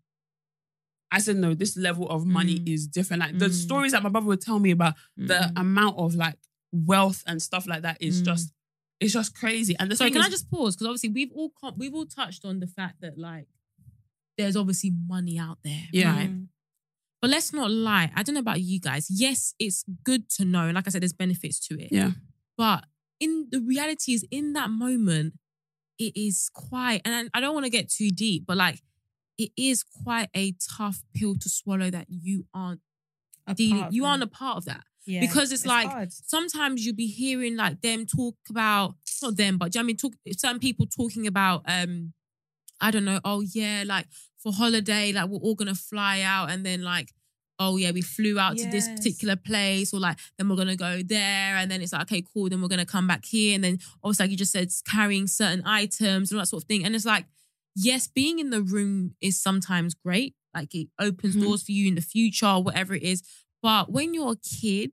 I 1.10 1.18
said 1.18 1.36
no, 1.36 1.52
this 1.54 1.76
level 1.76 2.08
of 2.08 2.24
money 2.24 2.58
Mm. 2.58 2.72
is 2.72 2.86
different. 2.86 3.20
Like 3.20 3.38
the 3.38 3.46
Mm. 3.48 3.52
stories 3.52 3.92
that 3.92 4.02
my 4.02 4.08
brother 4.08 4.26
would 4.28 4.40
tell 4.40 4.58
me 4.58 4.70
about 4.70 4.94
the 5.16 5.34
Mm. 5.34 5.60
amount 5.60 5.98
of 5.98 6.14
like 6.14 6.38
wealth 6.72 7.22
and 7.26 7.42
stuff 7.42 7.66
like 7.66 7.82
that 7.82 8.00
is 8.00 8.22
Mm. 8.22 8.26
just 8.26 8.52
it's 9.00 9.12
just 9.14 9.34
crazy. 9.34 9.74
And 9.80 9.90
the 9.90 9.96
Sorry, 9.96 10.10
thing 10.10 10.14
can 10.14 10.20
is, 10.22 10.26
I 10.28 10.30
just 10.30 10.48
pause? 10.48 10.76
Because 10.76 10.86
obviously 10.86 11.08
we've 11.08 11.32
all 11.32 11.50
com- 11.50 11.74
we've 11.76 11.92
all 11.92 12.06
touched 12.06 12.44
on 12.44 12.60
the 12.60 12.68
fact 12.68 13.00
that 13.00 13.18
like 13.18 13.48
there's 14.38 14.54
obviously 14.56 14.90
money 14.90 15.38
out 15.38 15.58
there, 15.64 15.88
Yeah. 15.92 16.14
right? 16.14 16.30
But 17.22 17.30
let's 17.30 17.52
not 17.52 17.70
lie. 17.70 18.10
I 18.16 18.24
don't 18.24 18.34
know 18.34 18.40
about 18.40 18.60
you 18.60 18.80
guys. 18.80 19.06
Yes, 19.08 19.54
it's 19.60 19.84
good 20.04 20.28
to 20.30 20.44
know, 20.44 20.64
and 20.64 20.74
like 20.74 20.88
I 20.88 20.90
said, 20.90 21.02
there's 21.02 21.12
benefits 21.12 21.60
to 21.68 21.80
it. 21.80 21.90
yeah, 21.92 22.10
But 22.58 22.84
in 23.20 23.46
the 23.50 23.60
reality 23.60 24.12
is, 24.12 24.26
in 24.30 24.52
that 24.54 24.70
moment, 24.70 25.34
it 26.00 26.16
is 26.16 26.50
quite, 26.52 27.00
and 27.04 27.30
I 27.32 27.40
don't 27.40 27.54
want 27.54 27.64
to 27.64 27.70
get 27.70 27.88
too 27.88 28.10
deep, 28.10 28.44
but 28.46 28.56
like 28.56 28.82
it 29.38 29.52
is 29.56 29.84
quite 29.84 30.30
a 30.34 30.54
tough 30.76 31.04
pill 31.14 31.36
to 31.36 31.48
swallow 31.48 31.90
that 31.90 32.06
you 32.08 32.46
aren't 32.52 32.80
A 33.46 33.54
dealing, 33.54 33.82
part 33.82 33.92
you 33.92 34.04
aren't 34.04 34.22
a 34.24 34.26
part 34.26 34.56
of 34.56 34.64
that. 34.64 34.82
Yeah, 35.06 35.20
because 35.20 35.50
it's, 35.52 35.66
like 35.66 35.88
hard. 35.88 36.12
sometimes 36.12 36.84
you'll 36.84 36.94
be 36.96 37.08
hearing 37.08 37.56
like 37.56 37.80
them 37.82 38.06
talk 38.06 38.36
about 38.50 38.94
not 39.22 39.36
them, 39.36 39.58
but 39.58 39.74
you 39.74 39.78
know 39.78 39.82
what 39.82 39.84
I 39.84 39.86
mean 39.86 39.96
talk 39.96 40.12
certain 40.36 40.58
people 40.58 40.86
talking 40.86 41.26
about 41.26 41.62
um 41.68 42.12
I 42.80 42.90
don't 42.90 43.04
know, 43.04 43.20
oh 43.24 43.42
yeah, 43.42 43.84
like 43.86 44.06
for 44.42 44.52
holiday, 44.52 45.12
like 45.12 45.28
we're 45.28 45.38
all 45.38 45.54
gonna 45.54 45.74
fly 45.74 46.20
out 46.22 46.50
and 46.50 46.64
then 46.66 46.82
like 46.82 47.12
oh 47.58 47.76
yeah, 47.76 47.92
we 47.92 48.00
flew 48.02 48.40
out 48.40 48.56
to 48.58 48.66
this 48.66 48.88
particular 48.88 49.36
place, 49.36 49.94
or 49.94 50.00
like 50.00 50.18
then 50.36 50.48
we're 50.48 50.56
gonna 50.56 50.74
go 50.74 51.00
there, 51.04 51.54
and 51.56 51.70
then 51.70 51.80
it's 51.80 51.92
like, 51.92 52.02
okay, 52.02 52.22
cool, 52.34 52.48
then 52.48 52.60
we're 52.60 52.66
gonna 52.66 52.84
come 52.84 53.06
back 53.06 53.24
here. 53.24 53.54
And 53.54 53.62
then 53.62 53.78
obviously, 54.02 54.24
like 54.24 54.30
you 54.32 54.36
just 54.36 54.50
said, 54.50 54.68
carrying 54.84 55.28
certain 55.28 55.62
items 55.64 56.30
and 56.32 56.38
all 56.38 56.42
that 56.42 56.48
sort 56.48 56.64
of 56.64 56.66
thing. 56.66 56.84
And 56.84 56.94
it's 56.96 57.04
like, 57.04 57.26
yes, 57.76 58.08
being 58.08 58.40
in 58.40 58.50
the 58.50 58.62
room 58.62 59.14
is 59.20 59.40
sometimes 59.40 59.94
great. 59.94 60.34
Like 60.52 60.74
it 60.74 60.88
opens 60.98 61.36
Mhm. 61.36 61.42
doors 61.42 61.62
for 61.62 61.70
you 61.72 61.86
in 61.86 61.94
the 61.94 62.00
future 62.00 62.46
or 62.46 62.62
whatever 62.64 62.94
it 62.94 63.02
is. 63.04 63.22
But 63.62 63.92
when 63.92 64.12
you're 64.12 64.32
a 64.32 64.36
kid, 64.36 64.90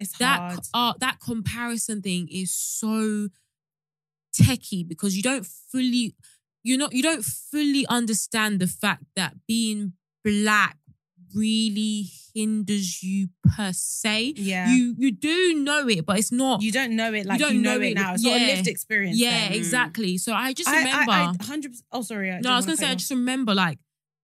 it's 0.00 0.16
that 0.18 0.40
hard. 0.40 0.60
uh, 0.72 0.94
that 1.00 1.20
comparison 1.20 2.00
thing 2.00 2.28
is 2.30 2.50
so 2.54 3.28
techie 4.32 4.86
because 4.86 5.16
you 5.16 5.22
don't 5.22 5.46
fully 5.46 6.14
you 6.66 6.76
not 6.76 6.92
you 6.92 7.02
don't 7.02 7.24
fully 7.24 7.86
understand 7.86 8.60
the 8.60 8.66
fact 8.66 9.04
that 9.14 9.34
being 9.46 9.92
black 10.24 10.76
really 11.34 12.06
hinders 12.34 13.02
you 13.02 13.28
per 13.56 13.70
se. 13.72 14.34
yeah. 14.36 14.68
You 14.68 14.94
you 14.98 15.12
do 15.12 15.54
know 15.54 15.88
it, 15.88 16.04
but 16.04 16.18
it's 16.18 16.32
not. 16.32 16.62
You 16.62 16.72
don't 16.72 16.96
know 16.96 17.12
it 17.12 17.26
like 17.26 17.38
you, 17.38 17.46
don't 17.46 17.62
know, 17.62 17.76
know 17.76 17.80
it 17.80 17.90
it, 17.90 17.94
now. 17.94 18.14
It's 18.14 18.24
not 18.24 18.36
a 18.36 18.40
yeah. 18.40 18.46
lived 18.54 18.68
experience. 18.68 19.16
yeah, 19.16 19.48
then. 19.48 19.52
exactly. 19.52 20.18
So 20.18 20.32
I 20.32 20.52
just 20.52 20.68
I, 20.68 20.78
remember. 20.78 21.12
I, 21.12 21.34
I, 21.40 21.44
hundred. 21.44 21.74
Oh, 21.92 22.02
sorry. 22.02 22.36
no, 22.42 22.50
I 22.50 22.56
was 22.56 22.66
gonna 22.66 22.76
say 22.76 22.90
I 22.90 22.94
just 22.94 23.10
remember 23.10 23.54
like 23.54 23.78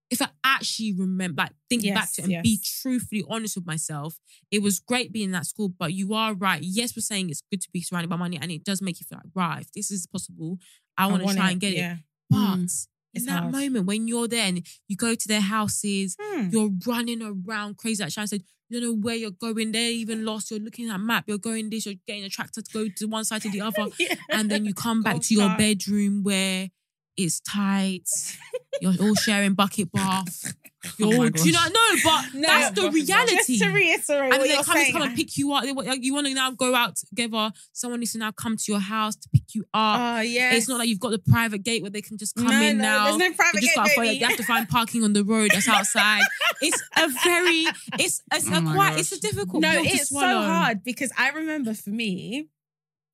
if 0.09 0.21
I 0.21 0.27
actually 0.43 0.93
remember, 0.93 1.43
like 1.43 1.53
think 1.69 1.83
back 1.93 2.11
to 2.13 2.21
it 2.21 2.29
and 2.29 2.43
be 2.43 2.59
truthfully 2.81 3.23
honest 3.29 3.55
with 3.55 3.65
myself, 3.65 4.19
it 4.51 4.61
was 4.61 4.79
great 4.79 5.11
being 5.11 5.25
in 5.25 5.31
that 5.31 5.45
school. 5.45 5.69
But 5.69 5.93
you 5.93 6.13
are 6.13 6.33
right. 6.33 6.61
Yes, 6.61 6.95
we're 6.95 7.01
saying 7.01 7.29
it's 7.29 7.41
good 7.49 7.61
to 7.61 7.69
be 7.71 7.81
surrounded 7.81 8.09
by 8.09 8.17
money, 8.17 8.37
and 8.39 8.51
it 8.51 8.63
does 8.63 8.81
make 8.81 8.99
you 8.99 9.05
feel 9.09 9.19
like 9.19 9.31
right. 9.33 9.61
If 9.61 9.71
this 9.71 9.91
is 9.91 10.05
possible, 10.05 10.59
I 10.97 11.07
want 11.07 11.27
to 11.27 11.33
try 11.35 11.51
and 11.51 11.59
get 11.59 11.73
it. 11.73 11.97
Yeah. 12.33 12.55
But 12.55 12.59
Mm. 12.59 12.87
in 13.15 13.25
that 13.25 13.39
hard. 13.43 13.51
moment 13.51 13.85
when 13.85 14.07
you're 14.07 14.27
there 14.27 14.45
and 14.47 14.65
you 14.87 14.95
go 14.95 15.13
to 15.15 15.27
their 15.27 15.41
houses, 15.41 16.15
Hmm. 16.19 16.49
you're 16.51 16.71
running 16.85 17.21
around 17.21 17.77
crazy. 17.77 18.01
Like 18.03 18.11
Shine 18.11 18.27
said, 18.27 18.43
you 18.69 18.79
don't 18.79 18.89
know 18.89 18.95
where 19.05 19.15
you're 19.15 19.29
going. 19.31 19.71
They're 19.71 19.91
even 19.91 20.25
lost. 20.25 20.49
You're 20.49 20.59
looking 20.59 20.89
at 20.89 20.95
a 20.95 20.99
map. 20.99 21.25
You're 21.27 21.37
going 21.37 21.69
this. 21.69 21.85
You're 21.85 21.95
getting 22.07 22.23
a 22.23 22.29
tractor 22.29 22.61
to 22.63 22.71
go 22.73 22.87
to 22.89 23.05
one 23.05 23.23
side 23.23 23.41
to 23.43 23.49
the 23.51 23.61
other, 23.61 23.87
Yeah. 23.99 24.15
and 24.29 24.49
then 24.49 24.65
you 24.65 24.73
come 24.73 25.03
back 25.03 25.17
Oh, 25.17 25.19
to 25.19 25.33
your 25.33 25.47
God. 25.49 25.57
bedroom 25.59 26.23
where 26.23 26.69
it's 27.17 27.39
tight. 27.41 28.07
You're 28.81 28.93
all 29.01 29.15
sharing 29.15 29.53
bucket 29.53 29.89
oh 29.95 29.97
bath. 29.97 30.53
You're 30.97 31.13
Oh 31.13 31.23
all, 31.23 31.29
do 31.29 31.45
you 31.45 31.53
know? 31.53 31.63
No, 31.65 31.81
but 32.03 32.25
No, 32.33 32.41
that's 32.41 32.75
the 32.77 32.89
reality. 32.91 33.35
Just 33.57 33.61
to 33.63 33.69
reiterate 33.69 34.21
and 34.21 34.29
what 34.31 34.41
they 34.41 34.47
you're 34.53 34.63
come, 34.63 34.73
to 34.75 34.79
saying. 34.81 34.91
come 34.93 35.01
and 35.03 35.15
pick 35.15 35.37
you 35.37 35.53
up. 35.53 35.63
They 35.63 35.71
want- 35.71 36.03
You 36.03 36.13
want 36.13 36.27
to 36.27 36.33
now 36.33 36.51
go 36.51 36.75
out 36.75 36.97
together. 36.97 37.51
Someone 37.71 37.99
needs 38.01 38.11
to 38.13 38.17
now 38.17 38.31
come 38.31 38.57
to 38.57 38.63
your 38.67 38.81
house 38.81 39.15
to 39.15 39.29
pick 39.33 39.43
you 39.53 39.63
up. 39.73 40.17
Oh 40.17 40.21
yeah. 40.21 40.53
It's 40.53 40.67
not 40.67 40.79
like 40.79 40.89
you've 40.89 40.99
got 40.99 41.11
the 41.11 41.19
private 41.19 41.63
gate 41.63 41.83
where 41.83 41.91
they 41.91 42.01
can 42.01 42.17
just 42.17 42.35
come 42.35 42.47
no, 42.47 42.61
in 42.61 42.79
no, 42.79 42.83
now. 42.83 43.03
There's 43.05 43.17
no 43.17 43.29
They 43.29 43.35
private 43.35 43.61
just 43.61 43.67
gate, 43.67 43.75
gotta 43.75 43.89
find, 43.95 44.07
baby. 44.09 44.19
they 44.19 44.25
have 44.25 44.37
to 44.37 44.43
find 44.43 44.67
parking 44.67 45.03
on 45.05 45.13
the 45.13 45.23
road 45.23 45.51
that's 45.53 45.69
outside. 45.69 46.23
it's 46.61 46.81
a 46.97 47.07
very, 47.23 47.65
it's 47.99 48.21
it's 48.33 48.49
Oh 48.51 48.55
a 48.55 48.61
my 48.61 48.73
quite, 48.75 48.99
it's 48.99 49.11
a 49.13 49.21
difficult. 49.21 49.61
no, 49.61 49.71
pill 49.71 49.83
to 49.83 49.89
it's 49.89 50.09
so 50.09 50.15
swallow. 50.19 50.45
hard 50.47 50.83
because 50.83 51.11
I 51.17 51.29
remember 51.29 51.73
for 51.75 51.91
me, 51.91 52.47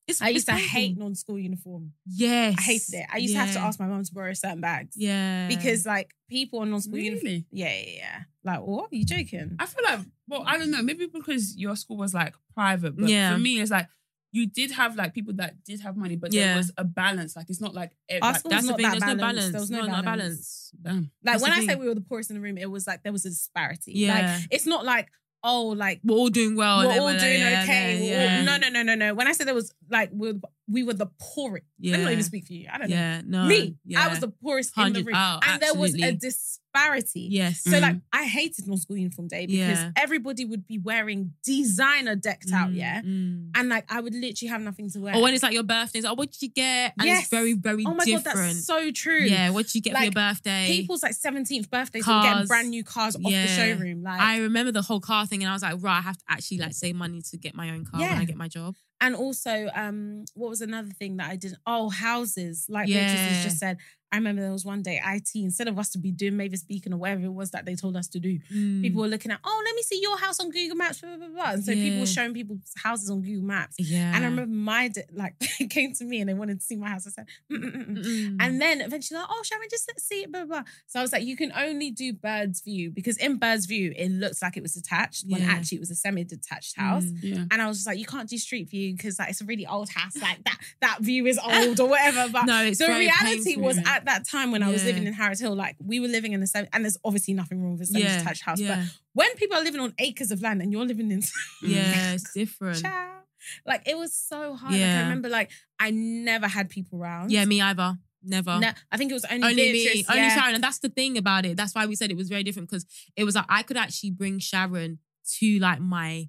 It's, 0.10 0.22
I 0.22 0.30
used 0.30 0.48
to 0.48 0.54
hate 0.56 0.98
non-school 0.98 1.38
uniform. 1.40 1.94
Yes, 2.06 2.56
I 2.58 2.62
hated 2.62 2.94
it. 2.96 3.06
I 3.14 3.18
used 3.18 3.34
to 3.34 3.40
have 3.40 3.54
to 3.54 3.60
ask 3.60 3.80
my 3.80 3.86
mom 3.88 4.04
to 4.04 4.14
borrow 4.14 4.34
certain 4.34 4.62
bags 4.62 4.96
Yeah, 4.98 5.48
because 5.48 5.86
like 5.86 6.12
people 6.30 6.60
on 6.60 6.72
non-school 6.72 6.98
uniform. 6.98 7.46
Yeah, 7.52 7.74
yeah, 7.74 7.92
yeah. 7.98 8.20
Like 8.44 8.62
what? 8.62 8.92
Are 8.92 8.96
you 8.96 9.06
joking? 9.06 9.56
I 9.60 9.66
feel 9.66 9.84
like, 9.84 10.00
well, 10.28 10.44
I 10.46 10.58
don't 10.58 10.72
know, 10.72 10.82
maybe 10.82 11.06
because 11.08 11.56
your 11.58 11.76
school 11.76 11.98
was 11.98 12.14
like 12.14 12.34
private, 12.54 12.96
but 12.98 13.10
Yeah. 13.10 13.34
for 13.34 13.40
me, 13.40 13.60
it's 13.62 13.72
like 13.72 13.88
you 14.32 14.46
did 14.48 14.72
have 14.72 14.96
like 14.96 15.14
people 15.16 15.34
that 15.36 15.64
did 15.64 15.80
have 15.82 15.98
money, 15.98 16.16
but 16.16 16.32
Yeah. 16.32 16.48
there 16.50 16.58
was 16.58 16.72
a 16.78 16.84
balance. 16.84 17.36
Like 17.36 17.50
it's 17.50 17.60
not 17.62 17.74
like, 17.74 17.92
Our 18.12 18.20
like 18.20 18.44
that's 18.44 18.44
the 18.44 18.50
not 18.50 18.78
thing. 18.78 18.84
that 18.90 19.00
There's 19.00 19.16
no 19.16 19.16
balance. 19.18 19.52
There 19.52 19.62
was 19.62 19.72
no 19.72 19.86
not 19.86 20.06
balance. 20.06 20.72
damn. 20.82 20.96
Like 20.98 21.10
That's 21.24 21.44
when 21.44 21.52
I 21.52 21.66
say 21.66 21.76
we 21.76 21.88
were 21.88 21.96
the 21.96 22.02
poorest 22.02 22.30
in 22.30 22.36
the 22.36 22.42
room, 22.42 22.58
it 22.58 22.70
was 22.70 22.86
like 22.86 23.02
there 23.04 23.12
was 23.12 23.26
a 23.26 23.30
disparity. 23.30 23.94
Yeah. 23.96 24.14
Like 24.38 24.48
it's 24.52 24.66
not 24.68 24.86
like 24.86 25.10
oh 25.44 25.68
like 25.68 26.00
We're 26.04 26.16
all 26.16 26.30
doing 26.30 26.56
well. 26.56 26.80
we're 26.88 27.00
all 27.00 27.06
like, 27.06 27.20
doing 27.20 27.40
yeah, 27.40 27.62
okay. 27.64 27.98
Yeah, 27.98 28.18
We're 28.18 28.24
all- 28.24 28.32
yeah. 28.32 28.44
no, 28.44 28.58
no, 28.58 28.70
no, 28.70 28.84
no, 28.84 28.96
no. 28.96 29.14
When 29.14 29.28
I 29.28 29.34
said 29.34 29.48
there 29.48 29.56
was 29.56 29.74
like 29.90 30.10
we 30.14 30.34
were, 30.34 30.40
we 30.68 30.84
were 30.84 30.94
the 30.94 31.08
poorest. 31.20 31.66
Let 31.82 31.98
me 32.00 32.04
not 32.04 32.12
even 32.12 32.24
speak 32.24 32.46
for 32.48 32.54
you. 32.54 32.68
I 32.72 32.78
don't 32.78 32.90
know. 32.90 32.96
Yeah, 32.96 33.22
no, 33.26 33.46
Me, 33.46 33.76
Yeah. 33.86 34.04
I 34.06 34.08
was 34.10 34.20
the 34.20 34.28
poorest 34.30 34.78
in 34.78 34.94
the 34.94 35.04
room, 35.04 35.16
oh, 35.16 35.40
and 35.48 35.62
there 35.62 35.74
was 35.74 35.92
a 35.96 36.04
absolutely. 36.04 36.18
Disparity. 36.84 37.28
yes. 37.32 37.62
So 37.64 37.72
Mm. 37.72 37.82
like 37.82 37.96
I 38.14 38.26
hated 38.26 38.68
non-school 38.68 38.98
uniform 38.98 39.28
day 39.28 39.46
because 39.46 39.80
Yeah. 39.80 39.92
everybody 39.96 40.46
would 40.46 40.66
be 40.68 40.78
wearing 40.78 41.34
designer 41.44 42.16
decked 42.16 42.52
out, 42.52 42.72
Mm, 42.72 42.76
yeah. 42.76 43.02
mm. 43.02 43.50
And 43.56 43.70
like 43.70 43.86
I 43.92 44.00
would 44.02 44.14
literally 44.14 44.50
have 44.50 44.62
nothing 44.62 44.90
to 44.92 45.00
wear. 45.00 45.16
Or 45.16 45.22
when 45.22 45.34
it's 45.34 45.44
like 45.44 45.54
your 45.54 45.64
birthday, 45.64 46.00
it's 46.00 46.06
like, 46.06 46.12
oh, 46.12 46.16
what 46.16 46.32
did 46.32 46.42
you 46.42 46.50
get? 46.50 46.94
And 46.98 47.08
Yes. 47.08 47.22
it's 47.22 47.30
very, 47.30 47.54
very 47.54 47.84
oh 47.86 47.94
my 47.94 48.06
different. 48.06 48.26
god, 48.26 48.36
that's 48.46 48.66
so 48.66 48.92
true. 48.92 49.26
Yeah, 49.26 49.50
what 49.52 49.66
did 49.66 49.76
you 49.76 49.82
get 49.82 49.96
for 49.96 50.04
your 50.04 50.12
birthday? 50.12 50.68
People's 50.68 51.04
like 51.04 51.16
17th 51.16 51.70
birthdays 51.70 52.06
will 52.08 52.22
get 52.24 52.34
Cars. 52.34 52.48
brand 52.48 52.70
new 52.70 52.84
cars 52.84 53.16
off 53.16 53.22
the 53.24 53.48
showroom. 53.48 54.04
Like 54.04 54.20
I 54.20 54.38
remember 54.40 54.72
the 54.72 54.82
whole 54.82 55.00
car 55.02 55.26
thing, 55.26 55.44
and 55.44 55.50
I 55.50 55.54
was 55.54 55.62
like, 55.62 55.76
right, 55.82 55.98
I 55.98 56.02
have 56.02 56.18
to 56.18 56.24
actually 56.30 56.58
like 56.60 56.74
save 56.74 56.96
money 56.96 57.22
to 57.22 57.38
get 57.38 57.56
my 57.56 57.70
own 57.72 57.86
car 57.86 58.00
when 58.02 58.10
I 58.18 58.26
get 58.26 58.38
my 58.38 58.48
job. 58.48 58.76
And 59.02 59.16
also, 59.16 59.70
um, 59.76 60.26
what 60.34 60.50
was 60.50 60.60
another 60.60 60.90
thing 60.90 61.18
that 61.18 61.30
I 61.32 61.38
did? 61.38 61.56
Oh, 61.66 61.90
houses. 61.90 62.66
Like 62.68 62.88
Rachel 62.88 63.02
Yeah. 63.02 63.28
has 63.30 63.44
just 63.44 63.58
said. 63.58 63.78
I 64.12 64.16
remember 64.18 64.42
there 64.42 64.52
was 64.52 64.66
one 64.66 64.82
day 64.82 65.00
IT, 65.06 65.30
instead 65.36 65.68
of 65.68 65.78
us 65.78 65.90
to 65.90 65.98
be 66.00 66.12
doing 66.12 66.36
Mavis 66.38 66.64
Beacon 66.64 66.94
or 66.94 66.98
whatever 66.98 67.26
it 67.26 67.34
was 67.34 67.52
that 67.52 67.66
they 67.66 67.76
told 67.76 67.96
us 67.96 68.08
to 68.10 68.20
do, 68.20 68.40
Mm. 68.52 68.82
people 68.82 69.02
were 69.02 69.08
looking 69.08 69.32
at, 69.32 69.40
oh, 69.44 69.62
let 69.66 69.76
me 69.76 69.82
see 69.84 70.00
your 70.02 70.18
house 70.18 70.40
on 70.40 70.50
Google 70.50 70.76
Maps, 70.78 71.00
blah, 71.02 71.16
blah, 71.16 71.28
blah, 71.28 71.36
blah. 71.36 71.52
And 71.52 71.64
so 71.64 71.74
people 71.74 72.00
were 72.00 72.06
showing 72.06 72.34
people's 72.34 72.74
houses 72.82 73.10
on 73.10 73.22
Google 73.22 73.44
Maps. 73.46 73.76
yeah, 73.78 74.16
And 74.16 74.26
I 74.26 74.28
remember 74.30 74.52
my, 74.54 74.88
d- 74.88 75.02
like, 75.14 75.36
it 75.60 75.70
came 75.70 75.94
to 75.96 76.06
me 76.06 76.20
and 76.22 76.30
they 76.30 76.34
wanted 76.34 76.60
to 76.60 76.66
see 76.66 76.76
my 76.76 76.90
house. 76.90 77.06
I 77.08 77.12
said, 77.12 77.28
mm, 77.52 77.58
mm, 77.64 77.98
mm. 78.06 78.38
And 78.40 78.62
then 78.62 78.82
eventually, 78.82 79.20
like, 79.20 79.28
oh, 79.30 79.42
Sharon, 79.44 79.68
just 79.70 79.88
let's 79.88 80.04
see 80.04 80.24
it, 80.24 80.32
blah, 80.32 80.46
blah, 80.46 80.62
blah. 80.62 80.64
So 80.88 81.00
I 81.00 81.02
was 81.04 81.12
like, 81.12 81.24
you 81.24 81.36
can 81.38 81.52
only 81.56 81.92
do 81.92 82.14
bird's 82.14 82.62
view 82.62 82.90
because 82.92 83.18
in 83.18 83.38
bird's 83.38 83.66
view, 83.68 83.94
it 83.96 84.10
looks 84.12 84.42
like 84.42 84.58
it 84.58 84.64
was 84.64 84.74
detached 84.74 85.26
when 85.28 85.42
actually 85.44 85.78
it 85.78 85.82
was 85.82 85.92
a 85.92 85.96
semi 85.96 86.24
detached 86.24 86.76
house. 86.78 87.04
Mm. 87.06 87.20
Yeah. 87.22 87.46
And 87.52 87.62
I 87.62 87.68
was 87.68 87.78
just 87.78 87.88
like, 87.88 88.00
you 88.00 88.06
can't 88.06 88.28
do 88.30 88.38
street 88.38 88.70
view 88.70 88.96
because 88.96 89.20
like 89.20 89.30
it's 89.30 89.42
a 89.42 89.46
really 89.46 89.68
old 89.68 89.90
house. 89.90 90.16
Like 90.20 90.44
that 90.46 90.58
that 90.82 90.98
view 91.02 91.26
is 91.28 91.38
old 91.38 91.80
or 91.80 91.88
whatever. 91.90 92.28
But 92.32 92.46
no, 92.48 92.64
it's 92.64 92.80
the 92.80 92.88
reality 92.88 93.44
painful. 93.56 93.64
was 93.64 93.78
at 93.86 93.99
that 94.06 94.28
time 94.28 94.52
when 94.52 94.64
I 94.64 94.70
was 94.72 94.82
Yeah. 94.84 94.90
living 94.90 95.08
in 95.08 95.14
Harold 95.14 95.40
Hill, 95.40 95.56
like 95.56 95.76
we 95.80 96.00
were 96.00 96.08
living 96.08 96.34
in 96.34 96.40
the 96.40 96.48
same, 96.48 96.68
and 96.74 96.84
there's 96.84 96.98
obviously 97.04 97.34
nothing 97.34 97.62
wrong 97.62 97.74
with 97.74 97.82
a 97.82 97.86
semi-detached 97.88 98.44
house. 98.44 98.60
yeah, 98.60 98.76
But 98.86 98.94
when 99.14 99.36
people 99.36 99.58
are 99.58 99.64
living 99.64 99.82
on 99.82 99.94
acres 100.00 100.32
of 100.32 100.42
land 100.42 100.62
and 100.62 100.72
you're 100.72 100.86
living 100.86 101.12
in 101.12 101.22
yeah, 101.64 102.14
it's 102.14 102.32
different. 102.34 102.82
Ciao. 102.82 103.16
like 103.66 103.88
it 103.88 103.98
was 103.98 104.14
so 104.14 104.56
hard. 104.56 104.74
Like, 104.74 104.82
I 104.82 105.02
remember 105.02 105.30
like 105.30 105.50
I 105.80 105.92
never 105.92 106.48
had 106.48 106.70
people 106.70 107.00
around. 107.02 107.32
Yeah, 107.32 107.46
me 107.46 107.62
either. 107.62 107.98
Never. 108.22 108.60
No, 108.60 108.72
I 108.92 108.98
think 108.98 109.12
it 109.12 109.14
was 109.14 109.24
only, 109.32 109.48
only 109.48 109.72
me, 109.72 110.04
only. 110.10 110.30
Sharon, 110.30 110.56
and 110.56 110.64
that's 110.64 110.80
the 110.80 110.90
thing 110.90 111.18
about 111.18 111.46
it. 111.46 111.56
That's 111.56 111.74
why 111.74 111.86
we 111.86 111.96
said 111.96 112.12
it 112.12 112.18
was 112.18 112.28
very 112.28 112.44
different 112.44 112.70
because 112.70 112.86
it 113.16 113.24
was 113.24 113.34
like 113.36 113.46
I 113.48 113.64
could 113.64 113.78
actually 113.78 114.12
bring 114.12 114.40
Sharon 114.40 115.00
to 115.38 115.60
like 115.60 115.80
my 115.80 116.28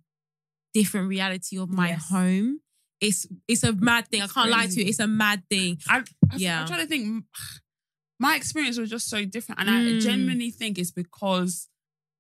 different 0.73 1.09
reality 1.09 1.59
of 1.59 1.69
my 1.69 1.89
Yes. 1.89 2.09
home. 2.09 2.61
It's 3.01 3.27
it's 3.49 3.63
a 3.65 3.73
mad 3.73 4.09
thing. 4.09 4.23
I 4.23 4.27
can't 4.27 4.51
lie 4.51 4.67
to 4.67 4.81
you. 4.81 4.87
It's 4.87 4.99
a 4.99 5.07
mad 5.07 5.43
thing. 5.49 5.79
I, 5.89 5.99
I 6.31 6.37
Yeah. 6.37 6.61
I'm 6.61 6.67
trying 6.67 6.81
to 6.81 6.87
think. 6.87 7.25
My 8.19 8.37
experience 8.37 8.79
was 8.79 8.91
just 8.91 9.09
so 9.09 9.25
different, 9.25 9.61
and 9.61 9.69
Mm. 9.71 9.97
I 9.97 10.01
genuinely 10.01 10.51
think 10.51 10.77
it's 10.79 10.91
because 10.91 11.69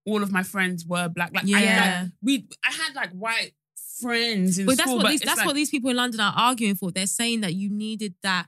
all 0.07 0.22
of 0.22 0.33
my 0.33 0.43
friends 0.43 0.87
were 0.87 1.09
black. 1.11 1.35
Like, 1.35 1.45
I, 1.45 1.49
Yeah. 1.49 2.01
like 2.05 2.12
we, 2.22 2.49
I 2.64 2.72
had 2.72 2.95
like 2.95 3.11
white 3.12 3.53
friends 4.01 4.59
in 4.59 4.64
But 4.64 4.78
that's 4.78 4.89
school, 4.89 4.97
what 4.97 5.03
but 5.03 5.11
these 5.11 5.20
that's 5.20 5.37
like, 5.39 5.47
what 5.47 5.55
these 5.57 5.68
people 5.68 5.91
in 5.91 5.97
London 5.97 6.20
are 6.20 6.33
arguing 6.35 6.74
for. 6.74 6.91
They're 6.91 7.07
saying 7.07 7.43
that 7.43 7.53
you 7.55 7.68
needed 7.68 8.14
that 8.22 8.47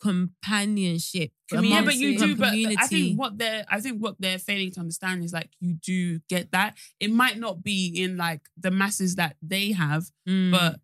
companionship. 0.00 1.32
Yeah, 1.52 1.82
but 1.84 1.96
you 1.96 2.18
do. 2.18 2.36
But 2.36 2.50
community. 2.50 2.76
I 2.78 2.86
think 2.86 3.18
what 3.18 3.38
they're, 3.38 3.64
I 3.68 3.80
think 3.80 4.00
what 4.00 4.16
they're 4.20 4.38
failing 4.38 4.70
to 4.72 4.80
understand 4.80 5.24
is 5.24 5.32
like 5.32 5.50
you 5.60 5.74
do 5.74 6.20
get 6.28 6.52
that. 6.52 6.76
It 7.00 7.10
might 7.10 7.38
not 7.38 7.62
be 7.62 7.88
in 7.88 8.16
like 8.16 8.42
the 8.56 8.70
masses 8.70 9.16
that 9.16 9.36
they 9.42 9.72
have, 9.72 10.04
Mm. 10.28 10.50
but 10.52 10.80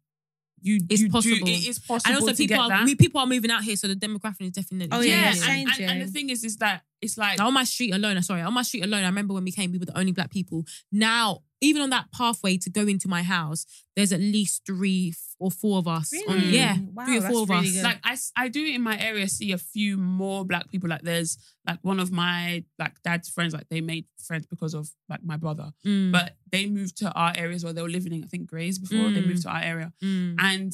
you, 0.65 0.81
It's 0.89 1.03
you 1.03 1.11
possible. 1.11 1.45
Do, 1.45 1.53
it 1.53 1.69
is 1.69 1.79
possible 1.79 2.15
and 2.15 2.21
also 2.21 2.33
to 2.33 2.37
people 2.37 2.57
get 2.57 2.63
are 2.63 2.69
that. 2.71 2.85
we, 2.87 2.95
people 2.95 3.21
are 3.21 3.27
moving 3.27 3.51
out 3.51 3.63
here, 3.63 3.77
so 3.77 3.87
the 3.87 3.95
demographic 3.95 4.41
is 4.41 4.53
definitely 4.53 4.89
Oh, 4.91 5.01
yeah, 5.01 5.35
yeah, 5.35 5.51
and, 5.51 5.69
it's 5.69 5.79
and, 5.79 5.91
and 5.91 6.03
the 6.03 6.07
thing 6.07 6.31
is, 6.31 6.43
is 6.43 6.57
that 6.57 6.83
it's 7.03 7.19
like 7.19 7.39
Like, 7.39 7.47
on 7.47 7.53
my 7.53 7.65
street 7.65 7.93
alone, 7.95 8.21
sorry, 8.23 8.41
on 8.41 8.55
my 8.55 8.63
street 8.63 8.85
alone, 8.85 9.05
I 9.05 9.07
remember 9.07 9.35
when 9.35 9.45
we 9.45 9.53
came, 9.53 9.73
we 9.73 9.79
were 9.79 9.85
the 9.85 9.99
only 9.99 10.13
black 10.13 10.31
people. 10.31 10.65
Now, 10.91 11.43
even 11.65 11.83
on 11.83 11.91
that 11.91 12.07
pathway 12.13 12.57
to 12.59 12.71
go 12.71 12.83
into 12.83 13.09
my 13.09 13.23
house, 13.23 13.67
there's 13.97 14.13
at 14.13 14.21
least 14.21 14.63
three 14.67 15.15
or 15.39 15.51
four 15.51 15.79
of 15.79 15.87
us. 15.89 16.13
On, 16.29 16.39
yeah, 16.39 16.77
Wow, 16.93 17.05
three 17.07 17.19
or 17.19 17.23
four 17.23 17.43
of 17.43 17.49
really 17.51 17.69
us. 17.69 17.73
good. 17.75 17.85
like 17.85 18.01
I, 18.05 18.13
s- 18.13 18.33
I 18.37 18.49
do 18.49 18.65
in 18.65 18.83
my 18.83 18.99
area 18.99 19.27
see 19.29 19.53
a 19.53 19.59
few 19.59 19.97
more 19.97 20.45
black 20.45 20.71
people 20.71 20.89
like 20.91 21.03
there's 21.03 21.37
like 21.67 21.79
one 21.83 22.01
of 22.01 22.11
my 22.13 22.65
like 22.79 22.95
dad's 23.03 23.29
friends 23.29 23.53
like 23.55 23.69
they 23.69 23.81
made 23.81 24.07
friends 24.29 24.47
because 24.47 24.75
of 24.75 24.89
like 25.09 25.23
my 25.25 25.37
brother 25.37 25.73
Mm, 25.87 26.13
but 26.13 26.37
they 26.53 26.67
moved 26.67 26.97
to 26.99 27.11
our 27.13 27.33
areas 27.37 27.65
where 27.65 27.73
they 27.73 27.83
were 27.83 27.89
living 27.99 28.13
in 28.13 28.23
I 28.25 28.27
think 28.27 28.47
Grays 28.49 28.79
before 28.79 29.11
they 29.11 29.21
Mm. 29.21 29.27
moved 29.27 29.43
to 29.43 29.49
our 29.51 29.63
area 29.63 29.93
mm, 30.03 30.37
and 30.39 30.73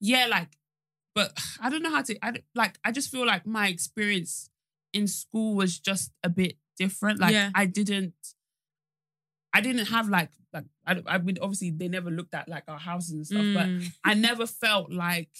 yeah 0.00 0.26
like 0.26 0.48
but 1.14 1.32
I 1.60 1.68
don't 1.70 1.82
know 1.82 1.90
how 1.90 2.02
to 2.02 2.16
I 2.24 2.32
like 2.54 2.78
I 2.84 2.92
just 2.92 3.10
feel 3.10 3.26
like 3.26 3.46
my 3.46 3.68
experience 3.68 4.48
in 4.92 5.06
school 5.06 5.54
was 5.54 5.78
just 5.78 6.12
a 6.22 6.28
bit 6.28 6.56
different 6.78 7.18
like 7.20 7.32
Yeah. 7.32 7.50
I 7.54 7.66
didn't 7.66 8.14
I 9.52 9.60
didn't 9.60 9.86
have 9.86 10.08
like 10.08 10.30
like 10.52 10.64
I, 10.86 11.02
I 11.06 11.18
mean 11.18 11.38
obviously 11.40 11.70
they 11.70 11.88
never 11.88 12.10
looked 12.10 12.34
at 12.34 12.48
like 12.48 12.64
our 12.68 12.78
houses 12.78 13.12
and 13.12 13.26
stuff, 13.26 13.46
but 13.54 13.66
Mm. 13.68 13.92
I 14.04 14.14
never 14.14 14.46
felt 14.46 14.90
like 14.92 15.30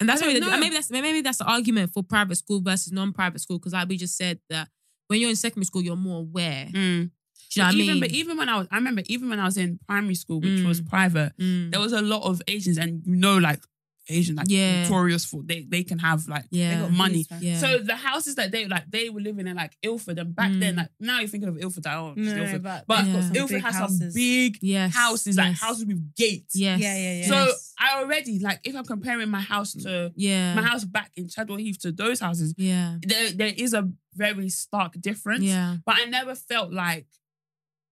And 0.00 0.08
that's 0.08 0.20
maybe, 0.20 0.40
know. 0.40 0.58
maybe 0.58 0.74
that's 0.74 0.90
maybe 0.90 1.20
that's 1.20 1.38
the 1.38 1.44
argument 1.44 1.92
for 1.92 2.02
private 2.02 2.36
school 2.36 2.60
versus 2.60 2.92
non-private 2.92 3.40
school 3.40 3.58
because 3.58 3.72
like 3.72 3.88
we 3.88 3.96
just 3.96 4.16
said 4.16 4.40
that 4.50 4.68
when 5.08 5.20
you're 5.20 5.30
in 5.30 5.36
secondary 5.36 5.64
school 5.66 5.82
you're 5.82 5.96
more 5.96 6.20
aware. 6.20 6.66
Do 6.72 7.60
you 7.60 7.62
know 7.62 7.66
what 7.68 7.74
I 7.74 7.78
even 7.78 7.86
mean? 7.94 8.00
but 8.00 8.10
even 8.10 8.36
when 8.38 8.48
I 8.48 8.58
was 8.58 8.66
I 8.70 8.76
remember 8.76 9.02
even 9.06 9.28
when 9.28 9.38
I 9.38 9.44
was 9.44 9.56
in 9.58 9.78
primary 9.86 10.14
school, 10.14 10.40
which 10.40 10.62
was 10.64 10.80
Mm. 10.80 10.88
private, 10.88 11.32
Mm. 11.38 11.70
there 11.70 11.80
was 11.80 11.92
a 11.92 12.00
lot 12.00 12.22
of 12.22 12.40
Asians, 12.48 12.78
and 12.78 13.02
you 13.06 13.14
know, 13.16 13.36
like 13.38 13.60
Asian, 14.08 14.36
like 14.36 14.46
Yeah. 14.50 14.82
notorious 14.82 15.24
for 15.24 15.42
they 15.44 15.62
they 15.62 15.84
can 15.84 15.98
have 15.98 16.26
like 16.28 16.44
yeah, 16.50 16.74
they 16.74 16.80
got 16.82 16.92
money. 16.92 17.26
Yeah. 17.40 17.58
So 17.58 17.78
the 17.78 17.94
houses 17.94 18.34
that 18.34 18.50
they 18.50 18.66
like 18.66 18.90
they 18.90 19.10
were 19.10 19.20
living 19.20 19.46
in 19.46 19.56
like 19.56 19.76
Ilford, 19.82 20.18
and 20.18 20.34
back 20.34 20.50
then 20.54 20.74
Mm. 20.74 20.78
like 20.78 20.90
now 20.98 21.18
you're 21.20 21.28
thinking 21.28 21.48
of 21.48 21.58
Ilford, 21.58 21.84
like, 21.84 21.94
oh, 21.96 22.14
No, 22.16 22.32
Ilford. 22.42 22.62
but, 22.62 22.84
but 22.88 23.06
Yeah. 23.06 23.20
some 23.20 23.36
Ilford 23.36 23.54
big 23.56 23.62
has 23.64 23.76
some 23.98 24.10
big 24.14 24.58
yes, 24.60 24.94
houses, 24.94 25.36
like 25.36 25.48
yes, 25.50 25.60
houses 25.60 25.84
with 25.86 26.14
gates. 26.16 26.56
Yes. 26.56 26.80
Yeah, 26.80 26.96
yeah, 26.96 27.14
yeah. 27.20 27.26
So 27.28 27.34
yes. 27.46 27.74
I 27.78 28.00
already 28.00 28.38
like 28.40 28.60
if 28.64 28.74
I'm 28.74 28.84
comparing 28.84 29.28
my 29.28 29.40
house 29.40 29.72
to 29.74 30.12
yeah, 30.16 30.54
my 30.54 30.62
house 30.62 30.84
back 30.84 31.12
in 31.16 31.28
Chadwell 31.28 31.58
Heath 31.58 31.78
to 31.82 31.92
those 31.92 32.18
houses, 32.20 32.54
yeah, 32.56 32.96
there 33.02 33.30
there 33.32 33.52
is 33.56 33.72
a 33.72 33.88
very 34.14 34.48
stark 34.48 35.00
difference. 35.00 35.44
yeah, 35.44 35.76
But 35.86 35.96
I 36.00 36.04
never 36.06 36.34
felt 36.34 36.72
like 36.72 37.06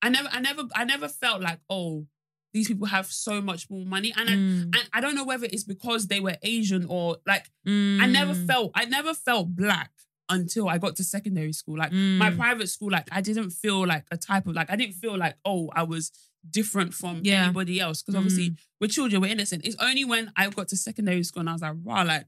I 0.02 0.08
never 0.08 0.28
I 0.32 0.40
never 0.40 0.62
I 0.74 0.84
never 0.84 1.08
felt 1.08 1.40
like, 1.42 1.60
oh, 1.68 2.06
these 2.52 2.68
people 2.68 2.86
have 2.86 3.06
so 3.06 3.40
much 3.40 3.70
more 3.70 3.84
money. 3.84 4.12
And 4.16 4.28
I 4.28 4.32
Mm, 4.32 4.62
and 4.76 4.88
I 4.92 5.00
don't 5.00 5.14
know 5.14 5.24
whether 5.24 5.46
it's 5.46 5.64
because 5.64 6.06
they 6.06 6.20
were 6.20 6.36
Asian 6.42 6.86
or 6.88 7.18
like 7.26 7.50
I 7.66 8.06
never 8.06 8.32
mm, 8.32 8.46
felt 8.46 8.72
I 8.74 8.84
never 8.86 9.14
felt 9.14 9.54
black 9.54 9.90
until 10.28 10.68
I 10.68 10.78
got 10.78 10.96
to 10.96 11.04
secondary 11.04 11.52
school. 11.52 11.76
Like 11.78 11.92
my 11.92 12.30
mm. 12.30 12.36
private 12.36 12.68
school, 12.68 12.90
like 12.90 13.08
I 13.10 13.20
didn't 13.20 13.50
feel 13.50 13.86
like 13.86 14.04
a 14.10 14.16
type 14.16 14.46
of 14.46 14.54
like 14.54 14.70
I 14.70 14.76
didn't 14.76 14.94
feel 14.94 15.16
like 15.18 15.36
oh 15.44 15.70
I 15.74 15.82
was 15.82 16.12
different 16.48 16.94
from 16.94 17.20
Yeah. 17.22 17.44
anybody 17.44 17.80
else 17.80 18.02
because 18.02 18.14
obviously 18.14 18.56
we're 18.80 18.88
children, 18.88 19.20
we're 19.20 19.30
innocent. 19.30 19.66
It's 19.66 19.76
only 19.80 20.04
when 20.04 20.32
I 20.36 20.48
got 20.48 20.68
to 20.68 20.76
secondary 20.76 21.22
school 21.22 21.40
and 21.40 21.50
I 21.50 21.52
was 21.52 21.62
like, 21.62 21.74
wow, 21.82 22.04
like 22.04 22.26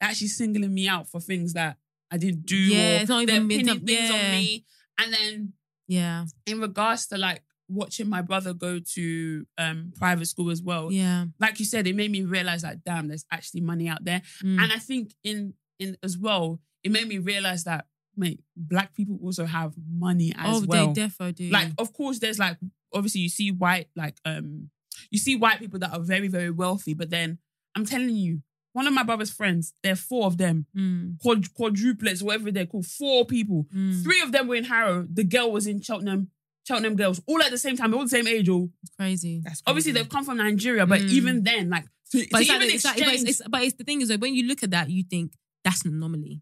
they're 0.00 0.10
actually 0.10 0.28
singling 0.28 0.74
me 0.74 0.88
out 0.88 1.08
for 1.08 1.20
things 1.20 1.52
that 1.52 1.76
I 2.10 2.16
didn't 2.18 2.46
do. 2.46 2.56
Yeah, 2.56 2.78
or 2.98 3.00
it's 3.00 3.08
not 3.08 3.22
even 3.22 3.48
pinning 3.48 3.80
things 3.80 4.10
yeah. 4.10 4.16
on 4.16 4.30
me. 4.32 4.64
And 4.98 5.12
then 5.12 5.52
yeah, 5.86 6.24
in 6.46 6.60
regards 6.60 7.06
to 7.08 7.18
like 7.18 7.42
watching 7.68 8.08
my 8.08 8.20
brother 8.22 8.52
go 8.52 8.78
to 8.94 9.46
um 9.58 9.92
private 9.96 10.26
school 10.26 10.50
as 10.50 10.62
well, 10.62 10.92
yeah, 10.92 11.26
like 11.40 11.58
you 11.58 11.64
said, 11.64 11.86
it 11.86 11.96
made 11.96 12.10
me 12.10 12.22
realize 12.22 12.62
like, 12.62 12.82
damn, 12.84 13.08
there's 13.08 13.24
actually 13.30 13.60
money 13.62 13.88
out 13.88 14.04
there. 14.04 14.22
mm. 14.42 14.60
And 14.60 14.72
I 14.72 14.78
think 14.78 15.14
in 15.24 15.54
in 15.78 15.96
as 16.02 16.16
well, 16.18 16.60
it 16.82 16.92
made 16.92 17.08
me 17.08 17.18
realize 17.18 17.64
that 17.64 17.86
mate, 18.16 18.40
black 18.56 18.94
people 18.94 19.18
also 19.22 19.44
have 19.44 19.74
money 19.90 20.32
as 20.38 20.62
oh, 20.62 20.66
well. 20.66 20.92
they 20.92 21.02
defo 21.02 21.34
do. 21.34 21.50
like, 21.50 21.68
of 21.78 21.92
course, 21.92 22.18
there's 22.18 22.38
like 22.38 22.58
obviously 22.92 23.22
you 23.22 23.28
see 23.28 23.50
white 23.50 23.88
like 23.96 24.16
um 24.24 24.70
you 25.10 25.18
see 25.18 25.34
white 25.34 25.58
people 25.58 25.78
that 25.80 25.92
are 25.92 26.00
very 26.00 26.28
very 26.28 26.50
wealthy, 26.50 26.94
but 26.94 27.10
then 27.10 27.38
I'm 27.74 27.84
telling 27.84 28.10
you, 28.10 28.42
one 28.72 28.86
of 28.86 28.94
my 28.94 29.02
brother's 29.02 29.30
friends, 29.30 29.72
there 29.82 29.92
are 29.92 29.96
four 29.96 30.26
of 30.26 30.36
them, 30.36 30.66
Mm, 30.76 31.18
quad, 31.20 31.42
quadruplets, 31.54 32.22
whatever 32.22 32.52
they're 32.52 32.66
called, 32.66 32.86
four 32.86 33.24
people. 33.24 33.66
mm. 33.74 34.02
Three 34.02 34.20
of 34.20 34.30
them 34.32 34.46
were 34.48 34.54
in 34.56 34.64
Harrow. 34.64 35.06
The 35.12 35.24
girl 35.24 35.50
was 35.50 35.66
in 35.66 35.80
Cheltenham. 35.80 36.30
Cheltenham 36.66 36.96
girls, 36.96 37.20
all 37.26 37.42
at 37.42 37.50
the 37.50 37.58
same 37.58 37.76
time, 37.76 37.94
all 37.94 38.02
the 38.02 38.08
same 38.08 38.26
age. 38.26 38.48
All 38.48 38.70
It's 38.82 38.94
crazy. 38.96 39.40
That's 39.44 39.62
obviously 39.66 39.92
they've 39.92 40.08
come 40.08 40.24
from 40.24 40.38
Nigeria, 40.38 40.86
but 40.86 41.00
Mm. 41.02 41.10
even 41.10 41.42
then, 41.44 41.68
like 41.70 41.84
to, 42.12 42.18
But 42.18 42.18
to 42.18 42.22
it's, 42.22 42.32
like, 42.32 42.46
even 42.62 42.62
it's, 42.74 42.84
like, 42.84 42.94
but, 42.96 43.02
exchange, 43.02 43.28
it's, 43.28 43.40
it's, 43.40 43.48
but 43.48 43.62
it's 43.62 43.74
the 43.76 43.84
thing 43.84 44.00
is 44.00 44.08
that 44.08 44.20
when 44.20 44.34
you 44.34 44.46
look 44.46 44.62
at 44.62 44.70
that, 44.70 44.88
you 44.90 45.02
think 45.02 45.34
that's 45.64 45.84
an 45.84 45.92
anomaly. 45.94 46.40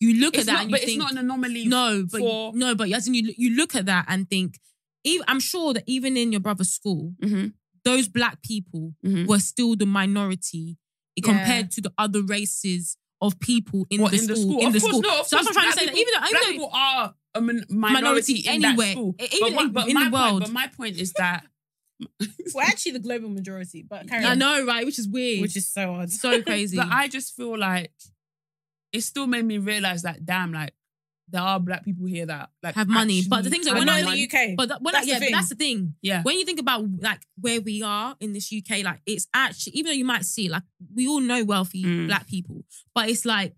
You 0.00 0.14
look 0.20 0.34
it's 0.34 0.42
at 0.42 0.46
that, 0.46 0.52
not, 0.52 0.60
and 0.62 0.70
you 0.70 0.74
but 0.76 0.80
think, 0.80 0.90
it's 0.90 0.98
not 0.98 1.12
an 1.12 1.18
anomaly. 1.18 1.64
no, 1.66 2.06
but 2.10 2.18
for- 2.20 2.52
no, 2.54 2.74
but 2.74 2.90
as 2.92 3.06
in 3.06 3.14
you, 3.14 3.34
you 3.36 3.56
look 3.56 3.74
at 3.74 3.86
that 3.86 4.06
and 4.08 4.28
think, 4.28 4.58
even, 5.04 5.24
I'm 5.28 5.40
sure 5.40 5.74
that 5.74 5.84
even 5.86 6.16
in 6.16 6.32
your 6.32 6.40
brother's 6.40 6.70
school, 6.70 7.14
Mhm. 7.22 7.52
those 7.84 8.08
black 8.08 8.42
people 8.42 8.94
Mhm. 9.04 9.26
were 9.26 9.38
still 9.40 9.76
the 9.76 9.86
minority 9.86 10.78
Yeah. 11.16 11.22
compared 11.24 11.70
to 11.72 11.80
the 11.82 11.92
other 11.98 12.22
races 12.22 12.96
of 13.20 13.38
people 13.40 13.86
in, 13.90 14.00
What, 14.02 14.12
the, 14.12 14.18
in 14.18 14.26
the 14.26 14.36
school, 14.36 14.50
school. 14.52 14.60
In 14.60 14.66
of 14.68 14.72
the 14.74 14.80
course, 14.80 14.90
school. 14.92 15.00
no. 15.02 15.20
Of 15.20 15.26
so 15.26 15.36
that's 15.36 15.46
what 15.48 15.56
I'm 15.56 15.62
trying 15.62 15.72
to 15.72 15.78
say. 15.78 15.84
black 15.86 15.94
That 15.94 16.00
even 16.00 16.12
though, 16.14 16.20
people, 16.20 16.30
black 16.32 16.52
people 16.52 16.70
are 16.72 17.14
a 17.36 17.40
min- 17.40 17.64
minority, 17.70 18.02
minority 18.02 18.32
in 18.48 18.60
that 18.62 18.68
anywhere, 18.68 18.92
school. 18.92 19.14
even 19.18 19.38
but, 19.40 19.52
what- 19.54 19.64
in- 19.64 19.72
but 19.72 19.88
in 19.88 19.94
my 19.94 20.04
the 20.04 20.10
point, 20.10 20.22
world. 20.32 20.42
but 20.42 20.52
my 20.52 20.66
point 20.68 20.96
is 20.98 21.12
that 21.14 21.46
We're 22.54 22.62
actually 22.62 22.92
the 22.92 22.98
global 22.98 23.28
majority, 23.28 23.84
but 23.88 24.08
carry 24.08 24.24
I 24.24 24.32
on. 24.32 24.38
know, 24.40 24.66
right? 24.66 24.84
Which 24.84 24.98
is 24.98 25.08
weird. 25.08 25.40
which 25.40 25.56
is 25.56 25.68
so 25.68 25.94
odd. 25.94 26.10
so 26.10 26.42
crazy. 26.48 26.76
But 26.76 26.88
I 26.90 27.06
just 27.08 27.34
feel 27.36 27.56
like 27.56 27.92
it 28.92 29.02
still 29.02 29.26
made 29.28 29.44
me 29.44 29.58
realize 29.58 30.02
that 30.02 30.26
damn, 30.26 30.52
like 30.52 30.74
there 31.28 31.40
are 31.42 31.58
black 31.58 31.84
people 31.84 32.06
here 32.06 32.26
that 32.26 32.50
like 32.62 32.74
Have 32.74 32.88
money. 32.88 33.22
But 33.28 33.44
the 33.44 33.48
actually 33.48 33.50
thing 33.50 33.60
is 33.60 33.66
that 33.66 33.74
have 33.74 33.78
we're 33.78 33.80
We're 33.80 33.86
not 33.86 34.04
not 34.04 34.14
in 34.14 34.22
in 34.22 34.28
the 34.30 34.38
UK. 34.50 34.56
But 34.56 34.68
that, 34.68 34.82
when 34.82 34.92
That's 34.92 35.02
I, 35.02 35.06
the 35.06 35.12
yeah, 35.24 35.30
but 35.30 35.36
that's 35.36 35.48
the 35.48 35.54
thing. 35.54 35.94
Yeah. 36.02 36.22
When 36.22 36.38
you 36.38 36.44
think 36.44 36.60
about 36.60 36.84
like 37.00 37.20
where 37.40 37.60
we 37.60 37.82
are 37.82 38.14
in 38.20 38.32
this 38.32 38.52
UK, 38.52 38.84
like 38.84 39.00
it's 39.06 39.26
actually 39.34 39.72
even 39.74 39.90
though 39.90 39.96
you 39.96 40.04
might 40.04 40.24
see 40.24 40.48
like 40.48 40.62
we 40.94 41.08
all 41.08 41.20
know 41.20 41.44
wealthy 41.44 41.82
Mm. 41.84 42.06
black 42.08 42.26
people, 42.28 42.64
but 42.94 43.08
it's 43.08 43.24
like 43.24 43.56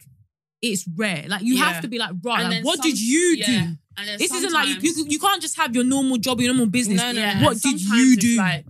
it's 0.62 0.86
rare. 0.96 1.24
Like 1.28 1.42
you 1.42 1.56
Yeah. 1.56 1.64
have 1.72 1.82
to 1.82 1.88
be 1.88 1.98
like, 1.98 2.12
right, 2.22 2.44
like, 2.48 2.64
what 2.64 2.78
some- 2.78 2.88
did 2.90 3.00
you 3.00 3.36
yeah. 3.38 3.46
do? 3.46 3.76
And 3.98 4.20
This 4.20 4.32
isn't 4.32 4.52
like 4.52 4.68
you, 4.68 4.76
you. 4.82 5.06
You 5.08 5.18
can't 5.18 5.40
just 5.40 5.56
have 5.56 5.74
your 5.74 5.84
normal 5.84 6.18
job, 6.18 6.40
your 6.40 6.52
normal 6.52 6.66
business. 6.66 7.00
No, 7.00 7.12
no, 7.12 7.20
Yeah, 7.20 7.42
What 7.44 7.60
did 7.60 7.80
you 7.80 8.16
do? 8.16 8.36
Like, 8.36 8.66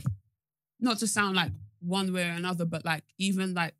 not 0.80 0.98
to 0.98 1.06
sound 1.06 1.34
like 1.36 1.50
one 1.80 2.12
way 2.12 2.28
or 2.28 2.32
another, 2.32 2.64
but 2.64 2.84
like 2.84 3.02
even 3.18 3.54
like 3.54 3.74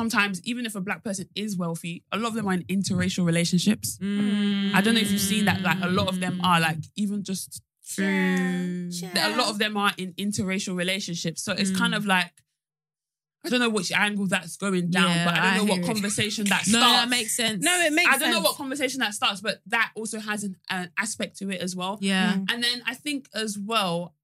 sometimes 0.00 0.34
even 0.50 0.66
if 0.66 0.74
a 0.76 0.80
black 0.88 1.02
person 1.02 1.26
is 1.34 1.56
wealthy, 1.56 1.94
a 2.12 2.18
lot 2.18 2.28
of 2.28 2.34
them 2.34 2.46
are 2.46 2.52
in 2.54 2.64
interracial 2.64 3.24
relationships. 3.32 3.98
I 4.02 4.80
don't 4.82 4.94
know 4.94 5.00
if 5.06 5.10
you've 5.12 5.20
seen 5.34 5.44
that. 5.46 5.62
Like 5.62 5.80
a 5.82 5.88
lot 5.88 6.08
of 6.08 6.20
them 6.20 6.40
are 6.44 6.60
like 6.60 6.78
even 6.96 7.22
just 7.24 7.62
True. 7.88 8.90
a 9.14 9.36
lot 9.40 9.48
of 9.48 9.58
them 9.58 9.76
are 9.76 9.92
in 9.96 10.12
interracial 10.14 10.76
relationships. 10.76 11.42
So 11.42 11.52
it's 11.52 11.70
kind 11.70 11.94
Mm. 11.94 11.98
of 11.98 12.06
like 12.06 12.32
I 13.44 13.48
don't 13.48 13.60
know 13.60 13.68
which 13.78 13.92
angle 13.92 14.26
that's 14.26 14.56
going 14.56 14.90
down, 14.90 15.08
Yeah, 15.08 15.24
but 15.24 15.34
I 15.34 15.36
don't 15.36 15.44
I 15.46 15.56
know 15.58 15.64
what 15.70 15.72
hear 15.74 15.82
it. 15.84 15.86
conversation 15.92 16.44
that 16.46 16.66
No, 16.76 16.80
that 16.80 17.08
makes 17.08 17.36
sense. 17.36 17.62
No, 17.62 17.72
it 17.80 17.92
makes 17.92 18.10
I 18.12 18.18
don't 18.18 18.32
know 18.32 18.40
what 18.40 18.56
conversation 18.56 18.98
that 19.00 19.14
starts, 19.14 19.40
but 19.40 19.60
that 19.66 19.92
also 19.94 20.18
has 20.18 20.42
an, 20.42 20.56
an 20.68 20.90
aspect 20.98 21.38
to 21.38 21.50
it 21.50 21.60
as 21.60 21.76
well. 21.76 21.96
Yeah. 22.00 22.34
Mm. 22.34 22.50
And 22.52 22.64
then 22.64 22.82
I 22.86 22.94
think 22.94 23.28
as 23.34 23.56
well, 23.56 24.14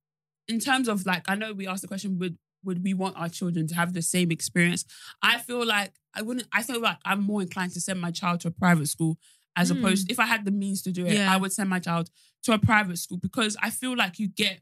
in 0.49 0.59
terms 0.59 0.89
of 0.89 1.07
like, 1.07 1.23
I 1.29 1.37
know 1.37 1.53
we 1.53 1.69
asked 1.69 1.83
the 1.83 1.89
question, 1.89 2.19
would 2.19 2.37
would 2.65 2.83
we 2.83 2.95
want 2.95 3.17
our 3.17 3.29
children 3.29 3.67
to 3.69 3.75
have 3.75 3.93
the 3.93 4.03
same 4.03 4.31
experience? 4.31 4.85
I 5.23 5.39
feel 5.39 5.65
like 5.67 5.93
I 6.15 6.23
wouldn't. 6.23 6.47
I 6.53 6.63
feel 6.63 6.81
like 6.81 6.99
I'm 7.05 7.23
more 7.23 7.43
inclined 7.43 7.73
to 7.73 7.81
send 7.81 8.01
my 8.01 8.11
child 8.11 8.41
to 8.41 8.49
a 8.49 8.51
private 8.51 8.89
school 8.89 9.19
as 9.57 9.71
Mm. 9.71 9.79
opposed. 9.79 10.11
If 10.11 10.19
I 10.21 10.27
had 10.27 10.45
the 10.45 10.51
means 10.51 10.83
to 10.83 10.93
do 10.93 11.07
it, 11.07 11.15
Yeah. 11.15 11.33
I 11.33 11.37
would 11.37 11.53
send 11.53 11.69
my 11.71 11.79
child 11.79 12.11
to 12.45 12.53
a 12.53 12.59
private 12.59 12.99
school 12.99 13.19
because 13.19 13.57
I 13.63 13.71
feel 13.71 13.97
like 13.97 14.19
you 14.19 14.29
get 14.29 14.61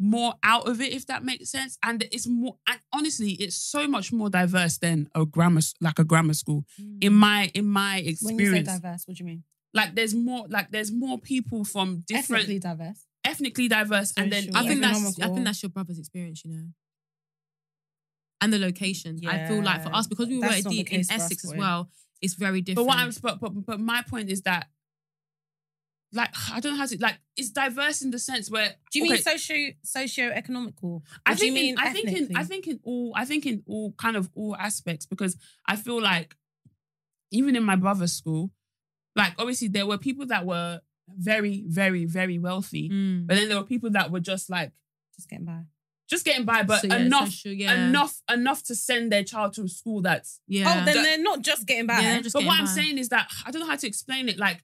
more 0.00 0.34
out 0.44 0.68
of 0.68 0.80
it, 0.80 0.92
if 0.92 1.06
that 1.06 1.24
makes 1.24 1.50
sense. 1.50 1.76
And 1.82 2.02
it's 2.12 2.26
more. 2.26 2.56
And 2.68 2.78
honestly, 2.92 3.32
it's 3.32 3.56
so 3.56 3.88
much 3.88 4.12
more 4.12 4.30
diverse 4.30 4.78
than 4.78 5.08
a 5.14 5.26
grammar, 5.26 5.60
like 5.80 5.98
a 5.98 6.04
grammar 6.04 6.34
school. 6.34 6.64
In 7.00 7.14
my 7.14 7.50
in 7.54 7.66
my 7.66 7.96
When 7.96 8.04
you 8.04 8.14
say 8.16 8.60
experience, 8.60 8.68
diverse, 8.68 9.02
what 9.06 9.16
do 9.16 9.24
you 9.24 9.26
mean? 9.26 9.44
like 9.74 9.94
there's 9.94 10.14
more. 10.14 10.46
Like 10.48 10.70
there's 10.70 10.92
more 10.92 11.18
people 11.18 11.64
from 11.64 12.04
different 12.06 12.44
Ethnically 12.44 12.58
diverse. 12.60 13.04
Ethnically 13.28 13.68
diverse, 13.68 14.12
and 14.16 14.32
then 14.32 14.50
I 14.54 14.66
think 14.66 14.80
that's 14.80 15.20
I 15.20 15.28
think 15.28 15.44
that's 15.44 15.62
your 15.62 15.70
brother's 15.70 15.98
experience, 15.98 16.44
you 16.44 16.52
know. 16.52 16.68
And 18.40 18.52
the 18.52 18.58
location. 18.58 19.18
I 19.26 19.48
feel 19.48 19.62
like 19.62 19.82
for 19.82 19.92
us, 19.94 20.06
because 20.06 20.28
we 20.28 20.36
were 20.36 20.42
That's 20.42 20.64
not 20.64 20.70
the 20.70 20.76
deep 20.76 20.92
in 20.92 20.98
case 20.98 21.08
for 21.08 21.14
us, 21.14 21.24
Essex 21.24 21.44
as 21.44 21.52
boy. 21.52 21.58
well, 21.58 21.90
it's 22.22 22.34
very 22.34 22.60
different. 22.60 22.86
But 22.86 22.92
different. 22.92 23.22
what 23.22 23.32
I'm 23.32 23.38
but, 23.40 23.54
but 23.54 23.66
but 23.66 23.80
my 23.80 24.02
point 24.02 24.30
is 24.30 24.42
that 24.42 24.68
like 26.12 26.30
I 26.52 26.60
don't 26.60 26.72
know 26.72 26.78
how 26.78 26.86
to 26.86 26.98
like 27.00 27.18
it's 27.36 27.50
diverse 27.50 28.02
in 28.02 28.10
the 28.10 28.18
sense 28.18 28.50
where 28.50 28.74
Do 28.92 28.98
you 28.98 29.04
okay, 29.04 29.14
mean 29.14 29.22
socio 29.22 29.72
socio-economical? 29.82 31.02
I 31.26 31.32
Or 31.32 31.34
do 31.36 31.46
you 31.46 31.52
think 31.52 31.78
in, 31.78 31.78
I 31.78 31.92
think 31.92 32.08
in 32.08 32.14
ethnically? 32.14 32.36
I 32.36 32.44
think 32.44 32.66
in 32.66 32.80
all 32.84 33.12
I 33.16 33.24
think 33.24 33.46
in 33.46 33.62
all 33.66 33.92
kind 33.92 34.16
of 34.16 34.30
all 34.34 34.56
aspects 34.56 35.06
because 35.06 35.36
I 35.66 35.76
feel 35.76 36.00
like 36.00 36.36
even 37.30 37.56
in 37.56 37.62
my 37.62 37.76
brother's 37.76 38.12
school, 38.12 38.50
like 39.14 39.34
obviously 39.38 39.68
there 39.68 39.86
were 39.86 39.98
people 39.98 40.26
that 40.26 40.46
were 40.46 40.80
very 41.16 41.64
very 41.66 42.04
very 42.04 42.38
wealthy, 42.38 42.88
Mm. 42.88 43.26
but 43.26 43.36
then 43.36 43.48
there 43.48 43.58
were 43.58 43.64
people 43.66 43.90
that 43.90 44.10
were 44.10 44.20
just 44.20 44.48
like 44.50 44.72
just 45.16 45.28
getting 45.28 45.44
by. 45.46 45.62
just 46.08 46.24
getting 46.24 46.44
by, 46.44 46.62
but 46.62 46.80
So, 46.80 46.86
yeah, 46.88 46.96
enough 46.96 47.28
social, 47.30 47.52
yeah. 47.52 47.88
enough 47.88 48.14
enough 48.32 48.62
to 48.64 48.74
send 48.74 49.12
their 49.12 49.24
child 49.24 49.52
to 49.54 49.62
a 49.64 49.68
school 49.68 50.00
that's 50.02 50.40
Yeah. 50.48 50.64
Oh, 50.70 50.84
then 50.84 50.94
That- 50.96 51.02
they're 51.02 51.22
not 51.22 51.42
just 51.42 51.66
getting 51.66 51.86
by. 51.86 52.00
Yeah, 52.00 52.20
just 52.20 52.32
but 52.34 52.44
what 52.44 52.52
getting 52.52 52.60
I'm 52.68 52.74
saying 52.74 52.98
is 52.98 53.08
that 53.10 53.28
I 53.46 53.50
don't 53.50 53.60
know 53.60 53.68
how 53.68 53.76
to 53.76 53.86
explain 53.86 54.28
it. 54.28 54.38
Like 54.38 54.62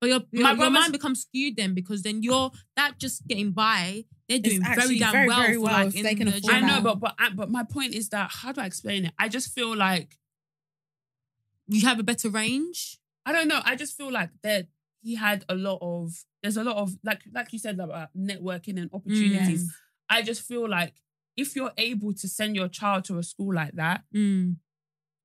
But 0.00 0.10
your, 0.10 0.20
your, 0.30 0.42
My 0.42 0.52
your 0.52 0.68
mind 0.70 0.92
becomes 0.92 1.22
skewed 1.22 1.56
then 1.56 1.72
because 1.74 2.02
then 2.02 2.22
you're 2.22 2.50
that 2.76 2.98
just 2.98 3.26
getting 3.26 3.52
by. 3.52 4.04
They're 4.28 4.40
doing 4.40 4.62
very 4.62 4.98
damn 4.98 5.12
very, 5.12 5.26
well 5.28 5.40
very 5.40 5.54
for 5.54 5.60
well 5.60 5.72
like 5.72 5.88
if 5.88 5.94
in 5.96 6.02
they 6.02 6.14
can 6.14 6.28
afford 6.28 6.52
I 6.54 6.60
know, 6.60 6.80
but 6.82 6.96
but 7.00 7.14
I- 7.18 7.30
but 7.30 7.50
my 7.50 7.62
point 7.64 7.94
is 7.94 8.08
that 8.10 8.30
how 8.30 8.52
do 8.52 8.60
I 8.60 8.66
explain 8.66 9.06
it? 9.06 9.14
I 9.18 9.28
just 9.30 9.54
feel 9.54 9.74
like 9.74 10.18
you 11.68 11.86
have 11.86 11.98
a 11.98 12.02
better 12.02 12.28
range. 12.28 12.98
I 13.24 13.32
don't 13.32 13.48
know. 13.48 13.60
I 13.64 13.74
just 13.74 13.96
feel 13.96 14.12
like 14.12 14.30
that 14.42 14.66
he 15.06 15.14
had 15.14 15.44
a 15.48 15.54
lot 15.54 15.78
of 15.80 16.24
there's 16.42 16.56
a 16.56 16.64
lot 16.64 16.76
of 16.76 16.88
like 17.04 17.22
like 17.32 17.52
you 17.52 17.58
said 17.60 17.78
about 17.78 18.08
networking 18.16 18.76
and 18.80 18.90
opportunities. 18.92 19.62
I 20.10 20.22
just 20.22 20.42
feel 20.42 20.68
like 20.68 20.94
if 21.36 21.54
you're 21.54 21.72
able 21.78 22.12
to 22.14 22.26
send 22.28 22.56
your 22.56 22.68
child 22.68 23.04
to 23.04 23.18
a 23.18 23.22
school 23.22 23.54
like 23.54 23.72
that, 23.74 24.02
Mm. 24.14 24.56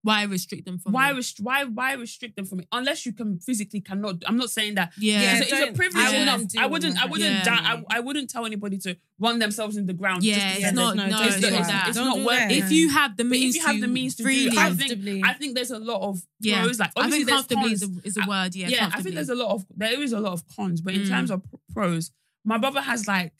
Why 0.03 0.23
restrict 0.23 0.65
them 0.65 0.79
from? 0.79 0.93
why 0.93 1.11
it? 1.11 1.15
rest- 1.15 1.39
why 1.41 1.63
why 1.63 1.93
restrict 1.93 2.35
them 2.35 2.45
from 2.45 2.59
it 2.61 2.67
unless 2.71 3.05
you 3.05 3.13
can 3.13 3.37
physically 3.39 3.81
cannot 3.81 4.15
i'm 4.27 4.35
not 4.35 4.49
saying 4.49 4.73
that 4.75 4.91
Yeah. 4.97 5.21
Yeah, 5.21 5.37
it's, 5.41 5.51
a, 5.51 5.55
it's 5.55 5.69
a 5.69 5.73
privilege 5.73 6.05
I 6.05 6.15
enough 6.23 6.39
wouldn't 6.41 6.57
i 6.57 6.65
wouldn't 6.65 7.03
i 7.03 7.05
wouldn't 7.05 7.29
Yeah. 7.29 7.43
da- 7.43 7.67
I, 7.71 7.83
I 7.97 7.99
wouldn't 7.99 8.27
tell 8.29 8.45
anybody 8.47 8.77
to 8.79 8.97
run 9.19 9.37
themselves 9.37 9.77
in 9.77 9.85
the 9.85 9.93
ground 9.93 10.23
Yeah, 10.23 10.35
just 10.35 10.63
it's 10.63 10.73
not- 10.73 10.95
there's- 10.97 11.11
no, 11.11 11.21
it's, 11.27 11.35
it's 11.35 11.45
it's, 11.45 11.67
not 11.69 11.87
it's. 11.87 11.97
Don't 11.97 12.05
not 12.07 12.15
do 12.17 12.25
worth 12.25 12.51
it 12.51 12.57
if 12.63 12.71
you 12.71 12.89
have 12.89 13.15
the 13.15 13.23
means, 13.23 13.55
if 13.55 13.61
you 13.61 13.67
have 13.67 13.79
the 13.81 13.87
means 13.87 14.15
to 14.15 14.23
freely, 14.23 14.49
do 14.49 14.57
it, 14.57 14.59
I 14.59 14.73
think 14.73 15.25
I 15.29 15.33
think 15.33 15.55
there's 15.55 15.71
a 15.71 15.77
lot 15.91 16.01
of 16.09 16.25
yeah. 16.39 16.63
pros. 16.63 16.79
Like 16.79 16.91
I 16.97 17.09
think 17.11 17.27
there's 17.27 17.37
comfortably 17.45 17.71
is 17.73 17.83
cons. 17.83 17.97
a, 18.03 18.07
is 18.07 18.17
a 18.17 18.23
I- 18.23 18.27
word. 18.27 18.55
Yeah, 18.55 18.67
yeah, 18.69 18.89
I 18.93 19.01
think 19.03 19.13
there's 19.15 19.29
a 19.29 19.35
lot 19.43 19.51
of 19.55 19.65
there 19.75 20.01
is 20.01 20.13
a 20.13 20.19
lot 20.19 20.33
of 20.33 20.41
cons, 20.55 20.81
but 20.81 20.93
in 20.95 21.01
Mm. 21.01 21.09
terms 21.09 21.29
of 21.29 21.43
pros, 21.75 22.09
my 22.43 22.57
brother 22.57 22.81
has 22.81 23.07
like 23.07 23.33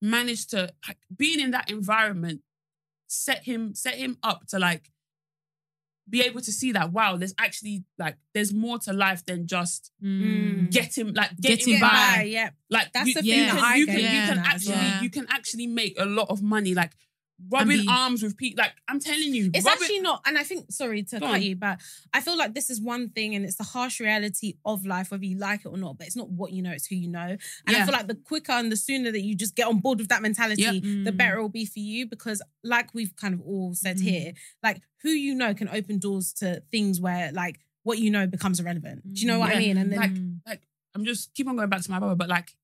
managed 0.00 0.50
to 0.50 0.72
like, 0.86 0.98
being 1.14 1.40
in 1.40 1.50
that 1.50 1.70
environment 1.70 2.40
set 3.08 3.44
him 3.44 3.74
set 3.74 3.94
him 3.94 4.16
up 4.22 4.46
to 4.48 4.58
like 4.58 4.90
be 6.10 6.22
able 6.22 6.40
to 6.40 6.52
see 6.52 6.72
that 6.72 6.92
wow, 6.92 7.16
there's 7.16 7.34
actually 7.38 7.84
like 7.98 8.16
there's 8.34 8.52
more 8.54 8.78
to 8.80 8.92
life 8.92 9.24
than 9.26 9.46
just 9.46 9.90
Mm. 10.02 10.70
getting 10.70 11.12
like 11.14 11.30
Getting 11.40 11.56
getting 11.66 11.80
by. 11.80 11.88
by. 12.16 12.22
yeah. 12.28 12.50
Like 12.70 12.92
That's 12.92 13.08
you, 13.08 13.14
the 13.14 13.24
you 13.24 13.32
thing 13.34 13.46
can, 13.48 13.56
that 13.56 13.76
you 13.76 13.86
get 13.86 13.96
can, 14.00 14.04
you 14.14 14.20
from 14.20 14.26
can 14.28 14.36
that 14.36 14.54
as 14.54 14.68
actually 14.68 14.74
well. 14.90 15.02
you 15.02 15.10
can 15.10 15.26
actually 15.30 15.66
make 15.66 15.94
a 15.98 16.04
lot 16.06 16.28
of 16.30 16.42
money 16.42 16.74
like 16.74 16.92
rubbing 17.50 17.82
be- 17.82 17.86
arms 17.88 18.22
with 18.22 18.36
people. 18.36 18.62
Like 18.62 18.72
I'm 18.88 18.98
telling 19.00 19.32
you, 19.34 19.50
It's 19.54 19.66
actually 19.66 20.00
not, 20.00 20.22
and 20.26 20.36
I 20.36 20.42
think, 20.42 20.72
sorry 20.72 21.02
to 21.04 21.20
Go 21.20 21.26
cut 21.26 21.34
on. 21.36 21.42
you, 21.42 21.56
but 21.56 21.80
I 22.12 22.20
feel 22.20 22.36
like 22.36 22.54
this 22.54 22.68
is 22.70 22.80
one 22.80 23.10
thing, 23.10 23.34
and 23.34 23.44
it's 23.44 23.56
the 23.56 23.64
harsh 23.64 24.00
reality 24.00 24.54
of 24.64 24.84
life, 24.86 25.10
whether 25.10 25.24
you 25.24 25.38
like 25.38 25.60
it 25.60 25.68
or 25.68 25.76
not. 25.76 25.98
But 25.98 26.06
it's 26.08 26.16
not 26.16 26.30
what 26.30 26.52
you 26.52 26.62
know; 26.62 26.72
it's 26.72 26.86
who 26.86 26.96
you 26.96 27.08
know. 27.08 27.36
And 27.66 27.76
I 27.76 27.84
feel 27.84 27.92
like 27.92 28.08
the 28.08 28.14
quicker 28.16 28.52
and 28.52 28.72
the 28.72 28.76
sooner 28.76 29.12
that 29.12 29.20
you 29.20 29.34
just 29.36 29.54
get 29.54 29.66
on 29.68 29.78
board 29.78 29.98
with 29.98 30.08
that 30.08 30.22
mentality, 30.22 30.62
Yeah. 30.62 30.72
the 30.72 31.12
Mm. 31.12 31.16
better 31.16 31.38
it 31.38 31.42
will 31.42 31.48
be 31.48 31.64
for 31.66 31.78
you. 31.78 32.06
Because, 32.06 32.42
like 32.64 32.92
we've 32.94 33.14
kind 33.16 33.34
of 33.34 33.40
all 33.42 33.74
said 33.74 33.98
Mm. 33.98 34.02
here, 34.02 34.32
like 34.62 34.80
who 35.02 35.10
you 35.10 35.34
know 35.34 35.54
can 35.54 35.68
open 35.68 35.98
doors 35.98 36.32
to 36.34 36.62
things 36.72 37.00
where 37.00 37.30
like 37.32 37.60
what 37.84 37.98
you 37.98 38.10
know 38.10 38.26
becomes 38.26 38.58
irrelevant. 38.60 39.02
Do 39.14 39.20
you 39.20 39.26
know 39.28 39.38
what 39.38 39.54
I 39.54 39.58
mean? 39.58 39.76
And 39.78 39.90
then 39.92 39.98
Like- 40.00 40.10
Mm. 40.14 40.40
like 40.46 40.62
I'm 40.94 41.04
just 41.04 41.32
keep 41.34 41.46
on 41.46 41.54
going 41.56 41.68
back 41.68 41.82
to 41.82 41.90
my 41.90 41.98
brother, 42.00 42.16
but 42.16 42.28
like 42.28 42.56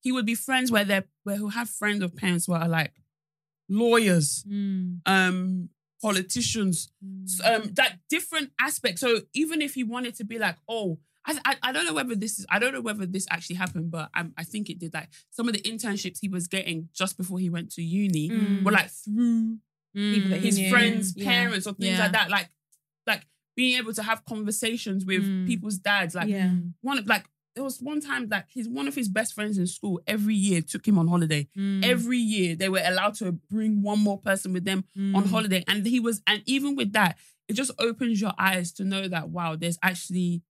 he 0.00 0.10
would 0.12 0.26
be 0.26 0.34
friends 0.34 0.70
where 0.72 0.84
they're 0.84 1.04
where 1.22 1.36
he'll 1.36 1.48
have 1.50 1.70
friends 1.70 2.02
of 2.02 2.14
parents 2.16 2.46
who 2.46 2.52
are 2.54 2.68
like 2.68 2.92
lawyers, 3.68 4.44
Mm. 4.48 5.00
um, 5.06 5.68
politicians, 6.00 6.90
s- 7.24 7.40
um, 7.44 7.72
that 7.74 7.98
different 8.08 8.52
aspects. 8.60 9.00
So 9.00 9.20
even 9.34 9.60
if 9.62 9.74
he 9.74 9.84
wanted 9.84 10.14
to 10.16 10.24
be 10.24 10.38
like, 10.38 10.56
oh, 10.68 10.98
I, 11.26 11.38
I, 11.44 11.56
I 11.64 11.72
don't 11.72 11.84
know 11.84 11.92
whether 11.94 12.14
this 12.14 12.38
is 12.38 12.46
I 12.50 12.58
don't 12.58 12.72
know 12.72 12.80
whether 12.80 13.04
this 13.04 13.26
actually 13.30 13.56
happened, 13.56 13.90
but 13.90 14.08
I, 14.14 14.26
I 14.38 14.44
think 14.44 14.70
it 14.70 14.78
did. 14.78 14.94
Like 14.94 15.08
some 15.30 15.46
of 15.48 15.54
the 15.54 15.60
internships 15.60 16.18
he 16.20 16.28
was 16.28 16.46
getting 16.46 16.88
just 16.94 17.16
before 17.18 17.38
he 17.38 17.50
went 17.50 17.70
to 17.72 17.82
uni 17.82 18.30
Mm. 18.30 18.64
were 18.64 18.72
like 18.72 18.90
through 18.90 19.58
People 19.94 20.30
that 20.30 20.40
he 20.40 20.46
his 20.46 20.58
knew. 20.58 20.70
friends, 20.70 21.14
Yeah. 21.16 21.24
parents, 21.24 21.66
or 21.66 21.72
things 21.74 21.96
Yeah. 21.98 22.04
like 22.04 22.12
that. 22.12 22.30
Like 22.30 22.48
like 23.06 23.26
being 23.56 23.76
able 23.78 23.92
to 23.94 24.02
have 24.02 24.24
conversations 24.24 25.04
with 25.04 25.22
Mm. 25.24 25.46
people's 25.46 25.78
dads. 25.78 26.14
Like 26.14 26.28
Yeah. 26.28 26.54
one 26.82 26.98
of 26.98 27.06
like 27.06 27.26
there 27.58 27.64
was 27.64 27.80
one 27.82 28.00
time 28.00 28.28
like 28.30 28.44
his 28.48 28.68
one 28.68 28.86
of 28.86 28.94
his 28.94 29.08
best 29.08 29.34
friends 29.34 29.58
in 29.58 29.66
school 29.66 30.00
every 30.06 30.34
year 30.36 30.62
took 30.62 30.86
him 30.86 30.96
on 30.96 31.08
holiday. 31.08 31.48
Mm. 31.56 31.84
Every 31.84 32.18
year 32.18 32.54
they 32.54 32.68
were 32.68 32.80
allowed 32.84 33.14
to 33.16 33.32
bring 33.50 33.82
one 33.82 33.98
more 33.98 34.16
person 34.18 34.52
with 34.52 34.64
them 34.64 34.84
on 34.96 35.24
Mm. 35.24 35.30
holiday, 35.30 35.64
and 35.66 35.84
he 35.84 35.98
was 35.98 36.22
and 36.28 36.40
even 36.46 36.76
with 36.76 36.92
that, 36.92 37.18
it 37.48 37.54
just 37.54 37.72
opens 37.80 38.20
your 38.20 38.32
eyes 38.38 38.70
to 38.74 38.84
know 38.84 39.08
that 39.08 39.30
wow, 39.30 39.56
there's 39.56 39.76
actually 39.82 40.42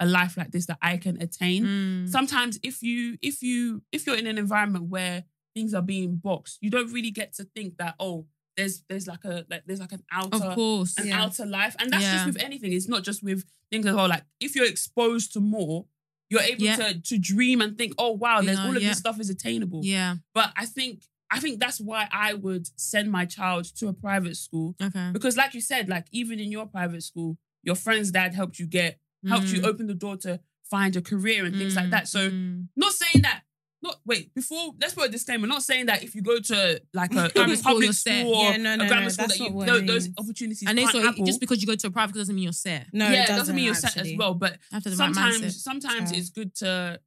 a 0.00 0.06
life 0.06 0.38
like 0.38 0.52
this 0.52 0.64
that 0.66 0.78
I 0.80 0.96
can 0.96 1.20
attain. 1.20 1.64
Mm. 1.66 2.08
Sometimes 2.08 2.58
if 2.62 2.82
you 2.82 3.18
if 3.20 3.42
you 3.42 3.82
if 3.92 4.06
you're 4.06 4.16
in 4.16 4.26
an 4.26 4.38
environment 4.38 4.86
where 4.86 5.24
things 5.54 5.74
are 5.74 5.82
being 5.82 6.16
boxed, 6.16 6.58
you 6.62 6.70
don't 6.70 6.90
really 6.94 7.10
get 7.10 7.34
to 7.34 7.44
think 7.44 7.76
that 7.76 7.94
oh. 8.00 8.24
There's 8.56 8.84
there's 8.88 9.08
like 9.08 9.24
a 9.24 9.44
like 9.50 9.64
there's 9.66 9.80
like 9.80 9.90
an 9.90 10.04
outer 10.12 10.36
Of 10.46 10.54
course. 10.54 10.96
an 10.96 11.08
Yeah. 11.08 11.20
outer 11.24 11.44
life. 11.44 11.74
And 11.80 11.92
that's 11.92 12.04
Yeah. 12.04 12.12
just 12.14 12.26
with 12.26 12.40
anything. 12.40 12.72
It's 12.72 12.86
not 12.86 13.02
just 13.02 13.20
with 13.20 13.44
things 13.68 13.84
as 13.84 13.92
well. 13.96 14.08
Like 14.08 14.22
if 14.38 14.54
you're 14.54 14.64
exposed 14.74 15.32
to 15.32 15.40
more, 15.40 15.86
you're 16.30 16.40
able 16.40 16.62
Yeah. 16.64 16.76
to 16.76 17.00
to 17.00 17.18
dream 17.18 17.60
and 17.60 17.76
think, 17.78 17.94
oh 17.98 18.12
wow, 18.12 18.40
there's 18.40 18.58
Yeah, 18.58 18.66
all 18.66 18.76
of 18.76 18.82
yeah. 18.82 18.88
this 18.90 18.98
stuff 18.98 19.20
is 19.20 19.30
attainable. 19.30 19.80
Yeah. 19.84 20.16
But 20.34 20.52
I 20.56 20.66
think 20.66 21.04
I 21.30 21.40
think 21.40 21.58
that's 21.60 21.80
why 21.80 22.08
I 22.12 22.34
would 22.34 22.68
send 22.78 23.10
my 23.10 23.24
child 23.24 23.64
to 23.76 23.88
a 23.88 23.92
private 23.92 24.36
school. 24.36 24.76
Okay. 24.82 25.10
Because 25.12 25.36
like 25.36 25.54
you 25.54 25.60
said, 25.60 25.88
like 25.88 26.06
even 26.12 26.38
in 26.40 26.50
your 26.52 26.66
private 26.66 27.02
school, 27.02 27.38
your 27.62 27.74
friend's 27.76 28.10
dad 28.10 28.34
helped 28.34 28.58
you 28.58 28.66
get 28.66 29.00
helped 29.26 29.46
you 29.48 29.60
Mm. 29.62 29.66
open 29.66 29.86
the 29.86 29.94
door 29.94 30.16
to 30.18 30.40
find 30.70 30.96
a 30.96 31.00
career 31.02 31.44
and 31.46 31.56
things 31.56 31.76
like 31.76 31.86
Mm, 31.86 31.90
that. 31.92 32.08
So 32.08 32.30
mm. 32.30 32.68
not 32.76 32.92
saying 32.92 33.22
that 33.22 33.42
not 33.84 33.96
wait 34.04 34.34
before. 34.34 34.72
Let's 34.80 34.94
put 34.94 35.08
a 35.08 35.12
disclaimer. 35.12 35.46
Not 35.46 35.62
saying 35.62 35.86
that 35.86 36.02
if 36.02 36.14
you 36.14 36.22
go 36.22 36.40
to 36.40 36.80
like 36.92 37.14
a, 37.14 37.26
a 37.36 37.56
Public 37.62 37.92
school, 37.92 38.34
or 38.34 38.42
Yeah, 38.44 38.56
no, 38.56 38.76
no, 38.76 38.84
a 38.84 38.88
grammar 38.88 39.02
no, 39.04 39.08
school 39.10 39.28
that 39.28 39.38
you 39.38 39.44
not 39.50 39.54
what 39.54 39.66
tho- 39.66 39.76
it 39.76 39.86
those 39.86 40.08
opportunities 40.18 40.64
and 40.68 40.78
also 40.80 41.00
happen 41.02 41.24
just 41.26 41.40
because 41.40 41.60
you 41.60 41.66
go 41.66 41.74
to 41.76 41.86
a 41.86 41.90
private 41.90 42.10
school 42.12 42.20
doesn't 42.22 42.34
mean 42.34 42.44
you're 42.44 42.52
set. 42.52 42.86
no, 42.92 43.08
yeah, 43.08 43.24
it 43.24 43.26
doesn't, 43.28 43.54
mean 43.54 43.66
you're 43.66 43.74
set 43.74 43.96
as 43.96 44.12
well. 44.16 44.34
But 44.34 44.58
the 44.72 44.90
right 44.90 44.96
sometimes, 44.96 45.62
sometimes 45.62 46.12
Yeah. 46.12 46.18
it's 46.18 46.30
good 46.30 46.54
to 46.56 46.98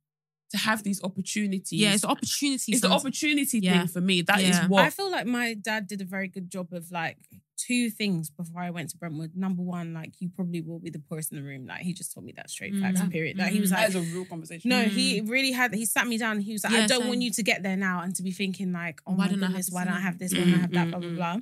to 0.51 0.57
have 0.57 0.81
these 0.83 1.03
opportunities. 1.03 1.73
Yeah, 1.81 1.91
it's 1.93 2.03
the 2.03 2.07
opportunity. 2.07 2.71
It's 2.71 2.81
the 2.81 2.89
opportunity 2.89 3.59
Yeah. 3.59 3.79
thing 3.79 3.87
for 3.87 3.99
me. 4.01 4.21
That 4.21 4.39
is 4.39 4.57
what 4.69 4.85
I 4.85 4.89
feel 4.91 5.11
like 5.11 5.25
my 5.27 5.55
dad 5.55 5.87
did 5.87 5.99
a 6.01 6.05
very 6.05 6.29
good 6.29 6.49
job 6.49 6.67
of 6.71 6.89
like 6.91 7.17
two 7.57 7.89
things 7.89 8.29
before 8.29 8.61
I 8.61 8.69
went 8.69 8.89
to 8.91 8.97
Brentwood. 8.97 9.31
Number 9.35 9.63
one, 9.63 9.93
like 9.93 10.13
you 10.19 10.29
probably 10.29 10.61
will 10.61 10.79
be 10.79 10.89
the 10.91 10.99
poorest 10.99 11.31
in 11.31 11.37
the 11.37 11.43
room. 11.43 11.65
Like 11.65 11.81
he 11.81 11.91
just 11.93 12.13
told 12.13 12.25
me 12.25 12.33
that 12.37 12.49
straight 12.49 12.75
facts. 12.75 13.01
Mm. 13.01 13.11
Period. 13.11 13.37
Like 13.37 13.51
he 13.51 13.59
was 13.59 13.71
Mm. 13.71 13.75
like, 13.75 13.91
that 13.91 13.95
is 13.97 14.11
a 14.11 14.15
real 14.15 14.25
conversation. 14.25 14.69
no, 14.69 14.85
Mm. 14.85 14.89
he 14.89 15.21
really 15.21 15.51
had. 15.51 15.73
He 15.73 15.85
sat 15.85 16.07
me 16.07 16.17
down. 16.17 16.39
He 16.39 16.53
was 16.53 16.63
like, 16.63 16.73
Yeah, 16.73 16.83
I 16.83 16.87
don't 16.87 16.99
same. 17.01 17.09
want 17.09 17.21
you 17.23 17.31
to 17.31 17.43
get 17.43 17.63
there 17.63 17.75
now 17.75 18.01
and 18.01 18.15
to 18.15 18.23
be 18.23 18.31
thinking 18.31 18.71
like, 18.71 19.01
oh 19.07 19.13
Why 19.13 19.25
my 19.25 19.31
don't 19.31 19.43
I 19.43 19.45
have 19.47 19.51
goodness, 19.53 19.65
this 19.67 19.73
why 19.75 19.85
don't 19.85 19.93
I 19.93 19.99
have 20.01 20.19
this? 20.19 20.33
Why 20.33 20.39
don't 20.39 20.53
I 20.53 20.57
have 20.57 20.71
that? 20.71 20.87
Mm, 20.87 20.91
Blah 20.91 20.99
blah 20.99 21.09
mm, 21.09 21.15
blah. 21.15 21.37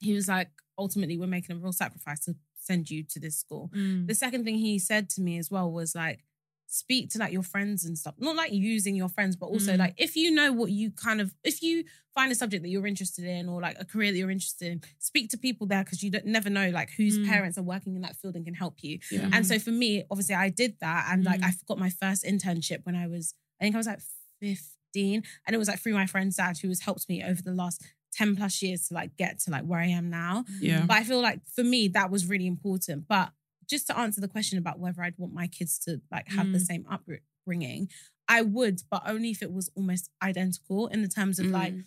He 0.00 0.12
was 0.14 0.28
like, 0.28 0.50
ultimately, 0.78 1.16
we're 1.18 1.26
making 1.26 1.56
a 1.56 1.58
real 1.58 1.72
sacrifice 1.72 2.20
to 2.24 2.34
send 2.58 2.90
you 2.90 3.02
to 3.04 3.20
this 3.20 3.38
school. 3.38 3.70
The 3.72 4.14
second 4.14 4.44
thing 4.44 4.56
he 4.58 4.78
said 4.78 5.08
to 5.10 5.20
me 5.20 5.38
as 5.38 5.50
well 5.50 5.70
was 5.70 5.94
like, 5.94 6.24
speak 6.72 7.10
to 7.10 7.18
like 7.18 7.32
your 7.32 7.42
friends 7.42 7.84
and 7.84 7.98
stuff. 7.98 8.14
Not 8.18 8.36
like 8.36 8.52
using 8.52 8.94
your 8.94 9.08
friends, 9.08 9.34
but 9.34 9.46
also 9.46 9.72
Mm. 9.74 9.78
like 9.78 9.94
if 9.96 10.14
you 10.14 10.30
know 10.30 10.52
what 10.52 10.70
you 10.70 10.92
kind 10.92 11.20
of, 11.20 11.34
if 11.42 11.62
you 11.62 11.82
find 12.14 12.30
a 12.30 12.34
subject 12.36 12.62
that 12.62 12.68
you're 12.68 12.86
interested 12.86 13.24
in 13.24 13.48
or 13.48 13.60
like 13.60 13.76
a 13.80 13.84
career 13.84 14.12
that 14.12 14.18
you're 14.18 14.30
interested 14.30 14.70
in, 14.70 14.80
speak 14.98 15.30
to 15.30 15.36
people 15.36 15.66
there 15.66 15.82
because 15.82 16.00
you 16.04 16.10
don't 16.12 16.26
never 16.26 16.48
know 16.48 16.70
like 16.70 16.90
whose 16.96 17.18
Mm. 17.18 17.26
parents 17.26 17.58
are 17.58 17.62
working 17.64 17.96
in 17.96 18.02
that 18.02 18.14
field 18.16 18.36
and 18.36 18.44
can 18.44 18.54
help 18.54 18.84
you. 18.84 19.00
Yeah. 19.10 19.28
And 19.32 19.44
so 19.44 19.58
for 19.58 19.72
me, 19.72 20.04
obviously, 20.12 20.36
I 20.36 20.48
did 20.48 20.76
that, 20.80 21.08
and 21.12 21.24
like 21.24 21.40
Mm. 21.40 21.46
I 21.46 21.52
got 21.66 21.78
my 21.78 21.90
first 21.90 22.22
internship 22.24 22.86
when 22.86 22.94
I 22.94 23.08
was, 23.08 23.34
I 23.60 23.64
think 23.64 23.74
I 23.74 23.78
was 23.78 23.86
like 23.88 24.00
fifteen, 24.40 25.22
and 25.46 25.54
it 25.54 25.58
was 25.58 25.68
like 25.68 25.80
through 25.80 25.94
my 25.94 26.06
friend's 26.06 26.36
dad 26.36 26.58
who 26.58 26.68
has 26.68 26.80
helped 26.80 27.08
me 27.08 27.22
over 27.22 27.42
the 27.42 27.52
last 27.52 27.82
ten 28.12 28.36
plus 28.36 28.60
years 28.62 28.88
to 28.88 28.94
like 28.94 29.16
get 29.16 29.38
to 29.40 29.50
like 29.50 29.64
where 29.64 29.80
I 29.80 29.86
am 29.86 30.08
now. 30.10 30.44
Yeah. 30.60 30.84
But 30.86 30.98
I 30.98 31.04
feel 31.04 31.20
like 31.20 31.40
for 31.54 31.64
me 31.64 31.88
that 31.88 32.10
was 32.10 32.26
really 32.26 32.46
important. 32.46 33.06
But 33.08 33.32
just 33.70 33.86
to 33.86 33.96
answer 33.98 34.20
the 34.20 34.28
question 34.28 34.58
about 34.58 34.78
whether 34.78 35.02
I'd 35.02 35.16
want 35.18 35.32
my 35.32 35.46
kids 35.46 35.78
to 35.80 36.00
like 36.10 36.28
have 36.28 36.52
the 36.52 36.58
Mm. 36.58 36.66
same 36.66 36.86
upbringing, 36.90 37.88
I 38.28 38.42
would, 38.42 38.82
but 38.90 39.02
only 39.06 39.30
if 39.30 39.42
it 39.42 39.52
was 39.52 39.70
almost 39.74 40.10
identical 40.22 40.88
in 40.88 41.02
the 41.02 41.08
terms 41.08 41.38
of 41.38 41.46
like 41.46 41.72
Mm. 41.74 41.84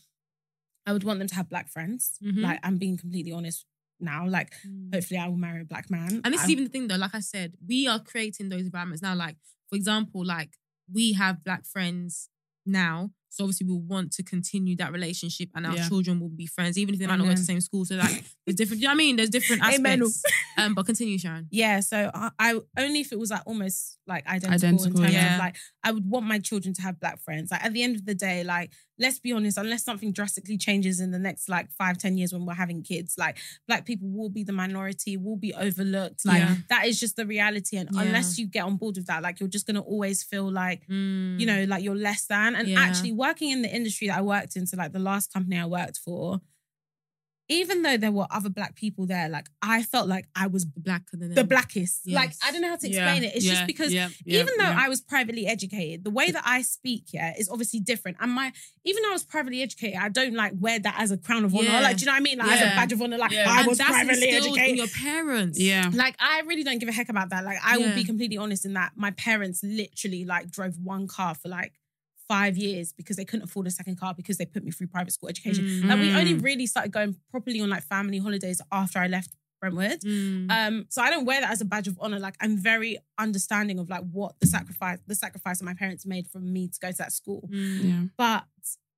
I 0.86 0.92
would 0.94 1.04
want 1.06 1.20
them 1.20 1.30
to 1.30 1.36
have 1.36 1.48
black 1.50 1.70
friends. 1.70 2.18
Mhm. 2.22 2.42
Like 2.42 2.60
I'm 2.64 2.78
being 2.78 2.98
completely 2.98 3.32
honest 3.32 3.66
now. 4.00 4.28
Like 4.28 4.54
Mm. 4.66 4.94
hopefully 4.94 5.20
I 5.20 5.28
will 5.30 5.38
marry 5.38 5.62
a 5.62 5.66
black 5.66 5.90
man. 5.90 6.22
And 6.24 6.34
this 6.34 6.44
is 6.44 6.50
even 6.50 6.64
the 6.66 6.70
thing 6.70 6.88
though, 6.88 6.98
like 6.98 7.16
I 7.16 7.22
said, 7.22 7.56
we 7.66 7.88
are 7.88 8.00
creating 8.00 8.50
those 8.50 8.66
environments 8.66 9.02
now. 9.02 9.16
Like, 9.16 9.38
for 9.70 9.76
example, 9.78 10.26
like 10.26 10.58
we 10.92 11.14
have 11.14 11.44
black 11.44 11.66
friends 11.66 12.30
now. 12.66 13.12
So 13.34 13.44
obviously 13.46 13.66
we 13.68 13.74
want 13.78 14.12
to 14.14 14.24
continue 14.24 14.76
that 14.78 14.92
relationship 14.92 15.50
and 15.56 15.66
our 15.66 15.76
Yeah. 15.76 15.88
children 15.88 16.20
will 16.20 16.30
be 16.30 16.46
friends, 16.46 16.78
even 16.78 16.94
if 16.94 17.00
they 17.00 17.08
might 17.08 17.16
not 17.18 17.26
go 17.26 17.32
to 17.34 17.40
the 17.40 17.44
same 17.44 17.62
school. 17.62 17.84
So 17.84 17.96
like 17.96 18.24
there's 18.46 18.56
different, 18.56 18.82
you 18.82 18.88
know 18.88 18.92
what 18.92 18.96
I 18.96 18.98
mean? 18.98 19.16
There's 19.16 19.32
different 19.32 19.62
aspects. 19.66 20.24
um, 20.58 20.76
but 20.76 20.86
continue, 20.86 21.18
Sharon. 21.18 21.48
Yeah, 21.50 21.80
so 21.80 22.12
I, 22.14 22.30
I 22.38 22.60
only 22.78 23.00
if 23.00 23.12
it 23.12 23.18
was 23.20 23.32
like 23.32 23.42
almost 23.48 23.98
like 24.06 24.28
identical, 24.28 24.54
Identical, 24.54 24.86
in 24.88 24.96
terms 25.06 25.14
yeah. 25.14 25.34
of 25.34 25.40
like 25.40 25.56
I 25.84 25.92
would 25.92 26.08
want 26.10 26.26
my 26.28 26.38
children 26.40 26.74
to 26.76 26.82
have 26.84 27.00
black 27.00 27.20
friends. 27.22 27.50
Like 27.52 27.64
at 27.66 27.74
the 27.74 27.82
end 27.82 27.96
of 27.96 28.06
the 28.06 28.14
day, 28.14 28.44
like 28.44 28.72
let's 29.00 29.20
be 29.20 29.32
honest, 29.34 29.58
unless 29.58 29.84
something 29.84 30.12
drastically 30.12 30.58
changes 30.58 31.00
in 31.00 31.12
the 31.12 31.20
next 31.20 31.50
like 31.50 31.72
five, 31.72 31.98
ten 31.98 32.18
years 32.18 32.32
when 32.34 32.46
we're 32.46 32.54
having 32.54 32.84
kids, 32.84 33.16
like 33.18 33.38
black 33.68 33.86
people 33.86 34.08
will 34.10 34.30
be 34.30 34.44
the 34.44 34.54
minority, 34.54 35.18
will 35.18 35.36
be 35.38 35.54
overlooked. 35.54 36.26
Like 36.26 36.40
Yeah. 36.42 36.56
that 36.70 36.86
is 36.86 37.00
just 37.00 37.16
the 37.16 37.26
reality. 37.26 37.78
And 37.78 37.90
Yeah. 37.94 38.02
unless 38.02 38.38
you 38.38 38.46
get 38.48 38.64
on 38.64 38.78
board 38.78 38.96
with 38.98 39.08
that, 39.08 39.24
like 39.24 39.40
you're 39.40 39.50
just 39.50 39.66
gonna 39.68 39.82
always 39.82 40.24
feel 40.24 40.52
like 40.52 40.88
Mm. 40.88 41.40
you 41.40 41.46
know, 41.46 41.64
like 41.66 41.84
you're 41.84 41.96
less 41.96 42.26
than. 42.26 42.56
And 42.56 42.68
Yeah. 42.68 42.80
actually 42.80 43.12
working 43.14 43.50
in 43.50 43.62
the 43.64 43.74
industry 43.76 44.08
that 44.08 44.18
I 44.20 44.22
worked 44.22 44.56
in, 44.56 44.68
so 44.68 44.78
like 44.78 44.92
the 44.94 45.00
last 45.00 45.34
company 45.34 45.58
I 45.58 45.66
worked 45.66 45.98
for, 45.98 46.42
even 47.50 47.82
though 47.82 47.98
there 47.98 48.12
were 48.12 48.26
other 48.32 48.50
black 48.50 48.76
people 48.76 49.06
there, 49.06 49.28
like 49.28 49.48
I 49.62 49.84
felt 49.84 50.08
like 50.08 50.26
I 50.36 50.48
was 50.48 50.64
blacker 50.66 51.18
than 51.18 51.34
the 51.34 51.44
blackest. 51.44 52.10
Like 52.10 52.32
I 52.44 52.52
don't 52.52 52.62
know 52.62 52.70
how 52.70 52.78
to 52.78 52.90
Yeah, 52.90 53.04
explain 53.06 53.24
it. 53.26 53.36
It's 53.36 53.46
yeah, 53.46 53.52
just 53.54 53.68
because 53.68 53.94
yeah, 53.94 54.10
yeah, 54.26 54.42
even 54.42 54.54
though 54.58 54.64
yeah. 54.64 54.80
I 54.80 54.88
was 54.90 55.02
privately 55.02 55.46
educated, 55.46 56.04
the 56.06 56.10
way 56.10 56.32
that 56.32 56.44
I 56.46 56.62
speak, 56.62 57.08
yeah, 57.14 57.34
is 57.38 57.50
obviously 57.50 57.82
different. 57.82 58.18
And 58.22 58.32
my 58.32 58.54
even 58.86 59.04
though 59.04 59.10
I 59.10 59.14
was 59.14 59.24
privately 59.26 59.62
educated, 59.62 60.00
I 60.00 60.10
don't 60.10 60.34
like 60.36 60.54
wear 60.60 60.80
that 60.80 60.96
as 61.00 61.12
a 61.12 61.18
crown 61.18 61.44
of 61.44 61.54
honor. 61.54 61.66
Yeah. 61.66 61.82
Like, 61.82 61.98
do 61.98 62.02
you 62.02 62.06
know 62.08 62.14
what 62.14 62.18
I 62.18 62.22
mean? 62.22 62.38
Like 62.38 62.52
as 62.52 62.62
a 62.62 62.76
badge 62.76 62.92
of 62.94 63.02
honor, 63.02 63.18
like 63.18 63.32
Yeah. 63.32 63.46
I 63.50 63.60
And 63.60 63.68
was 63.68 63.78
that's 63.78 63.90
privately 63.92 64.30
educated. 64.30 64.70
in 64.70 64.76
your 64.78 64.88
parents. 64.88 65.60
yeah. 65.60 65.90
Like 65.94 66.16
I 66.20 66.42
really 66.46 66.64
don't 66.64 66.80
give 66.80 66.90
a 66.90 66.94
heck 66.94 67.10
about 67.10 67.30
that. 67.30 67.44
Like 67.44 67.58
I 67.64 67.78
will 67.78 67.94
be 67.94 68.04
completely 68.06 68.38
honest 68.38 68.66
in 68.66 68.74
that 68.74 68.94
my 68.96 69.12
parents 69.12 69.62
literally 69.64 70.24
like 70.26 70.50
drove 70.50 70.78
one 70.82 71.08
car 71.08 71.36
for 71.36 71.50
like 71.50 71.74
five 72.28 72.58
years 72.58 72.94
because 72.94 73.16
they 73.18 73.26
couldn't 73.26 73.44
afford 73.46 73.68
a 73.68 73.72
second 73.72 74.00
car 74.00 74.14
because 74.14 74.38
they 74.38 74.46
put 74.46 74.64
me 74.64 74.72
through 74.72 74.88
private 74.88 75.12
school 75.14 75.30
education. 75.30 75.66
Mm. 75.66 75.86
Like 75.90 76.00
we 76.00 76.12
only 76.14 76.34
really 76.36 76.66
started 76.66 76.92
going 76.92 77.16
properly 77.32 77.62
on 77.62 77.70
like 77.70 77.84
family 77.84 78.18
holidays 78.18 78.62
after 78.72 79.00
I 79.00 79.08
left 79.08 79.34
Brentwood. 79.60 80.02
Mm. 80.02 80.52
Um, 80.52 80.86
so 80.90 81.02
I 81.02 81.10
don't 81.10 81.26
wear 81.26 81.42
that 81.42 81.52
as 81.52 81.62
a 81.62 81.66
badge 81.66 81.88
of 81.88 81.98
honor. 82.02 82.20
Like 82.20 82.36
I'm 82.42 82.58
very 82.58 82.98
understanding 83.18 83.80
of 83.80 83.90
like 83.90 84.04
what 84.12 84.40
the 84.40 84.48
sacrifice, 84.48 85.00
the 85.08 85.16
sacrifice 85.16 85.60
that 85.60 85.66
my 85.66 85.74
parents 85.74 86.06
made 86.06 86.28
for 86.28 86.40
me 86.40 86.68
to 86.68 86.80
go 86.80 86.92
to 86.92 86.98
that 86.98 87.12
school. 87.14 87.50
Mm. 87.52 87.84
Yeah. 87.84 88.04
But 88.18 88.44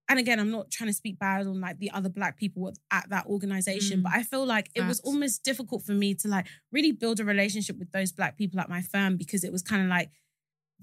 and 0.08 0.20
again, 0.20 0.40
I'm 0.40 0.52
not 0.52 0.70
trying 0.70 0.90
to 0.90 0.94
speak 0.94 1.18
bad 1.18 1.48
on 1.48 1.60
like 1.60 1.80
the 1.80 1.90
other 1.90 2.10
black 2.10 2.38
people 2.38 2.72
at 2.92 3.10
that 3.10 3.26
organization, 3.26 4.00
Mm. 4.00 4.04
but 4.04 4.12
I 4.14 4.22
feel 4.22 4.46
like 4.46 4.70
it 4.76 4.82
was 4.86 5.00
almost 5.00 5.44
difficult 5.44 5.84
for 5.84 5.94
me 5.94 6.14
to 6.16 6.28
like 6.28 6.46
really 6.72 6.92
build 6.92 7.20
a 7.20 7.26
relationship 7.26 7.80
with 7.80 7.92
those 7.92 8.12
black 8.12 8.38
people 8.38 8.60
at 8.60 8.70
my 8.70 8.82
firm 8.84 9.18
because 9.18 9.44
it 9.44 9.52
was 9.52 9.64
kind 9.64 9.82
of 9.82 9.88
like 9.88 10.12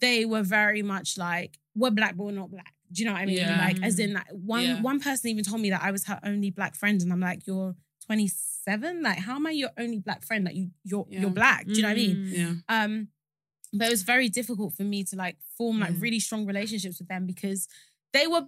they 0.03 0.27
were 0.27 0.43
very 0.43 0.83
much 0.83 1.17
like 1.17 1.59
we're 1.75 1.91
black, 1.91 2.17
but 2.17 2.25
we're 2.25 2.33
not 2.43 2.51
black. 2.51 2.75
Do 2.93 3.03
you 3.03 3.07
know 3.09 3.15
what 3.15 3.23
I 3.23 3.27
mean? 3.27 3.37
Yeah. 3.39 3.59
Like 3.67 3.83
as 3.83 3.99
in 3.99 4.13
like 4.13 4.29
one 4.31 4.63
Yeah. 4.65 4.83
one 4.83 5.01
person 5.01 5.31
even 5.31 5.45
told 5.45 5.61
me 5.63 5.71
that 5.71 5.83
I 5.83 5.91
was 5.91 6.05
her 6.11 6.19
only 6.23 6.51
black 6.51 6.75
friend, 6.75 7.01
and 7.01 7.11
I'm 7.13 7.21
like, 7.21 7.47
you're 7.47 7.75
27. 8.07 9.03
Like, 9.03 9.19
how 9.19 9.37
am 9.37 9.47
I 9.47 9.53
your 9.53 9.71
only 9.79 10.01
black 10.01 10.23
friend? 10.25 10.45
Like 10.45 10.55
you 10.57 10.71
you're 10.85 11.07
Yeah. 11.09 11.21
you're 11.23 11.31
black. 11.31 11.67
Do 11.67 11.73
you 11.73 11.83
know 11.83 11.89
what 11.89 11.93
I 11.93 12.01
mean? 12.07 12.17
Mm. 12.17 12.33
Yeah. 12.37 12.53
Um, 12.69 13.09
but 13.73 13.87
it 13.87 13.91
was 13.91 14.03
very 14.03 14.29
difficult 14.29 14.75
for 14.75 14.83
me 14.83 15.03
to 15.05 15.17
like 15.17 15.37
form 15.57 15.81
like 15.81 15.95
really 15.99 16.21
strong 16.21 16.45
relationships 16.45 16.99
with 16.99 17.09
them 17.09 17.25
because 17.27 17.69
they 18.13 18.27
were 18.27 18.43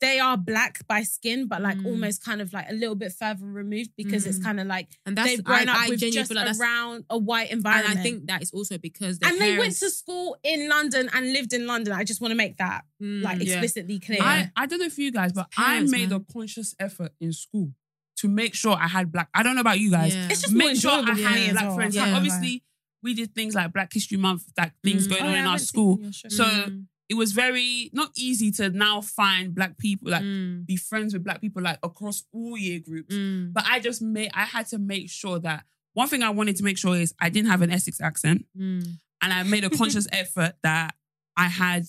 they 0.00 0.18
are 0.18 0.36
black 0.36 0.86
by 0.88 1.02
skin, 1.02 1.46
but 1.46 1.60
like 1.60 1.76
Mm. 1.76 1.86
almost 1.86 2.24
kind 2.24 2.40
of 2.40 2.52
like 2.52 2.66
a 2.70 2.72
little 2.72 2.94
bit 2.94 3.12
further 3.12 3.44
removed 3.44 3.90
because 3.96 4.26
it's 4.26 4.38
Mm. 4.38 4.44
kind 4.44 4.60
of 4.60 4.66
like 4.66 4.88
And 5.06 5.16
that's 5.16 5.28
they've 5.28 5.44
grown 5.44 5.68
I, 5.68 5.72
up 5.72 5.78
I 5.78 5.88
with 5.90 6.00
just 6.00 6.34
like 6.34 6.58
around 6.58 7.04
a 7.10 7.18
white 7.18 7.50
and 7.50 7.58
environment. 7.58 7.98
I 7.98 8.02
think 8.02 8.26
that 8.28 8.40
is 8.42 8.50
also 8.52 8.78
because 8.78 9.18
and 9.22 9.38
they 9.40 9.58
went 9.58 9.74
to 9.76 9.90
school 9.90 10.36
in 10.42 10.68
London 10.68 11.10
and 11.12 11.32
lived 11.32 11.52
in 11.52 11.66
London. 11.66 11.92
I 11.92 12.04
just 12.04 12.20
want 12.20 12.30
to 12.32 12.36
make 12.36 12.56
that 12.58 12.84
Mm. 13.02 13.22
like 13.22 13.38
Yeah. 13.42 13.52
explicitly 13.54 13.98
clear. 14.00 14.22
I, 14.22 14.50
I 14.56 14.66
don't 14.66 14.78
know 14.80 14.88
for 14.90 15.00
you 15.02 15.12
guys, 15.12 15.32
but 15.32 15.50
Parents, 15.50 15.92
I 15.92 15.96
made 15.96 16.10
man. 16.10 16.20
a 16.28 16.32
conscious 16.32 16.74
effort 16.78 17.12
in 17.20 17.32
school 17.32 17.74
to 18.16 18.28
make 18.28 18.54
sure 18.54 18.76
I 18.76 18.88
had 18.88 19.10
black. 19.12 19.28
I 19.34 19.42
don't 19.42 19.54
know 19.54 19.60
about 19.62 19.80
you 19.80 19.90
guys. 19.90 20.14
Yeah. 20.14 20.28
it's 20.30 20.42
just 20.42 20.52
Make 20.54 20.78
sure 20.80 20.90
I 20.92 20.96
had 21.14 21.52
black 21.52 21.64
well. 21.66 21.74
friends. 21.76 21.94
Yeah. 21.94 22.06
Like, 22.06 22.14
obviously, 22.14 22.64
we 23.02 23.14
did 23.14 23.34
things 23.34 23.54
like 23.54 23.72
Black 23.72 23.90
History 23.92 24.18
Month, 24.18 24.44
like 24.58 24.72
things 24.84 25.06
Mm. 25.06 25.10
going 25.10 25.22
Oh, 25.22 25.26
on 25.28 25.32
yeah, 25.32 25.40
in 25.40 25.46
our 25.46 25.58
school. 25.58 25.98
So 26.12 26.44
Mm. 26.44 26.86
It 27.10 27.14
was 27.14 27.32
very 27.32 27.90
not 27.92 28.10
easy 28.16 28.50
to 28.52 28.70
now 28.70 29.00
find 29.00 29.54
black 29.54 29.76
people, 29.76 30.10
like 30.12 30.22
Mm. 30.22 30.64
be 30.64 30.76
friends 30.76 31.12
with 31.12 31.24
black 31.24 31.40
people, 31.40 31.60
like 31.62 31.78
across 31.82 32.24
all 32.32 32.56
year 32.56 32.78
groups. 32.78 33.14
Mm. 33.14 33.52
But 33.52 33.64
I 33.66 33.80
just 33.80 34.00
made, 34.00 34.30
I 34.32 34.44
had 34.44 34.66
to 34.68 34.78
make 34.78 35.10
sure 35.10 35.38
that 35.40 35.64
one 35.92 36.06
thing 36.08 36.22
I 36.22 36.30
wanted 36.30 36.56
to 36.56 36.62
make 36.64 36.78
sure 36.78 36.94
is 36.96 37.12
I 37.20 37.28
didn't 37.28 37.50
have 37.50 37.62
an 37.62 37.70
Essex 37.70 38.00
accent. 38.00 38.46
Mm. 38.56 38.98
and 39.22 39.32
I 39.34 39.42
made 39.42 39.64
a 39.64 39.70
conscious 39.70 40.06
effort 40.22 40.54
that 40.62 40.94
I 41.36 41.48
had 41.48 41.84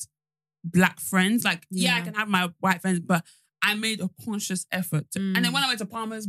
black 0.66 1.00
friends. 1.00 1.46
Like, 1.46 1.66
yeah. 1.70 1.96
I 1.98 2.02
can 2.02 2.14
have 2.16 2.28
my 2.28 2.50
white 2.60 2.82
friends, 2.82 3.00
but 3.00 3.24
I 3.62 3.76
made 3.76 4.02
a 4.02 4.10
conscious 4.26 4.66
effort. 4.72 5.10
To, 5.12 5.20
And 5.20 5.36
then 5.38 5.46
Mm. 5.46 5.54
when 5.54 5.64
I 5.64 5.68
went 5.68 5.80
to 5.80 5.86
Palmer's, 5.86 6.28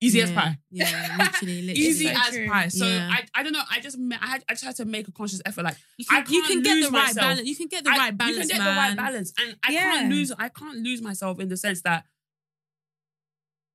b- 0.00 0.06
easy 0.06 0.20
as 0.22 0.30
pie. 0.32 0.58
Yeah, 0.70 1.16
literally, 1.18 1.62
literally. 1.62 1.72
Easy 1.88 2.06
so 2.06 2.12
as 2.20 2.30
true. 2.34 2.48
pie. 2.48 2.68
So 2.68 2.86
Yeah. 2.86 3.10
I, 3.12 3.24
I 3.34 3.42
don't 3.42 3.52
know. 3.52 3.62
I 3.70 3.80
just 3.80 3.98
I 4.20 4.26
had 4.26 4.44
I 4.48 4.52
just 4.54 4.64
had 4.64 4.76
to 4.76 4.84
make 4.84 5.08
a 5.08 5.12
conscious 5.12 5.40
effort. 5.46 5.64
Like 5.64 5.76
You 5.98 6.06
I 6.10 6.22
can, 6.22 6.34
you 6.34 6.42
can't 6.42 6.64
get 6.64 6.74
lose 6.76 6.86
the 6.86 6.90
right 6.92 7.06
myself. 7.06 7.16
balance. 7.26 7.48
You 7.48 7.56
can 7.56 7.68
get 7.68 7.84
the 7.84 7.90
I- 7.90 7.96
right 7.98 8.16
balance, 8.18 8.36
you 8.36 8.42
can 8.42 8.48
get 8.48 8.58
man. 8.64 8.74
the 8.74 8.80
right 8.80 8.96
balance, 8.96 9.32
and 9.40 9.56
I 9.62 9.72
Yeah. 9.72 9.80
can't 9.80 10.10
lose. 10.10 10.32
I 10.38 10.48
can't 10.48 10.78
lose 10.78 11.00
myself 11.02 11.40
in 11.40 11.48
the 11.48 11.56
sense 11.56 11.82
that 11.82 12.04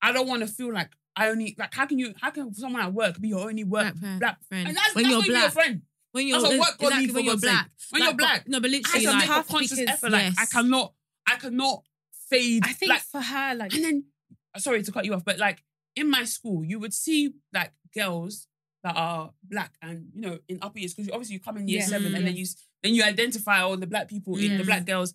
I 0.02 0.12
don't 0.12 0.28
want 0.28 0.42
to 0.42 0.48
feel 0.48 0.74
like 0.74 0.92
I 1.16 1.28
only 1.30 1.56
like. 1.58 1.74
How 1.74 1.86
can 1.86 2.00
you? 2.00 2.14
How 2.22 2.30
can 2.32 2.54
someone 2.54 2.82
at 2.82 2.94
work 2.94 3.20
be 3.20 3.30
your 3.30 3.42
only 3.50 3.64
work 3.64 3.82
Black 3.84 3.98
friend. 4.00 4.20
black 4.20 4.44
friend. 4.48 4.68
And 4.70 4.78
that's, 4.78 4.96
when 4.96 5.04
that's 5.04 5.12
you're 5.12 5.20
not 5.20 5.26
even 5.26 5.36
your 5.36 5.42
black, 5.50 5.54
friend. 5.54 5.82
when 6.14 6.28
you're 6.28 6.42
That's 6.42 6.54
a 6.54 6.58
work 6.60 6.68
exactly, 6.80 7.12
when 7.12 7.26
you're 7.26 7.34
God's 7.34 7.42
sake. 7.44 7.52
black, 7.52 7.70
When 7.92 8.00
Like, 8.02 8.08
you're 8.10 8.18
black, 8.18 8.48
no, 8.48 8.60
but 8.62 8.70
literally, 8.72 9.06
had 9.06 9.12
to 9.12 9.18
like, 9.18 9.30
make 9.30 9.38
a 9.38 9.44
conscious 9.52 9.80
because- 9.80 9.94
effort. 9.96 10.12
Like 10.12 10.34
I 10.40 10.46
cannot, 10.46 10.94
I 11.28 11.36
cannot 11.36 11.84
fade. 12.30 12.64
I 12.66 12.74
think 12.74 12.90
like, 12.92 13.02
for 13.02 13.20
her, 13.22 13.56
like 13.56 13.74
and 13.74 13.84
then 13.84 14.04
sorry 14.58 14.82
to 14.84 14.92
cut 14.92 15.04
you 15.06 15.14
off, 15.14 15.26
but 15.26 15.38
like 15.38 15.62
in 15.96 16.10
my 16.10 16.24
school, 16.26 16.64
you 16.64 16.80
would 16.80 16.94
see 16.94 17.34
like 17.54 17.72
girls 17.94 18.48
that 18.84 18.96
are 18.96 19.32
black 19.44 19.74
and 19.82 20.08
you 20.14 20.22
know 20.22 20.40
in 20.48 20.58
upper 20.62 20.80
years 20.80 20.94
because 20.94 21.10
obviously 21.12 21.34
you 21.34 21.40
come 21.42 21.58
in 21.58 21.68
year 21.68 21.80
Yeah. 21.80 21.86
seven 21.88 22.16
and 22.16 22.26
then 22.26 22.36
you 22.36 22.46
then 22.82 22.94
you 22.96 23.04
identify 23.04 23.60
all 23.60 23.76
the 23.76 23.88
black 23.88 24.08
people 24.08 24.38
in 24.38 24.58
the 24.58 24.64
black 24.64 24.86
girls, 24.86 25.14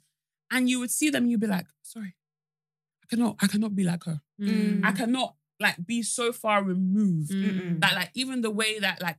and 0.50 0.68
you 0.68 0.78
would 0.80 0.90
see 0.90 1.08
them, 1.08 1.26
you'd 1.26 1.40
be 1.40 1.46
like, 1.46 1.66
sorry, 1.82 2.14
I 3.02 3.06
cannot, 3.08 3.36
I 3.40 3.46
cannot 3.46 3.74
be 3.74 3.84
like 3.84 4.04
her. 4.04 4.20
Mm. 4.40 4.84
I 4.84 4.92
cannot 4.92 5.34
like 5.60 5.76
be 5.86 6.02
so 6.02 6.32
far 6.32 6.62
removed 6.62 7.30
Mm. 7.32 7.80
that 7.80 7.94
like 7.94 8.10
even 8.14 8.42
the 8.42 8.50
way 8.50 8.78
that 8.80 9.00
like 9.00 9.16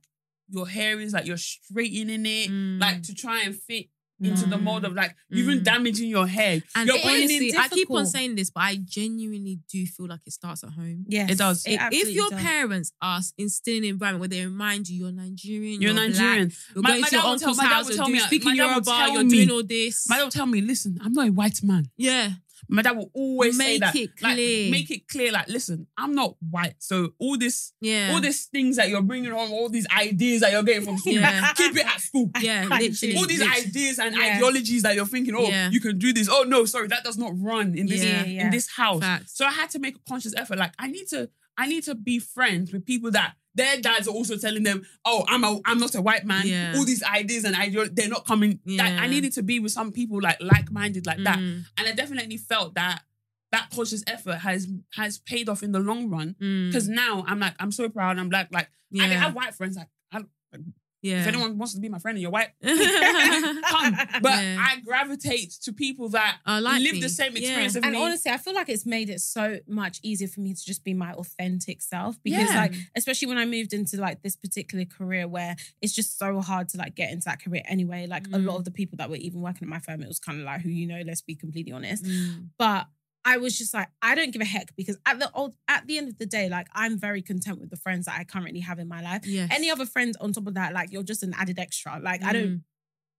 your 0.48 0.68
hair 0.68 1.00
is 1.00 1.12
like 1.12 1.26
you're 1.26 1.36
straightening 1.38 2.24
it 2.26 2.50
Mm. 2.50 2.80
like 2.80 3.02
to 3.02 3.14
try 3.14 3.42
and 3.42 3.56
fit 3.56 3.86
into 4.20 4.46
the 4.48 4.56
mold 4.56 4.84
of 4.84 4.94
like 4.94 5.14
even 5.30 5.58
Mm. 5.60 5.64
damaging 5.64 6.08
your 6.08 6.26
hair. 6.26 6.62
And 6.74 6.86
you're 6.88 6.96
it 6.96 7.04
honestly, 7.04 7.54
I 7.56 7.68
keep 7.68 7.90
on 7.90 8.06
saying 8.06 8.34
this, 8.36 8.50
but 8.50 8.60
I 8.62 8.76
genuinely 8.76 9.58
do 9.70 9.84
feel 9.86 10.06
like 10.06 10.20
it 10.26 10.32
starts 10.32 10.64
at 10.64 10.70
home. 10.70 11.04
yes, 11.08 11.30
It 11.32 11.38
does. 11.38 11.64
It 11.66 11.78
if 11.92 12.10
your 12.10 12.30
does. 12.30 12.40
parents 12.40 12.92
are 13.02 13.20
instilling 13.36 13.84
an 13.84 13.90
environment 13.90 14.20
where 14.20 14.28
they 14.28 14.44
remind 14.44 14.88
you 14.88 14.96
you're 15.04 15.12
Nigerian, 15.12 15.82
You're 15.82 15.92
you're, 15.92 16.08
Nigerian. 16.08 16.48
black, 16.48 16.58
you're 16.74 16.82
My- 16.82 16.88
going 16.90 17.00
my 17.02 17.08
to 17.08 17.14
your 17.16 17.22
would 17.30 17.38
tell- 17.40 17.48
uncle's 17.50 17.56
my 17.58 17.64
dad 17.64 17.72
house, 17.72 17.88
you're 17.88 17.96
tell 17.96 18.08
me- 18.08 18.18
speaking 18.20 18.54
Yoruba, 18.56 19.08
you're 19.12 19.24
me- 19.24 19.30
doing 19.30 19.50
all 19.50 19.62
this. 19.62 20.08
My 20.08 20.16
dad 20.16 20.22
will 20.24 20.30
tell 20.30 20.46
me, 20.46 20.60
listen, 20.62 20.98
I'm 21.02 21.12
not 21.12 21.28
a 21.28 21.32
white 21.32 21.62
man. 21.62 21.90
yeah, 21.98 22.32
My 22.68 22.82
dad 22.82 22.96
will 22.96 23.10
always 23.14 23.56
say 23.56 23.78
Make 23.78 23.80
that. 23.80 23.96
it 23.96 24.10
Like, 24.22 24.34
clear. 24.36 24.70
make 24.70 24.90
it 24.90 25.08
clear. 25.08 25.32
Like, 25.32 25.48
listen, 25.48 25.86
I'm 25.96 26.12
not 26.14 26.36
white. 26.50 26.74
So 26.78 27.10
all 27.18 27.36
this, 27.38 27.72
yeah, 27.80 28.10
all 28.12 28.20
these 28.20 28.44
things 28.46 28.76
that 28.76 28.88
you're 28.88 29.02
bringing 29.02 29.32
on, 29.32 29.50
all 29.52 29.68
these 29.68 29.86
ideas 29.96 30.40
that 30.40 30.52
you're 30.52 30.62
getting 30.62 30.84
from 30.84 30.98
school, 30.98 31.14
Yeah. 31.14 31.52
keep 31.56 31.76
it 31.76 31.86
at 31.86 32.00
school. 32.00 32.30
yeah, 32.40 32.64
literally. 32.70 33.16
all 33.16 33.26
these 33.26 33.40
literally. 33.40 33.60
ideas 33.66 33.98
and 33.98 34.16
Yeah. 34.16 34.36
ideologies 34.36 34.82
that 34.82 34.94
you're 34.94 35.06
thinking, 35.06 35.34
oh, 35.36 35.48
Yeah. 35.48 35.70
you 35.70 35.80
can 35.80 35.98
do 35.98 36.12
this. 36.12 36.28
Oh 36.30 36.44
no, 36.46 36.64
sorry, 36.64 36.88
that 36.88 37.04
does 37.04 37.18
not 37.18 37.32
run 37.36 37.74
in 37.76 37.86
this 37.86 38.02
in 38.02 38.50
this 38.50 38.68
house. 38.70 39.00
Facts. 39.00 39.36
So 39.36 39.44
I 39.44 39.50
had 39.52 39.70
to 39.70 39.78
make 39.78 39.96
a 39.96 40.00
conscious 40.08 40.34
effort. 40.36 40.58
Like 40.58 40.72
I 40.78 40.88
need 40.88 41.06
to, 41.08 41.30
I 41.58 41.66
need 41.66 41.84
to 41.84 41.94
be 41.94 42.18
friends 42.18 42.72
with 42.72 42.84
people 42.84 43.10
that 43.12 43.34
their 43.56 43.80
dads 43.80 44.06
are 44.06 44.12
also 44.12 44.36
telling 44.36 44.62
them, 44.62 44.86
oh, 45.04 45.24
I'm 45.28 45.42
a, 45.44 45.58
I'm 45.64 45.78
not 45.78 45.94
a 45.94 46.00
white 46.02 46.24
man. 46.24 46.46
Yeah. 46.46 46.74
All 46.76 46.84
these 46.84 47.02
ideas 47.02 47.44
and 47.44 47.56
ideologies, 47.56 47.94
they're 47.94 48.08
not 48.08 48.26
coming. 48.26 48.60
Like, 48.66 48.92
I 48.92 49.06
needed 49.08 49.32
to 49.32 49.42
be 49.42 49.58
with 49.60 49.72
some 49.72 49.90
people 49.92 50.20
like 50.20 50.36
like-minded 50.40 51.06
like 51.06 51.22
that. 51.24 51.38
Mm, 51.38 51.64
And 51.78 51.88
I 51.88 51.92
definitely 51.92 52.36
felt 52.36 52.74
that 52.74 53.02
that 53.52 53.70
conscious 53.74 54.02
effort 54.06 54.36
has 54.38 54.68
has 54.94 55.18
paid 55.18 55.48
off 55.48 55.62
in 55.62 55.72
the 55.72 55.80
long 55.80 56.10
run. 56.10 56.36
mm, 56.40 56.68
Because 56.68 56.88
now 56.88 57.24
I'm 57.26 57.38
like, 57.40 57.54
I'm 57.58 57.72
so 57.72 57.88
proud. 57.88 58.18
I'm 58.18 58.28
black. 58.28 58.48
Like 58.52 58.68
I 58.94 58.98
can 58.98 59.10
Yeah. 59.10 59.18
have 59.18 59.34
white 59.34 59.54
friends. 59.54 59.76
Like 59.76 59.88
I, 60.12 60.22
yeah. 61.06 61.20
if 61.20 61.26
anyone 61.26 61.56
wants 61.58 61.74
to 61.74 61.80
be 61.80 61.88
my 61.88 61.98
friend 61.98 62.16
and 62.16 62.22
you're 62.22 62.30
white, 62.30 62.50
come. 62.62 63.94
But 64.22 64.42
Yeah. 64.42 64.56
I 64.68 64.80
gravitate 64.84 65.52
to 65.62 65.72
people 65.72 66.08
that 66.10 66.38
Uh, 66.46 66.60
like 66.62 66.82
live 66.82 66.94
me. 66.94 67.00
the 67.00 67.08
same 67.08 67.32
Yeah. 67.36 67.40
experience 67.42 67.76
of 67.76 67.82
me. 67.82 67.88
And 67.88 67.96
me. 67.96 68.02
honestly, 68.02 68.30
I 68.30 68.38
feel 68.38 68.54
like 68.54 68.68
it's 68.68 68.86
made 68.86 69.10
it 69.10 69.20
so 69.20 69.58
much 69.66 70.00
easier 70.02 70.28
for 70.28 70.40
me 70.40 70.54
to 70.54 70.64
just 70.64 70.84
be 70.84 70.94
my 70.94 71.12
authentic 71.12 71.82
self 71.82 72.22
because, 72.22 72.50
Yeah. 72.50 72.60
like, 72.62 72.74
especially 72.94 73.28
when 73.28 73.38
I 73.38 73.44
moved 73.46 73.72
into 73.72 73.96
like 73.98 74.22
this 74.22 74.36
particular 74.36 74.84
career 74.84 75.26
where 75.28 75.56
it's 75.82 75.94
just 75.94 76.18
so 76.18 76.40
hard 76.40 76.68
to 76.70 76.78
like 76.78 76.94
get 76.94 77.10
into 77.10 77.24
that 77.26 77.42
career 77.42 77.62
anyway. 77.66 78.06
Like, 78.06 78.26
a 78.28 78.30
Mm. 78.38 78.46
lot 78.46 78.56
of 78.56 78.64
the 78.64 78.70
people 78.70 78.96
that 78.98 79.10
were 79.10 79.16
even 79.16 79.40
working 79.40 79.62
at 79.62 79.68
my 79.68 79.78
firm, 79.80 80.02
it 80.02 80.08
was 80.08 80.18
kind 80.18 80.38
of 80.40 80.44
like 80.46 80.60
who 80.62 80.70
you 80.70 80.86
know. 80.86 81.02
Let's 81.04 81.22
be 81.22 81.34
completely 81.34 81.72
honest. 81.72 82.04
Mm, 82.04 82.50
But 82.58 82.86
I 83.26 83.38
was 83.38 83.58
just 83.58 83.74
like, 83.74 83.88
I 84.00 84.14
don't 84.14 84.32
give 84.32 84.40
a 84.40 84.46
heck 84.46 84.74
because 84.76 84.96
at 85.04 85.18
the 85.18 85.28
old, 85.34 85.54
at 85.66 85.84
the 85.88 85.98
end 85.98 86.08
of 86.08 86.16
the 86.16 86.26
day, 86.26 86.48
like, 86.48 86.68
I'm 86.72 86.96
very 86.96 87.22
content 87.22 87.60
with 87.60 87.70
the 87.70 87.76
friends 87.76 88.06
that 88.06 88.16
I 88.16 88.22
currently 88.22 88.60
have 88.60 88.78
in 88.78 88.86
my 88.86 89.02
life. 89.02 89.26
yes. 89.26 89.50
Any 89.52 89.68
other 89.68 89.84
friends 89.84 90.16
on 90.18 90.32
top 90.32 90.46
of 90.46 90.54
that, 90.54 90.72
like, 90.72 90.92
you're 90.92 91.02
just 91.02 91.24
an 91.24 91.34
added 91.36 91.58
extra. 91.58 91.98
Like, 92.00 92.22
I 92.24 92.32
don't. 92.32 92.46
Mm. 92.46 92.60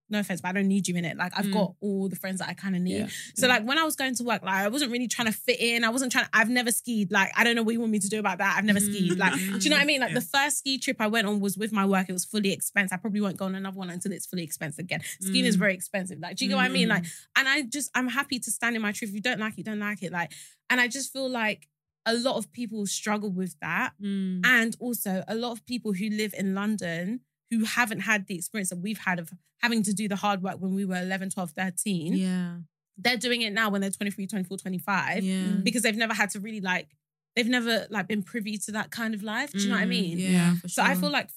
Mm, 0.08 0.12
No 0.14 0.20
offense, 0.20 0.40
but 0.40 0.48
I 0.48 0.52
don't 0.52 0.68
need 0.68 0.88
you 0.88 0.96
in 0.96 1.04
it. 1.04 1.16
Like 1.16 1.32
I've 1.36 1.46
Mm. 1.46 1.52
got 1.52 1.74
all 1.80 2.08
the 2.08 2.16
friends 2.16 2.38
that 2.40 2.48
I 2.48 2.54
kind 2.54 2.74
of 2.74 2.82
need. 2.82 3.00
Yeah. 3.00 3.08
So 3.36 3.46
like 3.46 3.62
when 3.64 3.78
I 3.78 3.84
was 3.84 3.94
going 3.94 4.14
to 4.14 4.24
work, 4.24 4.42
like 4.42 4.54
I 4.54 4.68
wasn't 4.68 4.90
really 4.90 5.06
trying 5.08 5.26
to 5.26 5.32
fit 5.32 5.60
in. 5.60 5.84
I 5.84 5.90
wasn't 5.90 6.12
trying. 6.12 6.26
I've 6.32 6.48
never 6.48 6.70
skied. 6.72 7.12
Like 7.12 7.30
I 7.36 7.44
don't 7.44 7.54
know 7.56 7.62
what 7.62 7.72
you 7.72 7.80
want 7.80 7.92
me 7.92 7.98
to 7.98 8.08
do 8.08 8.18
about 8.18 8.38
that. 8.38 8.56
I've 8.56 8.64
never 8.64 8.80
skied. 8.80 9.18
Like 9.18 9.34
do 9.34 9.58
you 9.60 9.70
know 9.70 9.76
what 9.76 9.82
I 9.82 9.86
mean? 9.86 10.00
Like 10.00 10.14
the 10.14 10.20
first 10.22 10.58
ski 10.58 10.78
trip 10.78 10.96
I 11.00 11.06
went 11.08 11.26
on 11.26 11.40
was 11.40 11.56
with 11.58 11.72
my 11.72 11.84
work. 11.84 12.08
It 12.08 12.12
was 12.12 12.24
fully 12.24 12.52
expensive. 12.52 12.94
I 12.94 12.96
probably 12.98 13.20
won't 13.20 13.36
go 13.36 13.44
on 13.44 13.54
another 13.54 13.76
one 13.78 13.90
until 13.90 14.12
it's 14.12 14.26
fully 14.26 14.42
expensive 14.44 14.84
again. 14.84 15.00
Skiing 15.20 15.44
is 15.44 15.56
Mm. 15.56 15.58
very 15.60 15.74
expensive. 15.74 16.18
Like 16.20 16.36
do 16.36 16.44
you 16.44 16.48
get 16.50 16.56
what 16.56 16.64
I 16.64 16.68
mean? 16.68 16.88
Like 16.88 17.04
and 17.36 17.46
I 17.48 17.62
just 17.62 17.90
I'm 17.94 18.08
happy 18.08 18.38
to 18.38 18.50
stand 18.50 18.76
in 18.76 18.82
my 18.82 18.92
truth. 18.92 19.10
If 19.10 19.14
you 19.14 19.20
don't 19.20 19.40
like 19.40 19.58
it, 19.58 19.64
don't 19.66 19.78
like 19.80 20.02
it. 20.02 20.12
Like 20.12 20.32
and 20.70 20.80
I 20.80 20.88
just 20.88 21.12
feel 21.12 21.28
like 21.28 21.68
a 22.06 22.14
lot 22.14 22.36
of 22.36 22.50
people 22.52 22.86
struggle 22.86 23.30
with 23.30 23.54
that. 23.60 23.92
mm, 24.02 24.40
And 24.44 24.74
also, 24.80 25.24
a 25.28 25.34
lot 25.34 25.52
of 25.52 25.66
people 25.66 25.92
who 25.92 26.08
live 26.08 26.32
in 26.38 26.54
London 26.54 27.20
who 27.50 27.64
haven't 27.64 28.00
had 28.00 28.26
the 28.26 28.34
experience 28.36 28.70
that 28.70 28.78
we've 28.78 28.98
had 28.98 29.18
of 29.18 29.30
having 29.62 29.82
to 29.82 29.92
do 29.92 30.06
the 30.08 30.16
hard 30.16 30.42
work 30.42 30.56
when 30.60 30.74
we 30.74 30.84
were 30.84 31.00
11, 31.00 31.30
12, 31.30 31.50
13, 31.52 32.14
yeah. 32.14 32.56
they're 32.96 33.16
doing 33.16 33.42
it 33.42 33.52
now 33.52 33.70
when 33.70 33.80
they're 33.80 33.90
23, 33.90 34.26
24, 34.26 34.58
25 34.58 35.24
Yeah. 35.24 35.60
because 35.62 35.82
they've 35.82 35.96
never 35.96 36.14
had 36.14 36.30
to 36.30 36.40
really 36.40 36.60
like, 36.60 36.88
they've 37.34 37.48
never 37.48 37.86
like 37.90 38.06
been 38.08 38.22
privy 38.22 38.58
to 38.58 38.72
that 38.72 38.90
kind 38.90 39.14
of 39.14 39.22
life. 39.22 39.52
Do 39.52 39.58
you 39.60 39.68
know 39.70 39.76
what 39.76 39.82
I 39.82 39.86
Mm, 39.86 39.88
mean? 39.88 40.18
Yeah. 40.18 40.54
for 40.56 40.68
So 40.68 40.82
I 40.82 40.94
feel 40.94 41.10
like 41.10 41.30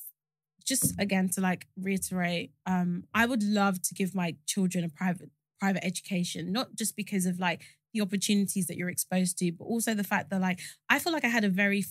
just 0.65 0.93
again 0.99 1.29
to 1.29 1.41
like 1.41 1.67
reiterate, 1.75 2.51
um, 2.65 3.03
I 3.13 3.25
would 3.25 3.43
love 3.43 3.81
to 3.81 3.93
give 3.93 4.13
my 4.13 4.35
children 4.45 4.83
a 4.83 4.89
private 4.89 5.29
private 5.59 5.83
education, 5.85 6.51
not 6.51 6.75
just 6.75 6.95
because 6.95 7.25
of 7.27 7.39
like 7.39 7.61
the 7.93 8.01
opportunities 8.01 8.67
that 8.67 8.77
you're 8.77 8.89
exposed 8.89 9.37
to, 9.39 9.51
but 9.51 9.65
also 9.65 9.93
the 9.93 10.03
fact 10.03 10.29
that 10.29 10.41
like 10.41 10.59
I 10.89 10.99
feel 10.99 11.13
like 11.13 11.25
I 11.25 11.29
had 11.29 11.43
a 11.43 11.49
very 11.49 11.85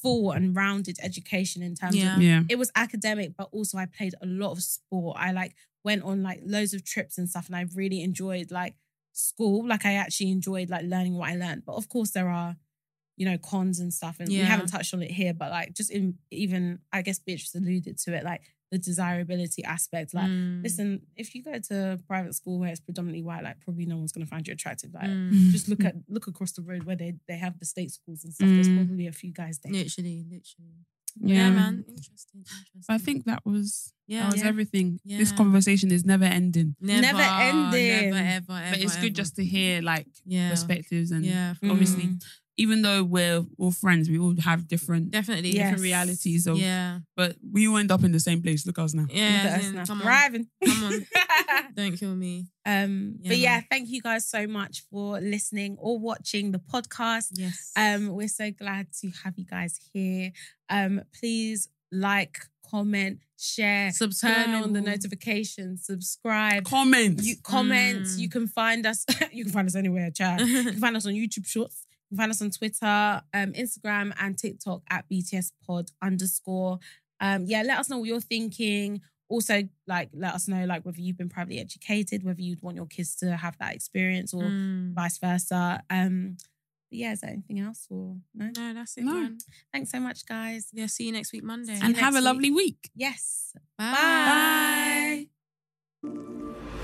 full 0.00 0.32
and 0.32 0.54
rounded 0.54 0.98
education 1.02 1.62
in 1.62 1.74
terms 1.74 1.96
Yeah. 1.96 2.16
of 2.16 2.22
yeah. 2.22 2.42
it 2.48 2.58
was 2.58 2.70
academic, 2.74 3.36
but 3.36 3.48
also 3.52 3.78
I 3.78 3.86
played 3.86 4.14
a 4.20 4.26
lot 4.26 4.52
of 4.52 4.62
sport. 4.62 5.16
I 5.18 5.32
like 5.32 5.54
went 5.84 6.02
on 6.02 6.22
like 6.22 6.40
loads 6.44 6.74
of 6.74 6.84
trips 6.84 7.18
and 7.18 7.28
stuff, 7.28 7.46
and 7.46 7.56
I 7.56 7.66
really 7.74 8.02
enjoyed 8.02 8.50
like 8.50 8.74
school. 9.12 9.66
Like 9.66 9.84
I 9.86 9.94
actually 9.94 10.30
enjoyed 10.30 10.70
like 10.70 10.84
learning 10.84 11.14
what 11.14 11.30
I 11.30 11.36
learned. 11.36 11.64
But 11.64 11.74
of 11.76 11.88
course, 11.88 12.10
there 12.10 12.28
are 12.28 12.56
you 13.16 13.24
know, 13.24 13.38
cons 13.38 13.78
and 13.78 13.94
stuff. 13.94 14.16
And 14.18 14.28
we 14.28 14.38
haven't 14.38 14.66
touched 14.66 14.92
on 14.92 15.00
it 15.00 15.08
here, 15.10 15.32
but 15.32 15.48
like 15.52 15.72
just 15.72 15.92
in 15.92 16.18
even 16.32 16.80
I 16.92 17.02
guess 17.02 17.20
Beatrice 17.20 17.54
alluded 17.54 17.96
to 17.98 18.12
it, 18.14 18.24
like 18.24 18.42
the 18.72 18.78
desirability 18.78 19.62
aspect. 19.64 20.14
Like, 20.14 20.30
Mm. 20.30 20.62
listen, 20.62 21.02
if 21.16 21.34
you 21.34 21.42
go 21.44 21.58
to 21.68 21.98
private 22.08 22.34
school 22.34 22.58
where 22.58 22.70
it's 22.70 22.80
predominantly 22.80 23.22
white, 23.22 23.44
like 23.44 23.60
probably 23.60 23.86
no 23.86 23.96
one's 23.96 24.12
gonna 24.12 24.26
find 24.26 24.46
you 24.46 24.52
attractive. 24.52 24.92
Like 24.94 25.08
Mm. 25.10 25.50
just 25.52 25.68
look 25.68 25.84
at 25.84 25.94
look 26.08 26.26
across 26.26 26.52
the 26.52 26.62
road 26.62 26.82
where 26.84 26.96
they 26.96 27.14
they 27.28 27.36
have 27.36 27.58
the 27.58 27.66
state 27.66 27.90
schools 27.92 28.24
and 28.24 28.32
stuff. 28.34 28.48
There's 28.48 28.68
Mm. 28.68 28.76
probably 28.76 29.06
a 29.06 29.12
few 29.12 29.32
guys 29.32 29.58
there. 29.60 29.72
Literally, 29.72 30.24
literally. 30.30 30.86
Yeah. 31.20 31.34
Yeah, 31.36 31.50
man. 31.50 31.84
Interesting. 31.86 32.40
Interesting. 32.40 32.82
I 32.88 32.98
think 32.98 33.24
that 33.26 33.44
was 33.46 33.92
yeah, 34.08 34.24
that 34.24 34.32
was 34.32 34.42
Yeah. 34.42 34.48
everything. 34.48 34.98
This 35.04 35.30
conversation 35.32 35.90
is 35.92 36.04
never 36.04 36.24
ending. 36.24 36.74
never, 36.80 37.00
Never 37.02 37.20
ending. 37.22 38.10
Never, 38.10 38.16
ever, 38.16 38.52
ever. 38.52 38.70
But 38.72 38.80
it's 38.80 38.94
ever. 38.96 39.02
good 39.02 39.14
just 39.14 39.36
to 39.36 39.44
hear 39.44 39.80
like 39.82 40.08
yeah, 40.26 40.50
perspectives 40.50 41.10
and 41.12 41.24
yeah. 41.24 41.54
obviously 41.62 42.04
Mm. 42.04 42.24
Even 42.56 42.82
though 42.82 43.02
we're 43.02 43.44
all 43.58 43.72
friends, 43.72 44.08
we 44.08 44.18
all 44.18 44.34
have 44.40 44.68
different 44.68 45.10
Definitely. 45.10 45.50
Yeah. 45.50 45.70
different 45.70 45.78
Yes. 45.78 45.90
realities 45.92 46.46
of 46.46 46.58
Yeah. 46.58 47.00
but 47.16 47.36
we 47.52 47.66
all 47.68 47.78
end 47.78 47.90
up 47.90 48.04
in 48.04 48.12
the 48.12 48.20
same 48.20 48.40
place. 48.42 48.64
Look 48.66 48.78
at 48.78 48.84
us 48.84 48.94
now. 48.94 49.06
Yeah. 49.10 49.26
Look 49.28 49.34
at 49.34 49.46
as 49.46 49.58
us 49.64 49.68
in, 49.70 49.74
now. 49.74 49.84
Come 49.86 49.98
on. 49.98 50.02
Thriving. 50.04 50.46
Come 50.64 50.84
on. 50.84 51.06
Don't 51.74 51.96
kill 51.96 52.14
me. 52.14 52.46
Um, 52.64 53.16
Yeah, 53.20 53.28
but 53.28 53.38
yeah, 53.38 53.60
thank 53.70 53.88
you 53.88 54.00
guys 54.00 54.28
so 54.28 54.46
much 54.46 54.84
for 54.90 55.20
listening 55.20 55.76
or 55.80 55.98
watching 55.98 56.52
the 56.52 56.58
podcast. 56.60 57.26
Yes. 57.32 57.72
Um, 57.76 58.08
we're 58.08 58.28
so 58.28 58.50
glad 58.52 58.86
to 59.00 59.10
have 59.24 59.34
you 59.36 59.44
guys 59.46 59.78
here. 59.92 60.30
Um, 60.70 61.02
please 61.18 61.68
like, 61.90 62.38
comment, 62.70 63.18
share, 63.38 63.90
Subscribe. 63.92 64.46
turn 64.46 64.54
on 64.54 64.72
the 64.72 64.80
notifications, 64.80 65.84
subscribe. 65.86 66.64
Comment. 66.64 67.20
You 67.22 67.36
comment. 67.42 68.02
Mm. 68.02 68.18
You 68.18 68.28
can 68.28 68.46
find 68.48 68.86
us. 68.86 69.04
you 69.32 69.44
can 69.44 69.52
find 69.52 69.68
us 69.68 69.74
anywhere, 69.76 70.10
chat. 70.10 70.40
You 70.40 70.64
can 70.64 70.80
find 70.80 70.96
us 70.96 71.06
on 71.06 71.12
YouTube 71.12 71.46
Shorts. 71.46 71.86
You 72.10 72.16
can 72.16 72.22
find 72.22 72.30
us 72.30 72.42
on 72.42 72.50
Twitter, 72.50 73.22
um, 73.34 73.52
Instagram, 73.54 74.12
and 74.20 74.36
TikTok 74.38 74.82
at 74.90 75.08
BTS 75.10 75.52
Pod 75.66 75.90
underscore. 76.02 76.78
Um, 77.20 77.44
yeah, 77.46 77.62
let 77.62 77.78
us 77.78 77.88
know 77.88 77.98
what 77.98 78.08
you're 78.08 78.20
thinking. 78.20 79.00
Also, 79.28 79.62
like, 79.86 80.10
let 80.12 80.34
us 80.34 80.46
know 80.48 80.64
like 80.66 80.84
whether 80.84 81.00
you've 81.00 81.16
been 81.16 81.30
privately 81.30 81.58
educated, 81.58 82.22
whether 82.22 82.42
you'd 82.42 82.62
want 82.62 82.76
your 82.76 82.86
kids 82.86 83.16
to 83.16 83.36
have 83.36 83.56
that 83.58 83.74
experience, 83.74 84.34
or 84.34 84.42
Mm. 84.42 84.92
vice 84.94 85.16
versa. 85.18 85.82
Um, 85.88 86.36
but 86.90 86.98
yeah, 86.98 87.12
is 87.12 87.22
there 87.22 87.30
anything 87.30 87.58
else 87.60 87.86
or 87.88 88.18
no? 88.34 88.50
No, 88.56 88.74
that's 88.74 88.96
it. 88.98 89.04
No. 89.04 89.14
man. 89.14 89.38
Thanks 89.72 89.90
so 89.90 89.98
much, 89.98 90.26
guys. 90.26 90.68
Yeah. 90.72 90.86
See 90.86 91.06
you 91.06 91.12
next 91.12 91.32
week, 91.32 91.42
Monday. 91.42 91.74
See 91.76 91.80
and 91.82 91.96
have 91.96 92.12
a 92.14 92.16
next 92.16 92.24
lovely 92.26 92.50
week. 92.50 92.90
Yes. 92.94 93.54
Bye. 93.78 95.26
Bye. 96.02 96.83